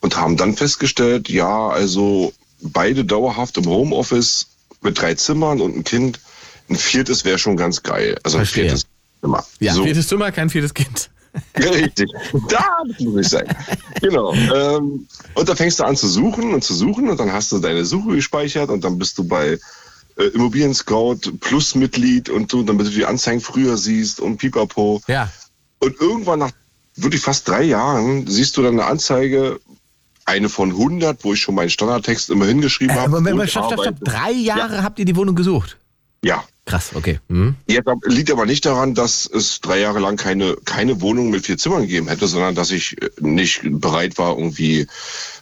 und 0.00 0.16
haben 0.16 0.36
dann 0.36 0.56
festgestellt, 0.56 1.28
ja, 1.28 1.68
also 1.68 2.32
beide 2.60 3.04
dauerhaft 3.04 3.56
im 3.56 3.66
Homeoffice 3.66 4.48
mit 4.80 5.00
drei 5.00 5.14
Zimmern 5.14 5.60
und 5.60 5.76
ein 5.76 5.84
Kind, 5.84 6.18
ein 6.68 6.76
viertes 6.76 7.24
wäre 7.24 7.38
schon 7.38 7.56
ganz 7.56 7.82
geil. 7.82 8.18
Also 8.24 8.38
ein 8.38 8.44
Verstehe. 8.44 8.64
viertes 8.64 8.86
Zimmer. 9.20 9.44
Ja, 9.60 9.74
so. 9.74 9.84
viertes 9.84 10.08
Zimmer, 10.08 10.32
kein 10.32 10.50
viertes 10.50 10.74
Kind. 10.74 11.08
Richtig. 11.56 12.10
Da 12.48 12.82
muss 13.00 13.20
ich 13.20 13.28
sein. 13.28 13.46
Genau. 14.00 14.32
Ähm, 14.32 15.06
und 15.34 15.48
da 15.48 15.54
fängst 15.54 15.80
du 15.80 15.84
an 15.84 15.96
zu 15.96 16.08
suchen 16.08 16.54
und 16.54 16.62
zu 16.62 16.74
suchen 16.74 17.08
und 17.08 17.18
dann 17.18 17.32
hast 17.32 17.52
du 17.52 17.58
deine 17.58 17.84
Suche 17.84 18.14
gespeichert 18.16 18.70
und 18.70 18.84
dann 18.84 18.98
bist 18.98 19.18
du 19.18 19.24
bei 19.24 19.58
äh, 20.16 20.24
Immobilien 20.34 20.74
Scout 20.74 21.20
Plus 21.40 21.74
Mitglied 21.74 22.28
und 22.28 22.50
so, 22.50 22.62
damit 22.62 22.86
du 22.86 22.90
die 22.90 23.04
Anzeigen 23.04 23.40
früher 23.40 23.76
siehst 23.76 24.20
und 24.20 24.38
pipapo. 24.38 25.00
Ja. 25.06 25.30
Und 25.80 26.00
irgendwann 26.00 26.40
nach 26.40 26.50
wirklich 26.96 27.20
fast 27.22 27.48
drei 27.48 27.62
Jahren 27.62 28.26
siehst 28.26 28.56
du 28.56 28.62
dann 28.62 28.74
eine 28.74 28.86
Anzeige, 28.86 29.60
eine 30.24 30.48
von 30.48 30.70
100, 30.70 31.24
wo 31.24 31.32
ich 31.32 31.40
schon 31.40 31.54
meinen 31.54 31.70
Standardtext 31.70 32.30
immer 32.30 32.44
hingeschrieben 32.46 32.94
Äh, 32.94 32.98
habe. 33.00 33.10
Moment, 33.10 33.26
und 33.26 33.32
Moment, 33.32 33.50
stopp, 33.50 33.72
stopp, 33.72 33.82
stopp. 33.84 33.96
Drei 34.00 34.32
Jahre 34.32 34.82
habt 34.82 34.98
ihr 34.98 35.04
die 35.04 35.16
Wohnung 35.16 35.34
gesucht? 35.34 35.76
Ja. 36.24 36.44
Krass, 36.68 36.90
okay. 36.94 37.18
Mhm. 37.28 37.54
Jetzt 37.66 37.88
liegt 38.04 38.30
aber 38.30 38.44
nicht 38.44 38.66
daran, 38.66 38.94
dass 38.94 39.24
es 39.24 39.62
drei 39.62 39.80
Jahre 39.80 40.00
lang 40.00 40.18
keine, 40.18 40.54
keine 40.66 41.00
Wohnung 41.00 41.30
mit 41.30 41.46
vier 41.46 41.56
Zimmern 41.56 41.82
gegeben 41.82 42.08
hätte, 42.08 42.26
sondern 42.26 42.54
dass 42.54 42.70
ich 42.70 43.00
äh, 43.00 43.08
nicht 43.20 43.62
bereit 43.64 44.18
war, 44.18 44.36
irgendwie 44.36 44.86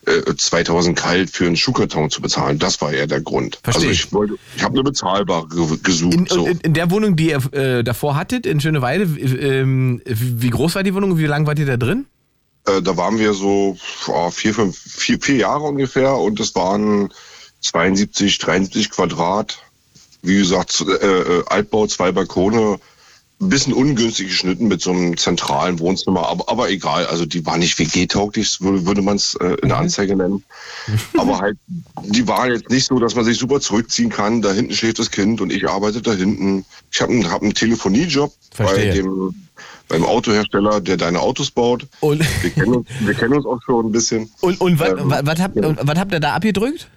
äh, 0.06 0.34
2000 0.36 0.96
kalt 0.96 1.30
für 1.30 1.46
einen 1.46 1.56
Schuhkarton 1.56 2.10
zu 2.10 2.22
bezahlen. 2.22 2.60
Das 2.60 2.80
war 2.80 2.92
eher 2.92 3.08
der 3.08 3.20
Grund. 3.20 3.58
Verstehe. 3.64 3.88
Also 3.88 4.04
ich 4.04 4.12
wollte, 4.12 4.34
ich 4.56 4.62
habe 4.62 4.74
eine 4.74 4.84
bezahlbare 4.84 5.48
ge- 5.48 5.78
gesucht. 5.82 6.14
In, 6.14 6.26
so. 6.26 6.46
in, 6.46 6.60
in 6.60 6.74
der 6.74 6.92
Wohnung, 6.92 7.16
die 7.16 7.30
ihr 7.30 7.52
äh, 7.52 7.82
davor 7.82 8.14
hattet, 8.14 8.46
in 8.46 8.60
Schöneweide, 8.60 9.02
ähm, 9.02 10.00
wie 10.04 10.50
groß 10.50 10.76
war 10.76 10.84
die 10.84 10.94
Wohnung 10.94 11.10
und 11.10 11.18
wie 11.18 11.26
lange 11.26 11.48
wart 11.48 11.58
ihr 11.58 11.66
da 11.66 11.76
drin? 11.76 12.06
Äh, 12.68 12.82
da 12.82 12.96
waren 12.96 13.18
wir 13.18 13.34
so 13.34 13.76
oh, 14.06 14.30
vier, 14.30 14.54
fünf, 14.54 14.78
vier, 14.78 15.18
vier 15.20 15.36
Jahre 15.38 15.64
ungefähr 15.64 16.14
und 16.14 16.38
es 16.38 16.54
waren 16.54 17.12
72, 17.62 18.38
73 18.38 18.90
Quadrat. 18.90 19.58
Wie 20.26 20.38
gesagt, 20.38 20.84
äh, 20.86 21.06
äh, 21.06 21.44
Altbau, 21.46 21.86
zwei 21.86 22.12
Balkone, 22.12 22.78
ein 23.38 23.48
bisschen 23.50 23.74
ungünstig 23.74 24.28
geschnitten 24.28 24.66
mit 24.66 24.80
so 24.80 24.92
einem 24.92 25.16
zentralen 25.16 25.78
Wohnzimmer, 25.78 26.26
aber, 26.26 26.48
aber 26.48 26.70
egal, 26.70 27.04
also 27.06 27.26
die 27.26 27.44
war 27.44 27.58
nicht 27.58 27.78
WG-tauglich, 27.78 28.62
würde, 28.62 28.86
würde 28.86 29.02
man 29.02 29.16
es 29.16 29.34
äh, 29.34 29.56
in 29.62 29.68
der 29.68 29.76
Anzeige 29.76 30.16
nennen. 30.16 30.42
aber 31.18 31.40
halt, 31.40 31.58
die 32.02 32.26
waren 32.26 32.50
jetzt 32.50 32.70
nicht 32.70 32.86
so, 32.86 32.98
dass 32.98 33.14
man 33.14 33.26
sich 33.26 33.38
super 33.38 33.60
zurückziehen 33.60 34.08
kann. 34.08 34.40
Da 34.40 34.52
hinten 34.52 34.72
schläft 34.72 34.98
das 34.98 35.10
Kind 35.10 35.42
und 35.42 35.52
ich 35.52 35.68
arbeite 35.68 36.00
da 36.00 36.12
hinten. 36.12 36.64
Ich 36.90 37.00
habe 37.02 37.12
einen, 37.12 37.30
hab 37.30 37.42
einen 37.42 37.52
Telefoniejob 37.52 38.32
bei 38.56 38.90
dem 38.90 39.34
beim 39.88 40.04
Autohersteller, 40.04 40.80
der 40.80 40.96
deine 40.96 41.20
Autos 41.20 41.50
baut. 41.50 41.86
Und, 42.00 42.24
Wir 42.42 42.50
kennen 42.50 42.74
uns, 42.74 42.88
wir 43.00 43.14
kennen 43.14 43.34
uns 43.34 43.46
auch 43.46 43.60
schon 43.64 43.86
ein 43.86 43.92
bisschen. 43.92 44.30
und, 44.40 44.60
und 44.60 44.80
was, 44.80 44.90
Ähm, 44.90 44.98
was, 45.04 45.26
was, 45.26 45.40
habt, 45.40 45.56
ja. 45.56 45.66
und 45.66 45.78
was 45.80 45.98
habt 45.98 46.12
ihr 46.12 46.20
da 46.20 46.34
abgedrückt? 46.34 46.88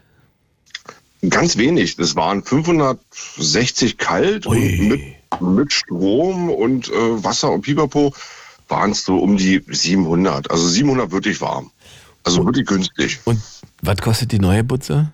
Ganz 1.28 1.58
wenig. 1.58 1.98
Das 1.98 2.16
waren 2.16 2.44
560 2.44 3.98
kalt 3.98 4.46
und 4.46 4.60
mit, 4.88 5.02
mit 5.42 5.74
Strom 5.74 6.50
und 6.50 6.90
äh, 6.90 7.24
Wasser 7.24 7.52
und 7.52 7.62
Pipapo 7.62 8.14
waren 8.70 8.92
es 8.92 9.04
so 9.04 9.18
um 9.18 9.36
die 9.36 9.62
700. 9.68 10.50
Also 10.50 10.68
700 10.68 11.12
wirklich 11.12 11.42
warm. 11.42 11.72
Also 12.24 12.46
wirklich 12.46 12.68
günstig. 12.68 13.20
Und 13.26 13.42
was 13.82 13.98
kostet 13.98 14.32
die 14.32 14.40
neue 14.40 14.64
Butze? 14.64 15.12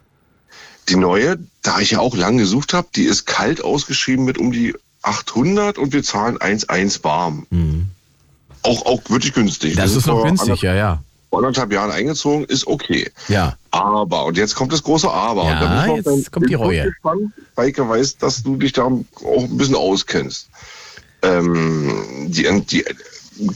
Die 0.90 0.96
neue, 0.96 1.40
da 1.64 1.80
ich 1.80 1.92
ja 1.92 2.00
auch 2.00 2.16
lang 2.16 2.38
gesucht 2.38 2.74
habe, 2.74 2.88
die 2.96 3.04
ist 3.04 3.26
kalt 3.26 3.64
ausgeschrieben 3.64 4.26
mit 4.26 4.38
um 4.38 4.52
die 4.52 4.76
800 5.02 5.78
und 5.78 5.94
wir 5.94 6.04
zahlen 6.04 6.38
1,1 6.38 7.04
warm. 7.04 7.48
Auch, 8.62 8.86
auch 8.86 9.02
wirklich 9.10 9.34
günstig. 9.34 9.74
Mhm. 9.74 9.78
Das 9.78 9.92
sind 9.92 10.00
ist 10.00 10.08
noch 10.08 10.24
günstig, 10.24 10.62
ja, 10.62 10.76
ja. 10.76 11.04
Vor 11.30 11.40
anderthalb 11.40 11.72
Jahren 11.74 11.92
eingezogen, 11.92 12.46
ist 12.46 12.68
okay. 12.68 13.12
Ja. 13.28 13.58
Aber, 13.72 14.26
und 14.26 14.38
jetzt 14.38 14.56
kommt 14.56 14.72
das 14.72 14.84
große 14.84 15.10
Aber. 15.10 15.44
Ja, 15.44 15.54
und 15.54 15.62
da 15.62 15.96
jetzt 15.96 16.08
deinen 16.08 16.32
kommt 16.32 16.50
die 16.50 16.54
Reue. 16.54 16.86
Gespannt. 16.86 17.34
Heike 17.58 17.88
weiß, 17.88 18.18
dass 18.18 18.44
du 18.44 18.56
dich 18.58 18.74
da 18.74 18.84
auch 18.84 19.04
ein 19.24 19.58
bisschen 19.58 19.76
auskennst. 19.76 20.50
Ähm, 21.22 22.28
die, 22.30 22.48
die, 22.70 22.86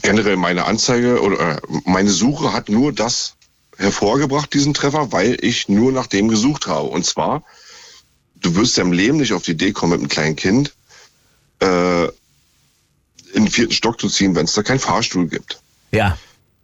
generell 0.02 0.36
meine 0.36 0.64
Anzeige 0.64 1.22
oder 1.22 1.56
äh, 1.56 1.60
meine 1.84 2.10
Suche 2.10 2.52
hat 2.52 2.68
nur 2.68 2.92
das 2.92 3.34
hervorgebracht, 3.76 4.52
diesen 4.52 4.74
Treffer, 4.74 5.12
weil 5.12 5.38
ich 5.40 5.68
nur 5.68 5.92
nach 5.92 6.06
dem 6.06 6.28
gesucht 6.28 6.66
habe. 6.66 6.88
Und 6.88 7.06
zwar, 7.06 7.42
du 8.36 8.54
wirst 8.56 8.76
ja 8.76 8.84
im 8.84 8.92
Leben 8.92 9.18
nicht 9.18 9.32
auf 9.32 9.42
die 9.42 9.52
Idee 9.52 9.72
kommen, 9.72 9.92
mit 9.92 10.00
einem 10.00 10.08
kleinen 10.08 10.36
Kind 10.36 10.74
äh, 11.60 12.04
in 12.04 13.44
den 13.44 13.48
vierten 13.48 13.72
Stock 13.72 14.00
zu 14.00 14.08
ziehen, 14.08 14.34
wenn 14.34 14.44
es 14.44 14.52
da 14.52 14.62
keinen 14.62 14.80
Fahrstuhl 14.80 15.28
gibt. 15.28 15.60
Ja. 15.92 16.18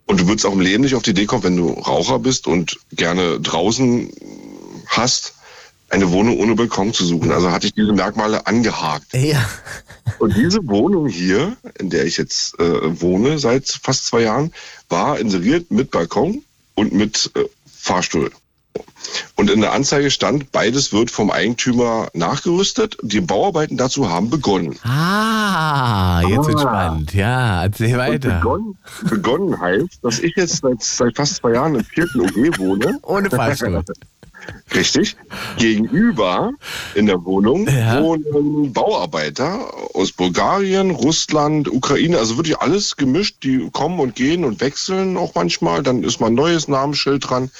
Und 0.07 0.21
du 0.21 0.29
würdest 0.29 0.47
auch 0.47 0.53
im 0.53 0.61
Leben 0.61 0.85
nicht 0.85 0.95
auf 0.95 1.03
die 1.03 1.11
Idee 1.11 1.27
kommen, 1.27 1.43
wenn 1.43 1.57
du 1.57 1.69
Raucher 1.69 2.19
bist 2.19 2.47
und 2.47 2.79
gerne 2.93 3.41
draußen 3.41 4.11
hast, 4.87 5.35
eine 5.89 6.11
Wohnung 6.11 6.39
ohne 6.39 6.55
Balkon 6.55 6.93
zu 6.93 7.05
suchen. 7.05 7.31
Also 7.31 7.51
hatte 7.51 7.67
ich 7.67 7.75
diese 7.75 7.93
Merkmale 7.93 8.47
angehakt. 8.47 9.13
Ja. 9.15 9.49
Und 10.19 10.37
diese 10.37 10.67
Wohnung 10.67 11.09
hier, 11.09 11.57
in 11.79 11.91
der 11.91 12.07
ich 12.07 12.17
jetzt 12.17 12.59
äh, 12.59 13.01
wohne 13.01 13.39
seit 13.39 13.69
fast 13.69 14.07
zwei 14.07 14.23
Jahren, 14.23 14.53
war 14.89 15.19
inseriert 15.19 15.71
mit 15.71 15.91
Balkon 15.91 16.43
und 16.75 16.93
mit 16.93 17.31
äh, 17.35 17.45
Fahrstuhl. 17.67 18.31
Und 19.37 19.51
in 19.51 19.61
der 19.61 19.73
Anzeige 19.73 20.11
stand, 20.11 20.51
beides 20.53 20.93
wird 20.93 21.11
vom 21.11 21.31
Eigentümer 21.31 22.09
nachgerüstet. 22.15 22.97
Die 23.03 23.21
Bauarbeiten 23.21 23.77
dazu 23.77 24.09
haben 24.11 24.31
begonnen. 24.31 24.77
Ah, 24.85 26.23
jetzt 26.29 26.47
wird 26.49 26.57
Ah. 26.59 26.61
spannend. 26.61 27.15
Ja, 27.15 27.63
erzähl 27.65 27.93
Und 27.93 27.99
weiter. 27.99 28.31
begonnen, 28.41 28.79
begonnen 29.09 29.61
heißt, 29.61 29.99
dass 30.03 30.19
ich 30.21 30.35
jetzt 30.37 30.63
seit, 30.63 30.83
seit 30.83 31.17
fast 31.17 31.37
zwei 31.37 31.53
Jahren 31.53 31.75
im 31.75 31.85
vierten 31.85 32.21
OG 32.23 32.59
wohne. 32.59 32.99
Ohne 33.03 33.31
Fahrstuhl. 33.31 33.83
Richtig. 34.74 35.16
Gegenüber 35.59 36.53
in 36.95 37.07
der 37.07 37.24
Wohnung 37.24 37.68
Ja. 37.68 38.03
wohnen 38.03 38.72
Bauarbeiter 38.72 39.72
aus 39.95 40.12
Bulgarien, 40.12 40.91
Russland, 40.91 41.68
Ukraine, 41.72 42.18
also 42.18 42.37
wirklich 42.37 42.59
alles 42.59 42.97
gemischt. 42.97 43.37
Die 43.43 43.68
kommen 43.72 43.99
und 44.01 44.14
gehen 44.14 44.45
und 44.45 44.61
wechseln 44.61 45.16
auch 45.16 45.34
manchmal. 45.34 45.82
Dann 45.82 46.03
ist 46.03 46.20
mal 46.20 46.28
ein 46.28 46.34
neues 46.34 46.68
Namensschild 46.68 47.28
dran. 47.28 47.51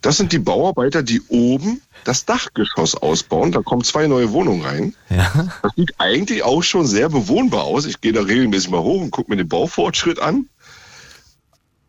Das 0.00 0.16
sind 0.16 0.32
die 0.32 0.38
Bauarbeiter, 0.38 1.02
die 1.02 1.22
oben 1.28 1.80
das 2.04 2.24
Dachgeschoss 2.24 2.94
ausbauen. 2.94 3.52
Da 3.52 3.62
kommen 3.62 3.82
zwei 3.82 4.06
neue 4.06 4.32
Wohnungen 4.32 4.62
rein. 4.62 4.94
Ja. 5.10 5.30
Das 5.62 5.72
sieht 5.76 5.94
eigentlich 5.98 6.42
auch 6.42 6.62
schon 6.62 6.86
sehr 6.86 7.08
bewohnbar 7.08 7.64
aus. 7.64 7.86
Ich 7.86 8.00
gehe 8.00 8.12
da 8.12 8.22
regelmäßig 8.22 8.70
mal 8.70 8.82
hoch 8.82 9.00
und 9.00 9.10
gucke 9.10 9.30
mir 9.30 9.36
den 9.36 9.48
Baufortschritt 9.48 10.18
an. 10.20 10.48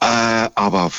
Äh, 0.01 0.49
aber 0.55 0.91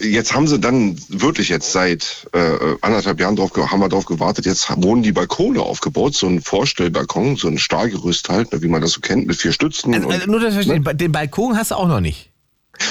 jetzt 0.00 0.34
haben 0.34 0.48
sie 0.48 0.58
dann 0.58 0.96
wirklich 1.08 1.48
jetzt 1.48 1.72
seit 1.72 2.28
äh, 2.32 2.76
anderthalb 2.80 3.20
Jahren 3.20 3.36
drauf, 3.36 3.52
haben 3.54 3.80
wir 3.80 3.88
drauf 3.88 4.06
gewartet. 4.06 4.44
Jetzt 4.44 4.68
wurden 4.82 5.02
die 5.02 5.12
Balkone 5.12 5.62
aufgebaut, 5.62 6.14
so 6.14 6.26
ein 6.26 6.40
Vorstellbalkon, 6.40 7.36
so 7.36 7.48
ein 7.48 7.58
Stahlgerüst 7.58 8.28
halt, 8.28 8.52
ne, 8.52 8.62
wie 8.62 8.68
man 8.68 8.82
das 8.82 8.92
so 8.92 9.00
kennt, 9.00 9.26
mit 9.26 9.36
vier 9.36 9.52
Stützen. 9.52 9.94
Also, 9.94 10.08
und 10.08 10.26
nur 10.26 10.40
das 10.40 10.54
verstehen, 10.54 10.84
den 10.94 11.12
Balkon 11.12 11.56
hast 11.56 11.70
du 11.70 11.76
auch 11.76 11.88
noch 11.88 12.00
nicht. 12.00 12.30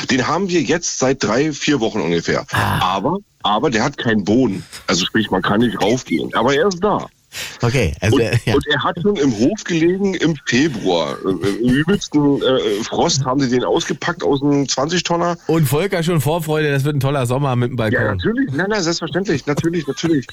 den 0.09 0.27
haben 0.27 0.49
wir 0.49 0.61
jetzt 0.61 0.99
seit 0.99 1.23
drei, 1.23 1.51
vier 1.51 1.79
Wochen 1.79 1.99
ungefähr. 1.99 2.45
Ah. 2.51 2.79
Aber, 2.79 3.17
aber 3.43 3.69
der 3.69 3.83
hat 3.83 3.97
keinen 3.97 4.23
Boden. 4.23 4.63
Also 4.87 5.05
sprich, 5.05 5.29
man 5.29 5.41
kann 5.41 5.59
nicht 5.59 5.81
raufgehen. 5.81 6.33
Aber 6.35 6.53
er 6.55 6.67
ist 6.67 6.81
da. 6.81 7.07
Okay, 7.61 7.93
also 8.01 8.15
Und, 8.15 8.21
äh, 8.21 8.37
ja. 8.45 8.55
und 8.55 8.67
er 8.67 8.83
hat 8.83 8.95
schon 9.01 9.15
im 9.17 9.37
Hof 9.37 9.63
gelegen 9.63 10.13
im 10.15 10.35
Februar. 10.45 11.17
Äh, 11.25 11.29
Im 11.29 11.69
übelsten 11.69 12.41
äh, 12.41 12.83
Frost 12.83 13.23
haben 13.25 13.39
sie 13.41 13.49
den 13.49 13.63
ausgepackt 13.63 14.23
aus 14.23 14.41
einem 14.41 14.63
20-Tonner. 14.63 15.37
Und 15.47 15.65
Volker 15.67 16.01
schon 16.03 16.21
Vorfreude, 16.21 16.71
das 16.71 16.83
wird 16.83 16.95
ein 16.95 16.99
toller 16.99 17.25
Sommer 17.25 17.55
mit 17.55 17.71
dem 17.71 17.77
Ja, 17.77 17.83
Balkon. 17.89 18.17
natürlich. 18.17 18.51
Nein, 18.53 18.67
nein, 18.69 18.81
selbstverständlich. 18.81 19.45
Natürlich, 19.45 19.85
natürlich. 19.87 20.25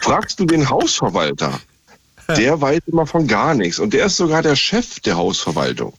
Fragst 0.00 0.38
du 0.38 0.44
den 0.44 0.68
Hausverwalter, 0.68 1.58
der 2.36 2.60
weiß 2.60 2.80
immer 2.86 3.06
von 3.06 3.26
gar 3.26 3.54
nichts. 3.54 3.78
Und 3.78 3.92
der 3.94 4.06
ist 4.06 4.16
sogar 4.16 4.42
der 4.42 4.56
Chef 4.56 5.00
der 5.00 5.16
Hausverwaltung. 5.16 5.94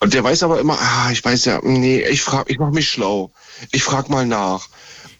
Und 0.00 0.14
der 0.14 0.22
weiß 0.22 0.44
aber 0.44 0.60
immer, 0.60 0.78
ah, 0.80 1.10
ich 1.10 1.24
weiß 1.24 1.44
ja, 1.46 1.60
nee, 1.62 2.00
ich 2.08 2.22
frag, 2.22 2.48
ich 2.48 2.58
mach 2.58 2.70
mich 2.70 2.88
schlau. 2.88 3.30
Ich 3.72 3.82
frag 3.82 4.08
mal 4.08 4.24
nach. 4.26 4.68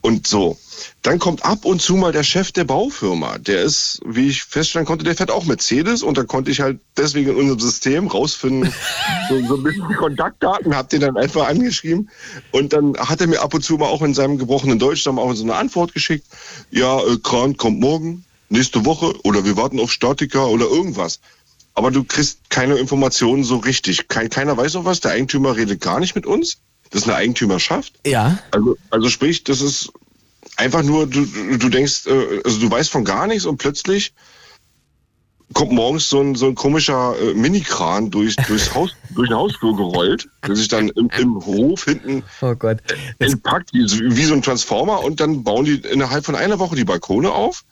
Und 0.01 0.27
so. 0.27 0.57
Dann 1.03 1.18
kommt 1.18 1.45
ab 1.45 1.64
und 1.64 1.82
zu 1.82 1.97
mal 1.97 2.12
der 2.12 2.22
Chef 2.22 2.53
der 2.53 2.64
Baufirma. 2.64 3.39
Der 3.39 3.62
ist, 3.62 4.01
wie 4.07 4.28
ich 4.28 4.43
feststellen 4.43 4.87
konnte, 4.87 5.05
der 5.05 5.14
fährt 5.14 5.30
auch 5.30 5.45
Mercedes 5.45 6.03
und 6.03 6.16
da 6.16 6.24
konnte 6.24 6.51
ich 6.51 6.61
halt 6.61 6.80
deswegen 6.97 7.30
in 7.30 7.37
unserem 7.37 7.61
System 7.61 8.07
rausfinden, 8.07 8.72
so, 9.28 9.47
so 9.47 9.57
ein 9.57 9.62
bisschen 9.62 9.97
Kontaktdaten, 9.97 10.74
hab 10.74 10.89
den 10.89 11.01
dann 11.01 11.16
einfach 11.16 11.49
angeschrieben 11.49 12.11
und 12.53 12.72
dann 12.72 12.97
hat 12.97 13.20
er 13.20 13.26
mir 13.26 13.43
ab 13.43 13.55
und 13.55 13.62
zu 13.62 13.76
mal 13.76 13.87
auch 13.87 14.03
in 14.03 14.14
seinem 14.14 14.39
gebrochenen 14.39 14.78
Deutsch 14.78 15.05
dann 15.05 15.18
auch 15.18 15.32
so 15.35 15.45
eine 15.45 15.57
Antwort 15.57 15.93
geschickt. 15.93 16.26
Ja, 16.70 17.01
äh, 17.01 17.18
Kran 17.22 17.57
kommt 17.57 17.80
morgen, 17.80 18.24
nächste 18.49 18.85
Woche 18.85 19.14
oder 19.24 19.45
wir 19.45 19.57
warten 19.57 19.80
auf 19.80 19.93
Statiker 19.93 20.49
oder 20.49 20.66
irgendwas. 20.66 21.20
Aber 21.74 21.91
du 21.91 22.05
kriegst 22.05 22.51
keine 22.51 22.76
Informationen 22.76 23.45
so 23.45 23.57
richtig. 23.57 24.09
Kein, 24.09 24.30
keiner 24.30 24.57
weiß 24.57 24.76
auch 24.76 24.85
was. 24.85 25.01
Der 25.01 25.11
Eigentümer 25.11 25.57
redet 25.57 25.80
gar 25.80 25.99
nicht 25.99 26.14
mit 26.14 26.24
uns. 26.24 26.59
Das 26.91 27.03
ist 27.03 27.09
eine 27.09 27.16
Eigentümerschaft. 27.16 27.93
Ja. 28.07 28.39
Also, 28.53 28.76
also 28.91 29.09
sprich, 29.09 29.43
das 29.43 29.61
ist 29.61 29.93
einfach 30.57 30.83
nur, 30.83 31.07
du, 31.07 31.25
du 31.25 31.69
denkst, 31.69 32.07
äh, 32.07 32.41
also 32.45 32.61
du 32.61 32.71
weißt 32.71 32.91
von 32.91 33.05
gar 33.05 33.27
nichts 33.27 33.45
und 33.47 33.59
plötzlich 33.59 34.13
kommt 35.53 35.73
morgens 35.73 36.09
so 36.09 36.21
ein, 36.21 36.35
so 36.35 36.47
ein 36.47 36.55
komischer 36.55 37.15
äh, 37.21 37.35
Minikran 37.35 38.11
durch, 38.11 38.35
durchs 38.37 38.75
Haus, 38.75 38.91
durch 39.15 39.29
den 39.29 39.37
Hausflur 39.37 39.77
gerollt, 39.77 40.29
der 40.47 40.57
sich 40.57 40.69
dann 40.69 40.89
im, 40.89 41.11
im 41.19 41.35
Hof 41.45 41.85
hinten 41.85 42.23
Oh 42.41 42.55
Gott. 42.55 42.79
entpackt, 43.19 43.73
wie, 43.73 43.87
so- 43.87 43.99
wie 44.01 44.25
so 44.25 44.35
ein 44.35 44.43
Transformer 44.43 45.05
und 45.05 45.21
dann 45.21 45.45
bauen 45.45 45.65
die 45.65 45.75
innerhalb 45.77 46.25
von 46.25 46.35
einer 46.35 46.59
Woche 46.59 46.77
die 46.77 46.85
Balkone 46.85 47.31
auf 47.31 47.63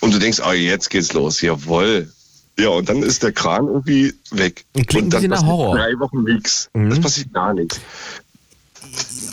und 0.00 0.12
du 0.12 0.18
denkst, 0.18 0.40
ah, 0.40 0.52
jetzt 0.52 0.90
geht's 0.90 1.12
los, 1.12 1.40
jawoll. 1.40 2.12
Ja, 2.58 2.68
und 2.68 2.88
dann 2.88 3.02
ist 3.02 3.22
der 3.24 3.32
Kran 3.32 3.66
irgendwie 3.66 4.12
weg. 4.30 4.64
Klingt 4.86 5.04
und 5.06 5.14
dann 5.14 5.22
nach 5.24 5.38
passiert 5.38 5.50
Horror. 5.50 5.76
drei 5.76 5.98
Wochen 5.98 6.22
nichts. 6.22 6.68
Mhm. 6.74 6.90
Es 6.92 7.00
passiert 7.00 7.32
gar 7.32 7.52
nichts. 7.54 7.80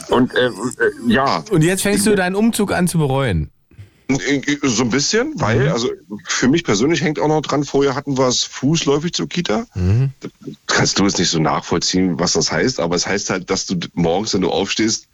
Und 0.09 0.33
äh, 0.35 0.47
äh, 0.47 0.51
ja, 1.07 1.43
Und 1.49 1.63
jetzt 1.63 1.83
fängst 1.83 2.05
du 2.05 2.15
deinen 2.15 2.35
Umzug 2.35 2.71
an 2.73 2.87
zu 2.87 2.97
bereuen. 2.97 3.49
so 4.63 4.83
ein 4.83 4.89
bisschen, 4.89 5.39
weil, 5.39 5.69
also 5.69 5.89
für 6.25 6.49
mich 6.49 6.65
persönlich 6.65 7.01
hängt 7.01 7.17
auch 7.17 7.29
noch 7.29 7.41
dran, 7.41 7.63
vorher 7.63 7.95
hatten 7.95 8.17
wir 8.17 8.27
es 8.27 8.43
fußläufig 8.43 9.13
zur 9.13 9.29
Kita. 9.29 9.65
Kannst 10.67 10.99
du 10.99 11.05
es 11.05 11.17
nicht 11.17 11.29
so 11.29 11.39
nachvollziehen, 11.39 12.19
was 12.19 12.33
das 12.33 12.51
heißt, 12.51 12.81
aber 12.81 12.95
es 12.95 13.07
heißt 13.07 13.29
halt, 13.29 13.49
dass 13.49 13.67
du 13.67 13.77
morgens, 13.93 14.33
wenn 14.33 14.41
du 14.41 14.49
aufstehst 14.49 15.07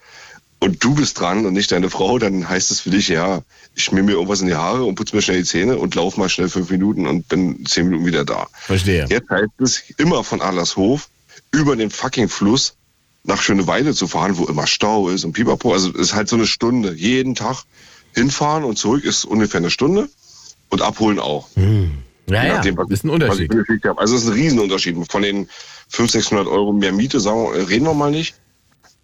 und 0.59 0.83
du 0.83 0.95
bist 0.95 1.19
dran 1.19 1.45
und 1.45 1.53
nicht 1.53 1.71
deine 1.71 1.89
Frau, 1.89 2.17
dann 2.17 2.49
heißt 2.49 2.71
es 2.71 2.79
für 2.79 2.89
dich, 2.89 3.09
ja, 3.09 3.41
ich 3.75 3.83
schmier 3.83 4.01
mir 4.01 4.13
irgendwas 4.13 4.41
in 4.41 4.47
die 4.47 4.55
Haare 4.55 4.83
und 4.83 4.95
putze 4.95 5.15
mir 5.15 5.21
schnell 5.21 5.37
die 5.37 5.43
Zähne 5.43 5.77
und 5.77 5.93
lauf 5.93 6.17
mal 6.17 6.29
schnell 6.29 6.49
fünf 6.49 6.71
Minuten 6.71 7.05
und 7.05 7.27
bin 7.27 7.65
zehn 7.65 7.85
Minuten 7.85 8.05
wieder 8.05 8.25
da. 8.25 8.47
Verstehe. 8.53 9.05
Jetzt 9.09 9.29
heißt 9.29 9.51
es 9.59 9.83
immer 9.97 10.23
von 10.23 10.41
Adlershof 10.41 11.09
über 11.51 11.75
den 11.75 11.91
fucking 11.91 12.29
Fluss 12.29 12.76
nach 13.27 13.41
Schöneweide 13.41 13.93
zu 13.93 14.07
fahren, 14.07 14.37
wo 14.37 14.45
immer 14.45 14.65
Stau 14.67 15.09
ist 15.09 15.25
und 15.25 15.33
pipapo. 15.33 15.73
Also 15.73 15.89
es 15.91 15.95
ist 15.95 16.15
halt 16.15 16.29
so 16.29 16.35
eine 16.35 16.47
Stunde. 16.47 16.93
Jeden 16.93 17.35
Tag 17.35 17.63
hinfahren 18.15 18.63
und 18.63 18.77
zurück 18.77 19.03
ist 19.03 19.25
ungefähr 19.25 19.59
eine 19.59 19.69
Stunde 19.69 20.09
und 20.69 20.81
abholen 20.81 21.19
auch. 21.19 21.47
Ja, 21.55 21.63
Je 21.63 22.49
ja, 22.49 22.55
nachdem, 22.55 22.77
was 22.77 22.89
ist 22.89 23.03
ein 23.05 23.09
Unterschied. 23.09 23.51
Also 23.97 24.15
es 24.15 24.23
ist 24.23 24.27
ein 24.29 24.33
Riesenunterschied. 24.33 24.97
Von 25.11 25.21
den 25.21 25.49
500, 25.89 26.11
600 26.11 26.47
Euro 26.47 26.73
mehr 26.73 26.91
Miete, 26.91 27.19
sagen 27.19 27.49
reden 27.51 27.85
wir 27.85 27.93
mal 27.93 28.11
nicht. 28.11 28.35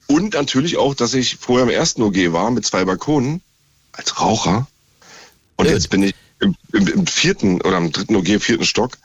Und 0.08 0.34
natürlich 0.34 0.78
auch, 0.78 0.96
dass 0.96 1.14
ich 1.14 1.38
vorher 1.38 1.64
im 1.66 1.70
ersten 1.70 2.02
OG 2.02 2.34
war 2.34 2.52
mit 2.52 2.66
zwei 2.66 2.84
Balkonen 2.86 3.42
als 3.94 4.20
Raucher. 4.20 4.68
Und 5.56 5.68
Ja. 5.68 5.74
jetzt 5.74 5.90
bin 5.90 6.04
ich 6.04 6.16
im, 6.40 6.56
im, 6.74 6.88
im 6.88 7.08
vierten 7.08 7.62
oder 7.62 7.78
im 7.78 7.92
dritten 7.92 8.16
OG, 8.16 8.40
vierten 8.42 8.66
Stock. 8.66 8.98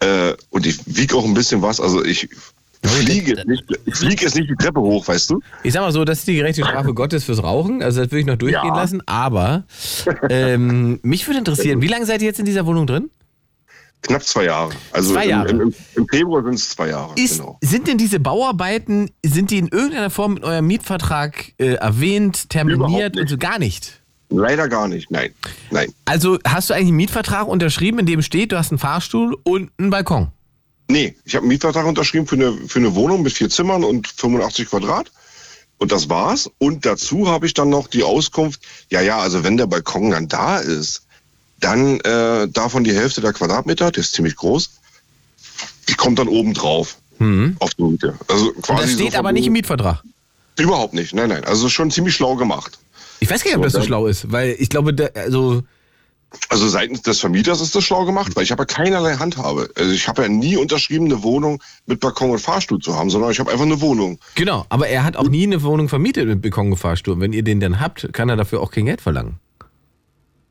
Äh, 0.00 0.34
und 0.50 0.66
ich 0.66 0.80
wiege 0.86 1.16
auch 1.16 1.24
ein 1.24 1.34
bisschen 1.34 1.62
was. 1.62 1.80
Also 1.80 2.04
ich 2.04 2.28
fliege, 2.86 3.36
jetzt 3.36 3.46
nicht, 3.46 3.64
ich 3.86 3.94
fliege 3.94 4.24
jetzt 4.24 4.36
nicht 4.36 4.48
die 4.50 4.54
Treppe 4.56 4.80
hoch, 4.80 5.06
weißt 5.08 5.30
du? 5.30 5.40
Ich 5.64 5.72
sag 5.72 5.80
mal 5.82 5.92
so, 5.92 6.04
das 6.04 6.20
ist 6.20 6.28
die 6.28 6.36
gerechte 6.36 6.62
Strafe 6.64 6.94
Gottes 6.94 7.24
fürs 7.24 7.42
Rauchen. 7.42 7.82
Also 7.82 8.00
das 8.02 8.10
würde 8.10 8.20
ich 8.20 8.26
noch 8.26 8.36
durchgehen 8.36 8.62
Ja. 8.68 8.76
lassen. 8.76 9.02
Aber 9.06 9.64
ähm, 10.30 11.00
mich 11.02 11.26
würde 11.26 11.38
interessieren, 11.38 11.82
wie 11.82 11.88
lange 11.88 12.06
seid 12.06 12.20
ihr 12.22 12.26
jetzt 12.28 12.38
in 12.38 12.46
dieser 12.46 12.66
Wohnung 12.66 12.86
drin? 12.86 13.10
Knapp 14.02 14.22
zwei 14.22 14.44
Jahre. 14.44 14.70
Also 14.92 15.12
Zwei 15.12 15.24
im- 15.24 15.30
Jahre. 15.30 15.48
Im, 15.48 15.60
im, 15.60 15.74
im 15.96 16.06
Februar 16.08 16.44
sind 16.44 16.54
es 16.54 16.68
zwei 16.70 16.90
Jahre. 16.90 17.12
Ist, 17.16 17.38
genau. 17.40 17.58
Sind 17.62 17.88
denn 17.88 17.98
diese 17.98 18.20
Bauarbeiten, 18.20 19.10
sind 19.26 19.50
die 19.50 19.58
in 19.58 19.66
irgendeiner 19.68 20.10
Form 20.10 20.36
in 20.36 20.44
eurem 20.44 20.66
Mietvertrag 20.68 21.52
äh, 21.58 21.74
erwähnt, 21.74 22.48
terminiert 22.48 23.16
und 23.18 23.28
so 23.28 23.36
gar 23.36 23.58
nicht? 23.58 24.00
Leider 24.30 24.68
gar 24.68 24.86
nicht. 24.86 25.10
Nein. 25.10 25.30
Nein. 25.72 25.88
Also 26.04 26.38
hast 26.46 26.70
du 26.70 26.74
eigentlich 26.74 26.88
einen 26.88 26.96
Mietvertrag 26.96 27.48
unterschrieben, 27.48 27.98
in 27.98 28.06
dem 28.06 28.22
steht, 28.22 28.52
du 28.52 28.58
hast 28.58 28.70
einen 28.70 28.78
Fahrstuhl 28.78 29.36
und 29.42 29.70
einen 29.78 29.90
Balkon? 29.90 30.28
Nee, 30.88 31.14
ich 31.24 31.34
habe 31.34 31.42
einen 31.42 31.48
Mietvertrag 31.48 31.86
unterschrieben 31.86 32.26
für 32.26 32.36
eine, 32.36 32.52
für 32.66 32.78
eine 32.78 32.94
Wohnung 32.94 33.22
mit 33.22 33.32
vier 33.32 33.50
Zimmern 33.50 33.84
und 33.84 34.08
85 34.08 34.68
Quadrat. 34.70 35.10
Und 35.76 35.92
das 35.92 36.08
war's. 36.08 36.50
Und 36.58 36.86
dazu 36.86 37.28
habe 37.28 37.46
ich 37.46 37.54
dann 37.54 37.68
noch 37.68 37.86
die 37.88 38.02
Auskunft, 38.02 38.60
ja, 38.90 39.00
ja, 39.00 39.18
also 39.18 39.44
wenn 39.44 39.56
der 39.56 39.66
Balkon 39.66 40.10
dann 40.10 40.26
da 40.28 40.58
ist, 40.58 41.02
dann 41.60 42.00
äh, 42.00 42.48
davon 42.48 42.84
die 42.84 42.94
Hälfte 42.94 43.20
der 43.20 43.32
Quadratmeter, 43.32 43.90
der 43.90 44.00
ist 44.00 44.14
ziemlich 44.14 44.36
groß, 44.36 44.70
die 45.88 45.94
kommt 45.94 46.18
dann 46.18 46.28
oben 46.28 46.54
drauf 46.54 46.96
auf 47.58 47.74
die 47.74 47.82
Miete. 47.82 48.18
Also 48.28 48.52
quasi 48.62 48.82
das 48.82 48.90
so 48.92 48.96
steht 48.98 49.10
von 49.10 49.18
aber 49.18 49.32
nicht 49.32 49.46
im 49.46 49.52
Mietvertrag. 49.52 50.02
Überhaupt 50.56 50.94
nicht, 50.94 51.14
nein, 51.14 51.28
nein. 51.28 51.44
Also 51.44 51.68
schon 51.68 51.90
ziemlich 51.90 52.14
schlau 52.14 52.36
gemacht. 52.36 52.78
Ich 53.20 53.30
weiß 53.30 53.42
gar 53.42 53.50
nicht, 53.50 53.56
ob 53.58 53.62
So, 53.64 53.78
das 53.78 53.82
so 53.82 53.82
schlau 53.82 54.06
ist, 54.06 54.30
weil 54.30 54.56
ich 54.58 54.68
glaube, 54.68 54.94
da, 54.94 55.06
also 55.14 55.62
Also 56.50 56.68
seitens 56.68 57.02
des 57.02 57.20
Vermieters 57.20 57.60
ist 57.60 57.74
das 57.74 57.84
schlau 57.84 58.04
gemacht, 58.04 58.36
weil 58.36 58.44
ich 58.44 58.50
habe 58.50 58.62
ja 58.62 58.66
keinerlei 58.66 59.16
Handhabe. 59.16 59.70
Also 59.76 59.90
ich 59.92 60.08
habe 60.08 60.22
ja 60.22 60.28
nie 60.28 60.56
unterschrieben, 60.56 61.06
eine 61.06 61.22
Wohnung 61.22 61.62
mit 61.86 62.00
Balkon 62.00 62.30
und 62.30 62.38
Fahrstuhl 62.38 62.80
zu 62.80 62.96
haben, 62.96 63.08
sondern 63.08 63.30
ich 63.30 63.40
habe 63.40 63.50
einfach 63.50 63.64
eine 63.64 63.80
Wohnung. 63.80 64.18
genau. 64.34 64.66
Aber 64.68 64.88
er 64.88 65.04
hat 65.04 65.16
auch 65.16 65.28
nie 65.28 65.44
eine 65.44 65.62
Wohnung 65.62 65.88
vermietet 65.88 66.26
mit 66.26 66.42
Balkon 66.42 66.72
und 66.72 66.76
Fahrstuhl. 66.76 67.14
Und 67.14 67.20
wenn 67.20 67.32
ihr 67.32 67.42
den 67.42 67.60
dann 67.60 67.80
habt, 67.80 68.12
kann 68.12 68.28
er 68.28 68.36
dafür 68.36 68.60
auch 68.60 68.70
kein 68.70 68.86
Geld 68.86 69.00
verlangen. 69.00 69.40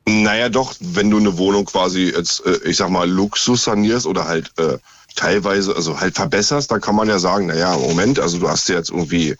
Naja, 0.08 0.48
doch, 0.48 0.74
wenn 0.80 1.10
du 1.10 1.18
eine 1.18 1.36
Wohnung 1.36 1.66
quasi 1.66 2.12
jetzt, 2.14 2.44
äh, 2.44 2.58
ich 2.64 2.76
sag 2.78 2.88
mal, 2.88 3.08
Luxus 3.08 3.64
sanierst 3.64 4.06
oder 4.06 4.26
halt 4.26 4.50
äh, 4.58 4.78
teilweise, 5.14 5.76
also 5.76 6.00
halt 6.00 6.14
verbesserst, 6.14 6.70
dann 6.70 6.80
kann 6.80 6.96
man 6.96 7.08
ja 7.08 7.18
sagen, 7.18 7.46
naja, 7.46 7.76
Moment, 7.76 8.18
also 8.18 8.38
du 8.38 8.48
hast 8.48 8.68
ja 8.68 8.76
jetzt 8.76 8.90
irgendwie 8.90 9.36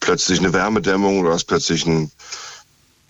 plötzlich 0.00 0.40
eine 0.40 0.52
Wärmedämmung 0.52 1.20
oder 1.20 1.32
hast 1.32 1.44
plötzlich 1.44 1.86
einen 1.86 2.10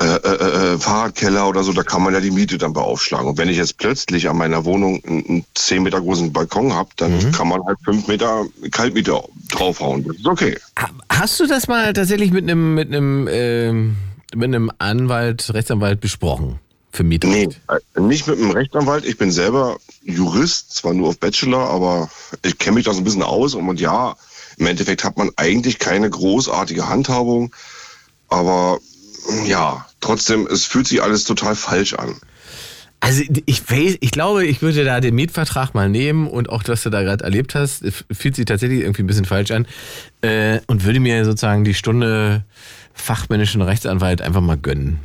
äh, 0.00 0.04
äh, 0.04 0.74
äh, 0.74 0.78
Fahrradkeller 0.78 1.48
oder 1.48 1.64
so, 1.64 1.72
da 1.72 1.82
kann 1.82 2.02
man 2.02 2.14
ja 2.14 2.20
die 2.20 2.30
Miete 2.30 2.56
dann 2.56 2.72
beaufschlagen. 2.72 3.26
Und 3.28 3.38
wenn 3.38 3.48
ich 3.48 3.56
jetzt 3.56 3.78
plötzlich 3.78 4.28
an 4.28 4.36
meiner 4.38 4.64
Wohnung 4.64 5.02
einen, 5.04 5.44
10 5.56 5.82
Meter 5.82 6.00
großen 6.00 6.32
Balkon 6.32 6.72
habe, 6.72 6.90
dann 6.96 7.32
kann 7.32 7.48
man 7.48 7.64
halt 7.64 7.78
5 7.84 8.06
Meter 8.06 8.44
Kaltmiete 8.70 9.20
draufhauen. 9.50 10.04
Das 10.06 10.16
ist 10.16 10.26
okay. 10.26 10.56
Ha- 10.78 10.90
Hast 11.10 11.40
du 11.40 11.46
das 11.46 11.66
mal 11.66 11.92
tatsächlich 11.92 12.30
mit 12.30 12.44
einem 12.44 12.74
mit 12.74 12.88
einem 12.88 13.28
ähm, 13.30 13.96
mit 14.34 14.44
einem 14.44 14.70
Anwalt, 14.78 15.52
Rechtsanwalt 15.52 16.00
besprochen 16.00 16.60
für 16.92 17.02
Nee, 17.02 17.08
Mietrecht? 17.18 17.60
äh, 17.96 18.00
nicht 18.00 18.26
mit 18.28 18.38
einem 18.38 18.50
Rechtsanwalt. 18.52 19.04
Ich 19.04 19.18
bin 19.18 19.32
selber 19.32 19.78
Jurist, 20.04 20.74
zwar 20.76 20.94
nur 20.94 21.08
auf 21.08 21.18
Bachelor, 21.18 21.70
aber 21.70 22.08
ich 22.44 22.56
kenne 22.58 22.76
mich 22.76 22.84
da 22.84 22.92
so 22.92 22.98
ein 23.00 23.04
bisschen 23.04 23.22
aus. 23.24 23.54
Und 23.54 23.80
ja, 23.80 24.16
im 24.58 24.66
Endeffekt 24.66 25.02
hat 25.02 25.16
man 25.16 25.30
eigentlich 25.36 25.80
keine 25.80 26.08
großartige 26.08 26.88
Handhabung. 26.88 27.52
Aber 28.28 28.78
ja, 29.46 29.86
trotzdem, 30.00 30.46
es 30.50 30.64
fühlt 30.64 30.86
sich 30.86 31.02
alles 31.02 31.24
total 31.24 31.54
falsch 31.54 31.94
an. 31.94 32.14
Also 33.00 33.22
ich 33.46 33.70
weiß, 33.70 33.98
ich 34.00 34.10
glaube, 34.10 34.44
ich 34.44 34.60
würde 34.60 34.84
da 34.84 35.00
den 35.00 35.14
Mietvertrag 35.14 35.72
mal 35.72 35.88
nehmen 35.88 36.26
und 36.26 36.50
auch, 36.50 36.64
was 36.66 36.82
du 36.82 36.90
da 36.90 37.02
gerade 37.02 37.22
erlebt 37.22 37.54
hast, 37.54 37.84
fühlt 38.10 38.34
sich 38.34 38.44
tatsächlich 38.44 38.80
irgendwie 38.80 39.02
ein 39.02 39.06
bisschen 39.06 39.24
falsch 39.24 39.52
an 39.52 39.66
äh, 40.22 40.60
und 40.66 40.84
würde 40.84 40.98
mir 40.98 41.24
sozusagen 41.24 41.62
die 41.62 41.74
Stunde 41.74 42.44
fachmännischen 42.94 43.62
Rechtsanwalt 43.62 44.20
einfach 44.20 44.40
mal 44.40 44.56
gönnen. 44.56 44.98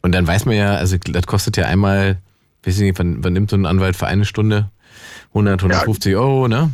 Und 0.00 0.12
dann 0.12 0.26
weiß 0.26 0.46
man 0.46 0.56
ja, 0.56 0.76
also 0.76 0.96
das 0.96 1.26
kostet 1.26 1.58
ja 1.58 1.66
einmal, 1.66 2.18
weiß 2.64 2.76
ich 2.76 2.82
nicht, 2.82 2.98
wann, 2.98 3.22
wann 3.22 3.34
nimmt 3.34 3.50
so 3.50 3.56
ein 3.56 3.66
Anwalt 3.66 3.96
für 3.96 4.06
eine 4.06 4.24
Stunde? 4.24 4.70
100, 5.28 5.62
150 5.62 6.16
Euro, 6.16 6.48
ne? 6.48 6.70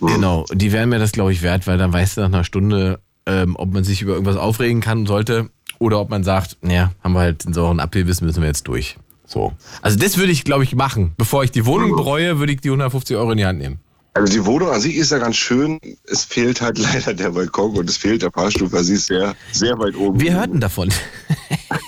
Genau, 0.00 0.44
die 0.52 0.70
wären 0.70 0.90
mir 0.90 1.00
das, 1.00 1.10
glaube 1.10 1.32
ich, 1.32 1.42
wert, 1.42 1.66
weil 1.66 1.76
dann 1.76 1.92
weißt 1.92 2.16
du 2.16 2.20
nach 2.20 2.28
einer 2.28 2.44
Stunde, 2.44 3.00
ähm, 3.26 3.56
ob 3.56 3.72
man 3.72 3.82
sich 3.82 4.00
über 4.00 4.12
irgendwas 4.12 4.36
aufregen 4.36 4.80
kann 4.80 5.06
sollte 5.06 5.50
oder 5.78 6.00
ob 6.00 6.10
man 6.10 6.24
sagt, 6.24 6.56
naja, 6.60 6.92
haben 7.02 7.12
wir 7.12 7.20
halt 7.20 7.44
den 7.44 7.54
sauren 7.54 7.80
Apfel, 7.80 8.06
wissen 8.06 8.26
müssen 8.26 8.40
wir 8.40 8.48
jetzt 8.48 8.68
durch. 8.68 8.96
So. 9.26 9.52
Also 9.82 9.98
das 9.98 10.18
würde 10.18 10.32
ich, 10.32 10.44
glaube 10.44 10.64
ich, 10.64 10.74
machen. 10.74 11.12
Bevor 11.16 11.44
ich 11.44 11.50
die 11.50 11.66
Wohnung 11.66 11.96
bereue, 11.96 12.38
würde 12.38 12.52
ich 12.52 12.60
die 12.60 12.68
150 12.68 13.16
Euro 13.16 13.32
in 13.32 13.38
die 13.38 13.46
Hand 13.46 13.58
nehmen. 13.58 13.78
Also 14.12 14.32
die 14.32 14.46
Wohnung 14.46 14.70
an 14.70 14.80
sich 14.80 14.94
ist 14.94 15.10
ja 15.10 15.18
ganz 15.18 15.36
schön. 15.36 15.80
Es 16.04 16.24
fehlt 16.24 16.60
halt 16.60 16.78
leider 16.94 17.14
der 17.14 17.30
Balkon 17.30 17.76
und 17.76 17.90
es 17.90 17.96
fehlt 17.96 18.22
der 18.22 18.30
Fahrstuhl, 18.30 18.70
weil 18.72 18.84
sie 18.84 18.94
ist 18.94 19.06
sehr, 19.06 19.34
sehr 19.50 19.78
weit 19.78 19.96
oben. 19.96 20.20
Wir 20.20 20.34
hörten 20.34 20.60
davon. 20.60 20.90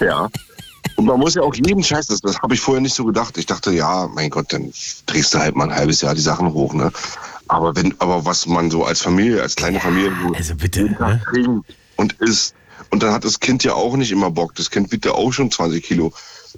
Ja. 0.01 0.29
Und 0.97 1.07
man 1.07 1.19
muss 1.19 1.35
ja 1.35 1.43
auch 1.43 1.55
jeden 1.55 1.83
Scheiß, 1.83 2.07
das, 2.07 2.21
das 2.21 2.39
habe 2.41 2.55
ich 2.55 2.61
vorher 2.61 2.81
nicht 2.81 2.95
so 2.95 3.05
gedacht. 3.05 3.39
Ich 3.39 3.47
dachte, 3.47 3.71
ja, 3.73 4.09
mein 4.13 4.31
Gott, 4.31 4.53
dann 4.53 4.73
drehst 5.07 5.33
du 5.33 5.39
halt 5.39 5.57
mal 5.57 5.71
ein 5.71 5.75
halbes 5.75 6.01
Jahr 6.01 6.15
die 6.15 6.21
Sachen 6.21 6.53
hoch, 6.53 6.75
ne? 6.75 6.91
Aber 7.49 7.75
wenn, 7.77 7.95
aber 7.99 8.25
was 8.25 8.47
man 8.47 8.71
so 8.71 8.85
als 8.85 9.01
Familie, 9.03 9.43
als 9.43 9.57
kleine 9.57 9.81
Familie 9.81 10.13
so 10.23 10.35
Also 10.35 10.55
bitte, 10.55 10.85
ne? 10.85 11.63
und 11.97 12.13
isst. 12.15 12.55
Und 12.91 13.03
dann 13.03 13.13
hat 13.13 13.25
das 13.25 13.41
Kind 13.41 13.65
ja 13.65 13.75
auch 13.75 13.97
nicht 13.97 14.13
immer 14.13 14.31
Bock. 14.31 14.55
Das 14.55 14.71
Kind 14.71 14.93
wiegt 14.93 15.05
ja 15.05 15.13
auch 15.13 15.33
schon 15.33 15.51
20 15.51 15.83
Kilo. 15.83 16.13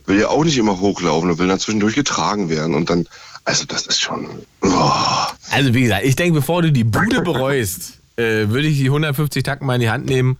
Will 0.07 0.21
ja 0.21 0.29
auch 0.29 0.45
nicht 0.45 0.59
immer 0.59 0.79
hochlaufen 0.81 1.31
und 1.31 1.39
will 1.39 1.49
dann 1.49 1.59
zwischendurch 1.59 1.95
getragen 1.95 2.49
werden. 2.49 2.75
Und 2.75 2.91
dann, 2.91 3.07
also 3.45 3.65
das 3.65 3.87
ist 3.87 4.01
schon. 4.01 4.29
Boah. 4.61 5.33
Also 5.51 5.75
wie 5.75 5.83
gesagt, 5.83 6.05
ich 6.05 6.17
denke, 6.17 6.35
bevor 6.35 6.63
du 6.63 6.71
die 6.71 6.85
Bude 6.85 7.23
bereust, 7.23 7.99
äh, 8.17 8.49
würde 8.49 8.69
ich 8.69 8.79
die 8.79 8.87
150 8.87 9.43
Tacken 9.43 9.67
mal 9.67 9.75
in 9.75 9.81
die 9.81 9.91
Hand 9.91 10.07
nehmen 10.07 10.39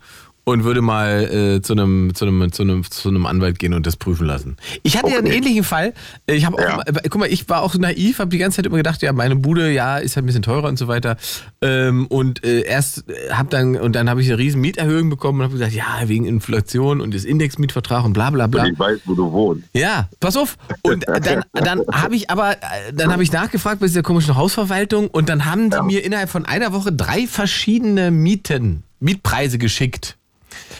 und 0.49 0.63
würde 0.63 0.81
mal 0.81 1.23
äh, 1.57 1.61
zu 1.61 1.73
einem 1.73 2.13
zu 2.15 2.25
einem 2.25 2.51
zu 2.51 2.63
einem 2.63 2.83
zu 2.89 3.09
einem 3.09 3.25
Anwalt 3.25 3.59
gehen 3.59 3.73
und 3.73 3.85
das 3.87 3.95
prüfen 3.95 4.25
lassen. 4.27 4.57
Ich 4.83 4.97
hatte 4.97 5.09
ja 5.11 5.17
einen 5.17 5.27
Okay. 5.27 5.37
ähnlichen 5.37 5.63
Fall. 5.63 5.93
Äh, 6.27 6.35
Ich 6.35 6.45
habe 6.45 6.57
auch, 6.57 6.61
Ja. 6.61 6.75
mal- 6.77 6.85
guck 7.09 7.15
mal, 7.19 7.31
ich 7.31 7.47
war 7.49 7.61
auch 7.61 7.75
naiv, 7.75 8.19
habe 8.19 8.29
die 8.29 8.37
ganze 8.37 8.57
Zeit 8.57 8.65
immer 8.65 8.77
gedacht, 8.77 9.01
ja, 9.01 9.13
meine 9.13 9.35
Bude, 9.35 9.71
ja, 9.71 9.97
ist 9.97 10.15
halt 10.15 10.23
ein 10.23 10.27
bisschen 10.27 10.41
teurer 10.41 10.67
und 10.67 10.77
so 10.79 10.87
weiter. 10.87 11.17
Ähm, 11.61 12.07
und 12.07 12.43
äh, 12.43 12.61
erst 12.61 13.09
äh, 13.09 13.31
habe 13.31 13.49
dann 13.49 13.75
und 13.75 13.93
dann 13.95 14.09
habe 14.09 14.21
ich 14.21 14.27
eine 14.27 14.37
riesen 14.37 14.61
Mieterhöhung 14.61 15.09
bekommen 15.09 15.39
und 15.39 15.43
habe 15.45 15.53
gesagt, 15.53 15.73
ja, 15.73 15.85
wegen 16.07 16.25
Inflation 16.25 17.01
und 17.01 17.13
das 17.13 17.23
Indexmietvertrag 17.25 18.03
und 18.05 18.13
bla 18.13 18.29
bla 18.29 18.47
bla. 18.47 18.63
Und 18.63 18.73
ich 18.73 18.79
weiß, 18.79 18.99
wo 19.05 19.13
du 19.15 19.31
wohnst. 19.31 19.63
Ja, 19.73 20.09
pass 20.19 20.35
auf. 20.37 20.57
Und 20.81 21.05
dann, 21.07 21.43
dann 21.53 21.81
habe 21.91 22.15
ich 22.15 22.29
aber, 22.29 22.53
äh, 22.53 22.93
dann 22.93 23.11
habe 23.11 23.23
ich 23.23 23.31
nachgefragt 23.31 23.79
bei 23.81 23.87
dieser 23.87 24.01
komischen 24.03 24.35
Hausverwaltung 24.35 25.07
und 25.07 25.29
dann 25.29 25.45
haben 25.45 25.69
die 25.69 25.81
mir 25.83 26.03
innerhalb 26.03 26.29
von 26.29 26.45
einer 26.45 26.73
Woche 26.73 26.91
drei 26.91 27.27
verschiedene 27.27 28.11
Mieten, 28.11 28.83
Mietpreise 28.99 29.57
geschickt. 29.57 30.15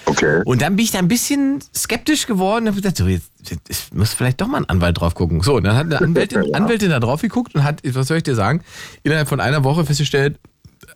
Okay. 0.06 0.42
Und 0.46 0.62
dann 0.62 0.76
bin 0.76 0.86
ich 0.86 0.92
da 0.92 1.00
ein 1.00 1.08
bisschen 1.08 1.60
skeptisch 1.76 2.28
geworden 2.28 2.64
und 2.64 2.70
habe 2.72 2.82
gesagt, 2.82 2.98
so, 2.98 3.08
jetzt, 3.08 3.30
jetzt 3.50 3.94
muss 3.94 4.14
vielleicht 4.14 4.42
doch 4.42 4.48
mal 4.48 4.58
ein 4.58 4.70
Anwalt 4.70 5.00
drauf 5.00 5.16
gucken. 5.16 5.42
So, 5.42 5.56
und 5.58 5.64
dann 5.64 5.76
hat 5.76 5.86
eine 5.88 6.00
Anwältin, 6.02 6.44
Ja. 6.44 6.54
Anwältin 6.58 6.90
da 6.90 7.00
drauf 7.00 7.22
geguckt 7.22 7.56
und 7.56 7.64
hat, 7.64 7.82
was 7.94 8.08
soll 8.08 8.18
ich 8.18 8.24
dir 8.24 8.36
sagen, 8.36 8.62
innerhalb 9.04 9.28
von 9.28 9.40
einer 9.40 9.64
Woche 9.64 9.86
festgestellt, 9.86 10.38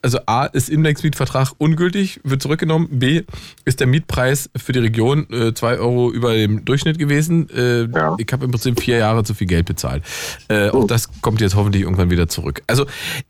also 0.02 0.18
A, 0.26 0.46
ist 0.46 0.70
Indexmietvertrag 0.70 1.52
ungültig, 1.60 2.20
wird 2.24 2.42
zurückgenommen. 2.42 2.88
B, 2.92 3.24
ist 3.64 3.80
der 3.80 3.88
Mietpreis 3.88 4.50
für 4.56 4.72
die 4.74 4.80
Region 4.80 5.28
äh, 5.32 5.54
zwei 5.54 5.78
Euro 5.78 6.12
über 6.12 6.34
dem 6.34 6.66
Durchschnitt 6.66 6.98
gewesen. 7.00 7.50
Äh, 7.50 7.84
Ja. 7.94 8.16
Ich 8.18 8.28
habe 8.34 8.46
im 8.46 8.52
Prinzip 8.52 8.80
vier 8.82 8.98
Jahre 8.98 9.24
zu 9.24 9.34
viel 9.34 9.48
Geld 9.48 9.66
bezahlt. 9.66 10.04
Äh, 10.50 10.70
Auch 10.70 10.88
das 10.88 11.10
kommt 11.22 11.42
jetzt 11.42 11.56
hoffentlich 11.56 11.84
irgendwann 11.84 12.10
wieder 12.10 12.28
zurück. 12.28 12.64
Also 12.68 12.86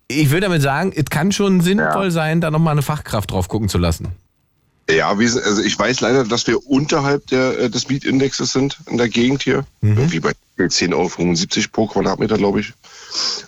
ich 0.07 0.31
will 0.31 0.39
damit 0.39 0.61
sagen, 0.61 0.93
es 0.95 1.05
kann 1.05 1.31
schon 1.31 1.61
sinnvoll 1.61 2.05
Ja. 2.05 2.11
sein, 2.11 2.39
da 2.41 2.49
nochmal 2.49 2.71
eine 2.73 2.81
Fachkraft 2.81 3.31
drauf 3.31 3.49
gucken 3.49 3.67
zu 3.69 3.77
lassen. 3.77 4.07
Ja, 4.89 5.09
also 5.09 5.61
ich 5.61 5.79
weiß 5.79 6.01
leider, 6.01 6.25
dass 6.25 6.45
wir 6.47 6.65
unterhalb 6.67 7.25
der, 7.27 7.57
äh, 7.59 7.69
des 7.69 7.87
Mietindexes 7.89 8.51
sind 8.51 8.77
in 8.89 8.97
der 8.97 9.07
Gegend 9.09 9.41
hier. 9.43 9.65
Irgendwie 9.81 10.19
bei 10.19 10.31
10,75 10.57 10.93
Euro 10.93 11.67
pro 11.71 11.87
Quadratmeter, 11.87 12.37
glaube 12.37 12.59
ich. 12.59 12.73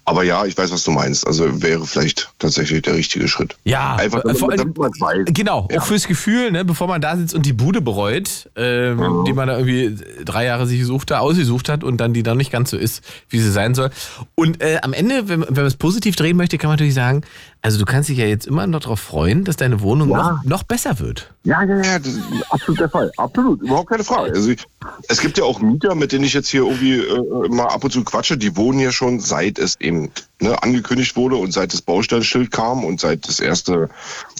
Aber 0.05 0.23
ja, 0.23 0.45
ich 0.45 0.57
weiß, 0.57 0.71
was 0.71 0.83
du 0.83 0.91
meinst. 0.91 1.25
Also 1.25 1.61
wäre 1.61 1.85
vielleicht 1.85 2.31
tatsächlich 2.39 2.81
der 2.83 2.95
richtige 2.95 3.27
Schritt. 3.27 3.55
Ja, 3.63 3.95
Einfach, 3.95 4.19
äh, 4.19 4.23
damit, 4.27 4.37
vor 4.39 4.51
allem- 4.51 4.75
weiß. 4.77 5.25
Genau, 5.33 5.67
Ja. 5.71 5.79
auch 5.81 5.85
fürs 5.85 6.07
Gefühl, 6.07 6.51
ne, 6.51 6.63
bevor 6.65 6.87
man 6.87 7.01
da 7.01 7.15
sitzt 7.17 7.33
und 7.33 7.45
die 7.45 7.53
Bude 7.53 7.81
bereut, 7.81 8.49
ähm, 8.55 8.97
Mhm. 8.97 9.25
die 9.25 9.33
man 9.33 9.47
da 9.47 9.57
irgendwie 9.57 9.97
drei 10.23 10.45
Jahre 10.45 10.67
sich 10.67 10.79
gesucht 10.79 11.11
hat, 11.11 11.19
ausgesucht 11.19 11.67
hat 11.69 11.83
und 11.83 11.97
dann 11.97 12.13
die 12.13 12.23
dann 12.23 12.37
nicht 12.37 12.51
ganz 12.51 12.69
so 12.71 12.77
ist, 12.77 13.03
wie 13.29 13.39
sie 13.39 13.51
sein 13.51 13.75
soll. 13.75 13.89
Und 14.35 14.61
äh, 14.61 14.79
am 14.81 14.93
Ende, 14.93 15.27
wenn, 15.29 15.41
wenn 15.41 15.53
man 15.53 15.65
es 15.65 15.75
positiv 15.75 16.15
drehen 16.15 16.37
möchte, 16.37 16.57
kann 16.57 16.67
man 16.69 16.75
natürlich 16.75 16.93
sagen, 16.95 17.21
also 17.65 17.79
du 17.79 17.85
kannst 17.85 18.09
dich 18.09 18.17
ja 18.19 18.25
jetzt 18.25 18.45
immer 18.47 18.67
noch 18.67 18.79
darauf 18.79 18.99
freuen, 18.99 19.43
dass 19.43 19.57
deine 19.57 19.81
Wohnung 19.81 20.09
Ja. 20.11 20.17
noch, 20.33 20.43
noch 20.43 20.63
besser 20.63 20.99
wird. 20.99 21.33
Ja, 21.43 21.63
ja, 21.63 21.81
ja, 21.81 21.99
das 21.99 22.13
ist 22.13 22.23
absolut 22.49 22.79
der 22.79 22.89
Fall. 22.89 23.11
Absolut, 23.17 23.61
überhaupt 23.61 23.89
keine 23.89 24.03
Frage. 24.03 24.31
Also 24.33 24.49
ich, 24.51 24.63
es 25.09 25.19
gibt 25.19 25.37
ja 25.37 25.43
auch 25.43 25.59
Mieter, 25.61 25.95
mit 25.95 26.11
denen 26.11 26.23
ich 26.23 26.33
jetzt 26.33 26.47
hier 26.49 26.61
irgendwie 26.61 26.93
äh, 26.99 27.49
mal 27.49 27.65
ab 27.67 27.83
und 27.83 27.91
zu 27.91 28.03
quatsche, 28.03 28.37
die 28.37 28.55
wohnen 28.55 28.79
hier 28.79 28.91
schon 28.91 29.19
seit 29.19 29.57
es 29.59 29.75
eben 29.81 30.11
ne, 30.39 30.61
angekündigt 30.61 31.15
wurde 31.15 31.35
und 31.37 31.51
seit 31.53 31.73
das 31.73 31.81
Baustellenschild 31.81 32.51
kam 32.51 32.83
und 32.83 32.99
seit 33.01 33.27
das 33.27 33.39
erste, 33.39 33.89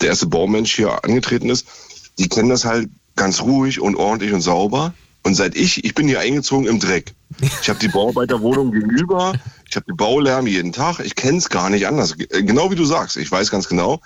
der 0.02 0.10
erste 0.10 0.28
Baumensch 0.28 0.76
hier 0.76 1.04
angetreten 1.04 1.50
ist. 1.50 1.66
Die 2.20 2.30
kennen 2.30 2.50
das 2.50 2.64
halt 2.64 2.90
ganz 3.16 3.42
ruhig 3.42 3.82
und 3.82 3.96
ordentlich 3.96 4.34
und 4.34 4.42
sauber. 4.42 4.94
Und 5.24 5.34
seit 5.34 5.56
ich, 5.56 5.84
ich 5.84 5.96
bin 5.96 6.08
hier 6.08 6.20
eingezogen 6.20 6.68
im 6.68 6.80
Dreck. 6.80 7.14
Ich 7.62 7.68
habe 7.70 7.80
die 7.80 7.88
Bauarbeiterwohnung 7.88 8.72
gegenüber, 8.72 9.34
ich 9.76 9.78
habe 9.78 9.88
den 9.88 9.98
Baulärm 9.98 10.48
jeden 10.48 10.72
Tag, 10.72 11.00
ich 11.02 11.16
kenne 11.16 11.38
es 11.38 11.50
gar 11.50 11.70
nicht 11.70 11.86
anders. 11.86 12.18
G- 12.18 12.28
Genau 12.44 12.72
wie 12.72 12.76
du 12.76 12.86
sagst, 12.86 13.18
ich 13.18 13.30
weiß 13.30 13.52
ganz 13.52 13.68
genau, 13.68 14.00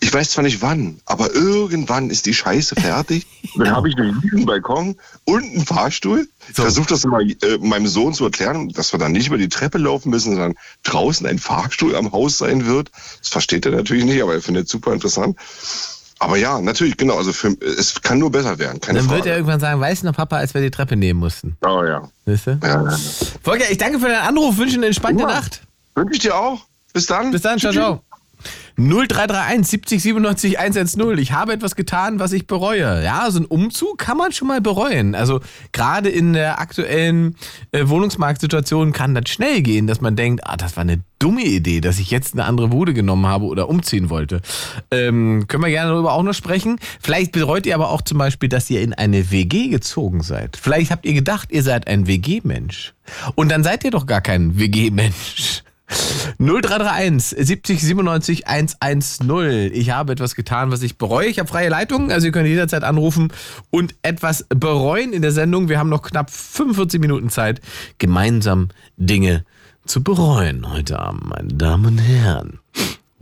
ich 0.00 0.12
weiß 0.12 0.32
zwar 0.32 0.44
nicht 0.44 0.60
wann, 0.60 1.00
aber 1.06 1.32
irgendwann 1.34 2.10
ist 2.10 2.26
die 2.26 2.34
Scheiße 2.34 2.74
fertig. 2.76 3.26
Dann 3.56 3.70
habe 3.70 3.88
ich 3.88 3.96
einen 3.96 4.18
riesen 4.18 4.44
Balkon 4.44 4.96
und 5.24 5.42
einen 5.42 5.64
Fahrstuhl. 5.64 6.28
Ich 6.50 6.54
versuche 6.56 6.88
das 6.88 7.04
mal 7.06 7.22
äh, 7.22 7.56
meinem 7.62 7.86
Sohn 7.86 8.12
zu 8.12 8.24
erklären, 8.24 8.68
dass 8.68 8.92
wir 8.92 8.98
dann 8.98 9.12
nicht 9.12 9.28
über 9.28 9.38
die 9.38 9.48
Treppe 9.48 9.78
laufen 9.78 10.10
müssen, 10.10 10.32
sondern 10.34 10.54
draußen 10.82 11.26
ein 11.26 11.38
Fahrstuhl 11.38 11.96
am 11.96 12.12
Haus 12.12 12.36
sein 12.36 12.66
wird. 12.66 12.90
Das 13.20 13.30
versteht 13.30 13.64
er 13.64 13.72
natürlich 13.72 14.04
nicht, 14.04 14.22
aber 14.22 14.34
er 14.34 14.42
findet 14.42 14.66
es 14.66 14.70
super 14.72 14.92
interessant. 14.92 15.38
Aber 16.24 16.38
ja, 16.38 16.58
natürlich, 16.58 16.96
genau. 16.96 17.18
Also 17.18 17.34
für, 17.34 17.48
es 17.60 18.00
kann 18.00 18.18
nur 18.18 18.30
besser 18.32 18.58
werden, 18.58 18.80
keine 18.80 19.00
dann 19.00 19.08
Frage. 19.08 19.18
wird 19.18 19.26
er 19.26 19.36
irgendwann 19.36 19.60
sagen, 19.60 19.78
weißt 19.78 20.02
du 20.02 20.06
noch, 20.06 20.14
Papa, 20.14 20.38
als 20.38 20.54
wir 20.54 20.62
die 20.62 20.70
Treppe 20.70 20.96
nehmen 20.96 21.20
mussten. 21.20 21.56
oh 21.66 21.84
ja. 21.84 22.08
Weißt 22.24 22.46
du? 22.46 22.58
ja, 22.62 22.82
ja. 22.82 22.96
Volker, 23.42 23.70
ich 23.70 23.76
danke 23.76 24.00
für 24.00 24.08
deinen 24.08 24.26
Anruf, 24.26 24.56
wünsche 24.56 24.76
eine 24.76 24.86
entspannte 24.86 25.22
Immer. 25.22 25.32
Nacht. 25.34 25.60
Wünsche 25.94 26.14
ich 26.14 26.20
dir 26.20 26.34
auch. 26.34 26.62
Bis 26.94 27.04
dann. 27.06 27.30
Bis 27.30 27.42
dann, 27.42 27.58
ciao, 27.58 27.72
ciao. 27.72 28.02
0331 28.76 29.66
70 29.66 30.02
97 30.02 30.58
110. 30.58 31.18
Ich 31.18 31.32
habe 31.32 31.52
etwas 31.52 31.76
getan, 31.76 32.18
was 32.18 32.32
ich 32.32 32.46
bereue. 32.46 33.02
Ja, 33.04 33.30
so 33.30 33.40
ein 33.40 33.46
Umzug 33.46 33.98
kann 33.98 34.16
man 34.16 34.32
schon 34.32 34.48
mal 34.48 34.60
bereuen. 34.60 35.14
Also 35.14 35.40
gerade 35.72 36.08
in 36.08 36.32
der 36.32 36.60
aktuellen 36.60 37.36
äh, 37.72 37.88
Wohnungsmarktsituation 37.88 38.92
kann 38.92 39.14
das 39.14 39.28
schnell 39.28 39.62
gehen, 39.62 39.86
dass 39.86 40.00
man 40.00 40.16
denkt, 40.16 40.42
ah, 40.44 40.56
das 40.56 40.76
war 40.76 40.82
eine 40.82 41.00
dumme 41.18 41.44
Idee, 41.44 41.80
dass 41.80 41.98
ich 41.98 42.10
jetzt 42.10 42.34
eine 42.34 42.44
andere 42.44 42.68
Bude 42.68 42.92
genommen 42.92 43.26
habe 43.26 43.46
oder 43.46 43.68
umziehen 43.68 44.10
wollte. 44.10 44.42
Ähm, 44.90 45.46
können 45.48 45.62
wir 45.62 45.70
gerne 45.70 45.92
darüber 45.92 46.12
auch 46.12 46.22
noch 46.22 46.34
sprechen. 46.34 46.78
Vielleicht 47.00 47.32
bereut 47.32 47.66
ihr 47.66 47.74
aber 47.74 47.90
auch 47.90 48.02
zum 48.02 48.18
Beispiel, 48.18 48.48
dass 48.48 48.68
ihr 48.68 48.82
in 48.82 48.92
eine 48.92 49.30
WG 49.30 49.68
gezogen 49.68 50.22
seid. 50.22 50.58
Vielleicht 50.60 50.90
habt 50.90 51.06
ihr 51.06 51.14
gedacht, 51.14 51.50
ihr 51.50 51.62
seid 51.62 51.86
ein 51.86 52.06
WG-Mensch. 52.06 52.94
Und 53.34 53.50
dann 53.50 53.62
seid 53.62 53.84
ihr 53.84 53.90
doch 53.90 54.06
gar 54.06 54.20
kein 54.20 54.58
WG-Mensch. 54.58 55.62
0331 56.38 57.46
70 57.46 57.82
97 57.82 58.46
110. 58.46 59.72
Ich 59.72 59.90
habe 59.90 60.12
etwas 60.12 60.34
getan, 60.34 60.70
was 60.70 60.82
ich 60.82 60.98
bereue. 60.98 61.28
Ich 61.28 61.38
habe 61.38 61.48
freie 61.48 61.68
Leitung, 61.68 62.10
also 62.10 62.26
ihr 62.26 62.32
könnt 62.32 62.48
jederzeit 62.48 62.84
anrufen 62.84 63.32
und 63.70 63.94
etwas 64.02 64.46
bereuen 64.48 65.12
in 65.12 65.22
der 65.22 65.32
Sendung. 65.32 65.68
Wir 65.68 65.78
haben 65.78 65.90
noch 65.90 66.02
knapp 66.02 66.30
45 66.30 67.00
Minuten 67.00 67.30
Zeit, 67.30 67.60
gemeinsam 67.98 68.68
Dinge 68.96 69.44
zu 69.86 70.02
bereuen 70.02 70.72
heute 70.72 70.98
Abend, 70.98 71.26
meine 71.26 71.54
Damen 71.54 71.86
und 71.86 71.98
Herren. 71.98 72.60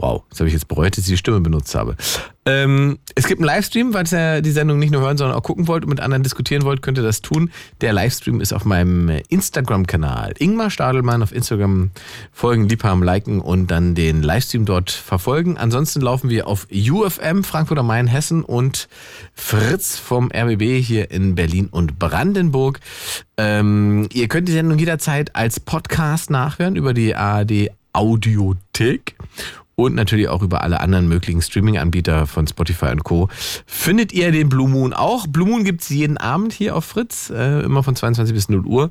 Wow, 0.03 0.25
das 0.31 0.41
habe 0.41 0.49
ich 0.49 0.53
jetzt 0.53 0.67
bereut, 0.67 0.99
dass 0.99 1.05
ich 1.05 1.11
die 1.11 1.17
Stimme 1.17 1.41
benutzt 1.41 1.77
habe. 1.77 1.97
Ähm, 2.45 2.99
es 3.15 3.29
gibt 3.29 3.41
einen 3.41 3.47
Livestream, 3.47 3.93
falls 3.93 4.13
ihr 4.13 4.43
die 4.43 4.51
Sendung 4.51 4.81
nicht 4.81 4.91
nur 4.91 5.01
hören, 5.01 5.17
sondern 5.17 5.39
auch 5.39 5.45
gucken 5.45 5.69
wollt 5.69 5.85
und 5.85 5.91
mit 5.91 6.01
anderen 6.01 6.25
diskutieren 6.25 6.65
wollt, 6.65 6.83
könnt 6.83 6.99
ihr 6.99 7.05
das 7.05 7.23
tun. 7.23 7.53
Der 7.83 7.93
Livestream 7.93 8.41
ist 8.41 8.53
auf 8.53 8.65
meinem 8.65 9.21
Instagram-Kanal. 9.29 10.35
Ingmar 10.41 10.71
Stadelmann 10.71 11.23
auf 11.23 11.31
Instagram 11.31 11.93
folgen, 12.33 12.69
liebhaben, 12.69 13.05
liken 13.05 13.41
und 13.41 13.71
dann 13.71 13.95
den 13.95 14.25
Livestream 14.25 14.65
dort 14.65 14.91
verfolgen. 14.91 15.57
Ansonsten 15.57 16.01
laufen 16.01 16.31
wir 16.31 16.49
auf 16.49 16.67
UFM, 16.73 17.45
Frankfurt 17.45 17.79
am 17.79 17.87
Main, 17.87 18.09
Hessen 18.09 18.43
und 18.43 18.89
Fritz 19.35 19.97
vom 19.97 20.33
RBB 20.35 20.83
hier 20.83 21.13
in 21.13 21.37
Berlin 21.37 21.69
und 21.71 22.01
Brandenburg. 22.01 22.81
Ähm, 23.37 24.09
ihr 24.13 24.27
könnt 24.27 24.49
die 24.49 24.53
Sendung 24.53 24.81
jederzeit 24.81 25.37
als 25.37 25.61
Podcast 25.61 26.29
nachhören 26.31 26.75
über 26.75 26.93
die 26.93 27.15
ARD 27.15 27.71
Audiothek 27.93 29.17
und 29.75 29.95
natürlich 29.95 30.29
auch 30.29 30.43
über 30.43 30.63
alle 30.63 30.81
anderen 30.81 31.09
möglichen 31.09 31.43
Streaming-Anbieter 31.43 32.27
von 32.27 32.47
Spotify 32.47 32.87
und 32.87 33.05
Co. 33.05 33.29
Findet 33.67 34.13
ihr 34.13 34.31
den 34.31 34.49
Blue 34.49 34.69
Moon 34.69 34.93
auch? 34.93 35.27
Blue 35.27 35.49
Moon 35.49 35.65
gibt's 35.65 35.89
jeden 35.89 36.19
Abend 36.19 36.53
hier 36.53 36.77
auf 36.77 36.85
Fritz, 36.85 37.31
äh, 37.31 37.61
immer 37.63 37.83
von 37.83 37.97
22 37.97 38.35
bis 38.35 38.49
0 38.49 38.67
Uhr. 38.67 38.91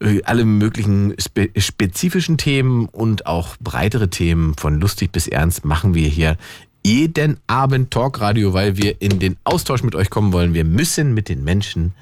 Äh, 0.00 0.22
alle 0.24 0.44
möglichen 0.44 1.14
spe 1.18 1.50
spezifischen 1.56 2.36
Themen 2.36 2.86
und 2.86 3.26
auch 3.26 3.56
breitere 3.60 4.08
Themen 4.08 4.54
von 4.54 4.80
lustig 4.80 5.12
bis 5.12 5.26
ernst 5.26 5.64
machen 5.64 5.94
wir 5.94 6.08
hier 6.08 6.36
jeden 6.84 7.38
Abend 7.46 7.90
Talkradio, 7.90 8.54
weil 8.54 8.76
wir 8.76 9.00
in 9.00 9.18
den 9.18 9.36
Austausch 9.44 9.82
mit 9.82 9.94
euch 9.94 10.10
kommen 10.10 10.32
wollen. 10.32 10.54
Wir 10.54 10.64
müssen 10.64 11.12
mit 11.12 11.28
den 11.28 11.44
Menschen 11.44 11.92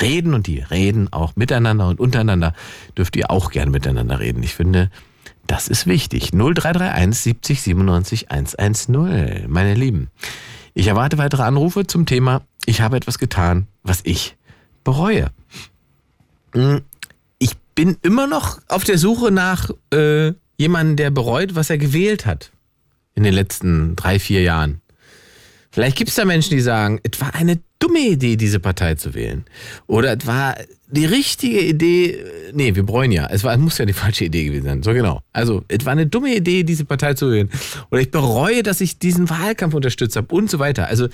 reden 0.00 0.34
und 0.34 0.46
die 0.46 0.60
reden 0.60 1.12
auch 1.12 1.34
miteinander 1.36 1.88
und 1.88 2.00
untereinander. 2.00 2.54
Dürft 2.96 3.16
ihr 3.16 3.30
auch 3.30 3.50
gern 3.50 3.70
miteinander 3.70 4.20
reden. 4.20 4.42
Ich 4.42 4.54
finde, 4.54 4.90
das 5.48 5.66
ist 5.66 5.86
wichtig. 5.86 6.30
0331 6.30 7.18
70 7.20 7.62
97 7.62 8.30
110. 8.30 9.50
Meine 9.50 9.74
Lieben, 9.74 10.08
ich 10.74 10.86
erwarte 10.86 11.18
weitere 11.18 11.42
Anrufe 11.42 11.86
zum 11.86 12.06
Thema 12.06 12.42
Ich 12.66 12.80
habe 12.80 12.96
etwas 12.96 13.18
getan, 13.18 13.66
was 13.82 14.00
ich 14.04 14.36
bereue. 14.84 15.30
Hm, 16.54 16.82
Ich 17.38 17.56
bin 17.74 17.96
immer 18.02 18.26
noch 18.26 18.60
auf 18.68 18.84
der 18.84 18.98
Suche 18.98 19.30
nach 19.30 19.70
äh, 19.92 20.32
jemandem, 20.56 20.96
der 20.96 21.10
bereut, 21.10 21.54
was 21.54 21.70
er 21.70 21.78
gewählt 21.78 22.26
hat 22.26 22.52
in 23.14 23.22
den 23.22 23.34
letzten 23.34 23.96
drei, 23.96 24.18
vier 24.18 24.42
Jahren. 24.42 24.80
Vielleicht 25.78 25.96
gibt 25.96 26.10
es 26.10 26.16
da 26.16 26.24
Menschen, 26.24 26.50
die 26.56 26.60
sagen, 26.60 26.98
es 27.04 27.20
war 27.20 27.36
eine 27.36 27.60
dumme 27.78 28.00
Idee, 28.00 28.34
diese 28.34 28.58
Partei 28.58 28.96
zu 28.96 29.14
wählen. 29.14 29.44
Oder 29.86 30.18
es 30.18 30.26
war 30.26 30.56
die 30.88 31.04
richtige 31.04 31.60
Idee, 31.60 32.14
äh, 32.14 32.24
nee, 32.52 32.74
wir 32.74 32.82
bereuen 32.82 33.12
ja, 33.12 33.28
es, 33.30 33.44
war, 33.44 33.52
es 33.52 33.60
muss 33.60 33.78
ja 33.78 33.86
die 33.86 33.92
falsche 33.92 34.24
Idee 34.24 34.46
gewesen 34.46 34.64
sein. 34.64 34.82
So 34.82 34.92
genau. 34.92 35.20
Also, 35.32 35.62
es 35.68 35.84
war 35.84 35.92
eine 35.92 36.08
dumme 36.08 36.34
Idee, 36.34 36.64
diese 36.64 36.84
Partei 36.84 37.14
zu 37.14 37.30
wählen. 37.30 37.48
Oder 37.92 38.00
ich 38.00 38.10
bereue, 38.10 38.64
dass 38.64 38.80
ich 38.80 38.98
diesen 38.98 39.30
Wahlkampf 39.30 39.72
unterstützt 39.72 40.16
habe 40.16 40.34
und 40.34 40.50
so 40.50 40.58
weiter. 40.58 40.88
Also, 40.88 41.06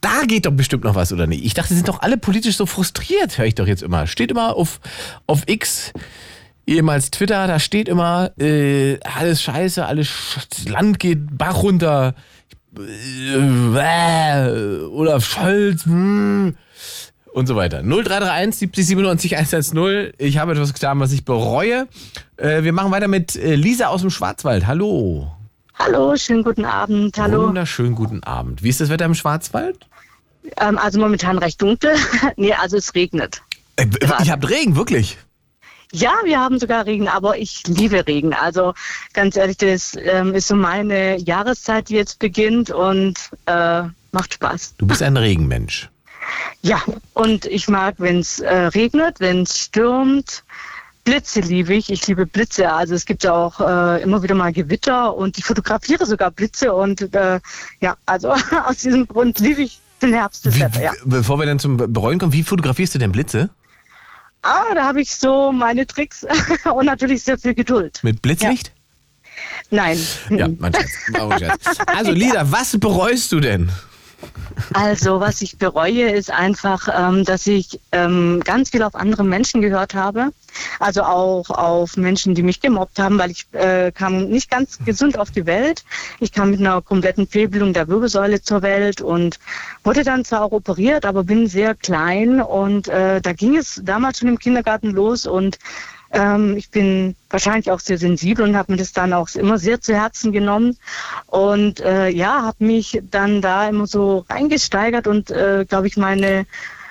da 0.00 0.22
geht 0.26 0.44
doch 0.44 0.54
bestimmt 0.54 0.82
noch 0.82 0.96
was, 0.96 1.12
oder 1.12 1.28
nicht? 1.28 1.44
Ich 1.44 1.54
dachte, 1.54 1.68
sie 1.68 1.76
sind 1.76 1.86
doch 1.86 2.00
alle 2.00 2.16
politisch 2.16 2.56
so 2.56 2.66
frustriert, 2.66 3.38
höre 3.38 3.46
ich 3.46 3.54
doch 3.54 3.68
jetzt 3.68 3.84
immer. 3.84 4.08
Steht 4.08 4.32
immer 4.32 4.56
auf, 4.56 4.80
auf 5.28 5.44
X, 5.46 5.92
ehemals 6.66 7.12
Twitter, 7.12 7.46
da 7.46 7.60
steht 7.60 7.88
immer, 7.88 8.32
äh, 8.40 8.98
alles 9.04 9.40
scheiße, 9.40 9.86
alles 9.86 10.10
Land 10.66 10.98
geht 10.98 11.38
Bach 11.38 11.62
runter. 11.62 12.16
Äh, 12.78 14.16
Olaf 14.92 15.24
Scholz 15.24 15.84
hm, 15.84 16.56
und 17.32 17.46
so 17.46 17.56
weiter. 17.56 17.82
0331 17.82 18.58
70 18.58 18.86
97 18.86 19.36
110. 19.36 20.12
Ich 20.18 20.38
habe 20.38 20.52
etwas 20.52 20.72
getan, 20.72 21.00
was 21.00 21.12
ich 21.12 21.24
bereue. 21.24 21.88
Äh, 22.36 22.62
wir 22.62 22.72
machen 22.72 22.92
weiter 22.92 23.08
mit 23.08 23.36
äh, 23.36 23.54
Lisa 23.56 23.86
aus 23.86 24.02
dem 24.02 24.10
Schwarzwald. 24.10 24.66
Hallo. 24.66 25.32
Hallo, 25.74 26.14
schönen 26.16 26.44
guten 26.44 26.64
Abend. 26.64 27.16
Hallo. 27.18 27.48
Wunderschönen 27.48 27.94
guten 27.94 28.22
Abend. 28.22 28.62
Wie 28.62 28.68
ist 28.68 28.80
das 28.80 28.90
Wetter 28.90 29.06
im 29.06 29.14
Schwarzwald? 29.14 29.86
Ähm, 30.58 30.78
also 30.78 31.00
momentan 31.00 31.38
recht 31.38 31.60
dunkel. 31.60 31.94
nee, 32.36 32.52
also 32.52 32.76
es 32.76 32.94
regnet. 32.94 33.42
Äh, 33.76 33.86
ich 34.22 34.30
habe 34.30 34.48
Regen, 34.48 34.76
wirklich. 34.76 35.18
Ja, 35.92 36.12
wir 36.24 36.38
haben 36.38 36.58
sogar 36.58 36.86
Regen, 36.86 37.08
aber 37.08 37.38
ich 37.38 37.62
liebe 37.66 38.06
Regen. 38.06 38.32
Also 38.32 38.74
ganz 39.12 39.36
ehrlich, 39.36 39.56
das 39.56 39.96
ähm, 40.00 40.34
ist 40.34 40.48
so 40.48 40.54
meine 40.54 41.18
Jahreszeit, 41.18 41.88
die 41.88 41.94
jetzt 41.94 42.18
beginnt 42.18 42.70
und 42.70 43.18
äh, 43.46 43.82
macht 44.12 44.34
Spaß. 44.34 44.74
Du 44.78 44.86
bist 44.86 45.02
ein 45.02 45.16
Regenmensch. 45.16 45.88
Ja, 46.62 46.80
und 47.14 47.46
ich 47.46 47.68
mag, 47.68 47.96
wenn 47.98 48.20
es 48.20 48.40
äh, 48.40 48.54
regnet, 48.54 49.20
wenn 49.20 49.42
es 49.42 49.58
stürmt. 49.58 50.44
Blitze 51.04 51.40
liebe 51.40 51.74
ich. 51.74 51.90
Ich 51.90 52.06
liebe 52.06 52.26
Blitze. 52.26 52.72
Also 52.72 52.94
es 52.94 53.06
gibt 53.06 53.24
ja 53.24 53.32
auch 53.32 53.60
äh, 53.60 54.02
immer 54.02 54.22
wieder 54.22 54.34
mal 54.34 54.52
Gewitter 54.52 55.16
und 55.16 55.38
ich 55.38 55.44
fotografiere 55.44 56.06
sogar 56.06 56.30
Blitze 56.30 56.72
und 56.74 57.14
äh, 57.14 57.40
ja, 57.80 57.96
also 58.06 58.30
aus 58.66 58.76
diesem 58.76 59.08
Grund 59.08 59.40
liebe 59.40 59.62
ich 59.62 59.80
den 60.02 60.12
Herbst 60.12 60.46
das 60.46 60.58
Wetter, 60.58 60.82
ja. 60.82 60.92
Bevor 61.04 61.38
wir 61.38 61.46
dann 61.46 61.58
zum 61.58 61.76
Bereuen 61.76 62.18
kommen, 62.18 62.32
wie 62.32 62.42
fotografierst 62.42 62.94
du 62.94 62.98
denn 62.98 63.12
Blitze? 63.12 63.50
Ah, 64.42 64.74
da 64.74 64.84
habe 64.84 65.02
ich 65.02 65.14
so 65.14 65.52
meine 65.52 65.86
Tricks 65.86 66.26
und 66.74 66.86
natürlich 66.86 67.22
sehr 67.22 67.38
viel 67.38 67.54
Geduld. 67.54 68.00
Mit 68.02 68.22
Blitzlicht? 68.22 68.72
Nein. 69.70 69.98
Ja, 70.30 70.48
mein 70.58 70.72
Schatz? 70.74 71.78
Also, 71.86 72.12
Lida, 72.12 72.50
was 72.50 72.78
bereust 72.78 73.32
du 73.32 73.40
denn? 73.40 73.70
Also, 74.72 75.20
was 75.20 75.42
ich 75.42 75.58
bereue, 75.58 76.10
ist 76.10 76.30
einfach, 76.30 76.88
ähm, 76.92 77.24
dass 77.24 77.46
ich 77.46 77.80
ähm, 77.92 78.40
ganz 78.44 78.70
viel 78.70 78.82
auf 78.82 78.94
andere 78.94 79.24
Menschen 79.24 79.60
gehört 79.62 79.94
habe. 79.94 80.32
Also 80.78 81.02
auch 81.02 81.50
auf 81.50 81.96
Menschen, 81.96 82.34
die 82.34 82.42
mich 82.42 82.60
gemobbt 82.60 82.98
haben, 82.98 83.18
weil 83.18 83.30
ich 83.30 83.46
äh, 83.52 83.92
kam 83.92 84.28
nicht 84.28 84.50
ganz 84.50 84.78
gesund 84.84 85.18
auf 85.18 85.30
die 85.30 85.46
Welt. 85.46 85.84
Ich 86.18 86.32
kam 86.32 86.50
mit 86.50 86.60
einer 86.60 86.82
kompletten 86.82 87.26
Fehlbildung 87.26 87.72
der 87.72 87.88
Wirbelsäule 87.88 88.42
zur 88.42 88.62
Welt 88.62 89.00
und 89.00 89.38
wurde 89.84 90.04
dann 90.04 90.24
zwar 90.24 90.42
auch 90.42 90.52
operiert, 90.52 91.04
aber 91.04 91.24
bin 91.24 91.46
sehr 91.46 91.74
klein 91.74 92.40
und 92.40 92.88
äh, 92.88 93.20
da 93.20 93.32
ging 93.32 93.56
es 93.56 93.80
damals 93.84 94.18
schon 94.18 94.28
im 94.28 94.38
Kindergarten 94.38 94.90
los 94.90 95.26
und 95.26 95.58
ähm, 96.12 96.56
ich 96.56 96.70
bin 96.70 97.14
wahrscheinlich 97.28 97.70
auch 97.70 97.80
sehr 97.80 97.98
sensibel 97.98 98.44
und 98.44 98.56
habe 98.56 98.72
mir 98.72 98.78
das 98.78 98.92
dann 98.92 99.12
auch 99.12 99.28
immer 99.34 99.58
sehr 99.58 99.80
zu 99.80 99.94
Herzen 99.94 100.32
genommen 100.32 100.76
und 101.26 101.80
äh, 101.80 102.08
ja, 102.08 102.42
habe 102.42 102.64
mich 102.64 103.00
dann 103.10 103.40
da 103.42 103.68
immer 103.68 103.86
so 103.86 104.24
reingesteigert 104.28 105.06
und 105.06 105.30
äh, 105.30 105.64
glaube 105.68 105.86
ich 105.86 105.96
meine 105.96 106.46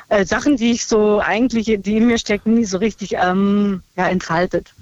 äh, 0.08 0.26
Sachen, 0.26 0.58
die 0.58 0.72
ich 0.72 0.86
so 0.88 1.20
eigentlich, 1.20 1.66
die 1.82 1.98
in 1.98 2.08
mir 2.08 2.18
stecken, 2.18 2.56
nie 2.56 2.66
so 2.66 2.78
richtig 2.80 3.14
ähm, 3.14 3.84
ja, 3.96 4.08
entfaltet. 4.08 4.74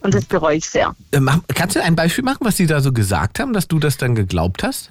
Und 0.00 0.12
das 0.12 0.24
bereue 0.24 0.56
ich 0.56 0.68
sehr. 0.68 0.96
Äh, 1.12 1.20
mach- 1.20 1.38
Kannst 1.54 1.76
du 1.76 1.82
ein 1.82 1.94
Beispiel 1.94 2.24
machen, 2.24 2.38
was 2.40 2.56
die 2.56 2.66
da 2.66 2.80
so 2.80 2.92
gesagt 2.92 3.38
haben, 3.38 3.52
dass 3.52 3.68
du 3.68 3.78
das 3.78 3.96
dann 3.96 4.14
geglaubt 4.16 4.64
hast? 4.64 4.90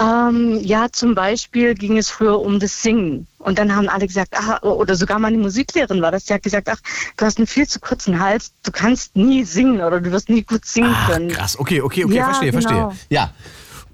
Ähm, 0.00 0.60
ja, 0.62 0.88
zum 0.92 1.14
Beispiel 1.14 1.74
ging 1.74 1.96
es 1.96 2.10
früher 2.10 2.40
um 2.40 2.60
das 2.60 2.82
Singen. 2.82 3.26
Und 3.38 3.58
dann 3.58 3.74
haben 3.74 3.88
alle 3.88 4.06
gesagt, 4.06 4.34
ach, 4.36 4.62
oder 4.62 4.94
sogar 4.94 5.18
meine 5.18 5.38
Musiklehrerin 5.38 6.02
war 6.02 6.10
das, 6.12 6.24
die 6.24 6.34
hat 6.34 6.42
gesagt, 6.42 6.68
ach, 6.68 6.78
du 7.16 7.24
hast 7.24 7.38
einen 7.38 7.46
viel 7.46 7.66
zu 7.66 7.80
kurzen 7.80 8.18
Hals, 8.20 8.52
du 8.64 8.72
kannst 8.72 9.16
nie 9.16 9.44
singen 9.44 9.80
oder 9.80 10.00
du 10.00 10.10
wirst 10.12 10.28
nie 10.28 10.42
gut 10.42 10.64
singen 10.66 10.94
können. 11.06 11.28
Krass, 11.30 11.58
okay, 11.58 11.80
okay, 11.80 12.04
okay, 12.04 12.14
Ja, 12.16 12.24
verstehe, 12.24 12.50
genau. 12.52 12.90
verstehe. 12.90 12.98
Ja. 13.10 13.30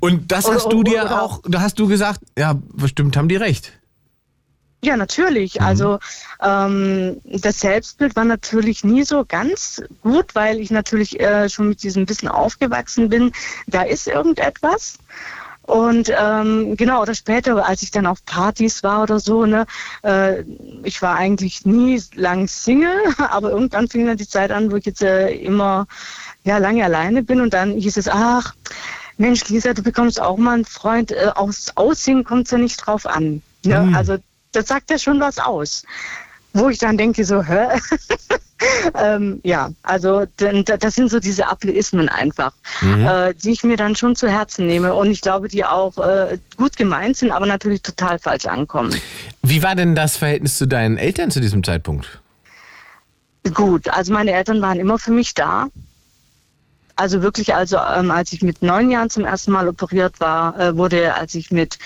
Und 0.00 0.32
das 0.32 0.46
Oder- 0.46 0.56
hast 0.56 0.72
du 0.72 0.82
dir 0.82 1.02
oder- 1.04 1.22
auch, 1.22 1.40
da 1.46 1.60
hast 1.60 1.78
du 1.78 1.86
gesagt, 1.86 2.20
ja, 2.36 2.54
bestimmt 2.72 3.16
haben 3.16 3.28
die 3.28 3.36
recht. 3.36 3.72
Ja, 4.84 4.96
natürlich. 4.96 5.62
Also 5.62 6.00
ähm, 6.42 7.18
das 7.24 7.60
Selbstbild 7.60 8.16
war 8.16 8.24
natürlich 8.24 8.82
nie 8.82 9.04
so 9.04 9.24
ganz 9.24 9.80
gut, 10.02 10.34
weil 10.34 10.58
ich 10.58 10.72
natürlich 10.72 11.20
äh, 11.20 11.48
schon 11.48 11.68
mit 11.68 11.84
diesem 11.84 12.08
Wissen 12.08 12.26
aufgewachsen 12.26 13.08
bin. 13.08 13.30
Da 13.68 13.82
ist 13.82 14.08
irgendetwas. 14.08 14.98
Und 15.62 16.12
ähm, 16.18 16.76
genau, 16.76 17.02
oder 17.02 17.14
später, 17.14 17.66
als 17.66 17.82
ich 17.82 17.90
dann 17.90 18.06
auf 18.06 18.24
Partys 18.24 18.82
war 18.82 19.04
oder 19.04 19.20
so, 19.20 19.46
ne, 19.46 19.66
äh, 20.02 20.42
ich 20.82 21.00
war 21.02 21.16
eigentlich 21.16 21.64
nie 21.64 22.02
lang 22.14 22.48
Single, 22.48 22.96
aber 23.18 23.50
irgendwann 23.50 23.88
fing 23.88 24.06
dann 24.06 24.16
die 24.16 24.28
Zeit 24.28 24.50
an, 24.50 24.72
wo 24.72 24.76
ich 24.76 24.86
jetzt 24.86 25.02
äh, 25.02 25.30
immer 25.30 25.86
ja 26.44 26.58
lange 26.58 26.84
alleine 26.84 27.22
bin 27.22 27.40
und 27.40 27.54
dann 27.54 27.72
hieß 27.72 27.96
es, 27.96 28.08
ach, 28.08 28.54
Mensch, 29.18 29.48
Lisa, 29.48 29.72
du 29.72 29.82
bekommst 29.82 30.20
auch 30.20 30.36
mal 30.36 30.54
einen 30.54 30.64
Freund, 30.64 31.12
äh, 31.12 31.30
aus 31.34 31.70
Aussehen 31.76 32.24
kommt 32.24 32.46
es 32.46 32.50
ja 32.50 32.58
nicht 32.58 32.78
drauf 32.78 33.06
an. 33.06 33.42
Ne? 33.64 33.80
Hm. 33.80 33.94
Also 33.94 34.16
das 34.50 34.66
sagt 34.66 34.90
ja 34.90 34.98
schon 34.98 35.20
was 35.20 35.38
aus. 35.38 35.84
Wo 36.54 36.68
ich 36.68 36.78
dann 36.78 36.98
denke, 36.98 37.24
so, 37.24 37.42
hä? 37.42 37.68
ähm, 38.94 39.40
ja, 39.42 39.70
also 39.82 40.24
das 40.36 40.94
sind 40.94 41.10
so 41.10 41.18
diese 41.18 41.48
Ableismen 41.48 42.08
einfach, 42.08 42.52
Mhm. 42.80 43.06
äh, 43.06 43.34
die 43.34 43.50
ich 43.52 43.64
mir 43.64 43.76
dann 43.76 43.96
schon 43.96 44.14
zu 44.16 44.28
Herzen 44.28 44.66
nehme 44.66 44.94
und 44.94 45.10
ich 45.10 45.20
glaube, 45.20 45.48
die 45.48 45.64
auch 45.64 45.96
äh, 45.98 46.38
gut 46.56 46.76
gemeint 46.76 47.16
sind, 47.16 47.30
aber 47.32 47.46
natürlich 47.46 47.82
total 47.82 48.18
falsch 48.18 48.46
ankommen. 48.46 48.94
Wie 49.42 49.62
war 49.62 49.74
denn 49.74 49.94
das 49.94 50.16
Verhältnis 50.16 50.58
zu 50.58 50.66
deinen 50.66 50.96
Eltern 50.96 51.30
zu 51.30 51.40
diesem 51.40 51.64
Zeitpunkt? 51.64 52.20
Gut, 53.54 53.88
also 53.88 54.12
meine 54.12 54.32
Eltern 54.32 54.60
waren 54.62 54.78
immer 54.78 54.98
für 54.98 55.10
mich 55.10 55.34
da. 55.34 55.66
Also 56.96 57.22
wirklich, 57.22 57.54
also 57.54 57.78
ähm, 57.78 58.10
als 58.10 58.32
ich 58.32 58.42
mit 58.42 58.62
neun 58.62 58.90
Jahren 58.90 59.10
zum 59.10 59.24
ersten 59.24 59.50
Mal 59.52 59.68
operiert 59.68 60.20
war, 60.20 60.58
äh, 60.58 60.76
wurde, 60.76 61.14
als 61.14 61.34
ich 61.34 61.50
mit 61.50 61.78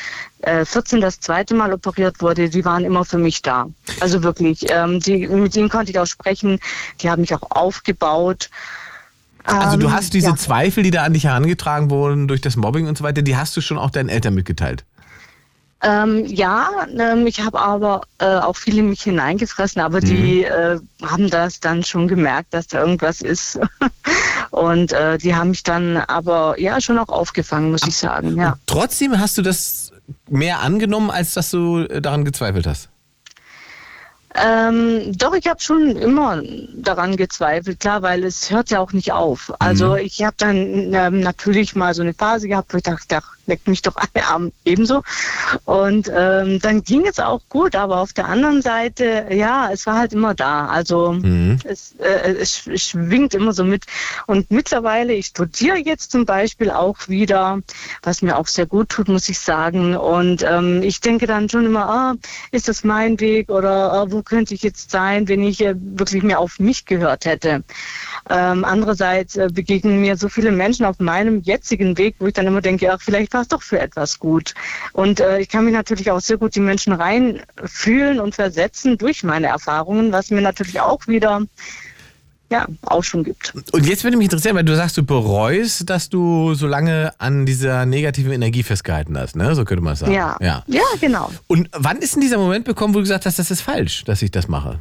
äh, 0.42 0.64
14 0.64 1.00
das 1.00 1.20
zweite 1.20 1.54
Mal 1.54 1.72
operiert 1.72 2.20
wurde, 2.20 2.50
die 2.50 2.64
waren 2.64 2.84
immer 2.84 3.04
für 3.04 3.18
mich 3.18 3.42
da. 3.42 3.66
Also 4.00 4.22
wirklich, 4.22 4.66
ähm, 4.70 5.00
die, 5.00 5.26
mit 5.28 5.54
denen 5.54 5.68
konnte 5.68 5.90
ich 5.92 5.98
auch 5.98 6.06
sprechen, 6.06 6.58
die 7.00 7.10
haben 7.10 7.20
mich 7.20 7.34
auch 7.34 7.50
aufgebaut. 7.50 8.50
Also 9.44 9.76
du 9.76 9.86
Ähm, 9.86 9.92
hast 9.92 10.12
diese 10.12 10.30
ja. 10.30 10.36
Zweifel, 10.36 10.82
die 10.82 10.90
da 10.90 11.04
an 11.04 11.12
dich 11.12 11.24
herangetragen 11.24 11.88
wurden 11.90 12.26
durch 12.26 12.40
das 12.40 12.56
Mobbing 12.56 12.88
und 12.88 12.98
so 12.98 13.04
weiter, 13.04 13.22
die 13.22 13.36
hast 13.36 13.56
du 13.56 13.60
schon 13.60 13.78
auch 13.78 13.90
deinen 13.90 14.08
Eltern 14.08 14.34
mitgeteilt. 14.34 14.84
Ähm, 15.82 16.24
ja, 16.26 16.86
ähm, 16.98 17.26
ich 17.26 17.40
habe 17.42 17.60
aber 17.60 18.02
äh, 18.18 18.24
auch 18.24 18.56
viel 18.56 18.78
in 18.78 18.88
mich 18.88 19.02
hineingefressen, 19.02 19.82
aber 19.82 20.00
die 20.00 20.42
äh, 20.42 20.80
haben 21.02 21.28
das 21.28 21.60
dann 21.60 21.84
schon 21.84 22.08
gemerkt, 22.08 22.54
dass 22.54 22.66
da 22.66 22.80
irgendwas 22.80 23.20
ist. 23.20 23.58
Und 24.50 24.92
äh, 24.92 25.18
die 25.18 25.34
haben 25.34 25.50
mich 25.50 25.64
dann 25.64 25.98
aber 25.98 26.58
ja 26.58 26.80
schon 26.80 26.98
auch 26.98 27.10
aufgefangen, 27.10 27.72
muss 27.72 27.86
ich 27.86 27.96
sagen. 27.96 28.36
Ja. 28.38 28.56
Trotzdem 28.66 29.18
hast 29.20 29.36
du 29.36 29.42
das 29.42 29.92
mehr 30.30 30.60
angenommen, 30.60 31.10
als 31.10 31.34
dass 31.34 31.50
du 31.50 31.80
äh, 31.80 32.00
daran 32.00 32.24
gezweifelt 32.24 32.66
hast. 32.66 32.88
Ähm, 34.34 35.16
doch, 35.16 35.34
ich 35.34 35.46
habe 35.46 35.60
schon 35.60 35.96
immer 35.96 36.42
daran 36.74 37.16
gezweifelt, 37.16 37.80
klar, 37.80 38.02
weil 38.02 38.22
es 38.24 38.50
hört 38.50 38.70
ja 38.70 38.80
auch 38.80 38.92
nicht 38.92 39.12
auf. 39.12 39.52
Also 39.60 39.92
Mhm. 39.92 39.98
ich 39.98 40.22
habe 40.22 40.34
dann 40.38 40.56
ähm, 40.92 41.20
natürlich 41.20 41.74
mal 41.74 41.94
so 41.94 42.02
eine 42.02 42.12
Phase 42.12 42.48
gehabt, 42.48 42.72
wo 42.72 42.76
ich 42.76 42.82
dachte, 42.82 43.06
ach, 43.46 43.48
leckt 43.48 43.68
mich 43.68 43.82
doch 43.82 43.96
alle 43.96 44.26
Arme 44.26 44.52
ebenso. 44.64 45.02
Und 45.64 46.10
ähm, 46.14 46.58
dann 46.60 46.82
ging 46.82 47.06
es 47.06 47.18
auch 47.18 47.40
gut, 47.48 47.74
aber 47.76 48.00
auf 48.00 48.12
der 48.12 48.26
anderen 48.26 48.62
Seite, 48.62 49.26
ja, 49.30 49.70
es 49.72 49.86
war 49.86 49.98
halt 49.98 50.12
immer 50.12 50.34
da. 50.34 50.66
Also 50.66 51.12
Mhm. 51.12 51.58
es, 51.64 51.94
äh, 51.98 52.32
es 52.40 52.58
sch- 52.66 52.78
schwingt 52.78 53.34
immer 53.34 53.52
so 53.52 53.64
mit. 53.64 53.84
Und 54.26 54.50
mittlerweile, 54.50 55.12
ich 55.14 55.26
studiere 55.26 55.76
jetzt 55.78 56.10
zum 56.12 56.26
Beispiel 56.26 56.70
auch 56.70 56.96
wieder, 57.08 57.60
was 58.02 58.22
mir 58.22 58.36
auch 58.36 58.46
sehr 58.46 58.66
gut 58.66 58.88
tut, 58.90 59.08
muss 59.08 59.28
ich 59.28 59.38
sagen. 59.38 59.96
Und 59.96 60.42
ähm, 60.42 60.82
ich 60.82 61.00
denke 61.00 61.26
dann 61.26 61.48
schon 61.48 61.66
immer, 61.66 61.88
ah, 61.88 62.14
ist 62.50 62.68
das 62.68 62.84
mein 62.84 63.20
Weg 63.20 63.48
oder 63.50 63.92
ah, 63.92 64.06
wo 64.08 64.22
könnte 64.22 64.54
ich 64.54 64.62
jetzt 64.62 64.90
sein, 64.90 65.28
wenn 65.28 65.42
ich 65.42 65.60
äh, 65.60 65.74
wirklich 65.76 66.22
mehr 66.22 66.40
auf 66.40 66.58
mich 66.58 66.84
gehört 66.84 67.24
hätte. 67.24 67.62
Ähm, 68.28 68.64
andererseits 68.64 69.36
äh, 69.36 69.48
begegnen 69.52 70.00
mir 70.00 70.16
so 70.16 70.28
viele 70.28 70.50
Menschen 70.50 70.84
auf 70.84 70.98
meinem 70.98 71.42
jetzigen 71.42 71.96
Weg, 71.96 72.16
wo 72.18 72.26
ich 72.26 72.34
dann 72.34 72.46
immer 72.46 72.60
denke, 72.60 72.92
ach, 72.92 73.00
vielleicht 73.00 73.32
war 73.32 73.42
es 73.42 73.48
doch 73.48 73.62
für 73.62 73.78
etwas 73.78 74.18
gut. 74.18 74.54
Und 74.92 75.20
äh, 75.20 75.38
ich 75.38 75.48
kann 75.48 75.64
mich 75.64 75.74
natürlich 75.74 76.10
auch 76.10 76.20
sehr 76.20 76.36
gut 76.36 76.54
die 76.54 76.60
Menschen 76.60 76.92
reinfühlen 76.92 78.18
und 78.18 78.34
versetzen 78.34 78.98
durch 78.98 79.22
meine 79.22 79.46
Erfahrungen, 79.46 80.10
was 80.10 80.30
mir 80.30 80.40
natürlich 80.40 80.80
auch 80.80 81.06
wieder 81.06 81.42
ja, 82.50 82.66
Aufschwung 82.82 83.24
gibt. 83.24 83.52
Und 83.72 83.86
jetzt 83.86 84.04
würde 84.04 84.16
mich 84.16 84.26
interessieren, 84.26 84.56
weil 84.56 84.64
du 84.64 84.76
sagst, 84.76 84.96
du 84.96 85.04
bereust, 85.04 85.88
dass 85.90 86.08
du 86.08 86.54
so 86.54 86.66
lange 86.66 87.12
an 87.18 87.46
dieser 87.46 87.86
negativen 87.86 88.32
Energie 88.32 88.62
festgehalten 88.62 89.18
hast, 89.18 89.36
ne? 89.36 89.54
So 89.54 89.64
könnte 89.64 89.82
man 89.82 89.94
es 89.94 90.00
sagen. 90.00 90.12
Ja. 90.12 90.36
ja. 90.40 90.62
ja, 90.66 90.82
genau. 91.00 91.30
Und 91.48 91.68
wann 91.72 91.98
ist 91.98 92.14
denn 92.14 92.20
dieser 92.20 92.38
Moment 92.38 92.64
bekommen, 92.64 92.94
wo 92.94 92.98
du 92.98 93.02
gesagt 93.02 93.26
hast, 93.26 93.38
das 93.38 93.50
ist 93.50 93.62
falsch, 93.62 94.04
dass 94.04 94.22
ich 94.22 94.30
das 94.30 94.46
mache? 94.48 94.78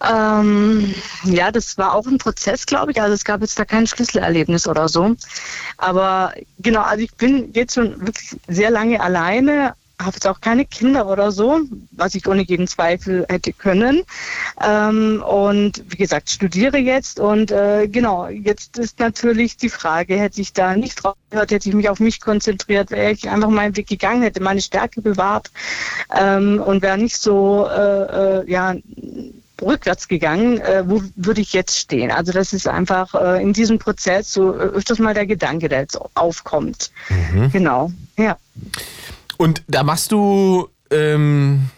Ähm, 0.00 0.94
ja, 1.24 1.50
das 1.50 1.76
war 1.78 1.94
auch 1.94 2.06
ein 2.06 2.18
Prozess, 2.18 2.66
glaube 2.66 2.92
ich. 2.92 3.02
Also 3.02 3.14
es 3.14 3.24
gab 3.24 3.40
jetzt 3.40 3.58
da 3.58 3.64
kein 3.64 3.86
Schlüsselerlebnis 3.86 4.68
oder 4.68 4.88
so. 4.88 5.16
Aber 5.76 6.32
genau, 6.58 6.82
also 6.82 7.02
ich 7.02 7.14
bin 7.14 7.52
jetzt 7.52 7.74
schon 7.74 8.00
wirklich 8.00 8.36
sehr 8.46 8.70
lange 8.70 9.00
alleine, 9.00 9.74
habe 10.00 10.14
jetzt 10.14 10.28
auch 10.28 10.40
keine 10.40 10.64
Kinder 10.64 11.08
oder 11.08 11.32
so, 11.32 11.60
was 11.90 12.14
ich 12.14 12.26
ohne 12.28 12.42
jeden 12.42 12.68
Zweifel 12.68 13.26
hätte 13.28 13.52
können. 13.52 14.04
Ähm, 14.64 15.22
und 15.26 15.82
wie 15.88 15.96
gesagt, 15.96 16.30
studiere 16.30 16.78
jetzt 16.78 17.18
und 17.18 17.50
äh, 17.50 17.88
genau, 17.88 18.28
jetzt 18.28 18.78
ist 18.78 19.00
natürlich 19.00 19.56
die 19.56 19.68
Frage, 19.68 20.16
hätte 20.16 20.40
ich 20.40 20.52
da 20.52 20.76
nicht 20.76 21.02
drauf 21.02 21.16
gehört, 21.30 21.50
hätte 21.50 21.68
ich 21.68 21.74
mich 21.74 21.88
auf 21.88 21.98
mich 21.98 22.20
konzentriert, 22.20 22.92
wäre 22.92 23.10
ich 23.10 23.28
einfach 23.28 23.50
meinen 23.50 23.76
Weg 23.76 23.88
gegangen, 23.88 24.22
hätte 24.22 24.40
meine 24.40 24.60
Stärke 24.60 25.02
bewahrt 25.02 25.50
ähm, 26.16 26.62
und 26.64 26.82
wäre 26.82 26.98
nicht 26.98 27.20
so, 27.20 27.66
äh, 27.68 28.40
äh, 28.40 28.50
ja, 28.50 28.76
rückwärts 29.62 30.08
gegangen, 30.08 30.60
äh, 30.60 30.84
wo 30.86 31.02
würde 31.16 31.40
ich 31.40 31.52
jetzt 31.52 31.78
stehen? 31.78 32.10
Also 32.10 32.32
das 32.32 32.52
ist 32.52 32.68
einfach 32.68 33.14
äh, 33.14 33.42
in 33.42 33.52
diesem 33.52 33.78
Prozess 33.78 34.32
so 34.32 34.54
äh, 34.54 34.58
öfters 34.58 34.98
mal 34.98 35.14
der 35.14 35.26
Gedanke, 35.26 35.68
der 35.68 35.80
jetzt 35.80 35.98
aufkommt. 36.14 36.90
Mhm. 37.08 37.50
Genau, 37.52 37.90
ja. 38.16 38.36
Und 39.36 39.62
da 39.68 39.82
machst 39.82 40.12
du, 40.12 40.68
ähm, 40.90 41.70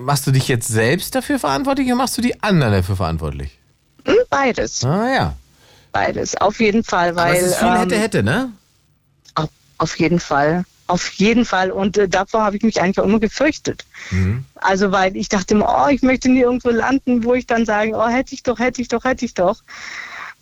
machst 0.00 0.26
du 0.26 0.30
dich 0.30 0.48
jetzt 0.48 0.68
selbst 0.68 1.14
dafür 1.14 1.38
verantwortlich 1.38 1.86
oder 1.88 1.96
machst 1.96 2.18
du 2.18 2.22
die 2.22 2.42
anderen 2.42 2.72
dafür 2.72 2.96
verantwortlich? 2.96 3.58
Hm, 4.04 4.16
Beides, 4.30 4.84
Ah 4.84 5.08
ja. 5.12 5.36
beides, 5.92 6.36
auf 6.36 6.60
jeden 6.60 6.84
Fall, 6.84 7.10
Aber 7.10 7.22
weil 7.22 7.36
es 7.36 7.42
ist 7.50 7.58
viel 7.58 7.68
ähm, 7.68 7.74
hätte, 7.76 7.98
hätte, 7.98 8.22
ne? 8.22 8.52
auf 9.80 9.98
jeden 9.98 10.18
Fall, 10.18 10.64
auf 10.88 11.10
jeden 11.12 11.44
Fall 11.44 11.70
und 11.70 11.96
äh, 11.96 12.08
davor 12.08 12.42
habe 12.42 12.56
ich 12.56 12.62
mich 12.62 12.80
eigentlich 12.80 12.98
auch 12.98 13.04
immer 13.04 13.20
gefürchtet. 13.20 13.84
Mhm. 14.10 14.44
Also 14.56 14.90
weil 14.90 15.16
ich 15.16 15.28
dachte 15.28 15.54
immer, 15.54 15.84
oh, 15.84 15.88
ich 15.88 16.02
möchte 16.02 16.28
nie 16.28 16.40
irgendwo 16.40 16.70
landen, 16.70 17.24
wo 17.24 17.34
ich 17.34 17.46
dann 17.46 17.64
sage, 17.66 17.92
oh, 17.94 18.08
hätte 18.08 18.34
ich 18.34 18.42
doch, 18.42 18.58
hätte 18.58 18.82
ich 18.82 18.88
doch, 18.88 19.04
hätte 19.04 19.24
ich 19.24 19.34
doch. 19.34 19.62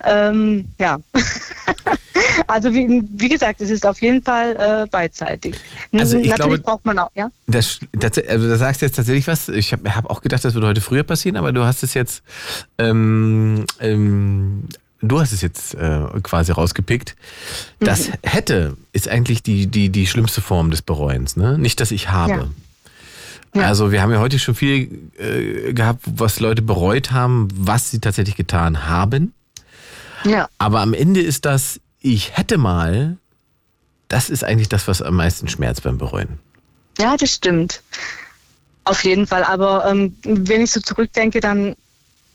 Ähm, 0.04 0.68
ja. 0.78 0.98
also 2.46 2.72
wie, 2.72 3.02
wie 3.16 3.28
gesagt, 3.28 3.60
es 3.60 3.70
ist 3.70 3.86
auf 3.86 4.00
jeden 4.02 4.22
Fall 4.22 4.56
äh, 4.56 4.86
beidseitig. 4.90 5.56
Also 5.92 6.18
ich 6.18 6.28
Natürlich 6.28 6.36
glaube- 6.36 6.58
braucht 6.58 6.84
man 6.84 6.98
auch, 6.98 7.10
ja. 7.14 7.30
Das, 7.46 7.80
das, 7.92 8.18
also 8.28 8.48
da 8.48 8.56
sagst 8.56 8.82
du 8.82 8.86
jetzt 8.86 8.96
tatsächlich 8.96 9.26
was. 9.26 9.48
Ich 9.48 9.72
habe 9.72 9.94
hab 9.94 10.08
auch 10.10 10.20
gedacht, 10.20 10.44
das 10.44 10.54
würde 10.54 10.68
heute 10.68 10.80
früher 10.80 11.02
passieren, 11.02 11.36
aber 11.36 11.52
du 11.52 11.64
hast 11.64 11.82
es 11.82 11.94
jetzt 11.94 12.22
ähm, 12.78 13.64
ähm, 13.80 14.68
du 15.08 15.20
hast 15.20 15.32
es 15.32 15.40
jetzt 15.40 15.74
äh, 15.74 16.00
quasi 16.22 16.52
rausgepickt. 16.52 17.16
Das 17.80 18.08
Mhm. 18.08 18.12
hätte 18.22 18.76
ist 18.92 19.08
eigentlich 19.08 19.42
die, 19.42 19.66
die, 19.66 19.88
die 19.90 20.06
schlimmste 20.06 20.40
Form 20.40 20.70
des 20.70 20.82
Bereuens, 20.82 21.36
ne? 21.36 21.58
Nicht, 21.58 21.80
dass 21.80 21.90
ich 21.90 22.10
habe. 22.10 22.50
Also 23.54 23.90
wir 23.90 24.02
haben 24.02 24.12
ja 24.12 24.18
heute 24.18 24.38
schon 24.38 24.54
viel 24.54 25.10
äh, 25.18 25.72
gehabt, 25.72 26.02
was 26.04 26.40
Leute 26.40 26.60
bereut 26.60 27.10
haben, 27.10 27.48
was 27.54 27.90
sie 27.90 28.00
tatsächlich 28.00 28.36
getan 28.36 28.86
haben. 28.86 29.32
Ja. 30.24 30.48
Aber 30.58 30.80
am 30.80 30.92
Ende 30.92 31.20
ist 31.22 31.46
das, 31.46 31.80
ich 32.00 32.36
hätte 32.36 32.58
mal, 32.58 33.16
das 34.08 34.28
ist 34.28 34.44
eigentlich 34.44 34.68
das, 34.68 34.86
was 34.88 35.00
am 35.00 35.14
meisten 35.14 35.48
schmerzt 35.48 35.84
beim 35.84 35.96
Bereuen. 35.96 36.38
Ja, 36.98 37.16
das 37.16 37.32
stimmt. 37.32 37.80
Auf 38.84 39.04
jeden 39.04 39.26
Fall. 39.26 39.42
Aber 39.42 39.90
ähm, 39.90 40.14
wenn 40.24 40.60
ich 40.60 40.70
so 40.72 40.80
zurückdenke, 40.80 41.40
dann 41.40 41.76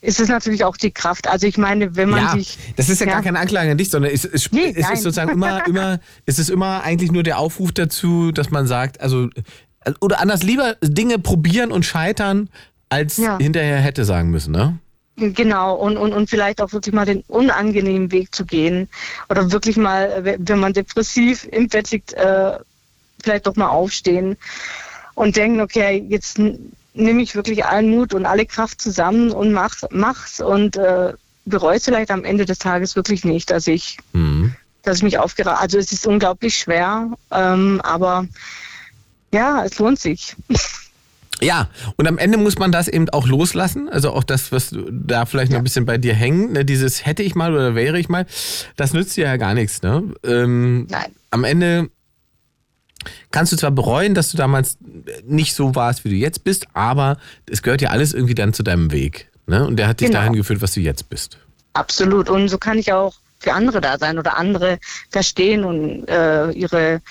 ist 0.02 0.20
es 0.20 0.30
natürlich 0.30 0.64
auch 0.64 0.78
die 0.78 0.92
Kraft. 0.92 1.28
Also 1.28 1.48
ich 1.48 1.58
meine, 1.58 1.96
wenn 1.96 2.10
man 2.10 2.24
ja, 2.24 2.32
sich. 2.32 2.58
das 2.76 2.90
ist 2.90 3.00
ja, 3.00 3.06
gar 3.06 3.22
keine 3.22 3.40
Anklage 3.40 3.72
an 3.72 3.78
dich, 3.78 3.90
sondern 3.90 4.12
es, 4.12 4.26
es, 4.26 4.48
es 4.48 4.52
nein. 4.52 4.74
ist 4.74 5.04
sozusagen 5.04 5.32
immer, 5.32 5.66
immer, 5.68 6.00
es 6.26 6.40
ist 6.40 6.50
immer 6.50 6.84
eigentlich 6.84 7.12
nur 7.12 7.24
der 7.24 7.38
Aufruf 7.38 7.72
dazu, 7.72 8.32
dass 8.32 8.50
man 8.50 8.66
sagt, 8.66 9.00
also, 9.00 9.30
oder 10.00 10.20
anders 10.20 10.44
lieber 10.44 10.76
Dinge 10.82 11.20
probieren 11.20 11.72
und 11.72 11.86
scheitern, 11.86 12.50
als 12.90 13.18
Ja. 13.18 13.38
hinterher 13.38 13.78
hätte 13.78 14.04
sagen 14.04 14.32
müssen, 14.32 14.52
ne? 14.52 14.78
Genau, 15.18 15.76
und, 15.76 15.98
und, 15.98 16.14
und 16.14 16.30
vielleicht 16.30 16.62
auch 16.62 16.74
wirklich 16.74 16.96
mal 16.96 17.06
den 17.06 17.24
unangenehmen 17.28 18.12
Weg 18.12 18.34
zu 18.34 18.46
gehen. 18.46 18.90
Oder 19.30 19.52
wirklich 19.52 19.78
mal, 19.78 20.36
wenn 20.40 20.60
man 20.60 20.74
depressiv 20.74 21.48
im 21.52 21.68
Bett 21.68 21.92
liegt, 21.92 22.14
äh, 22.14 22.58
vielleicht 23.22 23.46
doch 23.46 23.56
mal 23.56 23.68
aufstehen 23.70 24.38
und 25.14 25.36
denken, 25.36 25.62
okay, 25.62 26.04
jetzt 26.10 26.40
nehme 26.94 27.22
ich 27.22 27.36
wirklich 27.36 27.66
allen 27.66 27.90
Mut 27.90 28.14
und 28.14 28.26
alle 28.26 28.46
Kraft 28.46 28.82
zusammen 28.82 29.32
und 29.32 29.52
mach, 29.52 29.76
mach's 29.92 30.40
und 30.42 30.76
äh, 30.78 31.14
bereue 31.46 31.78
es 31.78 31.86
vielleicht 31.86 32.12
am 32.12 32.24
Ende 32.24 32.46
des 32.46 32.60
Tages 32.60 32.96
wirklich 32.96 33.24
nicht, 33.26 33.50
dass 33.50 33.68
ich, 33.68 33.98
Mhm. 34.14 34.54
dass 34.84 34.98
ich 34.98 35.04
mich 35.04 35.18
aufgeraten 35.18 35.62
Also 35.62 35.78
es 35.78 35.92
ist 35.92 36.06
unglaublich 36.06 36.56
schwer, 36.56 37.10
ähm, 37.32 37.82
aber 37.84 38.28
ja, 39.34 39.64
es 39.66 39.80
lohnt 39.80 40.00
sich. 40.00 40.36
Ja, 41.40 41.70
und 41.96 42.08
am 42.08 42.20
Ende 42.20 42.38
muss 42.38 42.60
man 42.60 42.72
das 42.72 42.88
eben 42.88 43.10
auch 43.10 43.26
loslassen. 43.26 43.90
Also 43.90 44.12
auch 44.12 44.24
das, 44.24 44.52
was 44.52 44.76
da 44.92 45.26
vielleicht 45.26 45.52
noch 45.52 45.58
ein 45.58 45.64
bisschen 45.64 45.88
bei 45.88 45.98
dir 45.98 46.14
hängt, 46.14 46.54
ne? 46.54 46.64
dieses 46.64 47.04
hätte 47.06 47.24
ich 47.24 47.34
mal 47.34 47.52
oder 47.52 47.74
wäre 47.74 47.98
ich 47.98 48.10
mal, 48.10 48.28
das 48.76 48.94
nützt 48.94 49.18
dir 49.18 49.26
ja 49.26 49.38
gar 49.38 49.56
nichts. 49.56 49.82
Ne? 49.82 50.04
Ähm, 50.24 50.86
Nein. 50.90 51.12
Am 51.32 51.44
Ende 51.44 51.90
kannst 53.32 53.52
du 53.52 53.58
zwar 53.58 53.72
bereuen, 53.72 54.14
dass 54.14 54.30
du 54.32 54.38
damals 54.38 54.78
nicht 55.26 55.54
so 55.56 55.76
warst, 55.76 56.04
wie 56.06 56.10
du 56.10 56.16
jetzt 56.16 56.44
bist, 56.44 56.68
aber 56.74 57.18
es 57.50 57.62
gehört 57.62 57.82
ja 57.82 57.90
alles 57.90 58.14
irgendwie 58.14 58.36
dann 58.36 58.54
zu 58.54 58.64
deinem 58.64 58.92
Weg. 58.92 59.30
Ne? 59.48 59.66
Und 59.66 59.78
der 59.78 59.88
hat 59.88 60.00
dich 60.00 60.08
Genau. 60.08 60.20
dahin 60.20 60.34
geführt, 60.34 60.62
was 60.62 60.74
du 60.74 60.80
jetzt 60.82 61.10
bist. 61.10 61.38
Absolut. 61.74 62.30
Und 62.30 62.48
so 62.50 62.58
kann 62.58 62.78
ich 62.78 62.92
auch 62.94 63.14
für 63.40 63.54
andere 63.54 63.82
da 63.82 63.98
sein 63.98 64.20
oder 64.20 64.38
andere 64.38 64.78
verstehen 65.10 65.64
und 65.64 66.08
äh, 66.08 66.52
ihre, 66.52 67.02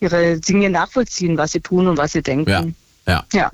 ihre 0.00 0.38
Dinge 0.38 0.68
nachvollziehen, 0.68 1.38
was 1.38 1.52
sie 1.52 1.60
tun 1.60 1.86
und 1.88 1.96
was 1.96 2.12
sie 2.12 2.22
denken. 2.22 2.50
Ja. 2.50 2.64
Ja. 3.06 3.24
Ja. 3.32 3.50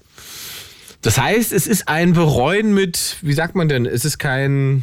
Das 1.03 1.19
heißt, 1.19 1.53
es 1.53 1.67
ist 1.67 1.87
ein 1.87 2.15
Bereuen 2.15 2.75
mit, 2.75 3.19
wie 3.21 3.35
sagt 3.35 3.55
man 3.55 3.69
denn, 3.69 3.87
es 3.87 4.05
ist 4.05 4.19
kein. 4.19 4.83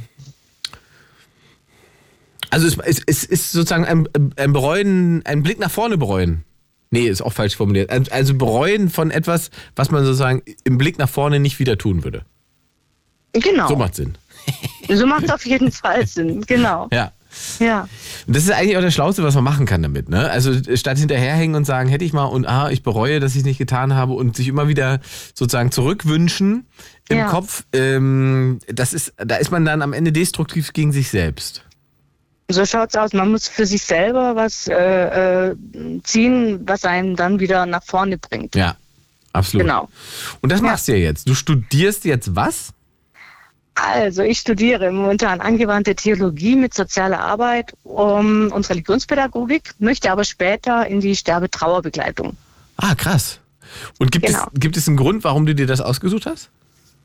Also 2.51 2.67
es, 2.67 2.77
es, 2.77 3.01
es 3.05 3.23
ist 3.23 3.51
sozusagen 3.51 3.85
ein, 3.85 4.07
ein 4.35 4.53
Bereuen, 4.53 5.25
ein 5.25 5.41
Blick 5.41 5.59
nach 5.59 5.71
vorne 5.71 5.97
bereuen. 5.97 6.43
Nee, 6.91 7.07
ist 7.07 7.21
auch 7.21 7.33
falsch 7.33 7.55
formuliert. 7.55 7.89
Also 8.11 8.35
bereuen 8.35 8.89
von 8.89 9.11
etwas, 9.11 9.49
was 9.75 9.91
man 9.91 10.03
sozusagen 10.03 10.41
im 10.65 10.77
Blick 10.77 10.99
nach 10.99 11.09
vorne 11.09 11.39
nicht 11.39 11.57
wieder 11.57 11.77
tun 11.77 12.03
würde. 12.03 12.23
Genau. 13.33 13.67
So 13.67 13.75
macht 13.75 13.95
Sinn. 13.95 14.15
So 14.93 15.05
macht 15.05 15.23
es 15.23 15.29
auf 15.29 15.45
jeden 15.45 15.71
Fall 15.71 16.05
Sinn. 16.05 16.41
Genau. 16.41 16.89
Ja. 16.91 17.13
Ja. 17.59 17.87
Und 18.27 18.35
das 18.35 18.43
ist 18.43 18.51
eigentlich 18.51 18.75
auch 18.75 18.81
das 18.81 18.93
Schlauste, 18.93 19.23
was 19.23 19.35
man 19.35 19.43
machen 19.45 19.65
kann 19.65 19.81
damit. 19.81 20.09
Ne? 20.09 20.29
Also 20.29 20.51
statt 20.75 20.97
hinterherhängen 20.97 21.55
und 21.55 21.63
sagen, 21.63 21.87
hätte 21.87 22.03
ich 22.03 22.11
mal 22.11 22.25
und 22.25 22.45
ah, 22.45 22.69
ich 22.69 22.83
bereue, 22.83 23.21
dass 23.21 23.31
ich 23.33 23.39
es 23.39 23.45
nicht 23.45 23.57
getan 23.57 23.93
habe 23.93 24.11
und 24.13 24.35
sich 24.35 24.49
immer 24.49 24.67
wieder 24.67 24.99
sozusagen 25.33 25.71
zurückwünschen 25.71 26.67
im 27.07 27.17
Ja. 27.19 27.27
Kopf, 27.27 27.63
ähm, 27.71 28.59
das 28.67 28.93
ist, 28.93 29.13
da 29.17 29.37
ist 29.37 29.49
man 29.51 29.63
dann 29.63 29.81
am 29.81 29.93
Ende 29.93 30.11
destruktiv 30.11 30.73
gegen 30.73 30.91
sich 30.91 31.09
selbst. 31.09 31.63
So 32.51 32.65
schaut's 32.65 32.95
aus. 32.95 33.13
Man 33.13 33.31
muss 33.31 33.47
für 33.47 33.65
sich 33.65 33.83
selber 33.83 34.35
was 34.35 34.67
äh, 34.67 35.49
äh, 35.51 35.55
ziehen, 36.03 36.61
was 36.65 36.85
einen 36.85 37.15
dann 37.15 37.39
wieder 37.39 37.65
nach 37.65 37.83
vorne 37.83 38.17
bringt. 38.17 38.55
Ja, 38.55 38.75
absolut. 39.33 39.65
Genau. 39.65 39.89
Und 40.41 40.51
das 40.51 40.61
machst 40.61 40.87
du 40.87 40.93
ja 40.93 40.97
jetzt. 40.99 41.27
Du 41.27 41.35
studierst 41.35 42.05
jetzt 42.05 42.35
was? 42.35 42.69
Also 43.73 44.21
ich 44.21 44.39
studiere 44.39 44.91
momentan 44.91 45.39
angewandte 45.39 45.95
Theologie 45.95 46.55
mit 46.55 46.73
sozialer 46.73 47.19
Arbeit 47.21 47.73
um, 47.83 48.51
und 48.51 48.69
Religionspädagogik, 48.69 49.73
möchte 49.79 50.11
aber 50.11 50.25
später 50.25 50.85
in 50.87 50.99
die 50.99 51.15
Sterbetrauerbegleitung. 51.15 52.35
Ah, 52.75 52.95
krass. 52.95 53.39
Und 53.97 54.11
gibt, 54.11 54.25
Genau. 54.25 54.47
es, 54.53 54.59
gibt 54.59 54.75
es 54.75 54.87
einen 54.87 54.97
Grund, 54.97 55.23
warum 55.23 55.45
du 55.45 55.55
dir 55.55 55.67
das 55.67 55.79
ausgesucht 55.79 56.25
hast? 56.25 56.49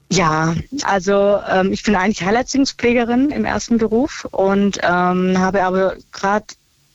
Ja, 0.09 0.55
also 0.85 1.41
ähm, 1.49 1.73
ich 1.73 1.83
bin 1.83 1.97
eigentlich 1.97 2.25
Heilerziehungspflegerin 2.25 3.31
im 3.31 3.45
ersten 3.45 3.79
Beruf 3.79 4.27
und 4.31 4.79
ähm, 4.83 5.37
habe 5.39 5.65
aber 5.65 5.97
gerade 6.13 6.47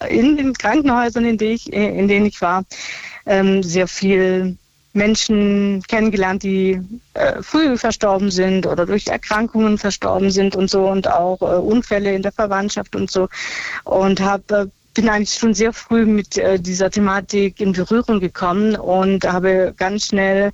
in 0.10 0.38
den 0.38 0.54
Krankenhäusern, 0.54 1.26
in, 1.26 1.38
denen 1.38 1.56
ich, 1.56 1.72
in 1.72 2.08
denen 2.08 2.26
ich 2.26 2.42
war, 2.42 2.64
ähm, 3.26 3.64
sehr 3.64 3.88
viel 3.88 4.58
Menschen 4.94 5.84
kennengelernt, 5.88 6.44
die 6.44 6.82
äh, 7.14 7.42
früh 7.42 7.78
verstorben 7.78 8.32
sind 8.32 8.66
oder 8.66 8.86
durch 8.86 9.08
Erkrankungen 9.08 9.78
verstorben 9.78 10.32
sind 10.32 10.56
und 10.56 10.70
so 10.70 10.88
und 10.88 11.08
auch 11.10 11.42
äh, 11.42 11.46
Unfälle 11.46 12.14
in 12.14 12.22
der 12.22 12.32
Verwandtschaft 12.32 12.96
und 12.96 13.12
so. 13.12 13.30
Und 13.84 14.22
habe 14.22 14.72
bin 14.94 15.08
eigentlich 15.08 15.34
schon 15.34 15.54
sehr 15.54 15.72
früh 15.72 16.06
mit 16.06 16.38
äh, 16.38 16.60
dieser 16.60 16.92
Thematik 16.92 17.62
in 17.62 17.72
Berührung 17.72 18.20
gekommen 18.20 18.76
und 18.76 19.24
habe 19.24 19.74
ganz 19.78 20.08
schnell 20.08 20.52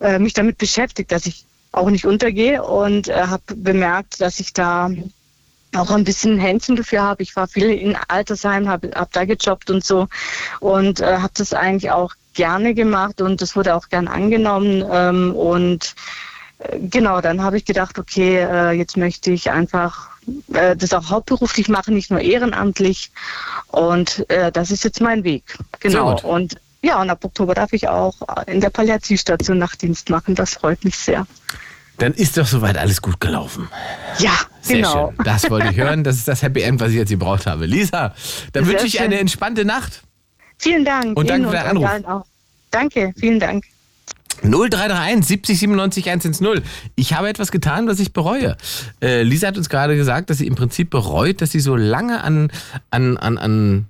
äh, 0.00 0.18
mich 0.18 0.34
damit 0.34 0.58
beschäftigt, 0.58 1.10
dass 1.12 1.24
ich 1.24 1.46
auch 1.72 1.90
nicht 1.90 2.06
untergehe 2.06 2.62
und 2.62 3.08
äh, 3.08 3.26
habe 3.26 3.42
bemerkt, 3.54 4.20
dass 4.20 4.40
ich 4.40 4.52
da 4.52 4.90
auch 5.76 5.90
ein 5.90 6.04
bisschen 6.04 6.38
Händchen 6.38 6.76
dafür 6.76 7.02
habe. 7.02 7.22
Ich 7.22 7.36
war 7.36 7.46
viel 7.46 7.70
in 7.70 7.96
Altersheim, 8.08 8.68
habe 8.68 8.90
hab 8.94 9.12
da 9.12 9.24
gejobbt 9.24 9.70
und 9.70 9.84
so 9.84 10.08
und 10.58 11.00
äh, 11.00 11.18
habe 11.18 11.32
das 11.36 11.52
eigentlich 11.52 11.90
auch 11.90 12.14
gerne 12.34 12.74
gemacht 12.74 13.20
und 13.20 13.40
das 13.40 13.56
wurde 13.56 13.74
auch 13.74 13.88
gern 13.88 14.08
angenommen 14.08 14.84
ähm, 14.90 15.34
und 15.34 15.94
äh, 16.58 16.78
genau, 16.80 17.20
dann 17.20 17.42
habe 17.42 17.56
ich 17.56 17.64
gedacht, 17.64 17.98
okay, 17.98 18.38
äh, 18.38 18.72
jetzt 18.72 18.96
möchte 18.96 19.30
ich 19.30 19.50
einfach 19.50 20.08
äh, 20.52 20.76
das 20.76 20.92
auch 20.92 21.10
hauptberuflich 21.10 21.68
machen, 21.68 21.94
nicht 21.94 22.10
nur 22.10 22.20
ehrenamtlich 22.20 23.10
und 23.68 24.26
das 24.28 24.72
ist 24.72 24.82
jetzt 24.82 25.00
mein 25.00 25.22
Weg. 25.22 25.56
Genau 25.78 26.20
und 26.22 26.56
ja, 26.82 27.00
und 27.00 27.10
ab 27.10 27.24
Oktober 27.24 27.54
darf 27.54 27.72
ich 27.72 27.88
auch 27.88 28.14
in 28.46 28.60
der 28.60 28.70
Palliativstation 28.70 29.58
Nachtdienst 29.58 30.10
machen. 30.10 30.34
Das 30.34 30.54
freut 30.54 30.84
mich 30.84 30.96
sehr. 30.96 31.26
Dann 31.98 32.14
ist 32.14 32.38
doch 32.38 32.46
soweit 32.46 32.78
alles 32.78 33.02
gut 33.02 33.20
gelaufen. 33.20 33.68
Ja, 34.18 34.32
Sehr 34.62 34.76
genau. 34.76 35.12
schön. 35.14 35.24
Das 35.24 35.50
wollte 35.50 35.68
ich 35.68 35.76
hören. 35.76 36.02
Das 36.02 36.16
ist 36.16 36.26
das 36.26 36.40
Happy 36.40 36.62
End, 36.62 36.80
was 36.80 36.90
ich 36.90 36.96
jetzt 36.96 37.10
gebraucht 37.10 37.46
habe. 37.46 37.66
Lisa, 37.66 38.14
dann 38.54 38.64
Sehr 38.64 38.72
wünsche 38.72 38.86
ich 38.86 38.92
schön. 38.94 39.02
eine 39.02 39.18
entspannte 39.18 39.66
Nacht. 39.66 40.02
Vielen 40.56 40.86
Dank. 40.86 41.18
Und 41.18 41.28
danke 41.28 41.48
für 41.48 41.54
deinen 41.54 41.76
euch 41.76 41.86
Anruf. 41.88 42.08
Auch. 42.08 42.24
Danke, 42.70 43.12
vielen 43.18 43.38
Dank. 43.40 43.64
0331 44.42 45.26
70 45.26 45.58
97 45.58 46.08
110. 46.08 46.62
Ich 46.96 47.12
habe 47.12 47.28
etwas 47.28 47.50
getan, 47.52 47.86
was 47.86 47.98
ich 48.00 48.14
bereue. 48.14 48.56
Äh, 49.02 49.22
Lisa 49.22 49.48
hat 49.48 49.58
uns 49.58 49.68
gerade 49.68 49.96
gesagt, 49.96 50.30
dass 50.30 50.38
sie 50.38 50.46
im 50.46 50.54
Prinzip 50.54 50.88
bereut, 50.88 51.42
dass 51.42 51.50
sie 51.50 51.60
so 51.60 51.76
lange 51.76 52.22
an, 52.24 52.50
an, 52.90 53.18
an, 53.18 53.36
an, 53.36 53.86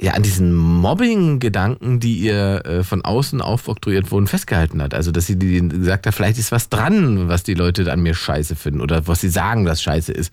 ja, 0.00 0.12
an 0.12 0.22
diesen 0.22 0.54
Mobbing-Gedanken, 0.54 2.00
die 2.00 2.18
ihr 2.18 2.64
äh, 2.64 2.82
von 2.82 3.02
außen 3.02 3.42
aufoktroyiert 3.42 4.10
wurden, 4.10 4.26
festgehalten 4.26 4.80
hat. 4.80 4.94
Also, 4.94 5.12
dass 5.12 5.26
sie 5.26 5.36
die, 5.38 5.68
gesagt 5.68 6.06
hat, 6.06 6.14
vielleicht 6.14 6.38
ist 6.38 6.52
was 6.52 6.70
dran, 6.70 7.28
was 7.28 7.42
die 7.42 7.54
Leute 7.54 7.90
an 7.92 8.00
mir 8.00 8.14
scheiße 8.14 8.56
finden 8.56 8.80
oder 8.80 9.06
was 9.06 9.20
sie 9.20 9.28
sagen, 9.28 9.66
was 9.66 9.82
scheiße 9.82 10.12
ist. 10.12 10.32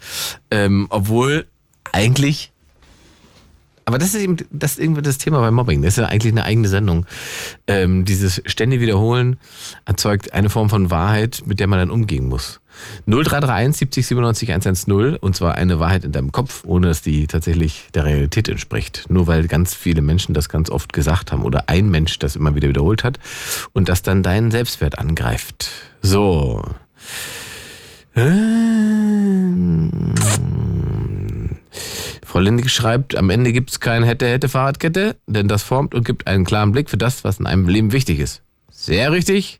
Ähm, 0.51 0.87
obwohl 0.89 1.45
eigentlich 1.91 2.51
aber 3.87 3.97
das 3.97 4.13
ist 4.13 4.21
eben 4.21 4.35
das 4.51 4.73
ist 4.73 4.79
irgendwie 4.79 5.01
das 5.01 5.17
Thema 5.17 5.39
bei 5.39 5.49
Mobbing. 5.49 5.81
Das 5.81 5.93
ist 5.93 5.97
ja 5.97 6.07
eigentlich 6.07 6.33
eine 6.33 6.43
eigene 6.43 6.67
Sendung. 6.67 7.05
Ähm, 7.67 8.03
dieses 8.03 8.41
ständige 8.45 8.81
Wiederholen 8.81 9.37
erzeugt 9.85 10.33
eine 10.33 10.49
Form 10.49 10.69
von 10.69 10.91
Wahrheit, 10.91 11.43
mit 11.45 11.61
der 11.61 11.67
man 11.67 11.79
dann 11.79 11.89
umgehen 11.89 12.27
muss. 12.27 12.59
0331 13.05 13.77
70 13.77 14.07
97 14.07 14.49
110 14.49 15.17
und 15.17 15.35
zwar 15.35 15.55
eine 15.55 15.79
Wahrheit 15.79 16.03
in 16.03 16.11
deinem 16.11 16.31
Kopf, 16.31 16.63
ohne 16.65 16.87
dass 16.87 17.01
die 17.01 17.27
tatsächlich 17.27 17.87
der 17.93 18.05
Realität 18.05 18.49
entspricht. 18.49 19.05
Nur 19.09 19.27
weil 19.27 19.47
ganz 19.47 19.73
viele 19.73 20.01
Menschen 20.01 20.33
das 20.33 20.49
ganz 20.49 20.69
oft 20.69 20.93
gesagt 20.93 21.31
haben 21.31 21.43
oder 21.43 21.65
ein 21.67 21.89
Mensch 21.89 22.19
das 22.19 22.35
immer 22.35 22.55
wieder 22.55 22.69
wiederholt 22.69 23.03
hat 23.03 23.19
und 23.73 23.89
das 23.89 24.01
dann 24.01 24.23
deinen 24.23 24.51
Selbstwert 24.51 24.99
angreift. 24.99 25.69
So. 26.01 26.63
Ähm. 28.15 30.13
Frau 32.25 32.39
Lindig 32.39 32.69
schreibt, 32.71 33.15
am 33.15 33.29
Ende 33.29 33.53
gibt 33.53 33.71
es 33.71 33.79
kein 33.79 34.03
hätte, 34.03 34.27
hätte 34.27 34.49
Fahrradkette, 34.49 35.15
denn 35.27 35.47
das 35.47 35.63
formt 35.63 35.95
und 35.95 36.05
gibt 36.05 36.27
einen 36.27 36.45
klaren 36.45 36.71
Blick 36.71 36.89
für 36.89 36.97
das, 36.97 37.23
was 37.23 37.39
in 37.39 37.47
einem 37.47 37.67
Leben 37.67 37.93
wichtig 37.93 38.19
ist. 38.19 38.43
Sehr 38.69 39.11
richtig. 39.11 39.59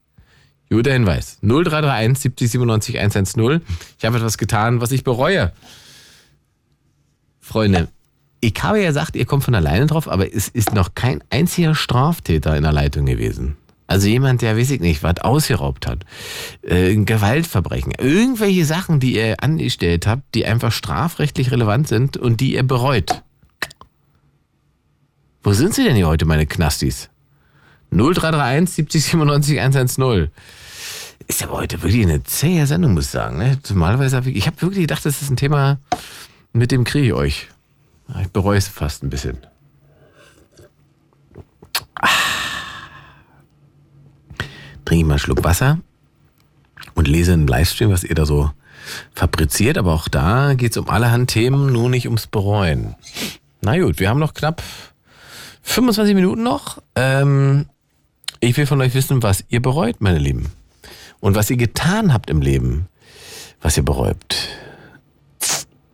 Guter 0.70 0.94
Hinweis. 0.94 1.38
0331 1.42 2.20
70 2.20 2.52
97 2.52 3.00
110. 3.00 3.62
Ich 3.98 4.06
habe 4.06 4.18
etwas 4.18 4.38
getan, 4.38 4.82
was 4.82 4.92
ich 4.92 5.04
bereue. 5.04 5.54
Freunde, 7.40 7.88
ich 8.42 8.54
habe 8.62 8.82
ja 8.82 8.88
gesagt, 8.88 9.16
ihr 9.16 9.26
kommt 9.26 9.44
von 9.44 9.56
alleine 9.56 9.86
drauf, 9.86 10.10
aber 10.10 10.34
es 10.34 10.48
ist 10.50 10.74
noch 10.74 10.94
kein 10.96 11.24
einziger 11.30 11.76
Straftäter 11.76 12.56
in 12.56 12.64
der 12.64 12.74
Leitung 12.74 13.06
gewesen. 13.06 13.56
Also 13.88 14.08
jemand, 14.10 14.42
der, 14.42 14.58
weiß 14.58 14.72
ich 14.72 14.82
nicht, 14.82 15.02
was 15.02 15.20
ausgeraubt 15.20 15.88
hat, 15.88 16.06
äh, 16.62 16.94
Gewaltverbrechen, 16.94 17.94
irgendwelche 17.98 18.66
Sachen, 18.66 19.00
die 19.00 19.16
ihr 19.16 19.42
angestellt 19.42 20.06
habt, 20.06 20.36
die 20.36 20.46
einfach 20.46 20.74
strafrechtlich 20.74 21.52
relevant 21.52 21.88
sind 21.88 22.18
und 22.18 22.42
die 22.42 22.54
ihr 22.54 22.64
bereut. 22.64 23.24
Wo 25.42 25.54
sind 25.54 25.74
sie 25.74 25.86
denn 25.86 25.96
hier 25.96 26.08
heute, 26.08 26.26
meine 26.26 26.46
Knastis? 26.46 27.10
0331 27.92 28.70
70 28.70 29.04
97 29.04 29.60
110. 29.60 30.30
Ist 31.28 31.44
aber 31.44 31.54
heute 31.54 31.82
wirklich 31.82 32.04
eine 32.04 32.24
zähe 32.24 32.66
Sendung, 32.68 32.94
muss 32.94 33.06
ich 33.06 33.12
sagen. 33.12 33.38
Ne? 33.38 33.58
Normalerweise 33.70 34.16
habe 34.16 34.30
ich, 34.30 34.38
ich 34.38 34.48
habe 34.48 34.62
wirklich 34.62 34.82
gedacht, 34.82 35.06
das 35.06 35.22
ist 35.22 35.30
ein 35.30 35.36
Thema, 35.38 35.80
mit 36.54 36.72
dem 36.72 36.84
kriege 36.84 37.08
ich 37.08 37.14
euch. 37.14 37.48
Ich 38.22 38.30
bereue 38.30 38.58
es 38.58 38.68
fast 38.68 39.04
ein 39.04 39.10
bisschen. 39.10 39.38
Trinke 44.86 45.02
ich 45.02 45.06
mal 45.06 45.14
einen 45.14 45.20
Schluck 45.20 45.44
Wasser 45.44 45.80
und 46.96 47.08
lese 47.08 47.34
einen 47.34 47.48
Livestream, 47.48 47.92
was 47.92 48.06
ihr 48.06 48.16
da 48.16 48.26
so 48.26 48.52
fabriziert. 49.14 49.78
Aber 49.78 49.94
auch 49.94 50.08
da 50.08 50.54
geht 50.54 50.72
es 50.72 50.78
um 50.78 50.90
allerhand 50.90 51.30
Themen, 51.30 51.74
nur 51.74 51.90
nicht 51.90 52.06
ums 52.06 52.28
Bereuen. 52.28 52.96
Na 53.62 53.78
gut, 53.78 54.00
wir 54.00 54.10
haben 54.10 54.20
noch 54.20 54.34
knapp 54.34 54.64
25 55.64 56.16
Minuten 56.16 56.44
noch. 56.44 56.82
Ähm, 56.96 57.66
ich 58.40 58.58
will 58.58 58.66
von 58.66 58.82
euch 58.82 58.94
wissen, 58.94 59.24
was 59.24 59.44
ihr 59.50 59.62
bereut, 59.62 59.98
meine 60.00 60.20
Lieben. 60.20 60.48
Und 61.20 61.36
was 61.36 61.50
ihr 61.50 61.58
getan 61.58 62.14
habt 62.14 62.30
im 62.30 62.42
Leben, 62.42 62.88
was 63.62 63.78
ihr 63.78 63.84
bereut. 63.84 64.50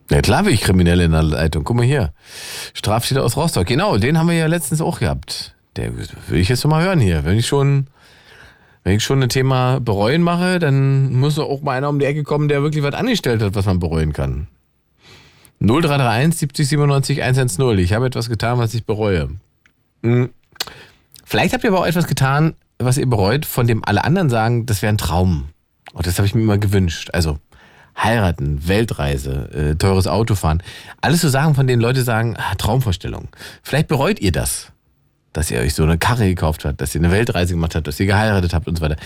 Ja 0.09 0.21
klar 0.21 0.43
bin 0.43 0.53
ich 0.53 0.61
Kriminelle 0.61 1.05
in 1.05 1.11
der 1.11 1.23
Leitung. 1.23 1.63
Guck 1.63 1.77
mal 1.77 1.85
hier. 1.85 2.13
Straftäter 2.73 3.23
aus 3.23 3.37
Rostock. 3.37 3.65
Genau, 3.65 3.97
den 3.97 4.17
haben 4.17 4.27
wir 4.27 4.35
ja 4.35 4.47
letztens 4.47 4.81
auch 4.81 4.99
gehabt. 4.99 5.55
Der 5.75 5.91
will 5.97 6.39
ich 6.39 6.49
jetzt 6.49 6.65
mal 6.67 6.83
hören 6.83 6.99
hier. 6.99 7.25
Wenn 7.25 7.37
ich 7.37 7.47
schon, 7.47 7.87
wenn 8.83 8.97
ich 8.97 9.03
schon 9.03 9.23
ein 9.23 9.29
Thema 9.29 9.79
bereuen 9.79 10.21
mache, 10.21 10.59
dann 10.59 11.13
muss 11.13 11.39
auch 11.39 11.61
mal 11.61 11.77
einer 11.77 11.89
um 11.89 11.99
die 11.99 12.05
Ecke 12.05 12.23
kommen, 12.23 12.47
der 12.47 12.61
wirklich 12.61 12.83
was 12.83 12.93
angestellt 12.93 13.41
hat, 13.41 13.55
was 13.55 13.65
man 13.65 13.79
bereuen 13.79 14.13
kann. 14.13 14.47
0331 15.61 16.39
70 16.39 16.67
97 16.67 17.23
110. 17.23 17.79
Ich 17.79 17.93
habe 17.93 18.05
etwas 18.05 18.29
getan, 18.29 18.59
was 18.59 18.73
ich 18.73 18.85
bereue. 18.85 19.29
Hm. 20.03 20.29
Vielleicht 21.33 21.55
habt 21.55 21.63
ihr 21.63 21.71
aber 21.71 21.79
auch 21.79 21.87
etwas 21.87 22.05
getan, 22.05 22.53
was 22.77 22.99
ihr 22.99 23.07
bereut, 23.07 23.47
von 23.47 23.65
dem 23.65 23.83
alle 23.83 24.03
anderen 24.03 24.29
sagen, 24.29 24.67
das 24.67 24.83
wäre 24.83 24.93
ein 24.93 24.99
Traum. 24.99 25.45
Und 25.91 26.05
das 26.05 26.19
habe 26.19 26.27
ich 26.27 26.35
mir 26.35 26.43
immer 26.43 26.59
gewünscht. 26.59 27.09
Also 27.11 27.39
heiraten, 27.97 28.67
Weltreise, 28.67 29.49
äh, 29.51 29.75
teures 29.75 30.05
Auto 30.05 30.35
fahren. 30.35 30.61
Alles 31.01 31.21
so 31.21 31.29
Sachen, 31.29 31.55
von 31.55 31.65
denen 31.65 31.81
Leute 31.81 32.03
sagen, 32.03 32.37
ah, 32.37 32.53
Traumvorstellung. 32.53 33.29
Vielleicht 33.63 33.87
bereut 33.87 34.19
ihr 34.19 34.31
das, 34.31 34.67
dass 35.31 35.49
ihr 35.49 35.59
euch 35.59 35.73
so 35.73 35.81
eine 35.81 35.97
Karre 35.97 36.27
gekauft 36.27 36.65
habt, 36.65 36.79
dass 36.79 36.93
ihr 36.93 37.01
eine 37.01 37.09
Weltreise 37.09 37.55
gemacht 37.55 37.73
habt, 37.73 37.87
dass 37.87 37.99
ihr 37.99 38.05
geheiratet 38.05 38.53
habt 38.53 38.67
und 38.67 38.75
so 38.75 38.83
weiter. 38.83 38.97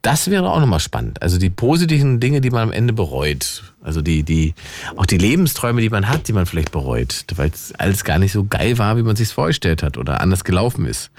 Das 0.00 0.30
wäre 0.30 0.50
auch 0.50 0.60
nochmal 0.60 0.80
spannend. 0.80 1.20
Also 1.20 1.36
die 1.36 1.50
positiven 1.50 2.20
Dinge, 2.20 2.40
die 2.40 2.48
man 2.48 2.62
am 2.62 2.72
Ende 2.72 2.94
bereut. 2.94 3.74
Also 3.82 4.00
die, 4.00 4.22
die, 4.22 4.54
auch 4.96 5.04
die 5.04 5.18
Lebensträume, 5.18 5.82
die 5.82 5.90
man 5.90 6.08
hat, 6.08 6.26
die 6.26 6.32
man 6.32 6.46
vielleicht 6.46 6.72
bereut, 6.72 7.26
weil 7.36 7.50
es 7.50 7.74
alles 7.74 8.02
gar 8.02 8.18
nicht 8.18 8.32
so 8.32 8.44
geil 8.44 8.78
war, 8.78 8.96
wie 8.96 9.02
man 9.02 9.14
sich 9.14 9.28
vorgestellt 9.28 9.82
hat 9.82 9.98
oder 9.98 10.22
anders 10.22 10.42
gelaufen 10.42 10.86
ist 10.86 11.10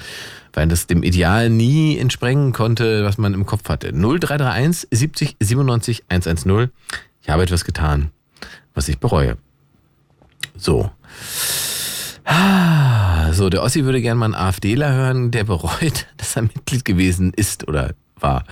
weil 0.58 0.68
das 0.68 0.88
dem 0.88 1.04
Ideal 1.04 1.52
nie 1.52 2.00
entsprengen 2.00 2.52
konnte, 2.52 3.06
was 3.06 3.20
man 3.20 3.36
im 3.36 3.46
Kopf 3.46 3.70
hatte. 3.70 3.90
0331 3.94 4.88
70 4.90 5.36
97 5.40 6.06
110. 6.10 6.72
Ich 7.22 7.30
habe 7.30 7.44
etwas 7.44 7.64
getan, 7.64 8.10
was 8.74 8.90
ich 8.90 8.98
bereue. 8.98 9.38
So. 10.58 10.90
Ah, 12.26 13.32
so, 13.34 13.50
der 13.50 13.62
Ossi 13.62 13.86
würde 13.86 14.02
gerne 14.02 14.18
mal 14.18 14.26
einen 14.26 14.34
AfDler 14.34 14.92
hören, 14.94 15.30
der 15.30 15.44
bereut, 15.44 16.08
dass 16.18 16.36
er 16.36 16.42
Mitglied 16.42 16.84
gewesen 16.86 17.34
ist 17.36 17.68
oder 17.68 17.94
war. 18.20 18.44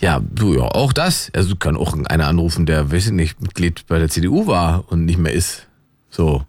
Ja, 0.00 0.20
du, 0.28 0.54
ja, 0.54 0.62
auch 0.62 0.92
das. 0.92 1.30
Also 1.32 1.54
kann 1.54 1.76
auch 1.76 1.96
einer 2.06 2.26
anrufen, 2.26 2.66
der, 2.66 2.90
weiß 2.90 3.06
ich 3.06 3.12
nicht, 3.12 3.40
Mitglied 3.40 3.86
bei 3.86 4.00
der 4.00 4.08
CDU 4.08 4.48
war 4.48 4.90
und 4.90 5.04
nicht 5.04 5.20
mehr 5.20 5.32
ist. 5.32 5.68
So. 6.10 6.44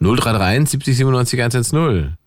0331 0.00 0.70
70 0.70 0.96
97 0.96 1.40
110. 1.40 2.17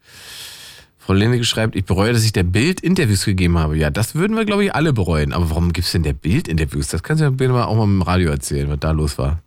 Frau 1.12 1.18
Lenige 1.18 1.44
schreibt, 1.44 1.76
ich 1.76 1.84
bereue, 1.84 2.14
dass 2.14 2.24
ich 2.24 2.32
der 2.32 2.44
Bild 2.44 2.80
Interviews 2.80 3.26
gegeben 3.26 3.58
habe. 3.58 3.76
Ja, 3.76 3.90
das 3.90 4.16
würden 4.16 4.38
wir, 4.38 4.46
glaube 4.46 4.64
ich, 4.64 4.74
alle 4.74 4.94
bereuen. 4.94 5.34
Aber 5.34 5.50
warum 5.50 5.74
gibt 5.74 5.86
es 5.86 5.92
denn 5.92 6.04
der 6.04 6.14
Bild 6.14 6.48
Interviews? 6.48 6.88
Das 6.88 7.04
kannst 7.04 7.22
du 7.22 7.26
ja 7.26 7.66
auch 7.66 7.76
mal 7.76 7.84
im 7.84 8.02
Radio 8.02 8.32
erzählen, 8.32 8.70
was 8.70 8.80
da 8.80 8.92
los 8.92 9.18
war. 9.18 9.44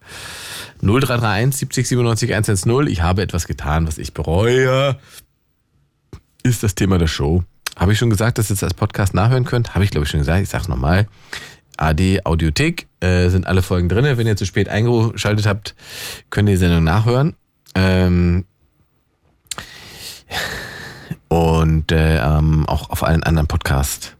0331 0.82 1.56
70 1.56 1.88
97 1.88 2.34
110. 2.34 2.86
Ich 2.88 3.00
habe 3.00 3.22
etwas 3.22 3.46
getan, 3.46 3.86
was 3.86 3.96
ich 3.96 4.12
bereue. 4.12 4.98
Ist 6.42 6.62
das 6.62 6.74
Thema 6.74 6.98
der 6.98 7.06
Show. 7.06 7.44
Habe 7.76 7.94
ich 7.94 7.98
schon 7.98 8.10
gesagt, 8.10 8.36
dass 8.36 8.50
ihr 8.50 8.54
es 8.56 8.62
als 8.62 8.74
Podcast 8.74 9.14
nachhören 9.14 9.46
könnt? 9.46 9.74
Habe 9.74 9.86
ich, 9.86 9.90
glaube 9.90 10.04
ich, 10.04 10.10
schon 10.10 10.20
gesagt. 10.20 10.42
Ich 10.42 10.50
sage 10.50 10.64
es 10.64 10.68
nochmal. 10.68 11.08
AD 11.78 12.26
Audiothek 12.26 12.88
äh, 13.00 13.30
sind 13.30 13.46
alle 13.46 13.62
Folgen 13.62 13.88
drin. 13.88 14.04
Wenn 14.18 14.26
ihr 14.26 14.36
zu 14.36 14.44
spät 14.44 14.68
eingeschaltet 14.68 15.46
habt, 15.46 15.74
könnt 16.28 16.46
ihr 16.50 16.56
die 16.56 16.58
Sendung 16.58 16.84
nachhören. 16.84 17.34
Ähm, 17.74 18.44
und 21.34 21.90
äh, 21.90 22.18
ähm, 22.18 22.64
auch 22.68 22.90
auf 22.90 23.02
allen 23.02 23.24
anderen 23.24 23.48
Podcast 23.48 24.16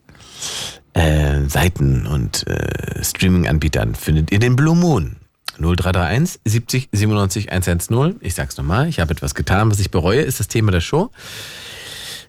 äh, 0.94 1.42
Seiten 1.46 2.08
und 2.08 2.44
äh, 2.48 3.04
Streaming-Anbietern 3.04 3.94
findet 3.94 4.32
ihr 4.32 4.40
den 4.40 4.56
Blue 4.56 4.74
Moon. 4.74 5.16
0331 5.58 6.40
70 6.44 6.88
97 6.90 7.52
110. 7.52 8.16
Ich 8.20 8.34
sag's 8.34 8.56
nochmal, 8.56 8.88
ich 8.88 8.98
habe 8.98 9.12
etwas 9.12 9.36
getan, 9.36 9.70
was 9.70 9.78
ich 9.78 9.92
bereue, 9.92 10.22
ist 10.22 10.40
das 10.40 10.48
Thema 10.48 10.72
der 10.72 10.80
Show. 10.80 11.12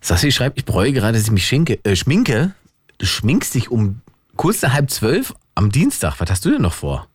Sassi 0.02 0.32
schreibt, 0.32 0.60
ich 0.60 0.66
bereue 0.66 0.94
gerade, 0.94 1.18
dass 1.18 1.26
ich 1.26 1.32
mich 1.32 1.48
schinke, 1.48 1.80
äh, 1.84 1.96
schminke. 1.96 2.54
Du 3.00 3.08
schminkst 3.08 3.56
dich 3.56 3.72
um 3.72 4.02
kurz 4.36 4.62
nach 4.62 4.74
halb 4.74 4.92
zwölf 4.92 5.34
am 5.56 5.72
Dienstag. 5.72 6.20
Was 6.20 6.30
hast 6.30 6.46
du 6.46 6.52
denn 6.52 6.62
noch 6.62 6.74
vor? 6.74 7.08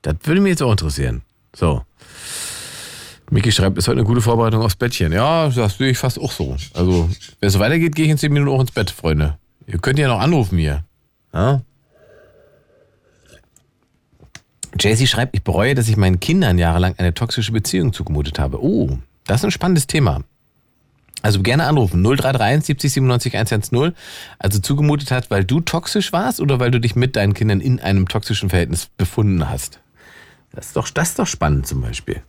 Das 0.00 0.14
würde 0.24 0.40
mich 0.40 0.52
jetzt 0.52 0.62
auch 0.62 0.70
interessieren. 0.70 1.20
So. 1.54 1.84
Miki 3.30 3.52
schreibt, 3.52 3.78
ist 3.78 3.88
heute 3.88 3.98
eine 3.98 4.06
gute 4.06 4.20
Vorbereitung 4.20 4.62
aufs 4.62 4.76
Bettchen. 4.76 5.12
Ja, 5.12 5.48
das 5.48 5.78
sehe 5.78 5.90
ich 5.90 5.98
fast 5.98 6.20
auch 6.20 6.32
so. 6.32 6.56
Also, 6.74 7.08
wenn 7.40 7.46
es 7.46 7.52
so 7.52 7.58
weitergeht, 7.58 7.94
gehe 7.94 8.04
ich 8.04 8.10
in 8.10 8.18
10 8.18 8.32
Minuten 8.32 8.54
auch 8.54 8.60
ins 8.60 8.70
Bett, 8.70 8.90
Freunde. 8.90 9.38
Ihr 9.66 9.78
könnt 9.78 9.98
ja 9.98 10.08
noch 10.08 10.20
anrufen 10.20 10.58
hier. 10.58 10.84
Ja? 11.32 11.62
Jaycee 14.78 15.06
schreibt, 15.06 15.34
ich 15.36 15.42
bereue, 15.42 15.74
dass 15.74 15.88
ich 15.88 15.96
meinen 15.96 16.20
Kindern 16.20 16.58
jahrelang 16.58 16.94
eine 16.98 17.14
toxische 17.14 17.52
Beziehung 17.52 17.92
zugemutet 17.92 18.38
habe. 18.38 18.62
Oh, 18.62 18.98
das 19.26 19.40
ist 19.40 19.44
ein 19.44 19.50
spannendes 19.50 19.86
Thema. 19.86 20.22
Also 21.22 21.40
gerne 21.40 21.64
anrufen. 21.64 22.02
0331 22.02 22.66
70 22.66 22.92
97 22.92 23.34
110. 23.34 23.94
Also 24.38 24.58
zugemutet 24.58 25.10
hat, 25.10 25.30
weil 25.30 25.44
du 25.44 25.60
toxisch 25.60 26.12
warst 26.12 26.40
oder 26.40 26.60
weil 26.60 26.70
du 26.70 26.80
dich 26.80 26.96
mit 26.96 27.16
deinen 27.16 27.32
Kindern 27.32 27.60
in 27.60 27.80
einem 27.80 28.08
toxischen 28.08 28.50
Verhältnis 28.50 28.90
befunden 28.98 29.48
hast. 29.48 29.80
Das 30.52 30.66
ist 30.66 30.76
doch, 30.76 30.90
das 30.90 31.10
ist 31.10 31.18
doch 31.18 31.26
spannend 31.26 31.66
zum 31.66 31.80
Beispiel. 31.80 32.20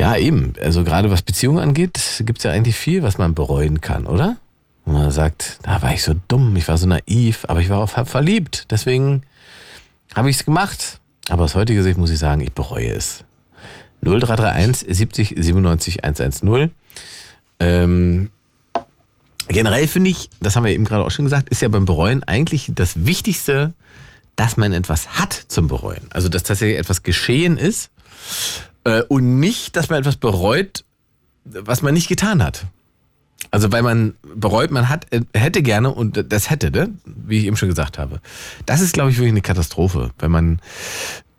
Ja, 0.00 0.16
eben. 0.16 0.54
Also 0.62 0.82
gerade 0.82 1.10
was 1.10 1.20
Beziehungen 1.20 1.58
angeht, 1.58 2.00
gibt 2.24 2.38
es 2.38 2.44
ja 2.44 2.52
eigentlich 2.52 2.74
viel, 2.74 3.02
was 3.02 3.18
man 3.18 3.34
bereuen 3.34 3.82
kann, 3.82 4.06
oder? 4.06 4.38
Und 4.86 4.94
man 4.94 5.10
sagt, 5.10 5.58
da 5.62 5.82
war 5.82 5.92
ich 5.92 6.02
so 6.02 6.14
dumm, 6.26 6.56
ich 6.56 6.66
war 6.68 6.78
so 6.78 6.86
naiv, 6.86 7.44
aber 7.48 7.60
ich 7.60 7.68
war 7.68 7.80
auch 7.80 8.06
verliebt. 8.06 8.68
Deswegen 8.70 9.24
habe 10.14 10.30
ich 10.30 10.36
es 10.36 10.46
gemacht. 10.46 11.00
Aber 11.28 11.44
aus 11.44 11.54
heutiger 11.54 11.82
Sicht 11.82 11.98
muss 11.98 12.10
ich 12.10 12.18
sagen, 12.18 12.40
ich 12.40 12.52
bereue 12.52 12.90
es. 12.90 13.24
0331 14.00 14.86
70 14.88 15.34
97 15.36 16.02
110. 16.02 16.70
Ähm, 17.58 18.30
generell 19.48 19.86
finde 19.86 20.08
ich, 20.08 20.30
das 20.40 20.56
haben 20.56 20.64
wir 20.64 20.72
eben 20.72 20.86
gerade 20.86 21.04
auch 21.04 21.10
schon 21.10 21.26
gesagt, 21.26 21.50
ist 21.50 21.60
ja 21.60 21.68
beim 21.68 21.84
Bereuen 21.84 22.24
eigentlich 22.24 22.72
das 22.74 23.04
Wichtigste, 23.04 23.74
dass 24.34 24.56
man 24.56 24.72
etwas 24.72 25.18
hat 25.18 25.34
zum 25.48 25.68
Bereuen. 25.68 26.08
Also 26.08 26.30
dass 26.30 26.42
tatsächlich 26.42 26.78
etwas 26.78 27.02
geschehen 27.02 27.58
ist 27.58 27.90
und 29.08 29.40
nicht, 29.40 29.76
dass 29.76 29.90
man 29.90 30.00
etwas 30.00 30.16
bereut, 30.16 30.84
was 31.44 31.82
man 31.82 31.94
nicht 31.94 32.08
getan 32.08 32.42
hat. 32.42 32.66
Also 33.50 33.72
weil 33.72 33.82
man 33.82 34.14
bereut, 34.34 34.70
man 34.70 34.88
hat, 34.88 35.06
äh, 35.12 35.22
hätte 35.34 35.62
gerne 35.62 35.90
und 35.90 36.32
das 36.32 36.50
hätte, 36.50 36.70
ne? 36.70 36.90
wie 37.04 37.38
ich 37.38 37.46
eben 37.46 37.56
schon 37.56 37.68
gesagt 37.68 37.98
habe. 37.98 38.20
Das 38.66 38.80
ist, 38.80 38.92
glaube 38.92 39.10
ich, 39.10 39.16
wirklich 39.16 39.32
eine 39.32 39.40
Katastrophe, 39.40 40.10
wenn 40.18 40.30
man 40.30 40.60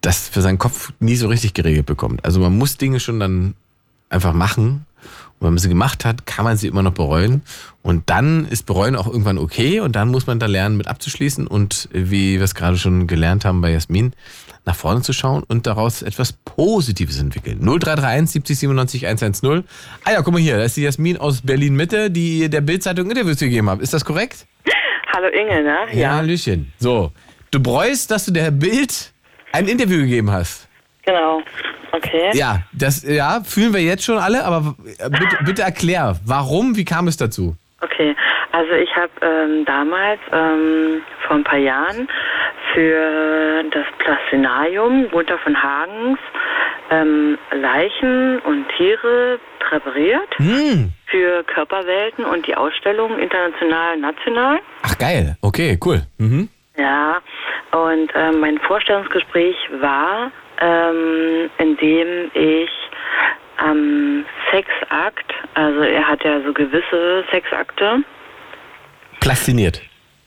das 0.01 0.27
für 0.27 0.41
seinen 0.41 0.57
Kopf 0.57 0.91
nie 0.99 1.15
so 1.15 1.27
richtig 1.27 1.53
geregelt 1.53 1.85
bekommt. 1.85 2.25
Also 2.25 2.39
man 2.39 2.57
muss 2.57 2.77
Dinge 2.77 2.99
schon 2.99 3.19
dann 3.19 3.53
einfach 4.09 4.33
machen. 4.33 4.85
Und 5.41 5.47
wenn 5.47 5.53
man 5.53 5.57
sie 5.57 5.69
gemacht 5.69 6.05
hat, 6.05 6.27
kann 6.27 6.45
man 6.45 6.55
sie 6.55 6.67
immer 6.67 6.83
noch 6.83 6.93
bereuen. 6.93 7.41
Und 7.81 8.11
dann 8.11 8.45
ist 8.45 8.67
Bereuen 8.67 8.95
auch 8.95 9.07
irgendwann 9.07 9.39
okay. 9.39 9.79
Und 9.79 9.95
dann 9.95 10.09
muss 10.09 10.27
man 10.27 10.37
da 10.37 10.45
lernen, 10.45 10.77
mit 10.77 10.87
abzuschließen. 10.87 11.47
Und 11.47 11.89
wie 11.91 12.37
wir 12.37 12.43
es 12.43 12.53
gerade 12.53 12.77
schon 12.77 13.07
gelernt 13.07 13.43
haben 13.43 13.59
bei 13.59 13.71
Jasmin, 13.71 14.13
nach 14.65 14.75
vorne 14.75 15.01
zu 15.01 15.13
schauen 15.13 15.41
und 15.41 15.65
daraus 15.65 16.03
etwas 16.03 16.33
Positives 16.33 17.19
entwickeln. 17.19 17.57
0331 17.59 18.29
70 18.33 18.59
97 18.59 19.07
110. 19.07 19.63
Ah 20.03 20.11
ja, 20.11 20.21
guck 20.21 20.31
mal 20.31 20.39
hier, 20.39 20.57
da 20.57 20.63
ist 20.63 20.77
die 20.77 20.83
Jasmin 20.83 21.17
aus 21.17 21.41
Berlin 21.41 21.75
Mitte, 21.75 22.11
die 22.11 22.47
der 22.47 22.61
Bildzeitung 22.61 23.09
Interviews 23.09 23.39
gegeben 23.39 23.67
hat. 23.67 23.81
Ist 23.81 23.95
das 23.95 24.05
korrekt? 24.05 24.45
Hallo 25.11 25.27
Inge, 25.27 25.63
ne? 25.63 25.77
Ja, 25.93 26.17
Hallöchen. 26.17 26.71
So, 26.77 27.11
du 27.49 27.59
bereust, 27.59 28.11
dass 28.11 28.25
du 28.25 28.31
der 28.31 28.51
Bild 28.51 29.11
ein 29.53 29.67
Interview 29.67 29.97
gegeben 29.97 30.29
hast. 30.29 30.67
Genau. 31.05 31.41
Okay. 31.93 32.29
Ja, 32.33 32.59
das 32.73 33.03
ja, 33.03 33.41
fühlen 33.43 33.73
wir 33.73 33.81
jetzt 33.81 34.03
schon 34.03 34.17
alle, 34.17 34.43
aber 34.45 34.75
äh, 34.99 35.09
bitte, 35.09 35.37
bitte 35.45 35.61
erklär, 35.63 36.15
warum, 36.25 36.75
wie 36.77 36.85
kam 36.85 37.07
es 37.07 37.17
dazu? 37.17 37.55
Okay, 37.81 38.15
also 38.51 38.71
ich 38.73 38.95
habe 38.95 39.09
ähm, 39.21 39.65
damals 39.65 40.19
ähm, 40.31 41.01
vor 41.25 41.35
ein 41.37 41.43
paar 41.43 41.57
Jahren 41.57 42.07
für 42.73 43.63
das 43.71 43.85
Plastinarium 43.97 45.09
Gunther 45.11 45.37
von 45.39 45.61
Hagens 45.61 46.19
ähm, 46.91 47.37
Leichen 47.51 48.39
und 48.39 48.65
Tiere 48.77 49.39
präpariert 49.59 50.37
Hm. 50.37 50.91
für 51.07 51.43
Körperwelten 51.43 52.23
und 52.25 52.45
die 52.47 52.55
Ausstellung 52.55 53.17
international 53.19 53.97
national. 53.97 54.59
Ach 54.83 54.97
geil, 54.97 55.35
okay, 55.41 55.77
cool. 55.83 56.03
Mhm. 56.19 56.47
Ja, 56.77 57.19
und 57.71 58.11
ähm, 58.15 58.39
mein 58.39 58.57
Vorstellungsgespräch 58.59 59.55
war, 59.81 60.31
ähm, 60.61 61.49
in 61.57 61.77
dem 61.77 62.31
ich 62.33 62.69
am 63.57 64.25
Sexakt, 64.51 65.33
also 65.53 65.81
er 65.81 66.07
hat 66.07 66.23
ja 66.23 66.41
so 66.41 66.53
gewisse 66.53 67.23
Sexakte, 67.31 68.03
Plastiniert. 69.21 69.81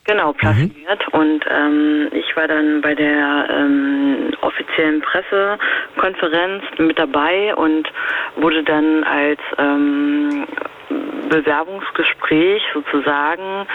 Genau, 0.04 0.32
plastiniert. 0.32 1.08
Und 1.12 1.44
ähm, 1.50 2.08
ich 2.12 2.36
war 2.36 2.46
dann 2.46 2.80
bei 2.80 2.94
der 2.94 3.48
ähm, 3.50 4.30
offiziellen 4.42 5.00
Pressekonferenz 5.00 6.62
mit 6.78 6.98
dabei 6.98 7.54
und 7.54 7.90
wurde 8.36 8.62
dann 8.62 9.02
als 9.04 9.40
ähm, 9.58 10.46
Bewerbungsgespräch 11.28 12.62
sozusagen 12.72 13.66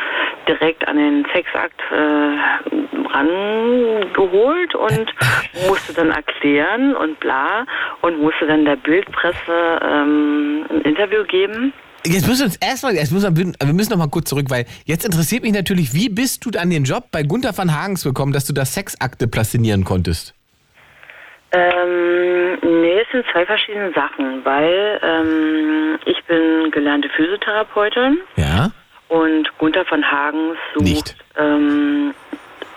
direkt 0.47 0.87
an 0.87 0.97
den 0.97 1.25
Sexakt 1.33 1.81
äh, 1.91 2.88
rangeholt 3.11 4.75
und 4.75 5.05
musste 5.67 5.93
dann 5.93 6.11
erklären 6.11 6.95
und 6.95 7.19
bla 7.19 7.65
und 8.01 8.19
musste 8.21 8.47
dann 8.47 8.65
der 8.65 8.75
Bildpresse 8.77 9.79
ähm, 9.81 10.65
ein 10.69 10.81
Interview 10.81 11.23
geben. 11.25 11.73
Jetzt 12.05 12.27
müssen 12.27 12.39
wir 12.41 12.45
uns 12.45 12.57
erstmal, 12.57 12.95
jetzt 12.95 13.11
müssen 13.11 13.35
wir, 13.35 13.53
wir 13.67 13.73
müssen 13.73 13.91
noch 13.91 13.97
mal 13.97 14.09
kurz 14.09 14.29
zurück, 14.29 14.45
weil 14.49 14.65
jetzt 14.85 15.03
interessiert 15.03 15.43
mich 15.43 15.51
natürlich, 15.51 15.93
wie 15.93 16.07
bist 16.09 16.45
du 16.45 16.57
an 16.57 16.69
den 16.69 16.85
Job 16.85 17.05
bei 17.11 17.23
Gunther 17.23 17.55
van 17.57 17.75
Hagens 17.75 18.03
gekommen, 18.03 18.31
dass 18.31 18.45
du 18.45 18.53
das 18.53 18.73
Sexakte 18.73 19.27
plastinieren 19.27 19.83
konntest? 19.83 20.33
Ähm, 21.51 22.57
nee, 22.61 22.99
es 23.01 23.07
sind 23.11 23.25
zwei 23.31 23.45
verschiedene 23.45 23.91
Sachen, 23.93 24.45
weil 24.45 24.99
ähm, 25.03 25.99
ich 26.05 26.23
bin 26.25 26.69
gelernte 26.71 27.09
Physiotherapeutin 27.09 28.19
Ja? 28.35 28.71
und 29.07 29.49
Gunther 29.57 29.83
von 29.85 30.03
Hagens 30.09 30.57
sucht 30.75 30.83
Nicht. 30.85 31.15
Ähm, 31.37 32.13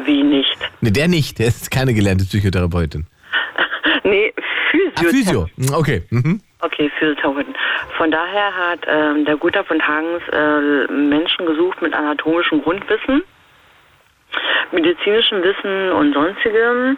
wie 0.05 0.23
nicht. 0.23 0.57
Ne, 0.81 0.93
der 0.93 1.09
nicht, 1.09 1.39
der 1.39 1.49
ist 1.49 1.71
keine 1.71 1.95
gelernte 1.95 2.25
Psychotherapeutin. 2.25 3.07
nee, 4.05 4.33
Physio. 4.71 4.93
Ah, 4.97 5.11
Physio. 5.11 5.47
Okay. 5.79 6.03
Mhm. 6.11 6.41
Okay, 6.61 6.91
Physiotherapeutin. 6.99 7.55
Von 7.97 8.11
daher 8.11 8.57
hat 8.57 8.81
ähm, 8.87 9.25
der 9.25 9.37
Gunther 9.37 9.65
von 9.65 9.81
Hagens 9.87 10.23
äh, 10.33 10.93
Menschen 10.93 11.47
gesucht 11.47 11.83
mit 11.83 11.93
anatomischem 11.93 12.63
Grundwissen, 12.63 13.23
medizinischem 14.71 15.43
Wissen 15.43 15.93
und 15.93 16.13
sonstigem. 16.15 16.97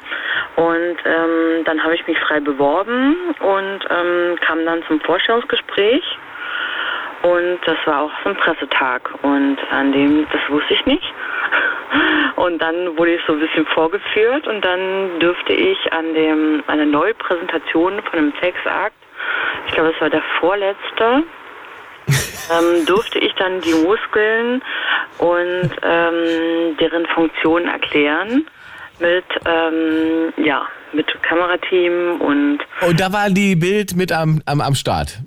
Und 0.56 0.96
ähm, 1.04 1.64
dann 1.64 1.82
habe 1.82 1.94
ich 1.94 2.06
mich 2.06 2.18
frei 2.18 2.40
beworben 2.40 3.16
und 3.40 3.80
ähm, 3.90 4.36
kam 4.40 4.64
dann 4.64 4.82
zum 4.86 5.00
Vorstellungsgespräch. 5.00 6.02
Und 7.22 7.58
das 7.64 7.78
war 7.86 8.02
auch 8.02 8.12
so 8.22 8.30
ein 8.30 8.36
Pressetag. 8.36 9.10
Und 9.22 9.56
an 9.70 9.92
dem, 9.92 10.26
das 10.30 10.42
wusste 10.50 10.74
ich 10.74 10.84
nicht. 10.84 11.04
Und 12.36 12.60
dann 12.60 12.96
wurde 12.98 13.14
ich 13.14 13.20
so 13.26 13.32
ein 13.32 13.40
bisschen 13.40 13.66
vorgeführt 13.66 14.46
und 14.46 14.64
dann 14.64 15.20
dürfte 15.20 15.52
ich 15.52 15.78
an 15.92 16.14
dem, 16.14 16.64
an 16.66 16.78
der 16.78 16.86
Neupräsentation 16.86 18.02
von 18.02 18.18
einem 18.18 18.32
Sexakt, 18.40 18.96
ich 19.66 19.74
glaube, 19.74 19.92
es 19.94 20.00
war 20.00 20.10
der 20.10 20.22
vorletzte, 20.40 21.22
ähm, 22.50 22.86
durfte 22.86 23.18
ich 23.18 23.32
dann 23.34 23.60
die 23.60 23.74
Muskeln 23.74 24.62
und 25.18 25.70
ähm, 25.82 26.76
deren 26.78 27.06
Funktion 27.14 27.66
erklären 27.66 28.46
mit, 28.98 29.24
ähm, 29.46 30.32
ja, 30.44 30.66
mit 30.92 31.06
Kamerateam 31.22 32.20
und 32.20 32.58
Und 32.86 33.00
da 33.00 33.12
war 33.12 33.30
die 33.30 33.56
Bild 33.56 33.96
mit 33.96 34.12
am, 34.12 34.42
am, 34.46 34.60
am 34.60 34.74
Start. 34.74 35.18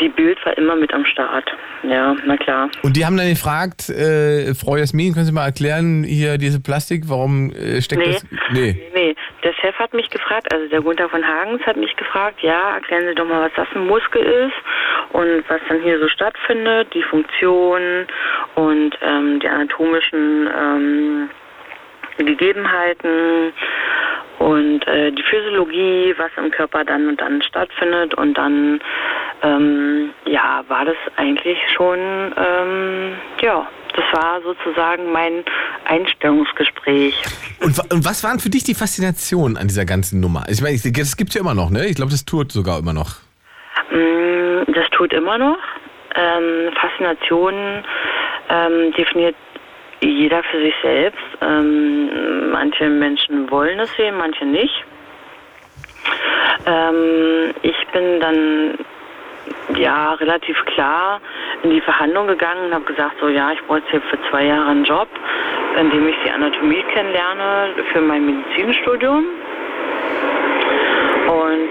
Die 0.00 0.08
Bild 0.08 0.38
war 0.44 0.56
immer 0.56 0.76
mit 0.76 0.92
am 0.94 1.04
Start. 1.04 1.44
Ja, 1.82 2.14
na 2.24 2.36
klar. 2.36 2.68
Und 2.82 2.96
die 2.96 3.04
haben 3.04 3.16
dann 3.16 3.28
gefragt, 3.28 3.88
äh, 3.88 4.54
Frau 4.54 4.76
Jasmin, 4.76 5.14
können 5.14 5.24
Sie 5.26 5.32
mal 5.32 5.46
erklären, 5.46 6.04
hier 6.04 6.38
diese 6.38 6.60
Plastik, 6.60 7.04
warum 7.06 7.50
äh, 7.50 7.80
steckt 7.80 8.06
Nee. 8.06 8.12
das? 8.12 8.26
Nee. 8.52 8.82
Nee, 8.94 9.14
der 9.44 9.52
Chef 9.54 9.74
hat 9.78 9.94
mich 9.94 10.08
gefragt, 10.10 10.52
also 10.52 10.68
der 10.68 10.80
Gunther 10.82 11.08
von 11.08 11.26
Hagens 11.26 11.62
hat 11.66 11.76
mich 11.76 11.96
gefragt, 11.96 12.40
ja, 12.42 12.74
erklären 12.74 13.04
Sie 13.08 13.14
doch 13.14 13.26
mal, 13.26 13.42
was 13.46 13.52
das 13.56 13.68
ein 13.74 13.86
Muskel 13.86 14.22
ist 14.22 15.14
und 15.14 15.44
was 15.48 15.60
dann 15.68 15.80
hier 15.82 15.98
so 15.98 16.08
stattfindet, 16.08 16.92
die 16.94 17.02
Funktion 17.02 18.06
und 18.54 18.92
ähm, 19.02 19.40
die 19.40 19.48
anatomischen 19.48 20.48
ähm, 20.56 21.30
Gegebenheiten 22.24 23.52
und 24.38 24.86
äh, 24.86 25.12
die 25.12 25.22
Physiologie, 25.22 26.14
was 26.16 26.30
im 26.36 26.50
Körper 26.50 26.84
dann 26.84 27.08
und 27.08 27.20
dann 27.20 27.42
stattfindet 27.42 28.14
und 28.14 28.34
dann 28.34 28.80
ähm, 29.42 30.10
ja 30.26 30.64
war 30.68 30.84
das 30.84 30.96
eigentlich 31.16 31.58
schon 31.74 31.98
ähm, 32.36 33.12
ja 33.42 33.66
das 33.94 34.04
war 34.12 34.40
sozusagen 34.42 35.12
mein 35.12 35.44
Einstellungsgespräch. 35.84 37.14
Und, 37.60 37.78
und 37.92 38.04
was 38.04 38.22
waren 38.24 38.38
für 38.38 38.50
dich 38.50 38.64
die 38.64 38.74
Faszinationen 38.74 39.56
an 39.56 39.68
dieser 39.68 39.84
ganzen 39.84 40.20
Nummer? 40.20 40.44
Ich 40.48 40.62
meine, 40.62 40.78
das 40.78 41.16
gibt's 41.16 41.34
ja 41.34 41.40
immer 41.40 41.54
noch, 41.54 41.70
ne? 41.70 41.86
Ich 41.86 41.96
glaube, 41.96 42.10
das 42.12 42.24
tourt 42.24 42.52
sogar 42.52 42.78
immer 42.78 42.92
noch. 42.92 43.16
Mm, 43.90 44.72
Das 44.72 44.88
tut 44.92 45.12
immer 45.12 45.38
noch. 45.38 45.58
Ähm, 46.14 46.72
Faszination 46.80 47.84
ähm, 48.48 48.92
definiert 48.96 49.36
jeder 50.00 50.42
für 50.44 50.60
sich 50.60 50.74
selbst. 50.82 51.24
Ähm, 51.40 52.50
manche 52.50 52.88
Menschen 52.88 53.50
wollen 53.50 53.80
es 53.80 53.94
sehen, 53.96 54.16
manche 54.16 54.44
nicht. 54.44 54.84
Ähm, 56.66 57.54
ich 57.62 57.86
bin 57.92 58.20
dann 58.20 58.78
ja 59.76 60.14
relativ 60.14 60.56
klar 60.66 61.20
in 61.62 61.70
die 61.70 61.80
Verhandlung 61.80 62.26
gegangen 62.26 62.66
und 62.66 62.74
habe 62.74 62.84
gesagt, 62.84 63.16
so 63.20 63.28
ja, 63.28 63.52
ich 63.52 63.60
brauche 63.66 63.78
jetzt 63.78 63.90
hier 63.90 64.00
für 64.02 64.18
zwei 64.30 64.46
Jahre 64.46 64.70
einen 64.70 64.84
Job, 64.84 65.08
in 65.78 65.90
dem 65.90 66.08
ich 66.08 66.16
die 66.24 66.30
Anatomie 66.30 66.82
kennenlerne 66.94 67.74
für 67.92 68.00
mein 68.00 68.26
Medizinstudium. 68.26 69.24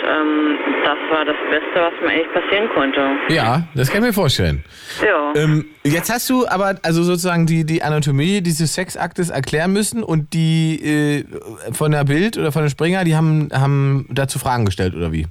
Ähm, 0.10 0.58
das 0.84 0.98
war 1.12 1.26
das 1.26 1.36
Beste, 1.50 1.76
was 1.76 1.94
mir 2.02 2.10
eigentlich 2.10 2.34
passieren 2.34 2.70
konnte. 2.74 3.02
Ja, 3.30 3.64
das 3.76 3.92
kann 3.92 4.02
ich 4.02 4.08
mir 4.08 4.14
vorstellen. 4.14 4.64
Ja. 5.06 5.34
Ähm, 5.36 5.66
jetzt 5.84 6.12
hast 6.12 6.30
du 6.30 6.48
aber 6.48 6.76
also 6.84 7.04
sozusagen 7.04 7.46
die, 7.46 7.66
die 7.66 7.84
Anatomie 7.84 8.42
dieses 8.42 8.74
Sexaktes 8.74 9.30
erklären 9.30 9.74
müssen 9.74 10.04
und 10.04 10.34
die 10.34 11.24
äh, 11.24 11.74
von 11.74 11.92
der 11.92 12.06
Bild 12.06 12.38
oder 12.38 12.52
von 12.52 12.64
der 12.64 12.70
Springer, 12.70 13.04
die 13.04 13.16
haben, 13.16 13.50
haben 13.54 14.08
dazu 14.10 14.40
Fragen 14.40 14.66
gestellt, 14.66 14.96
oder 14.96 15.12
wie? 15.12 15.28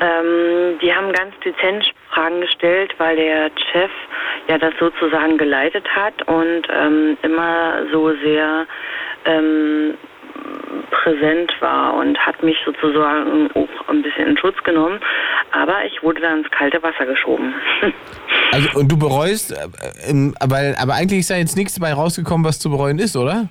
Ähm, 0.00 0.78
die 0.82 0.92
haben 0.92 1.12
ganz 1.12 1.34
dezent 1.44 1.90
Fragen 2.12 2.40
gestellt, 2.42 2.94
weil 2.98 3.16
der 3.16 3.50
Chef 3.72 3.90
ja 4.48 4.58
das 4.58 4.74
sozusagen 4.78 5.38
geleitet 5.38 5.86
hat 5.88 6.26
und 6.28 6.62
ähm, 6.70 7.16
immer 7.22 7.86
so 7.92 8.12
sehr 8.22 8.66
ähm, 9.24 9.94
präsent 10.90 11.54
war 11.60 11.94
und 11.94 12.18
hat 12.18 12.42
mich 12.42 12.56
sozusagen 12.64 13.50
auch 13.54 13.88
ein 13.88 14.02
bisschen 14.02 14.28
in 14.28 14.38
Schutz 14.38 14.56
genommen. 14.64 15.00
Aber 15.52 15.84
ich 15.84 16.02
wurde 16.02 16.20
dann 16.20 16.40
ins 16.40 16.50
kalte 16.50 16.82
Wasser 16.82 17.06
geschoben. 17.06 17.54
Also 18.52 18.78
und 18.78 18.90
du 18.90 18.96
bereust, 18.96 19.52
äh, 19.52 20.32
aber, 20.38 20.56
aber 20.80 20.94
eigentlich 20.94 21.20
ist 21.20 21.30
da 21.30 21.34
jetzt 21.34 21.56
nichts 21.56 21.74
dabei 21.74 21.92
rausgekommen, 21.92 22.46
was 22.46 22.60
zu 22.60 22.70
bereuen 22.70 22.98
ist, 23.00 23.16
oder? 23.16 23.48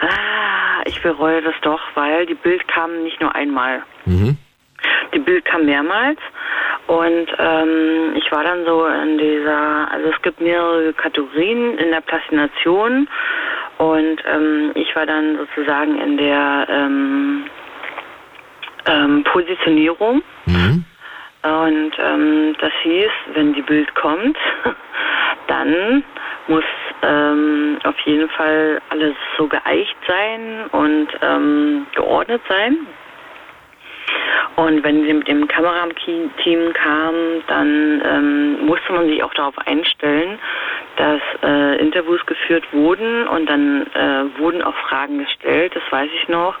ah, 0.00 0.82
ich 0.86 1.00
bereue 1.02 1.42
das 1.42 1.54
doch, 1.62 1.80
weil 1.94 2.26
die 2.26 2.34
Bild 2.34 2.66
kam 2.68 3.02
nicht 3.02 3.20
nur 3.20 3.34
einmal. 3.34 3.82
Mhm. 4.06 4.38
Die 5.14 5.18
Bild 5.18 5.44
kam 5.44 5.66
mehrmals 5.66 6.18
und 6.86 7.26
ähm, 7.38 8.14
ich 8.16 8.30
war 8.30 8.44
dann 8.44 8.64
so 8.64 8.86
in 8.86 9.18
dieser, 9.18 9.90
also 9.90 10.08
es 10.10 10.22
gibt 10.22 10.40
mehrere 10.40 10.92
Kategorien 10.92 11.78
in 11.78 11.90
der 11.90 12.00
Plastination 12.00 13.08
und 13.78 14.22
ähm, 14.26 14.72
ich 14.74 14.94
war 14.96 15.06
dann 15.06 15.36
sozusagen 15.36 16.00
in 16.00 16.16
der 16.16 16.66
ähm, 16.70 17.44
ähm, 18.86 19.24
Positionierung 19.24 20.22
und 21.46 21.92
ähm, 21.98 22.56
das 22.60 22.72
hieß, 22.82 23.10
wenn 23.34 23.52
die 23.52 23.62
Bild 23.62 23.94
kommt, 23.94 24.36
dann 25.46 26.02
muss 26.48 26.64
ähm, 27.02 27.78
auf 27.84 27.98
jeden 28.00 28.28
Fall 28.30 28.80
alles 28.88 29.14
so 29.36 29.46
geeicht 29.46 29.96
sein 30.08 30.66
und 30.72 31.08
ähm, 31.22 31.86
geordnet 31.94 32.42
sein. 32.48 32.78
Und 34.56 34.82
wenn 34.84 35.04
sie 35.04 35.12
mit 35.12 35.28
dem 35.28 35.46
Kamerateam 35.48 36.72
kam, 36.72 37.14
dann 37.48 38.02
ähm, 38.04 38.66
musste 38.66 38.92
man 38.92 39.06
sich 39.08 39.22
auch 39.22 39.34
darauf 39.34 39.54
einstellen, 39.66 40.38
dass 40.96 41.20
äh, 41.42 41.76
Interviews 41.78 42.24
geführt 42.24 42.64
wurden 42.72 43.26
und 43.28 43.46
dann 43.50 43.86
äh, 43.94 44.38
wurden 44.40 44.62
auch 44.62 44.74
Fragen 44.88 45.18
gestellt, 45.18 45.72
das 45.74 45.82
weiß 45.90 46.08
ich 46.22 46.28
noch. 46.28 46.54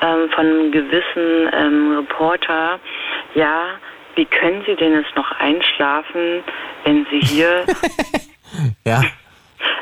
ähm, 0.00 0.28
von 0.30 0.46
einem 0.46 0.72
gewissen 0.72 1.48
ähm, 1.52 1.96
Reporter, 1.98 2.80
ja, 3.36 3.66
wie 4.16 4.24
können 4.24 4.64
Sie 4.66 4.74
denn 4.74 4.92
jetzt 4.94 5.14
noch 5.14 5.30
einschlafen, 5.38 6.42
wenn 6.84 7.06
Sie 7.10 7.20
hier, 7.20 7.64
Ja. 8.84 9.02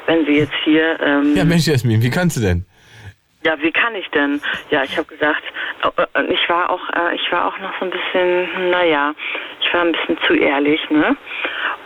wenn 0.06 0.26
Sie 0.26 0.36
jetzt 0.36 0.52
hier, 0.64 0.98
ähm, 1.00 1.34
Ja, 1.34 1.44
Mensch, 1.44 1.66
Jasmin, 1.66 2.02
wie 2.02 2.10
kannst 2.10 2.36
du 2.36 2.40
denn? 2.42 2.66
Ja, 3.42 3.54
wie 3.60 3.72
kann 3.72 3.94
ich 3.94 4.08
denn? 4.10 4.40
Ja, 4.70 4.84
ich 4.84 4.96
habe 4.96 5.06
gesagt, 5.08 5.42
äh, 5.82 6.20
äh, 6.20 6.32
ich 6.32 6.48
war 6.48 6.70
auch, 6.70 6.88
äh, 6.90 7.14
ich 7.14 7.32
war 7.32 7.46
auch 7.46 7.58
noch 7.58 7.72
so 7.78 7.86
ein 7.86 7.90
bisschen, 7.90 8.70
naja, 8.70 9.14
ich 9.60 9.72
war 9.72 9.82
ein 9.82 9.92
bisschen 9.92 10.18
zu 10.26 10.34
ehrlich, 10.34 10.80
ne? 10.90 11.16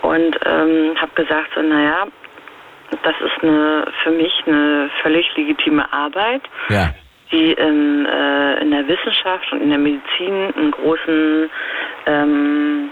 Und 0.03 0.39
ähm, 0.45 0.95
habe 1.01 1.13
gesagt, 1.15 1.51
so, 1.55 1.63
naja, 1.63 2.07
das 3.03 3.15
ist 3.21 3.43
eine 3.43 3.87
für 4.03 4.11
mich 4.11 4.33
eine 4.47 4.91
völlig 5.03 5.35
legitime 5.37 5.91
Arbeit, 5.93 6.43
Ja. 6.69 6.91
die 7.33 7.53
in, 7.53 8.07
äh, 8.07 8.61
in 8.61 8.71
der 8.71 8.87
Wissenschaft 8.87 9.51
und 9.53 9.63
in 9.63 9.71
der 9.71 9.79
Medizin 9.79 10.53
einen 10.57 10.71
großen 10.73 11.51
ähm, 12.07 12.91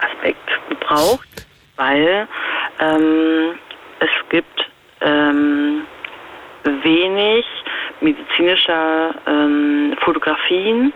Aspekt 0.00 0.48
braucht, 0.80 1.28
weil 1.76 2.26
ähm, 2.78 3.58
es 3.98 4.10
gibt 4.30 4.70
ähm, 5.02 5.86
wenig 6.64 7.44
medizinischer 8.00 9.14
ähm, 9.26 9.96
Fotografien, 10.00 10.92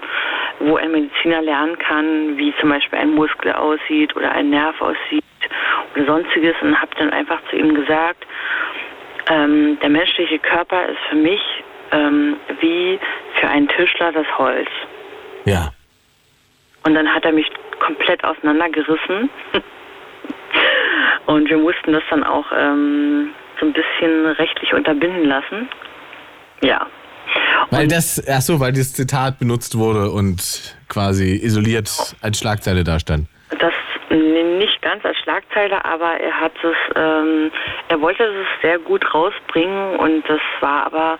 wo 0.60 0.76
ein 0.76 0.92
Mediziner 0.92 1.42
lernen 1.42 1.78
kann, 1.78 2.36
wie 2.38 2.54
zum 2.60 2.70
Beispiel 2.70 2.98
ein 2.98 3.14
Muskel 3.14 3.52
aussieht 3.52 4.14
oder 4.16 4.32
ein 4.32 4.50
Nerv 4.50 4.80
aussieht 4.80 5.24
oder 5.94 6.06
sonstiges 6.06 6.54
und 6.62 6.80
habe 6.80 6.90
dann 6.98 7.10
einfach 7.10 7.40
zu 7.50 7.56
ihm 7.56 7.74
gesagt, 7.74 8.26
ähm, 9.28 9.78
der 9.80 9.90
menschliche 9.90 10.38
Körper 10.38 10.86
ist 10.86 11.00
für 11.08 11.16
mich 11.16 11.40
ähm, 11.92 12.36
wie 12.60 12.98
für 13.40 13.48
einen 13.48 13.68
Tischler 13.68 14.12
das 14.12 14.26
Holz. 14.38 14.68
Ja. 15.44 15.70
Und 16.84 16.94
dann 16.94 17.12
hat 17.12 17.24
er 17.24 17.32
mich 17.32 17.50
komplett 17.78 18.22
auseinandergerissen. 18.24 19.30
Und 21.26 21.48
wir 21.48 21.56
mussten 21.56 21.92
das 21.92 22.02
dann 22.10 22.22
auch 22.22 22.46
ähm, 22.54 23.30
so 23.60 23.66
ein 23.66 23.72
bisschen 23.72 24.26
rechtlich 24.26 24.72
unterbinden 24.72 25.24
lassen. 25.24 25.68
Ja. 26.62 26.86
Weil 27.70 27.88
das, 27.88 28.22
ach 28.28 28.40
so, 28.40 28.60
weil 28.60 28.72
das 28.72 28.92
Zitat 28.92 29.38
benutzt 29.38 29.76
wurde 29.76 30.10
und 30.10 30.76
quasi 30.88 31.40
isoliert 31.42 31.90
als 32.20 32.38
Schlagzeile 32.38 32.84
da 32.84 32.98
stand. 33.00 33.28
Das 33.58 33.72
nicht 34.14 34.80
ganz 34.82 35.04
als 35.04 35.16
Schlagzeile, 35.18 35.84
aber 35.84 36.20
er 36.20 36.40
hat 36.40 36.52
es, 36.62 36.96
ähm, 36.96 37.50
er 37.88 38.00
wollte 38.00 38.22
es 38.22 38.46
sehr 38.62 38.78
gut 38.78 39.02
rausbringen 39.12 39.96
und 39.96 40.22
das 40.28 40.40
war 40.60 40.86
aber 40.86 41.18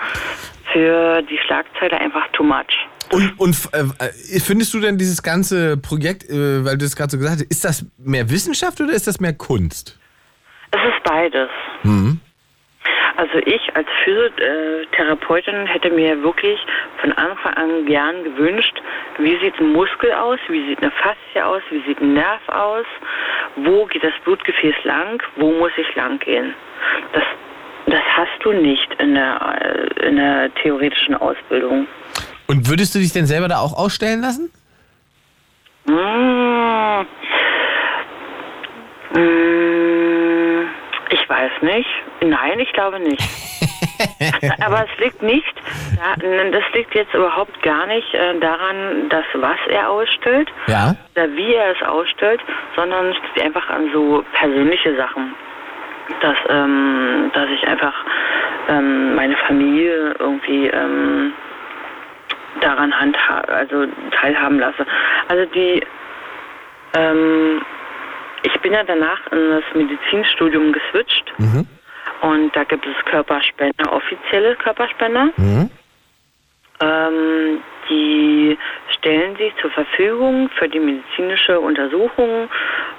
für 0.72 1.22
die 1.22 1.38
Schlagzeile 1.46 2.00
einfach 2.00 2.26
too 2.32 2.44
much. 2.44 2.86
Und, 3.10 3.38
und 3.38 3.68
äh, 3.72 4.40
findest 4.40 4.72
du 4.74 4.80
denn 4.80 4.96
dieses 4.96 5.22
ganze 5.22 5.76
Projekt, 5.76 6.28
äh, 6.28 6.64
weil 6.64 6.78
du 6.78 6.84
es 6.84 6.96
gerade 6.96 7.10
so 7.10 7.18
gesagt 7.18 7.36
hast, 7.36 7.50
ist 7.50 7.64
das 7.64 7.86
mehr 7.98 8.30
Wissenschaft 8.30 8.80
oder 8.80 8.92
ist 8.92 9.06
das 9.06 9.20
mehr 9.20 9.34
Kunst? 9.34 9.98
Es 10.74 10.80
ist 10.92 11.04
beides. 11.04 11.50
Mhm. 11.84 12.20
Also 13.16 13.38
ich 13.46 13.62
als 13.76 13.86
Physiotherapeutin 14.02 15.66
hätte 15.66 15.90
mir 15.90 16.20
wirklich 16.22 16.58
von 17.00 17.12
Anfang 17.12 17.54
an 17.54 17.86
gern 17.86 18.24
gewünscht, 18.24 18.74
wie 19.18 19.38
sieht 19.38 19.58
ein 19.60 19.72
Muskel 19.72 20.12
aus, 20.12 20.40
wie 20.48 20.66
sieht 20.66 20.82
eine 20.82 20.90
Faszie 20.90 21.44
aus, 21.44 21.62
wie 21.70 21.80
sieht 21.86 22.00
ein 22.00 22.14
Nerv 22.14 22.40
aus, 22.48 22.86
wo 23.56 23.86
geht 23.86 24.02
das 24.02 24.12
Blutgefäß 24.24 24.74
lang, 24.82 25.22
wo 25.36 25.52
muss 25.52 25.70
ich 25.76 25.94
lang 25.94 26.18
gehen. 26.18 26.54
Das, 27.12 27.22
das 27.86 28.02
hast 28.16 28.42
du 28.42 28.52
nicht 28.52 28.92
in 28.98 29.14
der, 29.14 29.94
in 30.02 30.16
der 30.16 30.52
theoretischen 30.56 31.14
Ausbildung. 31.14 31.86
Und 32.48 32.68
würdest 32.68 32.96
du 32.96 32.98
dich 32.98 33.12
denn 33.12 33.26
selber 33.26 33.46
da 33.46 33.60
auch 33.60 33.78
ausstellen 33.78 34.22
lassen? 34.22 34.50
Mmh. 35.86 37.06
Mmh, 39.14 39.93
Ich 41.14 41.28
weiß 41.30 41.52
nicht. 41.62 41.88
Nein, 42.22 42.58
ich 42.58 42.72
glaube 42.72 42.98
nicht. 42.98 43.22
Aber 44.66 44.84
es 44.84 44.98
liegt 44.98 45.22
nicht, 45.22 45.54
das 46.50 46.64
liegt 46.72 46.92
jetzt 46.94 47.14
überhaupt 47.14 47.62
gar 47.62 47.86
nicht 47.86 48.12
äh, 48.14 48.38
daran, 48.40 49.08
dass 49.08 49.24
was 49.34 49.58
er 49.68 49.88
ausstellt 49.90 50.50
Ja. 50.66 50.96
oder 51.14 51.32
wie 51.36 51.54
er 51.54 51.70
es 51.70 51.82
ausstellt, 51.86 52.40
sondern 52.74 53.10
es 53.10 53.16
liegt 53.22 53.42
einfach 53.46 53.68
an 53.70 53.90
so 53.92 54.24
persönliche 54.32 54.96
Sachen. 54.96 55.34
Dass, 56.20 56.36
ähm, 56.48 57.30
dass 57.32 57.48
ich 57.50 57.66
einfach 57.66 57.94
ähm, 58.68 59.14
meine 59.14 59.36
Familie 59.46 60.14
irgendwie 60.18 60.66
ähm, 60.66 61.32
daran 62.60 62.92
handha 62.98 63.38
also 63.46 63.86
teilhaben 64.20 64.58
lasse. 64.58 64.84
Also 65.28 65.44
die 65.46 65.80
ähm, 66.96 67.62
ich 68.44 68.60
bin 68.60 68.72
ja 68.72 68.84
danach 68.84 69.20
in 69.32 69.50
das 69.50 69.64
Medizinstudium 69.74 70.72
geswitcht 70.72 71.32
Mhm. 71.38 71.66
und 72.22 72.54
da 72.56 72.64
gibt 72.64 72.86
es 72.86 73.04
Körperspender, 73.06 73.92
offizielle 73.92 74.54
Körperspender. 74.56 75.30
Mhm. 75.36 75.70
Ähm, 76.80 77.60
die 77.88 78.58
stellen 78.98 79.36
sich 79.36 79.54
zur 79.60 79.70
Verfügung 79.70 80.48
für 80.58 80.68
die 80.68 80.80
medizinische 80.80 81.60
Untersuchung 81.60 82.48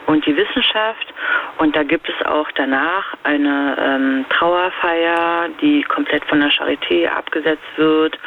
und 0.05 0.26
die 0.26 0.35
Wissenschaft. 0.38 1.13
Und 1.57 1.76
da 1.76 1.84
gibt 1.84 2.07
es 2.07 2.26
auch 2.26 2.49
danach 2.55 3.15
eine 3.23 3.76
ähm, 3.80 4.26
Trauerfeier, 4.30 5.49
die 5.61 5.81
komplett 5.84 6.23
von 6.26 6.39
der 6.39 6.51
Charité 6.51 7.07
abgesetzt 7.07 7.63
wird. 7.77 8.17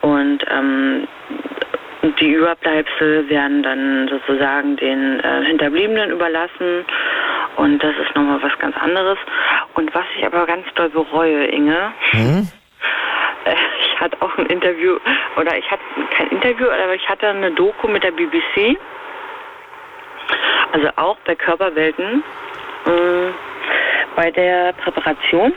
Und 0.00 0.44
ähm, 0.50 1.08
die 2.16 2.32
Überbleibsel 2.32 3.28
werden 3.28 3.62
dann 3.62 4.08
sozusagen 4.08 4.76
den 4.76 5.20
äh, 5.20 5.44
Hinterbliebenen 5.44 6.10
überlassen. 6.10 6.84
Und 7.56 7.82
das 7.82 7.94
ist 7.96 8.14
nochmal 8.14 8.40
was 8.42 8.56
ganz 8.58 8.76
anderes. 8.76 9.18
Und 9.74 9.92
was 9.94 10.04
ich 10.16 10.24
aber 10.24 10.46
ganz 10.46 10.66
doll 10.74 10.88
bereue, 10.90 11.46
Inge, 11.46 11.92
Mhm. 12.12 12.48
äh, 13.44 13.54
ich 13.84 14.00
hatte 14.00 14.16
auch 14.20 14.36
ein 14.38 14.46
Interview, 14.46 14.96
oder 15.36 15.56
ich 15.58 15.68
hatte 15.70 15.82
kein 16.16 16.28
Interview, 16.28 16.66
aber 16.66 16.94
ich 16.94 17.08
hatte 17.08 17.28
eine 17.28 17.50
Doku 17.52 17.88
mit 17.88 18.04
der 18.04 18.12
BBC, 18.12 18.76
also 20.72 20.88
auch 20.96 21.16
bei 21.24 21.34
Körperwelten, 21.34 22.22
mh, 22.84 23.30
bei 24.14 24.30
der 24.30 24.72
Präparation 24.74 25.52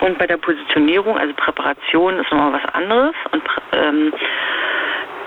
und 0.00 0.18
bei 0.18 0.26
der 0.26 0.36
Positionierung. 0.36 1.16
Also 1.18 1.32
Präparation 1.34 2.18
ist 2.20 2.30
nochmal 2.30 2.60
was 2.62 2.74
anderes 2.74 3.14
und 3.32 3.42
ähm, 3.72 4.12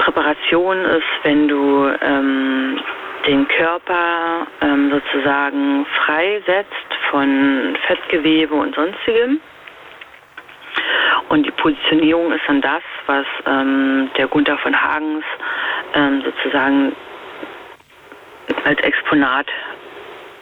Präparation 0.06 0.86
ist, 0.86 1.04
wenn 1.24 1.48
du 1.48 1.92
ähm, 2.00 2.80
den 3.26 3.48
Körper 3.48 4.46
ähm, 4.62 4.92
sozusagen 4.92 5.84
freisetzt 6.06 6.94
von 7.10 7.76
Fettgewebe 7.88 8.54
und 8.54 8.76
sonstigem. 8.76 9.42
Und 11.30 11.44
die 11.48 11.52
Positionierung 11.52 12.32
ist 12.34 12.44
dann 12.46 12.62
das, 12.62 12.84
was 13.08 13.26
ähm, 13.48 14.12
der 14.16 14.28
Gunther 14.28 14.60
von 14.60 14.80
Hagens 14.80 15.26
ähm, 15.96 16.22
sozusagen 16.24 16.96
als 18.64 18.80
Exponat 18.82 19.48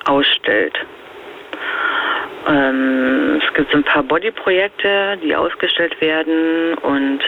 ausstellt. 0.03 0.77
Ähm, 2.47 3.41
es 3.45 3.53
gibt 3.53 3.71
so 3.71 3.77
ein 3.77 3.83
paar 3.83 4.03
Bodyprojekte, 4.03 5.17
die 5.23 5.35
ausgestellt 5.35 5.99
werden 6.01 6.73
und 6.75 7.19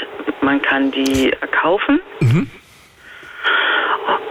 man 0.41 0.61
kann 0.61 0.91
die 0.91 1.31
kaufen. 1.51 1.99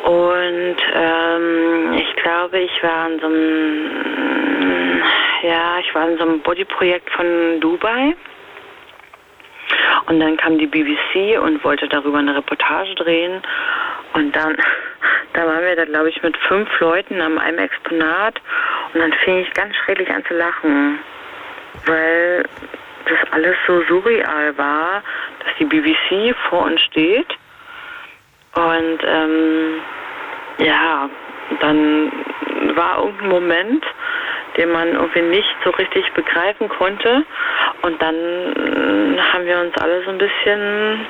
Und 0.04 0.76
ähm, 0.94 1.94
ich 1.94 2.22
glaube, 2.22 2.58
ich 2.58 2.82
war 2.82 3.10
in 3.10 3.20
so 3.20 3.26
einem, 3.26 5.02
ja, 5.42 5.78
ich 5.80 5.94
war 5.94 6.08
in 6.08 6.18
so 6.18 6.24
einem 6.24 6.40
Bodyprojekt 6.40 7.10
von 7.10 7.60
Dubai. 7.60 8.14
Und 10.06 10.20
dann 10.20 10.36
kam 10.36 10.58
die 10.58 10.66
BBC 10.66 11.40
und 11.40 11.62
wollte 11.64 11.88
darüber 11.88 12.18
eine 12.18 12.36
Reportage 12.36 12.94
drehen. 12.94 13.42
Und 14.12 14.34
dann, 14.34 14.56
da 15.32 15.46
waren 15.46 15.64
wir 15.64 15.76
da, 15.76 15.84
glaube 15.84 16.10
ich, 16.10 16.22
mit 16.22 16.36
fünf 16.36 16.68
Leuten 16.80 17.20
an 17.20 17.38
einem 17.38 17.58
Exponat. 17.58 18.40
Und 18.92 19.00
dann 19.00 19.12
fing 19.24 19.38
ich 19.38 19.52
ganz 19.54 19.74
schrecklich 19.76 20.10
an 20.10 20.24
zu 20.26 20.34
lachen, 20.34 20.98
weil 21.86 22.44
das 23.06 23.18
alles 23.32 23.56
so 23.66 23.82
surreal 23.88 24.56
war, 24.56 25.02
dass 25.40 25.54
die 25.58 25.64
BBC 25.64 26.34
vor 26.48 26.62
uns 26.64 26.80
steht. 26.80 27.28
Und 28.54 28.98
ähm, 29.04 29.80
ja, 30.58 31.10
dann 31.60 32.12
war 32.76 32.98
irgendein 32.98 33.28
Moment, 33.28 33.84
den 34.56 34.70
man 34.70 34.88
irgendwie 34.92 35.22
nicht 35.22 35.54
so 35.64 35.70
richtig 35.70 36.12
begreifen 36.14 36.68
konnte. 36.68 37.24
Und 37.82 38.00
dann 38.00 38.14
äh, 38.14 39.20
haben 39.20 39.44
wir 39.44 39.60
uns 39.60 39.76
alle 39.76 40.04
so 40.04 40.10
ein 40.10 40.18
bisschen 40.18 41.06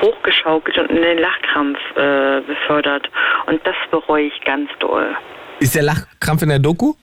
hochgeschaukelt 0.00 0.78
und 0.78 0.90
in 0.90 1.02
den 1.02 1.18
Lachkrampf 1.18 1.78
äh, 1.96 2.40
befördert. 2.42 3.08
Und 3.46 3.64
das 3.66 3.76
bereue 3.90 4.24
ich 4.24 4.40
ganz 4.44 4.70
doll. 4.78 5.16
Ist 5.60 5.74
der 5.74 5.82
Lachkrampf 5.82 6.42
in 6.42 6.48
der 6.48 6.58
Doku? 6.58 6.94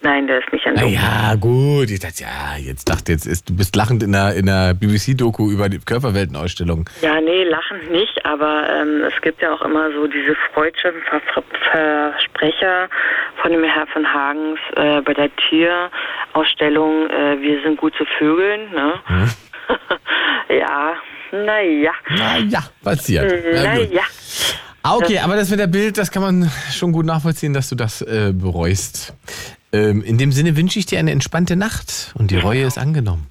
Nein, 0.00 0.28
der 0.28 0.38
ist 0.38 0.52
nicht 0.52 0.64
Na 0.64 0.70
entdungen. 0.72 0.94
ja, 0.94 1.34
gut. 1.34 1.90
Ich 1.90 1.98
dachte, 1.98 2.22
ja, 2.22 2.56
jetzt 2.56 2.88
dachte 2.88 3.10
jetzt 3.12 3.26
ist, 3.26 3.48
du 3.48 3.56
bist 3.56 3.74
lachend 3.74 4.02
in 4.02 4.14
einer, 4.14 4.32
in 4.34 4.48
einer 4.48 4.72
BBC-Doku 4.74 5.50
über 5.50 5.68
die 5.68 5.78
Körperweltenausstellung. 5.78 6.88
Ja, 7.02 7.20
nee, 7.20 7.42
lachend 7.44 7.90
nicht, 7.90 8.24
aber 8.24 8.68
ähm, 8.70 9.02
es 9.02 9.20
gibt 9.22 9.42
ja 9.42 9.52
auch 9.52 9.62
immer 9.62 9.90
so 9.92 10.06
diese 10.06 10.36
freudschen 10.54 10.92
Ver 11.10 11.20
Ver 11.32 11.42
Versprecher 11.72 12.88
von 13.42 13.50
dem 13.52 13.64
Herr 13.64 13.86
von 13.88 14.06
Hagens 14.06 14.58
äh, 14.76 15.00
bei 15.02 15.14
der 15.14 15.30
Tierausstellung, 15.48 17.10
äh, 17.10 17.40
wir 17.40 17.60
sind 17.62 17.76
gut 17.78 17.92
zu 17.96 18.04
Vögeln, 18.18 18.70
ne? 18.70 18.94
ja, 20.60 20.94
naja. 21.32 21.92
Naja, 22.16 22.62
passiert. 22.82 23.32
Na 23.52 23.76
gut. 23.76 23.90
Naja. 23.90 24.02
Ah, 24.82 24.94
okay, 24.96 25.18
aber 25.18 25.36
das 25.36 25.50
mit 25.50 25.58
der 25.58 25.66
Bild, 25.66 25.98
das 25.98 26.10
kann 26.10 26.22
man 26.22 26.50
schon 26.72 26.92
gut 26.92 27.04
nachvollziehen, 27.04 27.52
dass 27.52 27.68
du 27.68 27.74
das 27.74 28.00
äh, 28.00 28.32
bereust. 28.32 29.12
Ähm, 29.72 30.02
in 30.02 30.18
dem 30.18 30.32
Sinne 30.32 30.56
wünsche 30.56 30.78
ich 30.78 30.86
dir 30.86 30.98
eine 30.98 31.10
entspannte 31.10 31.56
Nacht 31.56 32.12
und 32.14 32.30
die 32.30 32.38
Reue 32.38 32.64
ist 32.64 32.78
angenommen. 32.78 33.26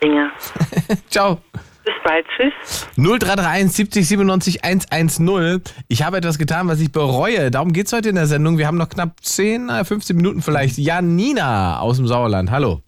Inge. 0.00 0.30
Ciao. 1.10 1.40
Bis 1.84 1.94
bald, 2.02 2.24
tschüss. 2.34 2.88
0331 2.96 3.72
70 3.72 4.08
97 4.08 4.64
110. 4.64 5.62
Ich 5.88 6.02
habe 6.02 6.16
etwas 6.16 6.38
getan, 6.38 6.66
was 6.66 6.80
ich 6.80 6.90
bereue. 6.92 7.50
Darum 7.50 7.74
geht 7.74 7.86
es 7.86 7.92
heute 7.92 8.08
in 8.08 8.14
der 8.14 8.26
Sendung. 8.26 8.56
Wir 8.56 8.66
haben 8.66 8.78
noch 8.78 8.88
knapp 8.88 9.22
10, 9.22 9.68
äh, 9.68 9.84
15 9.84 10.16
Minuten 10.16 10.40
vielleicht. 10.40 10.78
Janina 10.78 11.80
aus 11.80 11.98
dem 11.98 12.06
Sauerland. 12.06 12.50
Hallo. 12.50 12.83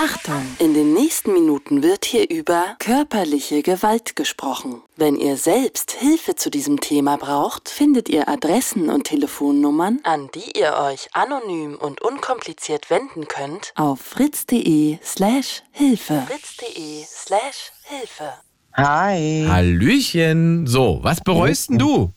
Achtung, 0.00 0.46
in 0.60 0.74
den 0.74 0.94
nächsten 0.94 1.32
Minuten 1.32 1.82
wird 1.82 2.04
hier 2.04 2.30
über 2.30 2.76
körperliche 2.78 3.62
Gewalt 3.62 4.14
gesprochen. 4.14 4.80
Wenn 4.96 5.16
ihr 5.16 5.36
selbst 5.36 5.90
Hilfe 5.90 6.36
zu 6.36 6.50
diesem 6.50 6.78
Thema 6.78 7.16
braucht, 7.16 7.68
findet 7.68 8.08
ihr 8.08 8.28
Adressen 8.28 8.90
und 8.90 9.08
Telefonnummern, 9.08 9.98
an 10.04 10.28
die 10.36 10.56
ihr 10.56 10.74
euch 10.78 11.08
anonym 11.14 11.74
und 11.74 12.00
unkompliziert 12.00 12.90
wenden 12.90 13.26
könnt, 13.26 13.72
auf 13.74 13.98
fritz.de 14.00 14.98
slash 15.02 15.64
Hilfe. 15.72 16.22
fritz.de 16.28 17.04
slash 17.04 17.72
Hilfe. 17.82 18.34
Hi. 18.74 19.46
Hallöchen. 19.48 20.68
So, 20.68 21.00
was 21.02 21.20
bereust 21.20 21.70
denn 21.70 21.78
du? 21.78 22.12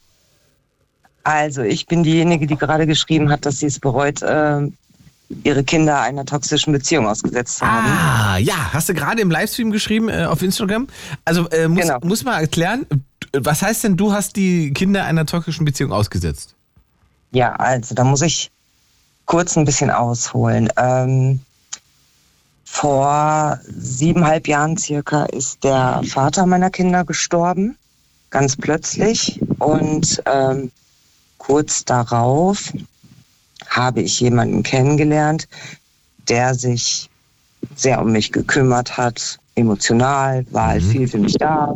Also, 1.24 1.64
ich 1.64 1.88
bin 1.88 2.03
diejenige, 2.03 2.45
die 2.45 2.58
gerade 2.58 2.86
geschrieben 2.86 3.32
hat, 3.32 3.48
dass 3.48 3.58
sie 3.58 3.66
es 3.66 3.80
bereut, 3.80 4.22
äh, 4.22 4.70
ihre 5.44 5.64
Kinder 5.64 6.02
einer 6.02 6.26
toxischen 6.26 6.74
Beziehung 6.74 7.08
ausgesetzt 7.08 7.62
haben. 7.62 7.88
Ah, 7.88 8.38
ja, 8.38 8.74
hast 8.74 8.90
du 8.90 8.94
gerade 8.94 9.22
im 9.22 9.32
Livestream 9.32 9.72
geschrieben 9.72 10.10
äh, 10.10 10.26
auf 10.26 10.41
Instagram? 10.41 10.88
Also 11.26 11.48
äh, 11.49 11.68
muss, 11.68 11.82
Genau. 11.82 11.99
muss 12.03 12.24
mal 12.24 12.40
erklären, 12.40 12.86
was 13.34 13.62
heißt 13.62 13.84
denn, 13.84 13.98
du 13.98 14.14
hast 14.14 14.36
die 14.36 14.74
Kinder 14.74 15.06
einer 15.06 15.26
toxischen 15.26 15.66
Beziehung 15.66 15.91
ausgesetzt? 15.91 16.56
Ja, 17.32 17.53
also, 17.56 17.95
da 17.95 18.03
muss 18.03 18.22
ich 18.22 18.52
kurz 19.26 19.56
ein 19.58 19.64
bisschen 19.66 19.90
ausholen. 19.90 20.70
Ähm, 20.78 21.40
vor 22.66 23.60
siebeneinhalb 23.68 24.48
Jahren 24.48 24.78
circa 24.78 25.26
ist 25.26 25.64
der 25.64 26.02
Vater 26.08 26.45
meiner 26.45 26.70
Kinder 26.70 27.03
gestorben, 27.06 27.78
ganz 28.30 28.56
plötzlich. 28.56 29.41
Und 29.60 30.22
ähm, 30.26 30.72
kurz 31.38 31.86
darauf 31.86 32.72
habe 33.72 34.02
ich 34.02 34.19
jemanden 34.19 34.64
kennengelernt, 34.64 35.48
der 36.30 36.53
sich 36.53 37.10
sehr 37.76 38.02
um 38.02 38.11
mich 38.11 38.31
gekümmert 38.31 38.98
hat, 38.98 39.39
emotional, 39.56 40.45
war 40.52 40.68
halt 40.68 40.84
viel 40.84 41.07
für 41.07 41.18
mich 41.18 41.34
da. 41.34 41.76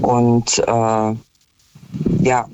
Und 0.00 0.58
äh, 0.58 1.14
ja, 2.22 2.48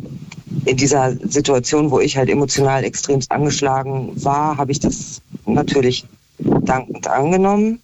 in 0.64 0.76
dieser 0.76 1.14
Situation, 1.28 1.90
wo 1.90 2.00
ich 2.00 2.16
halt 2.16 2.30
emotional 2.30 2.84
extremst 2.84 3.30
angeschlagen 3.30 4.12
war, 4.24 4.56
habe 4.56 4.72
ich 4.72 4.80
das 4.80 5.20
natürlich 5.46 6.06
dankend 6.38 7.06
angenommen. 7.06 7.80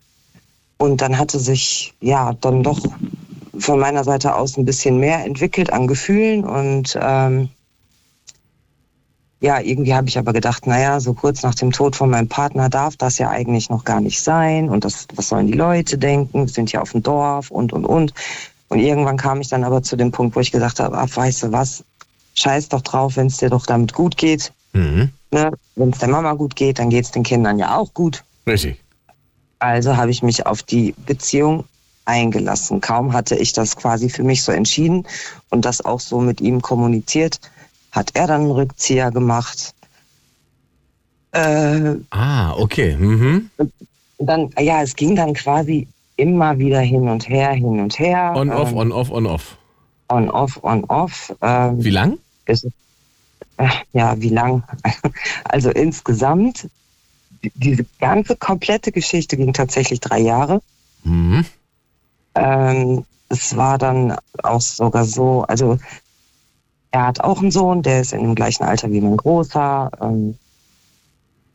Und 0.78 1.02
dann 1.02 1.18
hatte 1.18 1.38
sich 1.38 1.92
ja 2.00 2.32
dann 2.40 2.62
doch 2.62 2.80
von 3.58 3.78
meiner 3.78 4.02
Seite 4.04 4.34
aus 4.34 4.56
ein 4.56 4.64
bisschen 4.64 4.98
mehr 4.98 5.24
entwickelt 5.26 5.70
an 5.72 5.86
Gefühlen 5.86 6.44
und 6.44 6.98
ähm, 7.00 7.50
ja, 9.40 9.58
irgendwie 9.58 9.94
habe 9.94 10.08
ich 10.08 10.18
aber 10.18 10.34
gedacht, 10.34 10.66
naja, 10.66 11.00
so 11.00 11.14
kurz 11.14 11.42
nach 11.42 11.54
dem 11.54 11.72
Tod 11.72 11.96
von 11.96 12.10
meinem 12.10 12.28
Partner 12.28 12.68
darf 12.68 12.96
das 12.96 13.16
ja 13.16 13.30
eigentlich 13.30 13.70
noch 13.70 13.84
gar 13.84 14.00
nicht 14.00 14.22
sein. 14.22 14.68
Und 14.68 14.84
das, 14.84 15.06
was 15.14 15.28
sollen 15.28 15.46
die 15.46 15.54
Leute 15.54 15.96
denken? 15.96 16.42
Wir 16.42 16.48
sind 16.48 16.72
ja 16.72 16.82
auf 16.82 16.92
dem 16.92 17.02
Dorf 17.02 17.50
und, 17.50 17.72
und, 17.72 17.86
und. 17.86 18.12
Und 18.68 18.78
irgendwann 18.78 19.16
kam 19.16 19.40
ich 19.40 19.48
dann 19.48 19.64
aber 19.64 19.82
zu 19.82 19.96
dem 19.96 20.12
Punkt, 20.12 20.36
wo 20.36 20.40
ich 20.40 20.52
gesagt 20.52 20.78
habe, 20.78 20.96
ach, 20.96 21.08
weißt 21.16 21.44
du 21.44 21.52
was, 21.52 21.82
scheiß 22.34 22.68
doch 22.68 22.82
drauf, 22.82 23.16
wenn 23.16 23.28
es 23.28 23.38
dir 23.38 23.48
doch 23.48 23.64
damit 23.64 23.94
gut 23.94 24.16
geht. 24.16 24.52
Mhm. 24.74 25.10
Ne? 25.30 25.50
Wenn 25.74 25.90
es 25.90 25.98
der 25.98 26.08
Mama 26.08 26.34
gut 26.34 26.54
geht, 26.54 26.78
dann 26.78 26.90
geht 26.90 27.06
es 27.06 27.10
den 27.10 27.22
Kindern 27.22 27.58
ja 27.58 27.76
auch 27.76 27.94
gut. 27.94 28.22
Richtig. 28.46 28.78
Also 29.58 29.96
habe 29.96 30.10
ich 30.10 30.22
mich 30.22 30.46
auf 30.46 30.62
die 30.62 30.94
Beziehung 31.06 31.64
eingelassen. 32.04 32.80
Kaum 32.80 33.12
hatte 33.12 33.36
ich 33.36 33.52
das 33.52 33.76
quasi 33.76 34.10
für 34.10 34.22
mich 34.22 34.42
so 34.42 34.52
entschieden 34.52 35.06
und 35.48 35.64
das 35.64 35.84
auch 35.84 36.00
so 36.00 36.20
mit 36.20 36.40
ihm 36.40 36.60
kommuniziert, 36.60 37.40
hat 37.92 38.10
er 38.14 38.26
dann 38.26 38.42
einen 38.42 38.50
Rückzieher 38.50 39.10
gemacht. 39.10 39.74
Äh, 41.32 41.94
Ah, 42.10 42.54
okay. 42.56 42.96
Mhm. 42.96 43.50
dann, 44.18 44.50
ja, 44.58 44.82
es 44.82 44.94
ging 44.96 45.14
dann 45.16 45.34
quasi 45.34 45.86
immer 46.16 46.58
wieder 46.58 46.80
hin 46.80 47.08
und 47.08 47.28
her, 47.28 47.52
hin 47.52 47.80
und 47.80 47.98
her. 47.98 48.32
On, 48.36 48.50
off, 48.50 48.70
Ähm, 48.72 48.76
on, 48.78 48.92
off, 48.92 49.10
on, 49.10 49.26
off. 49.26 49.56
on, 50.08 50.28
off, 50.30 50.58
on, 50.62 50.84
off. 50.84 51.34
Ähm, 51.40 51.82
Wie 51.84 51.90
lang? 51.90 52.18
ist, 52.46 52.66
äh, 53.56 53.68
ja, 53.92 54.20
wie 54.20 54.28
lang? 54.30 54.62
Also 55.44 55.70
insgesamt, 55.70 56.68
die- 57.42 57.52
diese 57.54 57.86
ganze 58.00 58.36
komplette 58.36 58.92
Geschichte 58.92 59.36
ging 59.36 59.52
tatsächlich 59.52 60.00
drei 60.00 60.18
Jahre. 60.20 60.60
Mhm. 61.04 61.44
Ähm, 62.34 63.04
es 63.28 63.56
war 63.56 63.78
dann 63.78 64.16
auch 64.42 64.60
sogar 64.60 65.04
so, 65.04 65.42
also 65.48 65.78
er 66.92 67.06
hat 67.06 67.20
auch 67.20 67.40
einen 67.40 67.50
Sohn, 67.50 67.82
der 67.82 68.00
ist 68.00 68.12
in 68.12 68.22
dem 68.22 68.34
gleichen 68.34 68.64
Alter 68.64 68.90
wie 68.90 69.00
mein 69.00 69.16
Großer. 69.16 69.90
Ähm, 70.00 70.36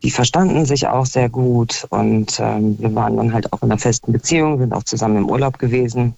die 0.03 0.11
verstanden 0.11 0.65
sich 0.65 0.87
auch 0.87 1.05
sehr 1.05 1.29
gut 1.29 1.87
und 1.89 2.39
ähm, 2.39 2.77
wir 2.79 2.93
waren 2.93 3.17
dann 3.17 3.33
halt 3.33 3.51
auch 3.51 3.61
in 3.63 3.71
einer 3.71 3.79
festen 3.79 4.11
Beziehung, 4.11 4.59
sind 4.59 4.73
auch 4.73 4.83
zusammen 4.83 5.17
im 5.17 5.29
Urlaub 5.29 5.57
gewesen. 5.57 6.13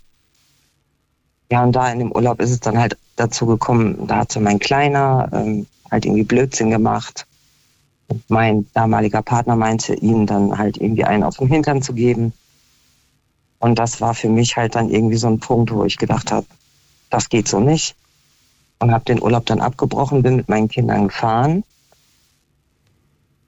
Ja, 1.49 1.63
und 1.63 1.71
da 1.71 1.89
in 1.91 1.99
dem 1.99 2.11
Urlaub 2.11 2.41
ist 2.41 2.51
es 2.51 2.59
dann 2.59 2.77
halt 2.77 2.97
dazu 3.15 3.45
gekommen, 3.45 4.05
da 4.07 4.17
hatte 4.17 4.39
mein 4.41 4.59
Kleiner 4.59 5.29
ähm, 5.31 5.67
halt 5.89 6.05
irgendwie 6.05 6.23
Blödsinn 6.23 6.69
gemacht. 6.69 7.25
Mein 8.27 8.67
damaliger 8.73 9.21
Partner 9.21 9.55
meinte, 9.55 9.93
ihm 9.93 10.25
dann 10.25 10.57
halt 10.57 10.77
irgendwie 10.77 11.05
einen 11.05 11.23
auf 11.23 11.37
den 11.37 11.47
Hintern 11.47 11.81
zu 11.81 11.93
geben. 11.93 12.33
Und 13.59 13.79
das 13.79 14.01
war 14.01 14.13
für 14.13 14.29
mich 14.29 14.57
halt 14.57 14.75
dann 14.75 14.89
irgendwie 14.89 15.17
so 15.17 15.27
ein 15.27 15.39
Punkt, 15.39 15.71
wo 15.71 15.85
ich 15.85 15.97
gedacht 15.97 16.31
habe, 16.31 16.45
das 17.09 17.29
geht 17.29 17.47
so 17.47 17.59
nicht. 17.59 17.95
Und 18.79 18.91
habe 18.91 19.05
den 19.05 19.21
Urlaub 19.21 19.45
dann 19.47 19.59
abgebrochen, 19.59 20.21
bin 20.21 20.35
mit 20.35 20.49
meinen 20.49 20.67
Kindern 20.67 21.07
gefahren. 21.07 21.63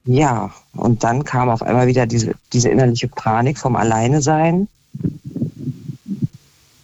Ja, 0.06 0.51
und 0.73 1.03
dann 1.03 1.23
kam 1.23 1.49
auf 1.49 1.61
einmal 1.61 1.88
wieder 1.88 2.07
diese, 2.07 2.34
diese 2.51 2.69
innerliche 2.69 3.07
Panik 3.07 3.60
vom 3.60 3.76
Alleine 3.76 4.22
sein. 4.22 4.68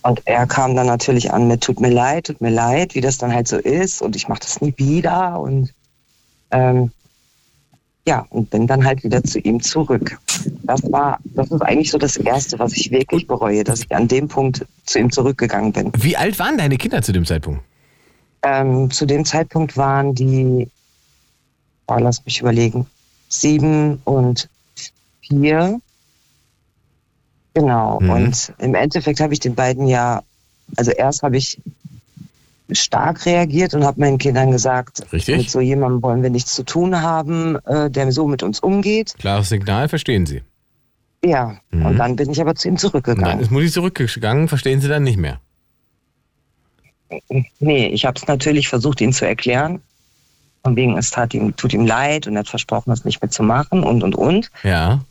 Und 0.03 0.21
er 0.25 0.45
kam 0.45 0.75
dann 0.75 0.85
natürlich 0.85 1.33
an 1.33 1.47
mit 1.47 1.61
tut 1.61 1.81
mir 1.81 1.89
leid, 1.89 2.27
tut 2.27 2.39
mir 2.39 2.51
leid, 2.51 2.93
wie 2.93 3.01
das 3.01 3.17
dann 3.17 3.33
halt 3.33 3.47
so 3.47 3.57
ist 3.57 4.03
und 4.03 4.15
ich 4.15 4.27
mache 4.27 4.41
das 4.41 4.61
nie 4.61 4.75
wieder 4.77 5.39
und 5.39 5.73
ähm, 6.51 6.91
ja, 8.07 8.27
und 8.29 8.51
bin 8.51 8.67
dann 8.67 8.85
halt 8.85 9.03
wieder 9.03 9.23
zu 9.23 9.39
ihm 9.39 9.61
zurück. 9.63 10.19
Das 10.61 10.83
war, 10.91 11.17
das 11.23 11.49
ist 11.49 11.61
eigentlich 11.61 11.89
so 11.89 11.97
das 11.97 12.17
Erste, 12.17 12.59
was 12.59 12.73
ich 12.73 12.91
wirklich 12.91 13.25
bereue, 13.25 13.63
dass 13.63 13.81
ich 13.81 13.95
an 13.95 14.07
dem 14.07 14.27
Punkt 14.27 14.63
zu 14.85 14.99
ihm 14.99 15.11
zurückgegangen 15.11 15.73
bin. 15.73 15.91
Wie 15.97 16.15
alt 16.15 16.37
waren 16.37 16.59
deine 16.59 16.77
Kinder 16.77 17.01
zu 17.01 17.11
dem 17.11 17.25
Zeitpunkt? 17.25 17.61
Ähm, 18.47 18.91
zu 18.91 19.07
dem 19.07 19.25
Zeitpunkt 19.25 19.75
waren 19.75 20.13
die, 20.13 20.69
oh, 21.87 21.97
lass 21.97 22.23
mich 22.25 22.39
überlegen, 22.41 22.85
sieben 23.27 23.99
und 24.03 24.47
vier. 25.21 25.79
Genau. 27.55 27.99
Mhm. 27.99 28.09
Und 28.09 28.53
im 28.59 28.75
Endeffekt 28.75 29.19
habe 29.19 29.33
ich 29.33 29.39
den 29.39 29.55
beiden 29.55 29.87
ja, 29.87 30.21
also 30.77 30.91
erst 30.91 31.23
habe 31.23 31.37
ich 31.37 31.59
stark 32.71 33.25
reagiert 33.25 33.73
und 33.73 33.83
habe 33.83 33.99
meinen 33.99 34.17
Kindern 34.17 34.51
gesagt, 34.51 35.01
Richtig. 35.13 35.37
mit 35.37 35.49
so 35.49 35.59
jemandem 35.59 36.01
wollen 36.03 36.21
wir 36.23 36.29
nichts 36.31 36.53
zu 36.55 36.63
tun 36.63 37.01
haben, 37.01 37.57
äh, 37.65 37.89
der 37.89 38.11
so 38.11 38.27
mit 38.27 38.43
uns 38.43 38.59
umgeht. 38.59 39.15
Klares 39.17 39.49
Signal, 39.49 39.87
verstehen 39.89 40.25
Sie. 40.25 40.41
Ja, 41.23 41.57
Mhm. 41.71 41.85
und 41.85 41.97
dann 41.97 42.15
bin 42.15 42.29
ich 42.29 42.41
aber 42.41 42.53
zu 42.55 42.67
ihm 42.67 42.73
Und 42.73 42.83
dann 42.83 42.91
zurückgegangen. 42.91 43.39
ist 43.39 43.51
Mutti 43.51 43.71
zurückgegangen, 43.71 44.47
verstehen 44.47 44.81
Sie 44.81 44.87
dann 44.87 45.03
nicht 45.03 45.17
mehr. 45.17 45.39
Nee, 47.59 47.87
ich 47.87 48.05
habe 48.05 48.17
es 48.19 48.27
natürlich 48.27 48.67
versucht, 48.67 49.01
ihm 49.01 49.13
zu 49.13 49.25
erklären. 49.27 49.81
Von 50.63 50.75
wegen, 50.75 50.97
es 50.97 51.11
tat 51.11 51.33
ihm, 51.33 51.55
tut 51.55 51.73
ihm 51.73 51.85
leid 51.85 52.25
und 52.27 52.33
er 52.35 52.39
hat 52.39 52.49
versprochen, 52.49 52.89
das 52.89 53.05
nicht 53.05 53.21
mehr 53.21 53.29
zu 53.29 53.43
machen 53.43 53.83
und 53.83 54.01
und 54.03 54.15
und. 54.15 54.49
Ja. 54.63 55.01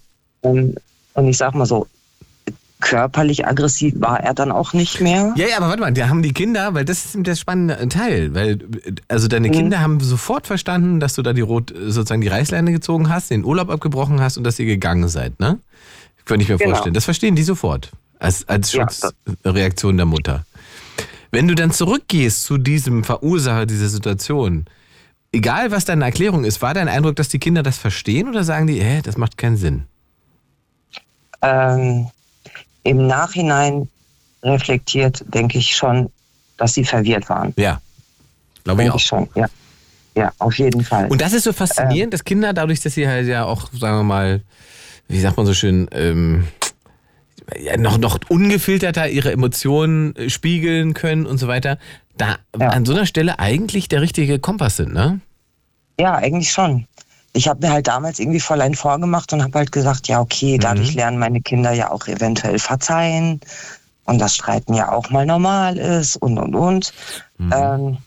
Ähm, 0.42 0.74
Und 1.14 1.28
ich 1.28 1.36
sag 1.36 1.54
mal 1.54 1.64
so, 1.66 1.86
körperlich 2.80 3.46
aggressiv 3.46 3.94
war 3.98 4.20
er 4.20 4.34
dann 4.34 4.50
auch 4.50 4.72
nicht 4.72 5.00
mehr. 5.00 5.32
Ja, 5.36 5.46
ja, 5.46 5.56
aber 5.56 5.68
warte 5.68 5.80
mal, 5.80 5.92
da 5.92 6.08
haben 6.08 6.22
die 6.22 6.32
Kinder, 6.32 6.74
weil 6.74 6.84
das 6.84 7.04
ist 7.06 7.16
der 7.26 7.36
spannende 7.36 7.88
Teil, 7.88 8.34
weil 8.34 8.58
also 9.08 9.28
deine 9.28 9.48
Mhm. 9.48 9.52
Kinder 9.52 9.80
haben 9.80 10.00
sofort 10.00 10.46
verstanden, 10.46 10.98
dass 11.00 11.14
du 11.14 11.22
da 11.22 11.32
die 11.32 11.40
Rot 11.40 11.72
sozusagen 11.72 12.20
die 12.20 12.28
Reißleine 12.28 12.72
gezogen 12.72 13.08
hast, 13.08 13.30
den 13.30 13.44
Urlaub 13.44 13.70
abgebrochen 13.70 14.20
hast 14.20 14.36
und 14.36 14.44
dass 14.44 14.58
ihr 14.58 14.66
gegangen 14.66 15.08
seid, 15.08 15.38
ne? 15.40 15.58
Könnte 16.24 16.42
ich 16.42 16.48
mir 16.48 16.58
Genau. 16.58 16.70
vorstellen. 16.72 16.94
Das 16.94 17.04
verstehen 17.04 17.36
die 17.36 17.42
sofort 17.42 17.92
als 18.18 18.48
als 18.48 18.72
Ja, 18.72 18.86
Schutzreaktion 18.90 19.96
der 19.96 20.06
Mutter. 20.06 20.44
Wenn 21.34 21.48
du 21.48 21.56
dann 21.56 21.72
zurückgehst 21.72 22.44
zu 22.44 22.58
diesem 22.58 23.02
Verursacher 23.02 23.66
dieser 23.66 23.88
Situation, 23.88 24.66
egal 25.32 25.72
was 25.72 25.84
deine 25.84 26.04
Erklärung 26.04 26.44
ist, 26.44 26.62
war 26.62 26.74
dein 26.74 26.86
Eindruck, 26.86 27.16
dass 27.16 27.28
die 27.28 27.40
Kinder 27.40 27.64
das 27.64 27.76
verstehen 27.76 28.28
oder 28.28 28.44
sagen 28.44 28.68
die, 28.68 28.80
hä, 28.80 29.00
das 29.02 29.16
macht 29.16 29.36
keinen 29.36 29.56
Sinn? 29.56 29.82
Ähm, 31.42 32.08
Im 32.84 33.08
Nachhinein 33.08 33.88
reflektiert, 34.44 35.24
denke 35.26 35.58
ich 35.58 35.74
schon, 35.74 36.08
dass 36.56 36.74
sie 36.74 36.84
verwirrt 36.84 37.28
waren. 37.28 37.52
Ja, 37.56 37.80
glaube 38.62 38.82
ich 38.82 38.84
Denke 38.84 38.94
auch. 38.94 39.00
ich 39.00 39.06
schon, 39.06 39.28
ja. 39.34 39.46
Ja, 40.16 40.32
auf 40.38 40.56
jeden 40.56 40.84
Fall. 40.84 41.08
Und 41.08 41.20
das 41.20 41.32
ist 41.32 41.42
so 41.42 41.52
faszinierend, 41.52 42.14
dass 42.14 42.22
Kinder, 42.22 42.52
dadurch, 42.52 42.80
dass 42.80 42.94
sie 42.94 43.08
halt 43.08 43.26
ja 43.26 43.44
auch, 43.44 43.72
sagen 43.72 43.98
wir 43.98 44.04
mal, 44.04 44.40
wie 45.08 45.18
sagt 45.18 45.36
man 45.36 45.46
so 45.46 45.54
schön, 45.54 45.88
ähm, 45.90 46.46
ja, 47.58 47.76
noch, 47.76 47.98
noch 47.98 48.18
ungefilterter 48.28 49.08
ihre 49.08 49.32
Emotionen 49.32 50.16
äh, 50.16 50.30
spiegeln 50.30 50.94
können 50.94 51.26
und 51.26 51.38
so 51.38 51.48
weiter, 51.48 51.78
da 52.16 52.36
an 52.52 52.84
so 52.84 52.92
einer 52.92 53.06
Stelle 53.06 53.38
eigentlich 53.38 53.88
der 53.88 54.00
richtige 54.00 54.38
Kompass 54.38 54.76
sind, 54.76 54.94
ne? 54.94 55.20
Ja, 55.98 56.14
eigentlich 56.14 56.52
schon. 56.52 56.86
Ich 57.32 57.48
habe 57.48 57.66
mir 57.66 57.72
halt 57.72 57.88
damals 57.88 58.20
irgendwie 58.20 58.40
voll 58.40 58.60
einen 58.60 58.76
vorgemacht 58.76 59.32
und 59.32 59.42
habe 59.42 59.58
halt 59.58 59.72
gesagt, 59.72 60.06
ja, 60.06 60.20
okay, 60.20 60.56
dadurch 60.58 60.94
lernen 60.94 61.18
meine 61.18 61.40
Kinder 61.40 61.72
ja 61.72 61.90
auch 61.90 62.06
eventuell 62.06 62.60
verzeihen 62.60 63.40
und 64.04 64.20
dass 64.20 64.36
Streiten 64.36 64.74
ja 64.74 64.92
auch 64.92 65.10
mal 65.10 65.26
normal 65.26 65.76
ist 65.76 66.16
und 66.16 66.38
und 66.38 66.54
und. 66.54 66.92
Ähm, 67.52 67.98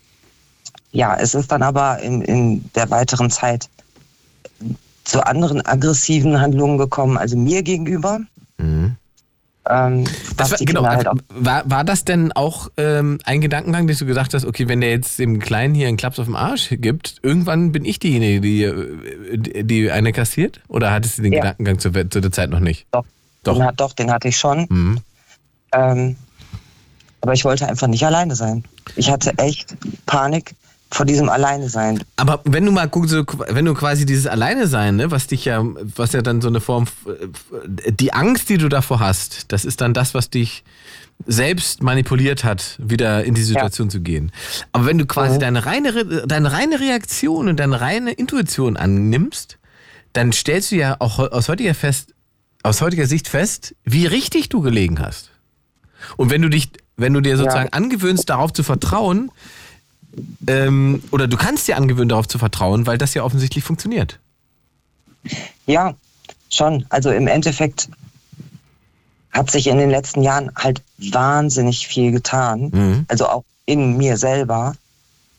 ja, 0.91 1.17
es 1.17 1.35
ist 1.35 1.51
dann 1.51 1.61
aber 1.61 1.99
in, 1.99 2.21
in 2.21 2.71
der 2.73 2.89
weiteren 2.89 3.29
Zeit 3.29 3.69
zu 5.03 5.25
anderen 5.25 5.65
aggressiven 5.65 6.39
Handlungen 6.39 6.77
gekommen, 6.77 7.17
also 7.17 7.35
mir 7.35 7.63
gegenüber. 7.63 8.21
Ähm, 9.69 10.05
Das 10.37 10.51
war, 10.51 10.57
genau, 10.59 10.85
halt 10.85 11.07
auch 11.07 11.15
war, 11.29 11.69
war 11.69 11.83
das 11.83 12.05
denn 12.05 12.31
auch 12.31 12.69
ähm, 12.77 13.17
ein 13.23 13.41
Gedankengang, 13.41 13.87
dass 13.87 13.97
du 13.99 14.05
gesagt 14.05 14.33
hast, 14.33 14.45
okay, 14.45 14.67
wenn 14.67 14.81
der 14.81 14.91
jetzt 14.91 15.19
dem 15.19 15.39
Kleinen 15.39 15.73
hier 15.75 15.87
einen 15.87 15.97
Klaps 15.97 16.19
auf 16.19 16.25
den 16.25 16.35
Arsch 16.35 16.69
gibt, 16.71 17.17
irgendwann 17.23 17.71
bin 17.71 17.85
ich 17.85 17.99
diejenige, 17.99 18.41
die, 18.41 18.63
äh, 18.63 19.37
die, 19.37 19.63
die 19.63 19.91
eine 19.91 20.13
kassiert? 20.13 20.61
Oder 20.67 20.91
hattest 20.91 21.17
du 21.17 21.21
den 21.23 21.33
Ja. 21.33 21.39
Gedankengang 21.41 21.79
zu, 21.79 21.91
zu 22.09 22.21
der 22.21 22.31
Zeit 22.31 22.49
noch 22.49 22.59
nicht? 22.59 22.87
Doch. 22.91 23.05
Den, 23.45 23.63
hat, 23.63 23.79
doch, 23.79 23.93
den 23.93 24.11
hatte 24.11 24.27
ich 24.27 24.37
schon. 24.37 24.65
Mhm. 24.69 24.99
Ähm, 25.71 26.15
aber 27.21 27.33
ich 27.33 27.45
wollte 27.45 27.67
einfach 27.67 27.87
nicht 27.87 28.05
alleine 28.05 28.35
sein. 28.35 28.63
Ich 28.95 29.09
hatte 29.09 29.37
echt 29.37 29.75
Panik 30.05 30.53
vor 30.89 31.05
diesem 31.05 31.27
Alleine 31.29 31.67
sein. 31.69 32.01
Aber 32.15 32.41
wenn 32.45 32.65
du 32.65 32.71
mal 32.71 32.87
guckst, 32.87 33.13
wenn 33.49 33.65
du 33.65 33.73
quasi 33.73 34.05
dieses 34.05 34.25
Alleine 34.27 34.67
sein, 34.67 34.95
ne, 34.95 35.11
was 35.11 35.27
dich 35.27 35.45
ja, 35.45 35.63
was 35.95 36.13
ja 36.13 36.21
dann 36.21 36.41
so 36.41 36.47
eine 36.47 36.61
Form, 36.61 36.85
äh, 37.05 37.91
die 37.91 38.13
Angst, 38.13 38.47
die 38.49 38.57
du 38.57 38.69
davor 38.69 38.99
hast, 38.99 39.51
das 39.51 39.65
ist 39.65 39.81
dann 39.81 39.93
das, 39.93 40.13
was 40.13 40.29
dich 40.29 40.63
selbst 41.25 41.81
manipuliert 41.81 42.43
hat, 42.43 42.75
wieder 42.77 43.23
in 43.23 43.33
die 43.33 43.41
Situation 43.43 43.89
zu 43.89 44.01
gehen. 44.01 44.31
Aber 44.71 44.85
wenn 44.85 44.97
du 44.97 45.05
quasi 45.05 45.39
deine 45.39 45.65
reine, 45.65 45.95
Re- 45.95 46.27
deine 46.27 46.51
reine 46.51 46.79
Reaktion 46.79 47.47
und 47.47 47.59
deine 47.59 47.81
reine 47.81 48.11
Intuition 48.11 48.77
annimmst, 48.77 49.57
dann 50.13 50.31
stellst 50.31 50.71
du 50.71 50.75
ja 50.75 50.95
auch 50.99 51.19
aus 51.19 51.49
heutiger 51.49 51.73
fest, 51.73 52.13
aus 52.63 52.81
heutiger 52.81 53.07
Sicht 53.07 53.27
fest, 53.27 53.75
wie 53.83 54.05
richtig 54.05 54.49
du 54.49 54.61
gelegen 54.61 54.99
hast. 54.99 55.31
Und 56.17 56.29
wenn 56.29 56.41
du 56.43 56.49
dich, 56.49 56.69
wenn 56.97 57.13
du 57.13 57.21
dir 57.21 57.35
sozusagen 57.37 57.73
angewöhnst, 57.73 58.29
darauf 58.29 58.53
zu 58.53 58.61
vertrauen, 58.63 59.31
ähm, 60.47 61.03
oder 61.11 61.27
du 61.27 61.37
kannst 61.37 61.67
dir 61.67 61.77
angewöhnen, 61.77 62.09
darauf 62.09 62.27
zu 62.27 62.39
vertrauen, 62.39 62.87
weil 62.87 62.97
das 62.97 63.13
ja 63.13 63.23
offensichtlich 63.23 63.63
funktioniert. 63.63 64.19
Ja, 65.65 65.93
schon. 66.49 66.85
Also 66.89 67.11
im 67.11 67.27
Endeffekt 67.27 67.89
hat 69.31 69.51
sich 69.51 69.67
in 69.67 69.77
den 69.77 69.89
letzten 69.89 70.23
Jahren 70.23 70.51
halt 70.55 70.81
wahnsinnig 70.97 71.87
viel 71.87 72.11
getan. 72.11 72.71
Mhm. 72.73 73.05
Also 73.07 73.27
auch 73.27 73.43
in 73.65 73.97
mir 73.97 74.17
selber. 74.17 74.73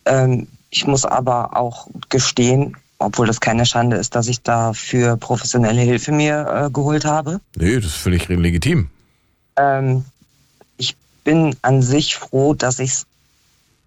Ähm, 0.04 0.46
ich 0.70 0.86
muss 0.86 1.04
aber 1.04 1.56
auch 1.56 1.88
gestehen, 2.08 2.76
obwohl 2.98 3.26
das 3.26 3.40
keine 3.40 3.64
Schande 3.64 3.96
ist, 3.96 4.14
dass 4.14 4.28
ich 4.28 4.42
dafür 4.42 5.16
professionelle 5.16 5.80
Hilfe 5.80 6.12
mir 6.12 6.66
äh, 6.66 6.70
geholt 6.70 7.04
habe. 7.04 7.40
Nee, 7.56 7.76
das 7.76 7.86
ist 7.86 7.96
völlig 7.96 8.28
legitim. 8.28 8.90
Ähm, 9.56 10.04
ich 10.76 10.96
bin 11.24 11.56
an 11.62 11.82
sich 11.82 12.16
froh, 12.16 12.54
dass 12.54 12.78
ich 12.78 12.90
es 12.90 13.06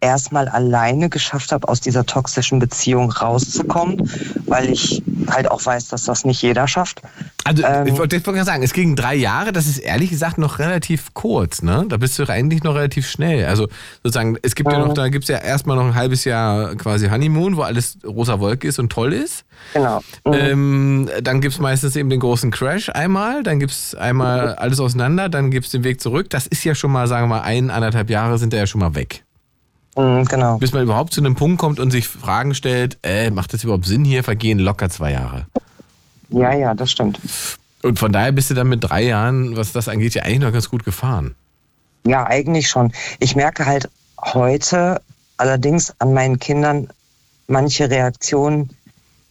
erstmal 0.02 0.48
alleine 0.50 1.10
geschafft 1.10 1.52
habe, 1.52 1.68
aus 1.68 1.80
dieser 1.80 2.06
toxischen 2.06 2.60
Beziehung 2.60 3.12
rauszukommen, 3.12 4.10
weil 4.48 4.70
ich 4.70 5.02
halt 5.30 5.50
auch 5.50 5.64
weiß, 5.64 5.88
dass 5.90 6.04
das 6.04 6.26
nicht 6.26 6.42
jeder 6.42 6.68
schafft. 6.68 7.02
Also, 7.44 7.64
Ähm. 7.64 7.88
ich 7.88 7.98
wollte 7.98 8.20
gerade 8.20 8.44
sagen, 8.44 8.64
es 8.64 8.74
ging 8.74 8.96
drei 8.96 9.16
Jahre, 9.16 9.52
das 9.52 9.68
ist 9.68 9.78
ehrlich 9.78 10.10
gesagt 10.10 10.38
noch 10.38 10.60
relativ 10.60 11.14
kurz, 11.14 11.62
ne? 11.62 11.86
Da 11.88 11.98
bist 11.98 12.18
du 12.18 12.28
eigentlich 12.28 12.64
noch 12.64 12.76
relativ 12.76 13.08
schnell. 13.08 13.46
Also 13.46 13.68
sozusagen, 14.04 14.38
es 14.42 14.56
gibt 14.56 14.72
ja 14.72 14.80
noch, 14.80 14.94
da 14.94 15.10
gibt 15.10 15.24
es 15.24 15.30
ja 15.30 15.38
erstmal 15.38 15.78
noch 15.78 15.86
ein 15.86 15.96
halbes 15.96 16.26
Jahr 16.26 16.76
quasi 16.76 17.08
Honeymoon, 17.08 17.56
wo 17.56 17.62
alles 17.62 17.98
rosa 18.06 18.40
Wolke 18.40 18.68
ist 18.68 18.80
und 18.80 18.92
toll 18.92 19.14
ist. 19.14 19.46
Genau. 19.74 20.02
Ähm, 20.26 21.10
dann 21.22 21.42
gibt 21.42 21.54
es 21.54 21.60
meistens 21.60 21.96
eben 21.96 22.10
den 22.10 22.20
großen 22.20 22.52
Crash 22.52 22.90
einmal, 22.90 23.44
dann 23.44 23.60
gibt 23.60 23.72
es 23.72 23.96
einmal 23.96 24.56
alles 24.56 24.80
auseinander, 24.80 25.30
dann 25.30 25.52
gibt 25.52 25.68
es 25.68 25.72
den 25.72 25.84
Weg 25.84 26.02
zurück. 26.02 26.30
Das 26.30 26.48
ist 26.48 26.64
ja 26.64 26.74
schon 26.74 26.92
mal, 26.92 27.08
sagen 27.08 27.30
wir 27.30 27.38
mal, 27.38 27.42
ein, 27.42 27.70
anderthalb 27.70 28.10
Jahre 28.10 28.38
sind 28.40 28.54
da 28.54 28.58
ja 28.58 28.68
schon 28.68 28.82
mal 28.82 28.96
weg. 28.96 29.24
Mhm, 29.98 30.26
genau. 30.26 30.58
Bis 30.58 30.72
man 30.74 30.84
überhaupt 30.84 31.14
zu 31.14 31.22
einem 31.22 31.36
Punkt 31.36 31.60
kommt 31.60 31.80
und 31.80 31.92
sich 31.92 32.08
Fragen 32.08 32.56
stellt, 32.56 32.98
äh, 33.04 33.30
macht 33.30 33.54
das 33.54 33.64
überhaupt 33.64 33.86
Sinn 33.86 34.06
hier? 34.06 34.24
Vergehen 34.24 34.60
locker 34.60 34.90
zwei 34.90 35.12
Jahre. 35.12 35.48
Ja, 36.30 36.54
ja, 36.54 36.74
das 36.74 36.92
stimmt. 36.92 37.20
Und 37.84 38.00
von 38.00 38.12
daher 38.12 38.32
bist 38.32 38.50
du 38.50 38.54
dann 38.54 38.70
mit 38.70 38.84
drei 38.84 39.04
Jahren, 39.04 39.58
was 39.58 39.74
das 39.74 39.88
angeht, 39.90 40.14
ja 40.14 40.24
eigentlich 40.24 40.40
noch 40.40 40.54
ganz 40.54 40.70
gut 40.70 40.86
gefahren. 40.86 41.36
Ja, 42.06 42.26
eigentlich 42.26 42.70
schon. 42.70 42.94
Ich 43.20 43.36
merke 43.36 43.66
halt 43.66 43.90
heute 44.20 45.02
allerdings 45.38 45.94
an 46.00 46.14
meinen 46.14 46.40
Kindern 46.40 46.88
manche 47.48 47.90
Reaktionen, 47.90 48.70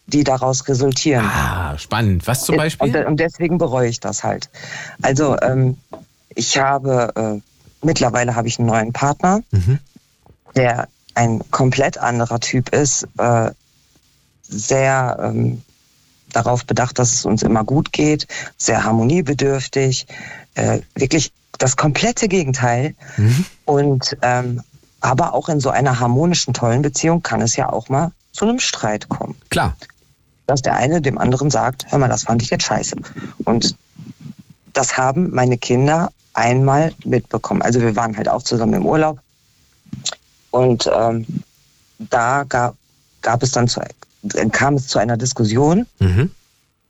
die 0.08 0.24
daraus 0.24 0.66
resultieren. 0.68 1.24
Ah, 1.24 1.78
spannend. 1.78 2.26
Was 2.26 2.44
zum 2.44 2.56
Beispiel? 2.56 2.94
Und, 2.94 3.06
und 3.06 3.20
deswegen 3.20 3.58
bereue 3.58 3.88
ich 3.88 4.00
das 4.00 4.24
halt. 4.24 4.50
Also 5.02 5.40
ähm, 5.40 5.76
ich 6.34 6.58
habe 6.58 7.12
äh, 7.16 7.86
mittlerweile 7.86 8.34
habe 8.34 8.48
ich 8.48 8.58
einen 8.58 8.68
neuen 8.68 8.92
Partner, 8.92 9.40
Mhm. 9.52 9.78
Der 10.54 10.88
ein 11.14 11.42
komplett 11.50 11.98
anderer 11.98 12.40
Typ 12.40 12.70
ist, 12.70 13.06
äh, 13.18 13.50
sehr 14.42 15.18
ähm, 15.22 15.62
darauf 16.32 16.64
bedacht, 16.64 16.98
dass 16.98 17.12
es 17.12 17.24
uns 17.24 17.42
immer 17.42 17.64
gut 17.64 17.92
geht, 17.92 18.26
sehr 18.56 18.84
harmoniebedürftig, 18.84 20.06
äh, 20.54 20.80
wirklich 20.94 21.32
das 21.58 21.76
komplette 21.76 22.28
Gegenteil. 22.28 22.94
Und 23.64 24.16
ähm, 24.22 24.62
aber 25.00 25.32
auch 25.34 25.48
in 25.48 25.60
so 25.60 25.70
einer 25.70 25.98
harmonischen, 25.98 26.52
tollen 26.52 26.82
Beziehung 26.82 27.22
kann 27.22 27.40
es 27.40 27.56
ja 27.56 27.70
auch 27.70 27.88
mal 27.88 28.12
zu 28.32 28.44
einem 28.44 28.60
Streit 28.60 29.08
kommen. 29.08 29.34
Klar. 29.48 29.76
Dass 30.46 30.62
der 30.62 30.76
eine 30.76 31.00
dem 31.00 31.16
anderen 31.16 31.50
sagt, 31.50 31.86
hör 31.90 31.98
mal, 31.98 32.08
das 32.08 32.24
fand 32.24 32.42
ich 32.42 32.50
jetzt 32.50 32.64
scheiße. 32.64 32.96
Und 33.44 33.76
das 34.72 34.96
haben 34.96 35.30
meine 35.30 35.58
Kinder 35.58 36.12
einmal 36.34 36.92
mitbekommen. 37.04 37.62
Also 37.62 37.80
wir 37.80 37.96
waren 37.96 38.16
halt 38.16 38.28
auch 38.28 38.42
zusammen 38.42 38.74
im 38.74 38.86
Urlaub. 38.86 39.20
Und 40.50 40.90
ähm, 40.92 41.26
da 41.98 42.44
gab, 42.44 42.74
gab 43.22 43.42
es 43.42 43.52
dann 43.52 43.68
zu, 43.68 43.80
kam 44.52 44.74
es 44.74 44.88
zu 44.88 44.98
einer 44.98 45.16
Diskussion. 45.16 45.86
Mhm. 45.98 46.30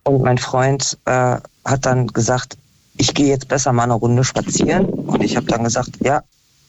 Und 0.05 0.23
mein 0.23 0.39
Freund 0.39 0.99
äh, 1.05 1.37
hat 1.65 1.87
dann 1.87 2.07
gesagt, 2.09 2.57
ich 2.97 3.15
gehe 3.15 3.29
jetzt 3.29 3.49
besser 3.49 3.73
mal 3.73 3.85
eine 3.85 3.95
Runde 3.95 4.25
spazieren. 4.25 4.87
Und 4.87 5.23
ich 5.23 5.37
habe 5.37 5.47
dann 5.47 5.65
gesagt, 5.65 5.91
ja, 6.01 6.23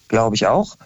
glaube 0.08 0.36
ich 0.36 0.48
auch. 0.48 0.78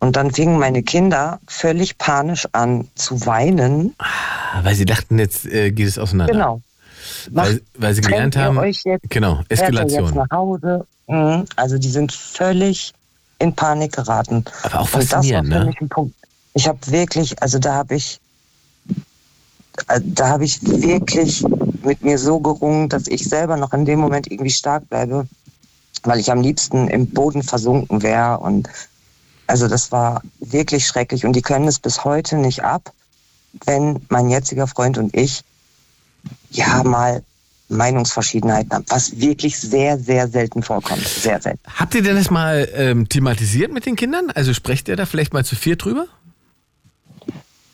Und 0.00 0.16
dann 0.16 0.30
fingen 0.30 0.58
meine 0.58 0.82
Kinder 0.82 1.40
völlig 1.48 1.98
panisch 1.98 2.46
an 2.52 2.88
zu 2.94 3.26
weinen. 3.26 3.94
Ah, 3.98 4.62
Weil 4.62 4.76
sie 4.76 4.84
dachten, 4.84 5.18
jetzt 5.18 5.44
äh, 5.46 5.72
geht 5.72 5.88
es 5.88 5.98
auseinander. 5.98 6.32
Genau. 6.32 6.62
Weil, 7.30 7.60
weil 7.76 7.94
sie 7.94 8.00
gelernt 8.00 8.36
haben. 8.36 8.58
euch 8.58 8.82
jetzt? 8.84 9.08
genau, 9.08 9.42
Eskalation. 9.48 10.26
Mhm. 11.08 11.44
Also 11.56 11.78
die 11.78 11.88
sind 11.88 12.12
völlig 12.12 12.92
in 13.38 13.54
Panik 13.54 13.92
geraten. 13.92 14.44
Aber 14.62 14.80
auch 14.80 14.88
faszinierend, 14.88 15.48
ne? 15.48 15.72
Ich 16.54 16.66
habe 16.66 16.78
wirklich, 16.86 17.40
also 17.40 17.58
da 17.58 17.74
habe 17.74 17.94
ich, 17.94 18.20
äh, 19.88 20.00
da 20.02 20.28
habe 20.28 20.44
ich 20.44 20.60
wirklich 20.62 21.44
mit 21.82 22.02
mir 22.02 22.18
so 22.18 22.40
gerungen, 22.40 22.88
dass 22.88 23.06
ich 23.06 23.28
selber 23.28 23.56
noch 23.56 23.72
in 23.72 23.84
dem 23.84 24.00
Moment 24.00 24.30
irgendwie 24.30 24.50
stark 24.50 24.88
bleibe, 24.88 25.28
weil 26.02 26.18
ich 26.18 26.30
am 26.30 26.40
liebsten 26.40 26.88
im 26.88 27.08
Boden 27.08 27.42
versunken 27.42 28.02
wäre. 28.02 28.38
Und 28.38 28.68
also 29.46 29.68
das 29.68 29.92
war 29.92 30.22
wirklich 30.40 30.86
schrecklich. 30.86 31.24
Und 31.24 31.34
die 31.34 31.42
können 31.42 31.68
es 31.68 31.78
bis 31.78 32.04
heute 32.04 32.36
nicht 32.36 32.64
ab, 32.64 32.92
wenn 33.64 34.04
mein 34.08 34.28
jetziger 34.28 34.66
Freund 34.66 34.98
und 34.98 35.16
ich 35.16 35.42
ja 36.50 36.82
mal 36.82 37.22
Meinungsverschiedenheiten 37.68 38.72
haben, 38.72 38.84
was 38.88 39.20
wirklich 39.20 39.58
sehr, 39.58 39.98
sehr 39.98 40.28
selten 40.28 40.62
vorkommt. 40.62 41.06
Sehr 41.06 41.40
selten. 41.40 41.60
Habt 41.74 41.94
ihr 41.94 42.02
denn 42.02 42.16
das 42.16 42.30
mal 42.30 42.68
ähm, 42.74 43.08
thematisiert 43.08 43.72
mit 43.72 43.86
den 43.86 43.96
Kindern? 43.96 44.30
Also 44.34 44.54
sprecht 44.54 44.88
ihr 44.88 44.96
da 44.96 45.06
vielleicht 45.06 45.32
mal 45.32 45.44
zu 45.44 45.56
vier 45.56 45.76
drüber? 45.76 46.06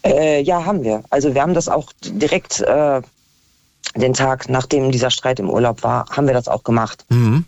Äh, 0.04 0.42
ja, 0.42 0.64
haben 0.64 0.82
wir. 0.82 1.02
Also 1.10 1.34
wir 1.34 1.42
haben 1.42 1.54
das 1.54 1.68
auch 1.68 1.92
direkt 2.02 2.60
äh, 2.60 3.00
den 3.96 4.14
Tag, 4.14 4.48
nachdem 4.48 4.90
dieser 4.90 5.10
Streit 5.10 5.38
im 5.38 5.48
Urlaub 5.48 5.82
war, 5.82 6.06
haben 6.10 6.26
wir 6.26 6.34
das 6.34 6.48
auch 6.48 6.64
gemacht. 6.64 7.04
Mhm. 7.08 7.44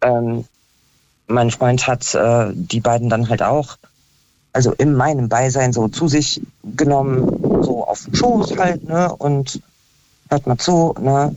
Ähm, 0.00 0.44
mein 1.26 1.50
Freund 1.50 1.86
hat 1.86 2.14
äh, 2.14 2.50
die 2.52 2.80
beiden 2.80 3.08
dann 3.08 3.28
halt 3.28 3.42
auch, 3.42 3.76
also 4.52 4.72
in 4.72 4.94
meinem 4.94 5.28
Beisein 5.28 5.72
so 5.72 5.88
zu 5.88 6.08
sich 6.08 6.42
genommen, 6.76 7.62
so 7.62 7.86
auf 7.86 8.04
den 8.04 8.14
Schoß 8.14 8.56
halt, 8.58 8.84
ne? 8.88 9.14
Und 9.14 9.60
hört 10.28 10.46
mal 10.46 10.58
zu, 10.58 10.94
ne? 11.00 11.34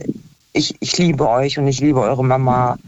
Ich, 0.56 0.74
ich 0.80 0.96
liebe 0.96 1.28
euch 1.28 1.58
und 1.58 1.68
ich 1.68 1.80
liebe 1.80 2.00
eure 2.00 2.24
Mama. 2.24 2.78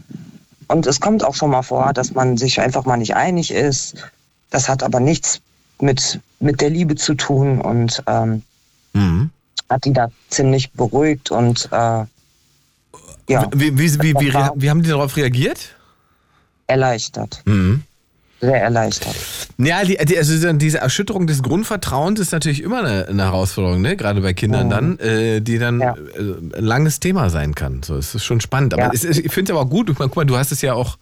Und 0.67 0.87
es 0.87 0.99
kommt 0.99 1.23
auch 1.23 1.35
schon 1.35 1.51
mal 1.51 1.61
vor, 1.61 1.93
dass 1.93 2.13
man 2.13 2.35
sich 2.35 2.59
einfach 2.59 2.85
mal 2.85 2.97
nicht 2.97 3.15
einig 3.15 3.51
ist. 3.51 3.95
Das 4.49 4.67
hat 4.67 4.81
aber 4.81 4.99
nichts 4.99 5.39
mit, 5.79 6.19
mit 6.39 6.61
der 6.61 6.71
Liebe 6.71 6.95
zu 6.95 7.13
tun 7.15 7.61
und 7.61 8.03
ähm, 8.07 8.41
Mhm. 8.93 9.29
hat 9.69 9.85
die 9.85 9.93
da 9.93 10.09
ziemlich 10.29 10.71
beruhigt 10.71 11.29
und 11.29 11.69
äh, 11.71 12.05
ja, 13.27 13.47
Wie, 13.53 13.77
wie, 13.77 14.01
wie, 14.01 14.13
wie, 14.15 14.33
wie 14.33 14.69
haben 14.69 14.81
die 14.81 14.89
darauf 14.89 15.15
reagiert? 15.15 15.75
erleichtert. 16.65 17.41
Mhm. 17.45 17.83
Sehr 18.41 18.61
erleichtert. 18.61 19.15
Ja, 19.57 19.83
die, 19.83 19.97
die, 20.05 20.17
also 20.17 20.53
diese- 20.53 20.77
Erschütterung 20.77 21.27
des 21.27 21.43
Grundvertrauens 21.43 22.19
ist 22.21 22.31
natürlich 22.31 22.63
immer 22.63 22.79
eine, 22.79 23.07
eine 23.07 23.23
Herausforderung, 23.23 23.81
ne? 23.81 23.97
gerade 23.97 24.21
bei 24.21 24.33
Kindern 24.33 24.67
Mhm. 24.67 24.69
dann, 24.69 24.99
äh, 24.99 25.41
die 25.41 25.57
dann 25.59 25.81
äh, 25.81 25.93
ein 26.57 26.63
langes 26.63 26.99
Thema 27.01 27.29
sein 27.29 27.53
kann. 27.55 27.83
So, 27.83 27.95
es 27.97 28.15
ist 28.15 28.23
schon 28.23 28.39
spannend. 28.39 28.73
Aber 28.73 28.83
Ja. 28.83 28.91
es, 28.93 29.03
ich 29.03 29.31
finde 29.33 29.51
es 29.51 29.57
aber 29.57 29.65
auch 29.65 29.69
gut. 29.69 29.89
Ich 29.89 29.99
meine, 29.99 30.07
guck 30.09 30.15
mal, 30.17 30.25
du 30.25 30.37
hast 30.37 30.51
es 30.53 30.61
ja 30.61 30.73
auch, 30.73 30.97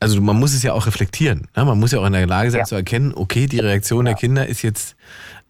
also 0.00 0.20
man 0.20 0.36
muss 0.38 0.52
es 0.52 0.62
ja 0.62 0.74
auch 0.74 0.86
reflektieren. 0.86 1.48
Ne? 1.56 1.64
Man 1.64 1.78
muss 1.80 1.92
ja 1.92 2.00
auch 2.00 2.06
in 2.06 2.12
der 2.12 2.26
Lage 2.26 2.50
sein 2.50 2.66
zu 2.66 2.74
erkennen, 2.74 3.12
okay, 3.14 3.46
die 3.46 3.60
Reaktion 3.60 4.04
der 4.04 4.14
Kinder 4.14 4.46
ist 4.46 4.60
jetzt, 4.62 4.94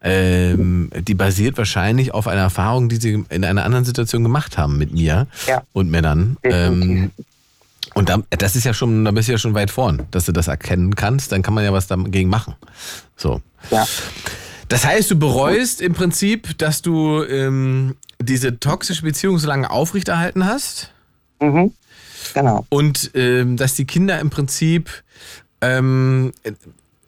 ähm, 0.01 0.89
die 1.07 1.13
basiert 1.15 1.57
wahrscheinlich 1.57 2.13
auf 2.13 2.27
einer 2.27 2.41
Erfahrung, 2.43 2.87
die 2.87 2.95
sie 2.95 3.25
in 3.29 3.43
einer 3.43 3.65
anderen 3.65 3.83
Situation 3.83 4.23
gemacht 4.23 4.57
haben 4.57 4.77
mit 4.77 4.93
mir 4.93 5.27
Ja. 5.47 5.63
und 5.73 5.89
Männern. 5.91 6.37
Ähm, 6.43 7.11
und 7.99 8.07
da, 8.07 8.23
das 8.29 8.55
ist 8.55 8.63
ja 8.63 8.73
schon, 8.73 9.03
da 9.03 9.11
bist 9.11 9.27
du 9.27 9.33
ja 9.33 9.37
schon 9.37 9.53
weit 9.55 9.71
vorn, 9.71 10.07
dass 10.11 10.23
du 10.23 10.31
das 10.31 10.47
erkennen 10.47 10.95
kannst, 10.95 11.33
dann 11.33 11.41
kann 11.41 11.53
man 11.53 11.65
ja 11.65 11.73
was 11.73 11.87
dagegen 11.87 12.29
machen. 12.29 12.55
So. 13.17 13.41
Ja. 13.71 13.85
Das 14.69 14.85
heißt, 14.85 15.11
du 15.11 15.19
bereust 15.19 15.81
im 15.81 15.91
Prinzip, 15.91 16.57
dass 16.57 16.81
du 16.81 17.23
ähm, 17.23 17.97
diese 18.17 18.57
toxische 18.57 19.01
Beziehung 19.01 19.37
so 19.37 19.49
lange 19.49 19.69
aufrechterhalten 19.69 20.45
hast. 20.45 20.93
Mhm. 21.41 21.73
Genau. 22.33 22.65
Und 22.69 23.11
ähm, 23.15 23.57
dass 23.57 23.73
die 23.73 23.83
Kinder 23.85 24.17
im 24.21 24.29
Prinzip 24.29 25.03
ähm, 25.59 26.31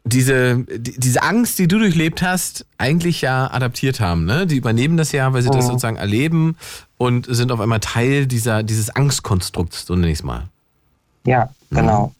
diese, 0.04 0.66
die, 0.68 1.00
diese 1.00 1.24
Angst, 1.24 1.58
die 1.58 1.70
du 1.70 1.80
durchlebt 1.80 2.22
hast, 2.22 2.66
eigentlich 2.78 3.22
ja 3.22 3.50
adaptiert 3.50 4.02
haben. 4.02 4.26
Ne? 4.26 4.46
Die 4.46 4.58
übernehmen 4.58 4.98
das 4.98 5.14
ja, 5.14 5.32
weil 5.32 5.42
sie 5.42 5.50
das 5.52 5.64
Mhm. 5.66 5.70
sozusagen 5.70 5.96
erleben 5.96 6.58
und 6.98 7.28
sind 7.34 7.54
auf 7.54 7.62
einmal 7.62 7.80
Teil 7.80 8.28
dieser, 8.28 8.62
dieses 8.64 8.90
Angstkonstrukts, 8.90 9.86
so 9.86 9.96
nenne 9.96 10.12
ich 10.12 10.20
es 10.20 10.24
mal. 10.24 10.50
Ja, 11.26 11.50
genau. 11.70 12.12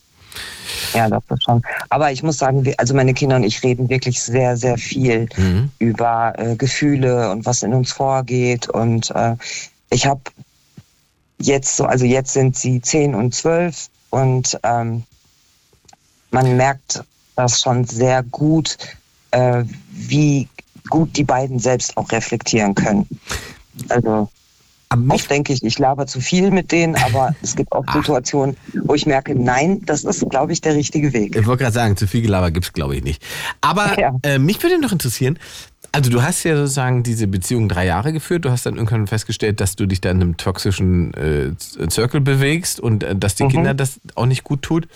Ja, 0.94 1.10
das 1.10 1.24
ist 1.30 1.44
schon. 1.44 1.62
Aber 1.90 2.12
ich 2.12 2.24
muss 2.24 2.38
sagen, 2.38 2.64
wir, 2.66 2.80
also 2.80 2.94
meine 2.94 3.14
Kinder 3.14 3.36
und 3.38 3.44
ich 3.44 3.64
reden 3.64 3.90
wirklich 3.90 4.22
sehr, 4.22 4.58
sehr 4.58 4.78
viel 4.78 5.28
Mhm. 5.38 5.72
über 5.80 6.34
äh, 6.38 6.56
Gefühle 6.56 7.32
und 7.32 7.46
was 7.46 7.64
in 7.64 7.74
uns 7.74 7.92
vorgeht. 7.92 8.70
Und 8.70 9.12
äh, 9.12 9.36
ich 9.90 10.06
habe 10.06 10.22
jetzt 11.40 11.76
so, 11.76 11.86
also 11.86 12.06
jetzt 12.06 12.34
sind 12.34 12.56
sie 12.58 12.82
10 12.82 13.16
und 13.16 13.34
12 13.34 13.90
und 14.10 14.60
ähm, 14.64 15.04
man 16.32 16.56
merkt 16.56 17.04
das 17.36 17.62
schon 17.62 17.86
sehr 17.86 18.24
gut, 18.24 18.78
äh, 19.32 19.64
wie 19.92 20.48
gut 20.90 21.16
die 21.18 21.24
beiden 21.24 21.60
selbst 21.60 21.96
auch 21.98 22.12
reflektieren 22.12 22.76
können. 22.76 23.08
Also 23.90 24.30
oft 25.10 25.30
denke 25.30 25.54
ich, 25.54 25.64
ich 25.64 25.80
laber 25.80 26.08
zu 26.08 26.20
viel 26.22 26.52
mit 26.52 26.72
denen, 26.72 26.96
aber 26.96 27.36
es 27.42 27.56
gibt 27.56 27.72
auch 27.72 27.84
Situationen, 27.94 28.58
wo 28.86 28.94
ich 28.94 29.06
merke, 29.06 29.36
nein, 29.36 29.82
das 29.86 30.04
ist, 30.04 30.30
glaube 30.30 30.54
ich, 30.54 30.62
der 30.62 30.76
richtige 30.76 31.14
Weg. 31.14 31.36
Ich 31.36 31.46
wollte 31.46 31.64
gerade 31.64 31.74
sagen, 31.74 31.98
zu 31.98 32.08
viel 32.08 32.22
Gelaber 32.22 32.52
gibt 32.52 32.66
es, 32.66 32.74
glaube 32.74 32.96
ich, 32.96 33.04
nicht. 33.04 33.24
Aber 33.62 33.96
äh, 34.24 34.40
mich 34.40 34.62
würde 34.64 34.80
noch 34.80 34.92
interessieren, 34.92 35.40
also 35.94 36.10
du 36.10 36.24
hast 36.24 36.44
ja 36.44 36.56
sozusagen 36.56 37.04
diese 37.04 37.28
Beziehung 37.28 37.68
drei 37.68 37.86
Jahre 37.86 38.14
geführt, 38.14 38.46
du 38.46 38.50
hast 38.50 38.66
dann 38.66 38.76
irgendwann 38.76 39.08
festgestellt, 39.08 39.60
dass 39.60 39.76
du 39.76 39.86
dich 39.86 40.00
da 40.00 40.12
in 40.12 40.22
einem 40.22 40.38
toxischen 40.38 41.14
äh, 41.14 41.88
Zirkel 41.90 42.22
bewegst 42.22 42.80
und 42.80 43.04
äh, 43.04 43.16
dass 43.16 43.36
die 43.36 43.44
Mhm. 43.44 43.50
Kinder 43.50 43.74
das 43.74 44.00
auch 44.16 44.26
nicht 44.26 44.44
gut 44.44 44.62
tut. 44.62 44.88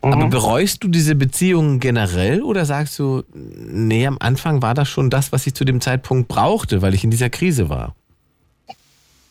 Aber 0.00 0.26
bereust 0.28 0.82
du 0.82 0.88
diese 0.88 1.14
Beziehung 1.14 1.78
generell 1.78 2.42
oder 2.42 2.64
sagst 2.64 2.98
du, 2.98 3.22
nee, 3.34 4.06
am 4.06 4.16
Anfang 4.18 4.62
war 4.62 4.74
das 4.74 4.88
schon 4.88 5.10
das, 5.10 5.30
was 5.32 5.46
ich 5.46 5.54
zu 5.54 5.64
dem 5.64 5.80
Zeitpunkt 5.80 6.28
brauchte, 6.28 6.82
weil 6.82 6.94
ich 6.94 7.04
in 7.04 7.10
dieser 7.10 7.30
Krise 7.30 7.68
war? 7.68 7.94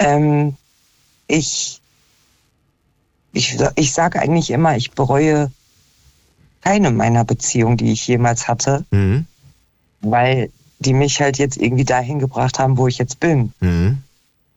Ähm, 0.02 0.56
ich, 1.28 1.82
ich, 3.34 3.57
ich 3.76 3.94
sage 3.94 4.19
eigentlich 4.19 4.49
immer, 4.49 4.76
ich 4.76 4.91
bereue 4.91 5.52
keine 6.61 6.91
meiner 6.91 7.23
Beziehungen, 7.26 7.78
die 7.78 7.91
ich 7.91 8.07
jemals 8.07 8.48
hatte, 8.48 8.86
Mhm. 8.91 9.26
weil 10.02 10.52
die 10.80 10.94
mich 10.94 11.22
halt 11.22 11.38
jetzt 11.38 11.57
irgendwie 11.57 11.86
dahin 11.86 12.19
gebracht 12.19 12.60
haben, 12.60 12.78
wo 12.78 12.88
ich 12.88 12.98
jetzt 12.98 13.19
bin. 13.19 13.53
Mhm. 13.60 14.02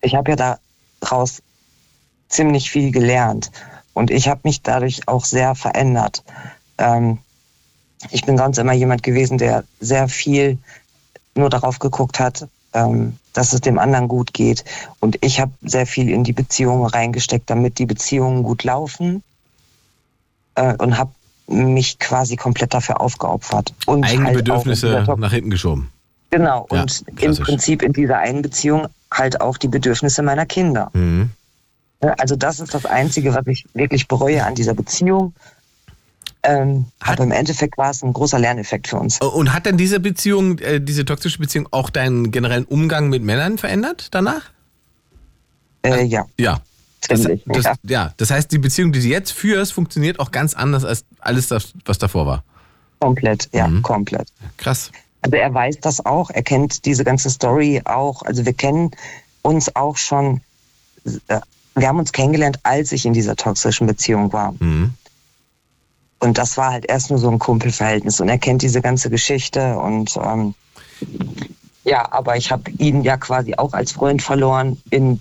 Ich 0.01 0.15
habe 0.15 0.33
ja 0.33 0.59
daraus 1.01 1.43
ziemlich 2.29 2.71
viel 2.71 2.91
gelernt 2.91 3.51
und 3.93 4.11
ich 4.11 4.29
habe 4.29 4.41
mich 4.45 4.62
dadurch 4.62 5.07
auch 5.07 5.25
sehr 5.25 5.55
verändert. 5.55 6.25
Ähm, 6.79 7.19
ich 8.11 8.25
bin 8.25 8.37
sonst 8.37 8.59
immer 8.59 8.73
jemand 8.73 9.03
gewesen, 9.03 9.39
der 9.39 9.65
sehr 9.81 10.09
viel 10.09 10.59
nur 11.35 11.49
darauf 11.51 11.79
geguckt 11.79 12.21
hat, 12.21 12.49
ähm, 12.75 13.19
dass 13.35 13.52
es 13.52 13.61
dem 13.61 13.78
anderen 13.78 14.09
gut 14.09 14.32
geht. 14.32 14.65
Und 15.01 15.19
ich 15.20 15.40
habe 15.40 15.52
sehr 15.62 15.86
viel 15.86 16.09
in 16.09 16.24
die 16.24 16.32
Beziehungen 16.32 16.86
reingesteckt, 16.86 17.51
damit 17.51 17.78
die 17.78 17.86
Beziehungen 17.86 18.43
gut 18.43 18.65
laufen 18.65 19.23
äh, 20.55 20.74
und 20.77 20.97
habe 20.97 21.11
mich 21.47 21.98
quasi 21.98 22.36
komplett 22.36 22.73
dafür 22.73 23.01
aufgeopfert. 23.02 23.74
Und 23.85 24.05
Eigene 24.05 24.27
halt 24.27 24.36
Bedürfnisse 24.36 25.05
nach 25.19 25.32
hinten 25.32 25.51
geschoben. 25.51 25.90
Genau, 26.31 26.66
Ja, 26.73 26.82
und 26.82 27.05
im 27.06 27.16
klassisch. 27.16 27.44
Prinzip 27.44 27.82
in 27.82 27.93
dieser 27.93 28.19
einen 28.19 28.43
Beziehung 28.43 28.86
halt 29.12 29.40
auch 29.40 29.59
die 29.59 29.69
Bedürfnisse 29.69 30.23
meiner 30.23 30.47
Kinder. 30.47 30.90
Mhm. 30.94 31.31
Also 32.01 32.36
das 32.36 32.61
ist 32.61 32.74
das 32.74 32.86
Einzige, 32.86 33.35
was 33.35 33.47
ich 33.47 33.66
wirklich 33.74 34.09
bereue 34.09 34.44
an 34.44 34.55
dieser 34.55 34.74
Beziehung. 34.74 35.32
Ähm, 36.47 36.85
aber 37.01 37.25
im 37.25 37.33
Endeffekt 37.33 37.79
war 37.79 37.91
es 37.91 38.03
ein 38.03 38.12
großer 38.12 38.39
Lerneffekt 38.39 38.89
für 38.89 38.99
uns. 38.99 39.19
Und 39.19 39.55
hat 39.55 39.65
denn 39.65 39.79
diese 39.79 39.99
Beziehung, 39.99 40.59
äh, 40.59 40.79
diese 40.79 41.07
toxische 41.07 41.39
Beziehung 41.39 41.69
auch 41.71 41.89
deinen 41.89 42.31
generellen 42.31 42.66
Umgang 42.66 43.09
mit 43.09 43.23
Männern 43.23 43.57
verändert 43.57 44.09
danach? 44.11 44.43
Äh, 45.83 46.05
ja. 46.05 46.27
Ja. 46.39 46.61
Das, 47.09 47.23
das, 47.23 47.65
ja. 47.65 47.75
ja, 47.83 48.15
das 48.16 48.31
heißt, 48.31 48.51
die 48.53 48.59
Beziehung, 48.59 48.93
die 48.93 49.01
du 49.01 49.07
jetzt 49.07 49.33
führst, 49.33 49.73
funktioniert 49.73 50.21
auch 50.21 50.31
ganz 50.31 50.55
anders 50.55 50.85
als 50.85 51.05
alles, 51.19 51.49
das, 51.49 51.73
was 51.85 51.99
davor 51.99 52.27
war. 52.27 52.45
Komplett, 53.01 53.49
ja, 53.53 53.69
Mhm. 53.69 53.83
komplett. 53.83 54.29
Krass. 54.57 54.91
Also 55.21 55.37
er 55.37 55.53
weiß 55.53 55.81
das 55.81 56.05
auch, 56.05 56.31
er 56.31 56.43
kennt 56.43 56.85
diese 56.85 57.05
ganze 57.05 57.31
Story 57.31 57.81
auch. 57.85 58.23
Also 58.23 58.45
wir 58.45 58.53
kennen 58.53 58.91
uns 59.43 59.75
auch 59.75 59.97
schon, 59.97 60.41
äh, 61.29 61.41
wir 61.75 61.89
haben 61.89 61.99
uns 61.99 62.12
kennengelernt, 62.12 62.59
als 62.62 62.93
ich 62.93 63.05
in 63.05 63.12
dieser 63.15 63.37
toxischen 63.37 63.87
Beziehung 63.87 64.33
war. 64.33 64.55
Mhm. 64.59 64.95
Und 66.24 66.38
das 66.38 66.56
war 66.56 66.72
halt 66.72 66.86
erst 66.88 67.10
nur 67.10 67.18
so 67.18 67.30
ein 67.30 67.38
Kumpelverhältnis. 67.38 68.20
Und 68.20 68.28
er 68.28 68.38
kennt 68.38 68.62
diese 68.62 68.80
ganze 68.80 69.10
Geschichte. 69.10 69.78
Und 69.78 70.16
ähm, 70.16 70.55
ja, 71.84 72.10
aber 72.12 72.36
ich 72.36 72.51
habe 72.51 72.70
ihn 72.72 73.02
ja 73.02 73.16
quasi 73.16 73.55
auch 73.55 73.72
als 73.72 73.92
Freund 73.92 74.22
verloren 74.22 74.80
in 74.90 75.20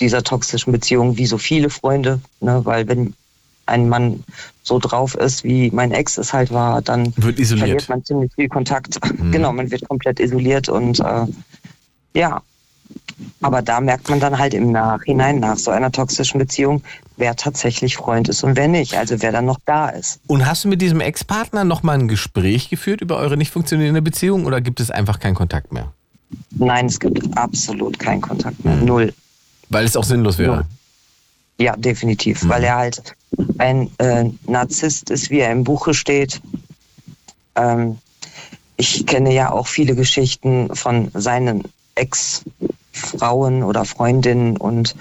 dieser 0.00 0.22
toxischen 0.22 0.72
Beziehung, 0.72 1.16
wie 1.16 1.26
so 1.26 1.38
viele 1.38 1.70
Freunde. 1.70 2.20
Ne? 2.40 2.60
Weil 2.64 2.88
wenn 2.88 3.14
ein 3.66 3.88
Mann 3.88 4.24
so 4.62 4.78
drauf 4.78 5.14
ist, 5.14 5.44
wie 5.44 5.70
mein 5.70 5.92
Ex 5.92 6.16
es 6.18 6.32
halt 6.32 6.50
war, 6.50 6.80
dann 6.82 7.12
Wird 7.16 7.38
isoliert. 7.38 7.68
verliert 7.68 7.88
man 7.88 8.04
ziemlich 8.04 8.32
viel 8.34 8.48
Kontakt. 8.48 8.98
Mhm. 9.18 9.32
Genau, 9.32 9.52
man 9.52 9.70
wird 9.70 9.86
komplett 9.88 10.20
isoliert 10.20 10.68
und 10.68 11.00
äh, 11.00 11.26
ja. 12.14 12.42
Aber 13.40 13.62
da 13.62 13.80
merkt 13.80 14.08
man 14.08 14.20
dann 14.20 14.38
halt 14.38 14.54
im 14.54 14.72
Nachhinein, 14.72 15.40
nach 15.40 15.56
so 15.56 15.70
einer 15.70 15.90
toxischen 15.92 16.38
Beziehung, 16.38 16.82
wer 17.16 17.36
tatsächlich 17.36 17.96
Freund 17.96 18.28
ist 18.28 18.42
und 18.42 18.56
wer 18.56 18.68
nicht. 18.68 18.96
Also 18.96 19.20
wer 19.22 19.32
dann 19.32 19.44
noch 19.44 19.58
da 19.64 19.88
ist. 19.88 20.20
Und 20.26 20.46
hast 20.46 20.64
du 20.64 20.68
mit 20.68 20.80
diesem 20.82 21.00
Ex-Partner 21.00 21.64
nochmal 21.64 21.98
ein 21.98 22.08
Gespräch 22.08 22.68
geführt 22.70 23.00
über 23.00 23.16
eure 23.16 23.36
nicht 23.36 23.50
funktionierende 23.52 24.02
Beziehung 24.02 24.44
oder 24.44 24.60
gibt 24.60 24.80
es 24.80 24.90
einfach 24.90 25.18
keinen 25.20 25.34
Kontakt 25.34 25.72
mehr? 25.72 25.92
Nein, 26.50 26.86
es 26.86 26.98
gibt 27.00 27.36
absolut 27.36 27.98
keinen 27.98 28.20
Kontakt 28.20 28.64
Mhm. 28.64 28.70
mehr. 28.70 28.82
Null. 28.84 29.14
Weil 29.68 29.84
es 29.84 29.96
auch 29.96 30.04
sinnlos 30.04 30.38
wäre. 30.38 30.64
Ja, 31.58 31.76
definitiv. 31.76 32.42
Mhm. 32.42 32.48
Weil 32.48 32.64
er 32.64 32.76
halt 32.76 33.14
ein 33.58 33.90
äh, 33.98 34.24
Narzisst 34.46 35.10
ist, 35.10 35.30
wie 35.30 35.40
er 35.40 35.52
im 35.52 35.64
Buche 35.64 35.94
steht. 35.94 36.40
Ähm, 37.56 37.98
ich 38.76 39.06
kenne 39.06 39.32
ja 39.34 39.50
auch 39.50 39.66
viele 39.66 39.94
Geschichten 39.94 40.74
von 40.74 41.10
seinen 41.14 41.64
Ex-Frauen 42.92 43.62
oder 43.62 43.84
Freundinnen 43.84 44.56
und 44.56 44.94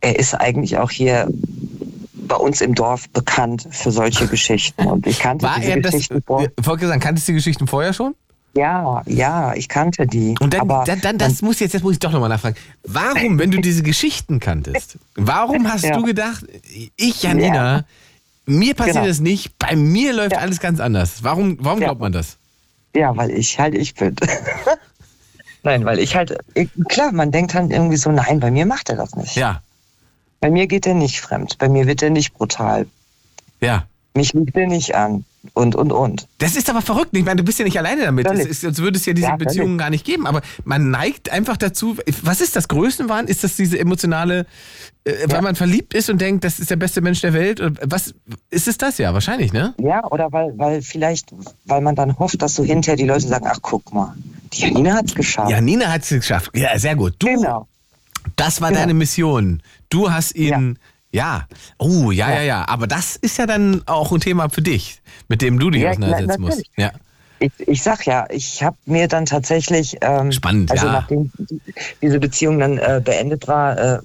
er 0.00 0.18
ist 0.18 0.34
eigentlich 0.34 0.78
auch 0.78 0.90
hier 0.90 1.28
bei 2.14 2.36
uns 2.36 2.60
im 2.60 2.74
Dorf 2.74 3.08
bekannt 3.10 3.66
für 3.70 3.90
solche 3.90 4.26
Geschichten. 4.28 4.86
Und 4.86 5.06
ich 5.06 5.18
kannte 5.18 5.44
War 5.46 5.56
diese 5.58 5.72
er 5.72 5.80
das, 5.80 5.92
Geschichten 5.92 6.22
vor. 6.22 6.42
äh, 6.42 6.48
wollte 6.62 6.86
sagen, 6.86 7.00
kanntest 7.00 7.28
du 7.28 7.32
die 7.32 7.36
Geschichten 7.36 7.66
vorher 7.66 7.92
schon? 7.92 8.14
Ja, 8.54 9.02
ja, 9.06 9.54
ich 9.54 9.68
kannte 9.68 10.06
die. 10.06 10.34
Und 10.40 10.54
dann, 10.54 10.62
aber 10.62 10.84
dann, 10.84 11.00
dann 11.00 11.18
das 11.18 11.40
muss 11.42 11.60
jetzt, 11.60 11.72
jetzt 11.74 11.82
muss 11.82 11.92
ich 11.94 11.98
doch 11.98 12.10
nochmal 12.12 12.28
nachfragen. 12.28 12.56
Warum, 12.84 13.38
wenn 13.38 13.50
du 13.50 13.60
diese 13.60 13.82
Geschichten 13.82 14.40
kanntest, 14.40 14.98
warum 15.14 15.70
hast 15.70 15.84
Ja. 15.84 15.96
du 15.96 16.02
gedacht, 16.04 16.44
ich, 16.96 17.22
Janina, 17.22 17.84
mir 18.46 18.74
passiert 18.74 18.96
Genau. 18.96 19.06
das 19.06 19.20
nicht, 19.20 19.56
bei 19.58 19.76
mir 19.76 20.12
läuft 20.12 20.36
alles 20.36 20.58
ganz 20.60 20.80
anders. 20.80 21.22
Warum, 21.22 21.58
warum 21.60 21.80
Ja. 21.80 21.88
glaubt 21.88 22.00
man 22.00 22.12
das? 22.12 22.38
Ja, 22.94 23.16
weil 23.16 23.30
ich 23.30 23.58
halt 23.58 23.74
ich 23.74 23.94
bin. 23.94 24.16
nein, 25.62 25.84
weil 25.84 25.98
ich 25.98 26.16
halt, 26.16 26.36
ich, 26.54 26.68
klar, 26.88 27.12
man 27.12 27.30
denkt 27.30 27.54
dann 27.54 27.70
irgendwie 27.70 27.96
so, 27.96 28.10
nein, 28.10 28.40
bei 28.40 28.50
mir 28.50 28.66
macht 28.66 28.88
er 28.90 28.96
das 28.96 29.14
nicht. 29.16 29.36
Ja, 29.36 29.62
Bei 30.40 30.50
mir 30.50 30.66
geht 30.66 30.86
er 30.86 30.94
nicht 30.94 31.20
fremd, 31.20 31.58
bei 31.58 31.68
mir 31.68 31.86
wird 31.86 32.02
er 32.02 32.10
nicht 32.10 32.34
brutal, 32.34 32.86
ja. 33.60 33.86
mich 34.14 34.32
lügt 34.32 34.56
er 34.56 34.66
nicht 34.66 34.94
an 34.94 35.24
und, 35.54 35.74
und, 35.74 35.90
und. 35.90 36.28
Das 36.38 36.54
ist 36.54 36.68
aber 36.68 36.82
verrückt. 36.82 37.16
Ich 37.16 37.24
meine, 37.24 37.36
du 37.36 37.44
bist 37.44 37.58
ja 37.58 37.64
nicht 37.64 37.78
alleine 37.78 38.02
damit. 38.04 38.26
Es 38.30 38.44
ist, 38.46 38.64
als 38.64 38.78
würde 38.78 38.98
es 38.98 39.06
ja 39.06 39.14
diese 39.14 39.28
Ja. 39.28 39.36
Beziehungen 39.36 39.78
gar 39.78 39.88
nicht 39.90 40.04
geben. 40.04 40.26
Aber 40.26 40.42
man 40.64 40.90
neigt 40.90 41.30
einfach 41.30 41.56
dazu. 41.56 41.96
Was 42.22 42.40
ist 42.42 42.56
das 42.56 42.68
Größenwahn? 42.68 43.26
Ist 43.26 43.42
das 43.42 43.56
diese 43.56 43.78
emotionale, 43.78 44.44
äh, 45.04 45.12
weil 45.28 45.40
man 45.40 45.54
verliebt 45.54 45.94
ist 45.94 46.10
und 46.10 46.20
denkt, 46.20 46.44
das 46.44 46.58
ist 46.58 46.68
der 46.70 46.76
beste 46.76 47.00
Mensch 47.00 47.22
der 47.22 47.32
Welt? 47.32 47.60
Oder 47.60 47.72
Was 47.86 48.14
ist 48.50 48.68
es 48.68 48.76
das 48.76 48.98
ja? 48.98 49.14
Wahrscheinlich, 49.14 49.52
ne? 49.54 49.74
Ja, 49.78 50.04
oder 50.10 50.30
weil, 50.30 50.52
weil 50.58 50.82
vielleicht, 50.82 51.30
weil 51.64 51.80
man 51.80 51.96
dann 51.96 52.18
hofft, 52.18 52.42
dass 52.42 52.54
so 52.54 52.62
hinterher 52.62 52.96
die 52.96 53.06
Leute 53.06 53.26
sagen, 53.26 53.46
ach 53.48 53.60
guck 53.62 53.94
mal, 53.94 54.14
die 54.52 54.60
Janina 54.62 54.94
hat's 54.94 55.14
geschafft. 55.14 55.50
Ja, 55.50 55.60
Nina 55.62 55.90
hat 55.90 56.02
es 56.02 56.10
geschafft. 56.10 56.50
Ja, 56.54 56.78
sehr 56.78 56.96
gut. 56.96 57.14
Du, 57.18 57.26
Genau. 57.28 57.66
das 58.36 58.60
war 58.60 58.68
Genau. 58.68 58.80
deine 58.82 58.92
Mission. 58.94 59.62
Du 59.88 60.10
hast 60.12 60.34
ihn. 60.34 60.48
Ja. 60.48 60.60
Oh, 61.78 62.10
ja, 62.10 62.30
ja, 62.32 62.42
ja. 62.42 62.68
Aber 62.68 62.86
das 62.86 63.16
ist 63.16 63.38
ja 63.38 63.46
dann 63.46 63.82
auch 63.86 64.12
ein 64.12 64.20
Thema 64.20 64.48
für 64.48 64.62
dich, 64.62 65.00
mit 65.28 65.42
dem 65.42 65.58
du 65.58 65.70
dich 65.70 65.82
Ja, 65.82 65.90
auseinandersetzen 65.90 66.36
na- 66.42 66.46
musst. 66.46 66.62
Ja. 66.76 66.92
Ich, 67.42 67.52
ich 67.66 67.82
sag 67.82 68.06
ja, 68.06 68.26
ich 68.28 68.62
habe 68.62 68.76
mir 68.84 69.08
dann 69.08 69.24
tatsächlich, 69.24 69.96
ähm, 70.02 70.30
Spannend, 70.30 70.70
also 70.70 70.86
ja. 70.86 70.92
nachdem 70.92 71.30
die- 71.38 71.60
diese 72.02 72.20
Beziehung 72.20 72.58
dann 72.58 72.76
äh, 72.78 73.00
beendet 73.02 73.48
war, 73.48 73.78
äh, 73.78 73.98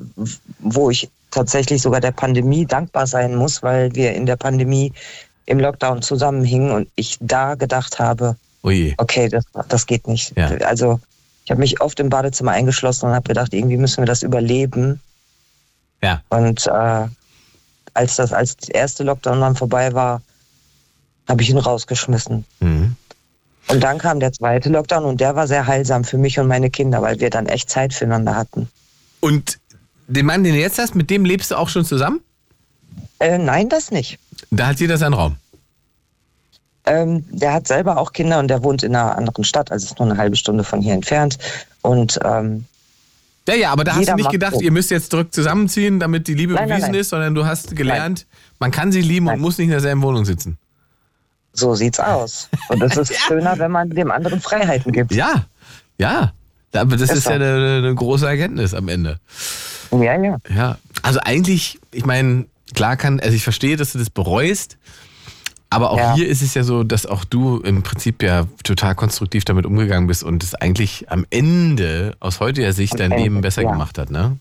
wo 0.60 0.90
ich 0.90 1.10
tatsächlich 1.32 1.82
sogar 1.82 2.00
der 2.00 2.12
Pandemie 2.14 2.66
dankbar 2.66 3.08
sein 3.08 3.36
muss, 3.36 3.62
weil 3.62 3.94
wir 3.94 4.14
in 4.14 4.26
der 4.26 4.38
Pandemie 4.38 4.94
im 5.48 5.60
Lockdown 5.60 6.02
zusammenhingen 6.02 6.72
und 6.72 6.88
ich 6.96 7.18
da 7.20 7.56
gedacht 7.56 8.00
habe, 8.00 8.38
Oje. 8.64 8.94
okay, 8.98 9.28
das, 9.28 9.44
das 9.68 9.86
geht 9.86 10.08
nicht. 10.08 10.32
Ja. 10.38 10.48
Also 10.66 11.02
ich 11.44 11.52
habe 11.52 11.60
mich 11.60 11.82
oft 11.82 12.00
im 12.00 12.10
Badezimmer 12.10 12.52
eingeschlossen 12.54 13.08
und 13.10 13.14
habe 13.16 13.28
gedacht, 13.28 13.54
irgendwie 13.54 13.78
müssen 13.78 13.98
wir 14.02 14.06
das 14.08 14.24
überleben. 14.24 15.02
Ja. 16.06 16.22
Und 16.30 16.68
äh, 16.68 17.08
als 17.96 18.16
das 18.18 18.32
als 18.32 18.56
der 18.58 18.76
erste 18.76 19.04
Lockdown 19.04 19.42
dann 19.42 19.56
vorbei 19.56 19.92
war, 19.94 20.22
habe 21.28 21.42
ich 21.42 21.50
ihn 21.50 21.58
rausgeschmissen. 21.58 22.46
Mhm. 22.60 22.96
Und 23.68 23.84
dann 23.84 23.98
kam 23.98 24.20
der 24.20 24.32
zweite 24.32 24.70
Lockdown 24.70 25.06
und 25.06 25.20
der 25.20 25.36
war 25.36 25.48
sehr 25.48 25.66
heilsam 25.66 26.04
für 26.04 26.20
mich 26.20 26.38
und 26.38 26.48
meine 26.48 26.70
Kinder, 26.70 27.02
weil 27.02 27.20
wir 27.20 27.32
dann 27.32 27.48
echt 27.48 27.72
Zeit 27.72 27.94
füreinander 27.94 28.36
hatten. 28.36 28.70
Und 29.22 29.58
den 30.08 30.28
Mann, 30.28 30.44
den 30.44 30.54
du 30.54 30.60
jetzt 30.60 30.78
hast, 30.78 30.94
mit 30.94 31.10
dem 31.10 31.26
lebst 31.26 31.50
du 31.50 31.56
auch 31.56 31.70
schon 31.70 31.84
zusammen? 31.84 32.20
Äh, 33.18 33.40
nein, 33.40 33.70
das 33.70 33.90
nicht. 33.90 34.20
Da 34.52 34.68
hat 34.68 34.80
jeder 34.80 35.00
seinen 35.00 35.16
Raum. 35.16 35.38
Ähm, 36.86 37.26
der 37.32 37.54
hat 37.54 37.68
selber 37.68 37.98
auch 37.98 38.14
Kinder 38.14 38.38
und 38.38 38.48
der 38.50 38.62
wohnt 38.62 38.84
in 38.84 38.96
einer 38.96 39.18
anderen 39.18 39.44
Stadt, 39.44 39.72
also 39.72 39.86
ist 39.88 39.98
nur 39.98 40.08
eine 40.08 40.20
halbe 40.20 40.36
Stunde 40.36 40.64
von 40.64 40.84
hier 40.84 40.94
entfernt. 40.94 41.40
Und 41.82 42.20
ähm, 42.24 42.66
Ja, 43.48 43.56
ja, 43.56 43.72
aber 43.72 43.84
da 43.84 43.92
hast 43.94 44.00
Jeder 44.02 44.14
du 44.14 44.18
nicht 44.18 44.32
gedacht, 44.32 44.60
ihr 44.62 44.72
müsst 44.72 44.90
jetzt 44.92 45.12
zurück 45.12 45.34
zusammenziehen, 45.34 46.00
damit 46.00 46.28
die 46.28 46.34
Liebe 46.34 46.54
Nein, 46.54 46.68
nein, 46.68 46.78
bewiesen 46.78 46.92
nein. 46.94 47.02
ist, 47.02 47.10
sondern 47.10 47.36
du 47.36 47.46
hast 47.46 47.76
gelernt, 47.76 48.26
man 48.60 48.72
kann 48.72 48.92
sie 48.92 49.02
lieben 49.02 49.28
und 49.28 49.40
muss 49.40 49.58
nicht 49.58 49.66
in 49.68 49.72
derselben 49.72 50.02
Wohnung 50.02 50.26
sitzen. 50.26 50.58
so 51.54 51.76
sieht's 51.76 52.00
aus. 52.00 52.50
Und 52.70 52.82
es 52.82 52.98
ist 52.98 53.16
schöner, 53.28 53.58
wenn 53.60 53.72
man 53.72 53.90
dem 53.92 54.12
anderen 54.12 54.42
Freiheiten 54.42 54.92
gibt. 54.92 55.14
Ja, 55.14 55.46
ja. 55.98 56.34
Aber 56.74 56.98
das 56.98 57.10
Ist 57.12 57.20
ist 57.20 57.26
ja 57.28 57.36
eine, 57.36 57.78
eine 57.84 57.96
große 57.96 58.28
Erkenntnis 58.28 58.74
am 58.74 58.90
Ende. 58.90 59.20
Ja, 59.92 60.22
ja. 60.22 60.38
Ja. 60.54 60.78
Also 61.04 61.20
eigentlich, 61.24 61.80
ich 61.92 62.06
meine, 62.06 62.48
klar 62.74 62.98
kann, 62.98 63.20
also 63.22 63.34
ich 63.34 63.44
verstehe, 63.44 63.78
dass 63.78 63.94
du 63.94 64.00
das 64.00 64.10
bereust, 64.10 64.78
aber 65.76 65.92
auch 65.92 65.98
Ja. 65.98 66.16
hier 66.16 66.28
ist 66.28 66.42
es 66.42 66.54
ja 66.54 66.64
so, 66.64 66.84
dass 66.84 67.06
auch 67.06 67.24
du 67.26 67.58
im 67.60 67.84
Prinzip 67.84 68.24
ja 68.24 68.46
total 68.64 68.96
konstruktiv 68.96 69.46
damit 69.46 69.66
umgegangen 69.66 70.08
bist 70.08 70.24
und 70.24 70.44
es 70.44 70.56
eigentlich 70.56 71.10
am 71.10 71.26
Ende 71.30 72.16
aus 72.20 72.40
heutiger 72.40 72.74
Sicht 72.74 72.94
Am 72.94 73.00
dein 73.00 73.12
Ende, 73.12 73.24
Leben 73.24 73.42
besser 73.42 73.62
ja. 73.64 73.72
gemacht 73.72 73.98
hat, 73.98 74.10
ne? 74.10 74.38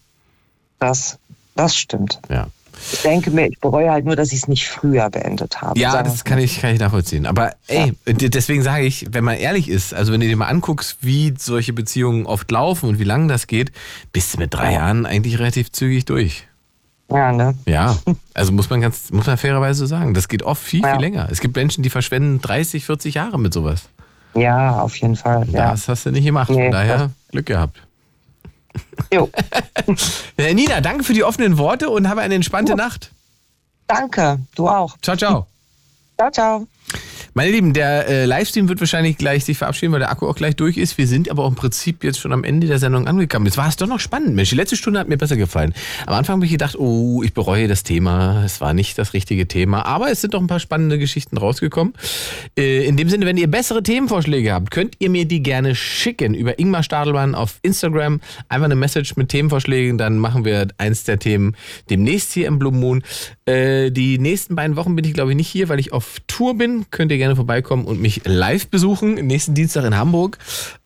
Das, 0.78 1.18
das 1.56 1.76
stimmt. 1.76 2.20
Ja. 2.30 2.48
Ich 2.92 3.02
denke 3.02 3.30
mir, 3.30 3.46
ich 3.46 3.60
bereue 3.60 3.90
halt 3.90 4.04
nur, 4.04 4.16
dass 4.16 4.32
ich 4.32 4.40
es 4.40 4.48
nicht 4.48 4.66
früher 4.68 5.08
beendet 5.08 5.62
habe. 5.62 5.78
Ja, 5.78 6.02
das 6.02 6.24
kann 6.24 6.38
ich, 6.40 6.60
kann 6.60 6.74
ich 6.74 6.80
nachvollziehen. 6.80 7.24
Aber 7.24 7.52
ey, 7.68 7.92
d- 8.06 8.28
deswegen 8.28 8.62
sage 8.64 8.84
ich, 8.84 9.06
wenn 9.12 9.22
man 9.22 9.36
ehrlich 9.36 9.68
ist, 9.68 9.94
also 9.94 10.12
wenn 10.12 10.20
du 10.20 10.26
dir 10.26 10.36
mal 10.36 10.48
anguckst, 10.48 10.98
wie 11.00 11.32
solche 11.38 11.72
Beziehungen 11.72 12.26
oft 12.26 12.50
laufen 12.50 12.88
und 12.88 12.98
wie 12.98 13.04
lange 13.04 13.28
das 13.28 13.46
geht, 13.46 13.70
bist 14.12 14.34
du 14.34 14.38
mit 14.38 14.52
drei 14.52 14.72
Jahren 14.72 15.06
eigentlich 15.06 15.38
relativ 15.38 15.70
zügig 15.70 16.04
durch. 16.04 16.48
Ja, 17.10 17.32
ne? 17.32 17.54
Ja, 17.66 17.96
also 18.32 18.52
muss 18.52 18.70
man 18.70 18.80
ganz, 18.80 19.10
muss 19.10 19.26
man 19.26 19.36
fairerweise 19.36 19.80
so 19.80 19.86
sagen. 19.86 20.14
Das 20.14 20.28
geht 20.28 20.42
oft 20.42 20.62
viel, 20.62 20.80
Ja. 20.82 20.92
viel 20.92 21.00
länger. 21.00 21.28
Es 21.30 21.40
gibt 21.40 21.54
Menschen, 21.56 21.82
die 21.82 21.90
verschwenden 21.90 22.40
30, 22.40 22.84
40 22.86 23.14
Jahre 23.14 23.38
mit 23.38 23.52
sowas. 23.52 23.82
Ja, 24.34 24.80
auf 24.80 24.96
jeden 24.96 25.14
Fall. 25.16 25.46
Ja. 25.50 25.70
Das 25.70 25.86
hast 25.88 26.06
du 26.06 26.10
nicht 26.10 26.24
gemacht. 26.24 26.50
Nee, 26.50 26.64
Von 26.64 26.72
daher 26.72 26.98
das- 26.98 27.10
Glück 27.30 27.46
gehabt. 27.46 27.82
Jo. 29.12 29.30
Ja, 30.36 30.52
Nina, 30.54 30.80
danke 30.80 31.04
für 31.04 31.12
die 31.12 31.22
offenen 31.22 31.58
Worte 31.58 31.88
und 31.90 32.08
habe 32.08 32.22
eine 32.22 32.34
entspannte 32.34 32.74
Nacht. 32.74 33.12
Danke, 33.86 34.40
du 34.56 34.68
auch. 34.68 34.96
Ciao, 35.02 35.16
ciao. 35.16 35.46
Ciao, 36.18 36.30
ciao. 36.30 36.66
Meine 37.36 37.50
Lieben, 37.50 37.72
der 37.72 38.06
äh, 38.06 38.24
Livestream 38.26 38.68
wird 38.68 38.78
wahrscheinlich 38.78 39.18
gleich 39.18 39.44
sich 39.44 39.58
verabschieden, 39.58 39.90
weil 39.90 39.98
der 39.98 40.12
Akku 40.12 40.28
auch 40.28 40.36
gleich 40.36 40.54
durch 40.54 40.76
ist. 40.76 40.96
Wir 40.98 41.08
sind 41.08 41.28
aber 41.28 41.42
auch 41.42 41.48
im 41.48 41.56
Prinzip 41.56 42.04
jetzt 42.04 42.20
schon 42.20 42.32
am 42.32 42.44
Ende 42.44 42.68
der 42.68 42.78
Sendung 42.78 43.08
angekommen. 43.08 43.44
Jetzt 43.44 43.56
war 43.56 43.66
es 43.66 43.74
doch 43.74 43.88
noch 43.88 43.98
spannend, 43.98 44.36
Mensch. 44.36 44.50
Die 44.50 44.54
letzte 44.54 44.76
Stunde 44.76 45.00
hat 45.00 45.08
mir 45.08 45.16
besser 45.16 45.36
gefallen. 45.36 45.74
Am 46.06 46.14
Anfang 46.14 46.36
habe 46.36 46.44
ich 46.44 46.52
gedacht, 46.52 46.78
oh, 46.78 47.24
ich 47.24 47.34
bereue 47.34 47.66
das 47.66 47.82
Thema. 47.82 48.44
Es 48.44 48.60
war 48.60 48.72
nicht 48.72 48.96
das 48.98 49.14
richtige 49.14 49.48
Thema. 49.48 49.84
Aber 49.84 50.12
es 50.12 50.20
sind 50.20 50.32
doch 50.32 50.40
ein 50.40 50.46
paar 50.46 50.60
spannende 50.60 50.96
Geschichten 50.96 51.36
rausgekommen. 51.36 51.94
Äh, 52.56 52.86
in 52.86 52.96
dem 52.96 53.08
Sinne, 53.08 53.26
wenn 53.26 53.36
ihr 53.36 53.48
bessere 53.48 53.82
Themenvorschläge 53.82 54.52
habt, 54.52 54.70
könnt 54.70 54.94
ihr 55.00 55.10
mir 55.10 55.24
die 55.24 55.42
gerne 55.42 55.74
schicken 55.74 56.34
über 56.34 56.60
Ingmar 56.60 56.84
Stadelmann 56.84 57.34
auf 57.34 57.58
Instagram. 57.62 58.20
Einfach 58.48 58.66
eine 58.66 58.76
Message 58.76 59.16
mit 59.16 59.30
Themenvorschlägen. 59.30 59.98
Dann 59.98 60.18
machen 60.18 60.44
wir 60.44 60.68
eins 60.78 61.02
der 61.02 61.18
Themen 61.18 61.56
demnächst 61.90 62.32
hier 62.32 62.46
im 62.46 62.60
Blue 62.60 62.70
Moon. 62.70 63.02
Äh, 63.44 63.90
die 63.90 64.20
nächsten 64.20 64.54
beiden 64.54 64.76
Wochen 64.76 64.94
bin 64.94 65.04
ich, 65.04 65.14
glaube 65.14 65.32
ich, 65.32 65.36
nicht 65.36 65.48
hier, 65.48 65.68
weil 65.68 65.80
ich 65.80 65.92
auf 65.92 66.18
Tour 66.28 66.56
bin. 66.56 66.86
Könnt 66.92 67.10
ihr 67.10 67.18
gerne 67.18 67.23
vorbeikommen 67.32 67.84
und 67.84 68.00
mich 68.00 68.22
live 68.24 68.68
besuchen. 68.68 69.14
Nächsten 69.14 69.54
Dienstag 69.54 69.84
in 69.84 69.96
Hamburg. 69.96 70.38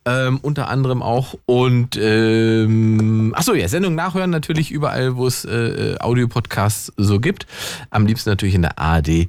Ähm, 0.05 0.39
unter 0.41 0.69
anderem 0.69 1.03
auch. 1.03 1.35
Und 1.45 1.97
ähm, 2.01 3.33
achso, 3.35 3.53
ja, 3.53 3.67
Sendung 3.67 3.95
nachhören 3.95 4.29
natürlich 4.29 4.71
überall, 4.71 5.15
wo 5.17 5.27
es 5.27 5.45
äh, 5.45 5.95
Audiopodcasts 5.99 6.93
so 6.97 7.19
gibt. 7.19 7.45
Am 7.89 8.05
liebsten 8.05 8.29
natürlich 8.29 8.55
in 8.55 8.61
der 8.61 8.79
ARD. 8.79 9.27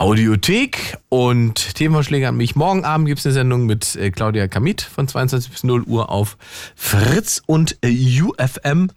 Audiothek 0.00 0.96
und 1.08 1.74
Themenvorschläge 1.74 2.28
an 2.28 2.36
mich. 2.36 2.54
Morgen 2.54 2.84
Abend 2.84 3.08
gibt 3.08 3.18
es 3.18 3.26
eine 3.26 3.32
Sendung 3.32 3.66
mit 3.66 3.96
äh, 3.96 4.12
Claudia 4.12 4.46
Kamit 4.46 4.80
von 4.80 5.08
22 5.08 5.50
bis 5.50 5.64
0 5.64 5.82
Uhr 5.82 6.08
auf 6.08 6.38
Fritz 6.76 7.42
und 7.46 7.76
äh, 7.82 8.22
UFM 8.22 8.90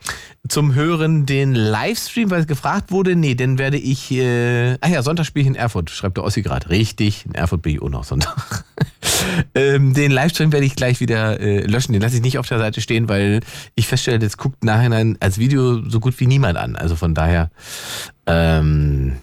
zum 0.48 0.76
Hören 0.76 1.26
den 1.26 1.56
Livestream, 1.56 2.30
weil 2.30 2.46
gefragt 2.46 2.92
wurde. 2.92 3.16
Nee, 3.16 3.34
den 3.34 3.58
werde 3.58 3.78
ich, 3.78 4.12
äh, 4.12 4.78
ach 4.80 4.90
ja, 4.90 5.02
Sonntag 5.02 5.26
spiele 5.26 5.42
ich 5.42 5.48
in 5.48 5.56
Erfurt, 5.56 5.90
schreibt 5.90 6.18
der 6.18 6.24
Ossi 6.24 6.44
gerade. 6.44 6.70
Richtig, 6.70 7.26
in 7.26 7.34
Erfurt 7.34 7.64
bin 7.64 7.74
ich 7.74 7.82
auch 7.82 7.90
noch 7.90 8.04
Sonntag. 8.04 8.64
ähm, 9.56 9.96
den 9.96 10.12
Livestream 10.12 10.52
werde 10.52 10.68
ich 10.68 10.76
gleich 10.76 11.00
wieder 11.00 11.40
äh, 11.40 11.62
löschen. 11.62 11.94
Den 11.94 12.04
lasse 12.04 12.18
ich 12.18 12.22
nicht 12.22 12.38
auf 12.38 12.48
der 12.48 12.60
Seite 12.60 12.80
stehen, 12.80 13.10
weil 13.10 13.40
ich 13.74 13.88
feststelle, 13.88 14.20
das 14.20 14.38
guckt 14.38 14.64
nachhinein 14.64 15.18
als 15.20 15.40
Video 15.40 15.82
so 15.90 16.00
gut 16.00 16.20
wie 16.20 16.28
niemand 16.28 16.60
an. 16.60 16.76
Also 16.76 16.96
von 16.96 17.16
daher, 17.16 17.50
ähm, 18.28 19.14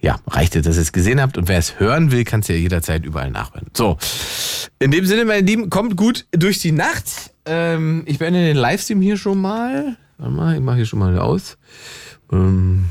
ja, 0.00 0.18
reicht 0.26 0.56
es, 0.56 0.64
dass 0.64 0.76
ihr 0.76 0.82
es 0.82 0.92
gesehen 0.92 1.20
habt. 1.20 1.38
Und 1.38 1.48
wer 1.48 1.58
es 1.58 1.80
hören 1.80 2.12
will, 2.12 2.24
kann 2.24 2.40
es 2.40 2.48
ja 2.48 2.54
jederzeit 2.54 3.04
überall 3.04 3.30
nachhören. 3.30 3.66
So, 3.74 3.98
in 4.78 4.90
dem 4.90 5.06
Sinne, 5.06 5.24
meine 5.24 5.46
Lieben, 5.46 5.70
kommt 5.70 5.96
gut 5.96 6.26
durch 6.32 6.58
die 6.58 6.72
Nacht. 6.72 7.32
Ähm, 7.44 8.02
ich 8.06 8.18
beende 8.18 8.40
den 8.40 8.56
Livestream 8.56 9.00
hier 9.00 9.16
schon 9.16 9.40
mal. 9.40 9.96
Warte 10.18 10.32
mal, 10.32 10.54
ich 10.54 10.60
mache 10.60 10.76
hier 10.76 10.86
schon 10.86 10.98
mal 10.98 11.18
aus. 11.18 11.56
Ähm, 12.32 12.86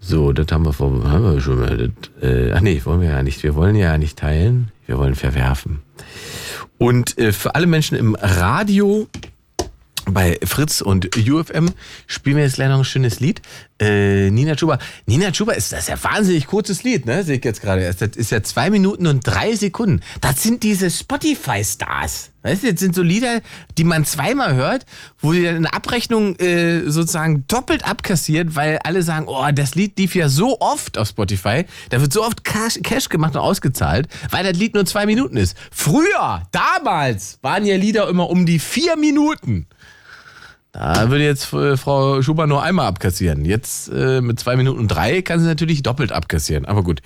so, 0.00 0.32
das 0.32 0.46
haben 0.50 0.64
wir, 0.64 0.72
vor, 0.72 1.04
haben 1.04 1.22
wir 1.24 1.40
schon 1.40 1.60
mal. 1.60 1.76
Das, 1.76 2.22
äh, 2.22 2.52
ach 2.52 2.60
nee, 2.60 2.80
wollen 2.84 3.00
wir 3.00 3.10
ja 3.10 3.22
nicht. 3.22 3.42
Wir 3.42 3.54
wollen 3.54 3.76
ja 3.76 3.98
nicht 3.98 4.18
teilen. 4.18 4.70
Wir 4.86 4.98
wollen 4.98 5.14
verwerfen. 5.14 5.80
Und 6.78 7.18
äh, 7.18 7.32
für 7.32 7.54
alle 7.54 7.66
Menschen 7.66 7.98
im 7.98 8.14
Radio 8.14 9.08
bei 10.10 10.38
Fritz 10.42 10.80
und 10.80 11.16
UFM 11.16 11.70
spielen 12.06 12.36
wir 12.36 12.44
jetzt 12.44 12.54
gleich 12.54 12.68
noch 12.68 12.78
ein 12.78 12.84
schönes 12.84 13.20
Lied. 13.20 13.42
Äh, 13.80 14.30
Nina 14.30 14.56
Chuba. 14.56 14.78
Nina 15.06 15.30
Chuba 15.30 15.52
ist 15.52 15.72
das 15.72 15.80
ist 15.80 15.88
ja 15.88 16.02
wahnsinnig 16.02 16.46
kurzes 16.46 16.82
Lied, 16.82 17.06
ne? 17.06 17.22
Sehe 17.22 17.36
ich 17.36 17.44
jetzt 17.44 17.60
gerade 17.60 17.82
erst. 17.82 18.02
Das 18.02 18.10
ist 18.16 18.30
ja 18.30 18.42
zwei 18.42 18.70
Minuten 18.70 19.06
und 19.06 19.20
drei 19.24 19.54
Sekunden. 19.54 20.00
Das 20.20 20.42
sind 20.42 20.64
diese 20.64 20.90
Spotify-Stars. 20.90 22.30
Weißt 22.42 22.62
du, 22.62 22.68
jetzt 22.68 22.80
sind 22.80 22.94
so 22.94 23.02
Lieder, 23.02 23.40
die 23.76 23.84
man 23.84 24.04
zweimal 24.04 24.54
hört, 24.54 24.86
wo 25.18 25.32
ihr 25.32 25.50
eine 25.50 25.72
Abrechnung 25.72 26.36
äh, 26.36 26.88
sozusagen 26.90 27.44
doppelt 27.46 27.84
abkassiert, 27.84 28.56
weil 28.56 28.78
alle 28.84 29.02
sagen, 29.02 29.26
oh, 29.28 29.46
das 29.52 29.74
Lied 29.74 29.98
lief 29.98 30.14
ja 30.14 30.28
so 30.28 30.60
oft 30.60 30.98
auf 30.98 31.08
Spotify, 31.08 31.64
da 31.90 32.00
wird 32.00 32.12
so 32.12 32.24
oft 32.24 32.44
Cash, 32.44 32.80
Cash 32.82 33.08
gemacht 33.08 33.34
und 33.34 33.42
ausgezahlt, 33.42 34.08
weil 34.30 34.44
das 34.44 34.56
Lied 34.56 34.74
nur 34.74 34.86
zwei 34.86 35.06
Minuten 35.06 35.36
ist. 35.36 35.56
Früher, 35.70 36.42
damals, 36.50 37.38
waren 37.42 37.64
ja 37.64 37.76
Lieder 37.76 38.08
immer 38.08 38.30
um 38.30 38.46
die 38.46 38.58
vier 38.58 38.96
Minuten. 38.96 39.66
Da 40.78 41.10
würde 41.10 41.24
jetzt 41.24 41.52
äh, 41.52 41.76
Frau 41.76 42.22
Schuber 42.22 42.46
nur 42.46 42.62
einmal 42.62 42.86
abkassieren. 42.86 43.44
Jetzt 43.44 43.90
äh, 43.92 44.20
mit 44.20 44.38
zwei 44.38 44.54
Minuten 44.54 44.86
drei 44.86 45.22
kann 45.22 45.40
sie 45.40 45.46
natürlich 45.46 45.82
doppelt 45.82 46.12
abkassieren. 46.12 46.66
Aber 46.66 46.84
gut, 46.84 47.00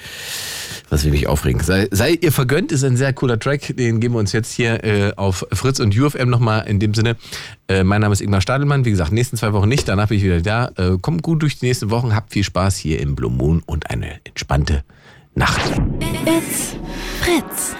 was 0.90 1.04
will 1.04 1.10
mich 1.10 1.26
aufregen. 1.26 1.62
Sei, 1.62 1.88
sei 1.90 2.18
ihr 2.20 2.32
vergönnt, 2.32 2.70
ist 2.70 2.84
ein 2.84 2.98
sehr 2.98 3.14
cooler 3.14 3.38
Track. 3.38 3.74
Den 3.78 3.98
geben 4.00 4.14
wir 4.14 4.18
uns 4.18 4.32
jetzt 4.32 4.52
hier 4.52 4.84
äh, 4.84 5.12
auf 5.16 5.46
Fritz 5.52 5.80
und 5.80 5.98
UFM 5.98 6.28
nochmal 6.28 6.68
in 6.68 6.80
dem 6.80 6.92
Sinne. 6.92 7.16
Äh, 7.66 7.82
mein 7.82 8.02
Name 8.02 8.12
ist 8.12 8.20
Ingmar 8.20 8.42
Stadelmann. 8.42 8.84
Wie 8.84 8.90
gesagt, 8.90 9.10
nächsten 9.10 9.38
zwei 9.38 9.54
Wochen 9.54 9.70
nicht, 9.70 9.88
danach 9.88 10.08
bin 10.08 10.18
ich 10.18 10.24
wieder 10.24 10.42
da. 10.42 10.70
Äh, 10.76 10.98
kommt 11.00 11.22
gut 11.22 11.40
durch 11.40 11.58
die 11.58 11.64
nächsten 11.64 11.88
Wochen, 11.88 12.14
habt 12.14 12.34
viel 12.34 12.44
Spaß 12.44 12.76
hier 12.76 13.00
im 13.00 13.16
Blue 13.16 13.32
Moon 13.32 13.62
und 13.64 13.88
eine 13.88 14.20
entspannte 14.24 14.84
Nacht. 15.34 15.62
It's 16.26 16.76
Fritz. 17.22 17.74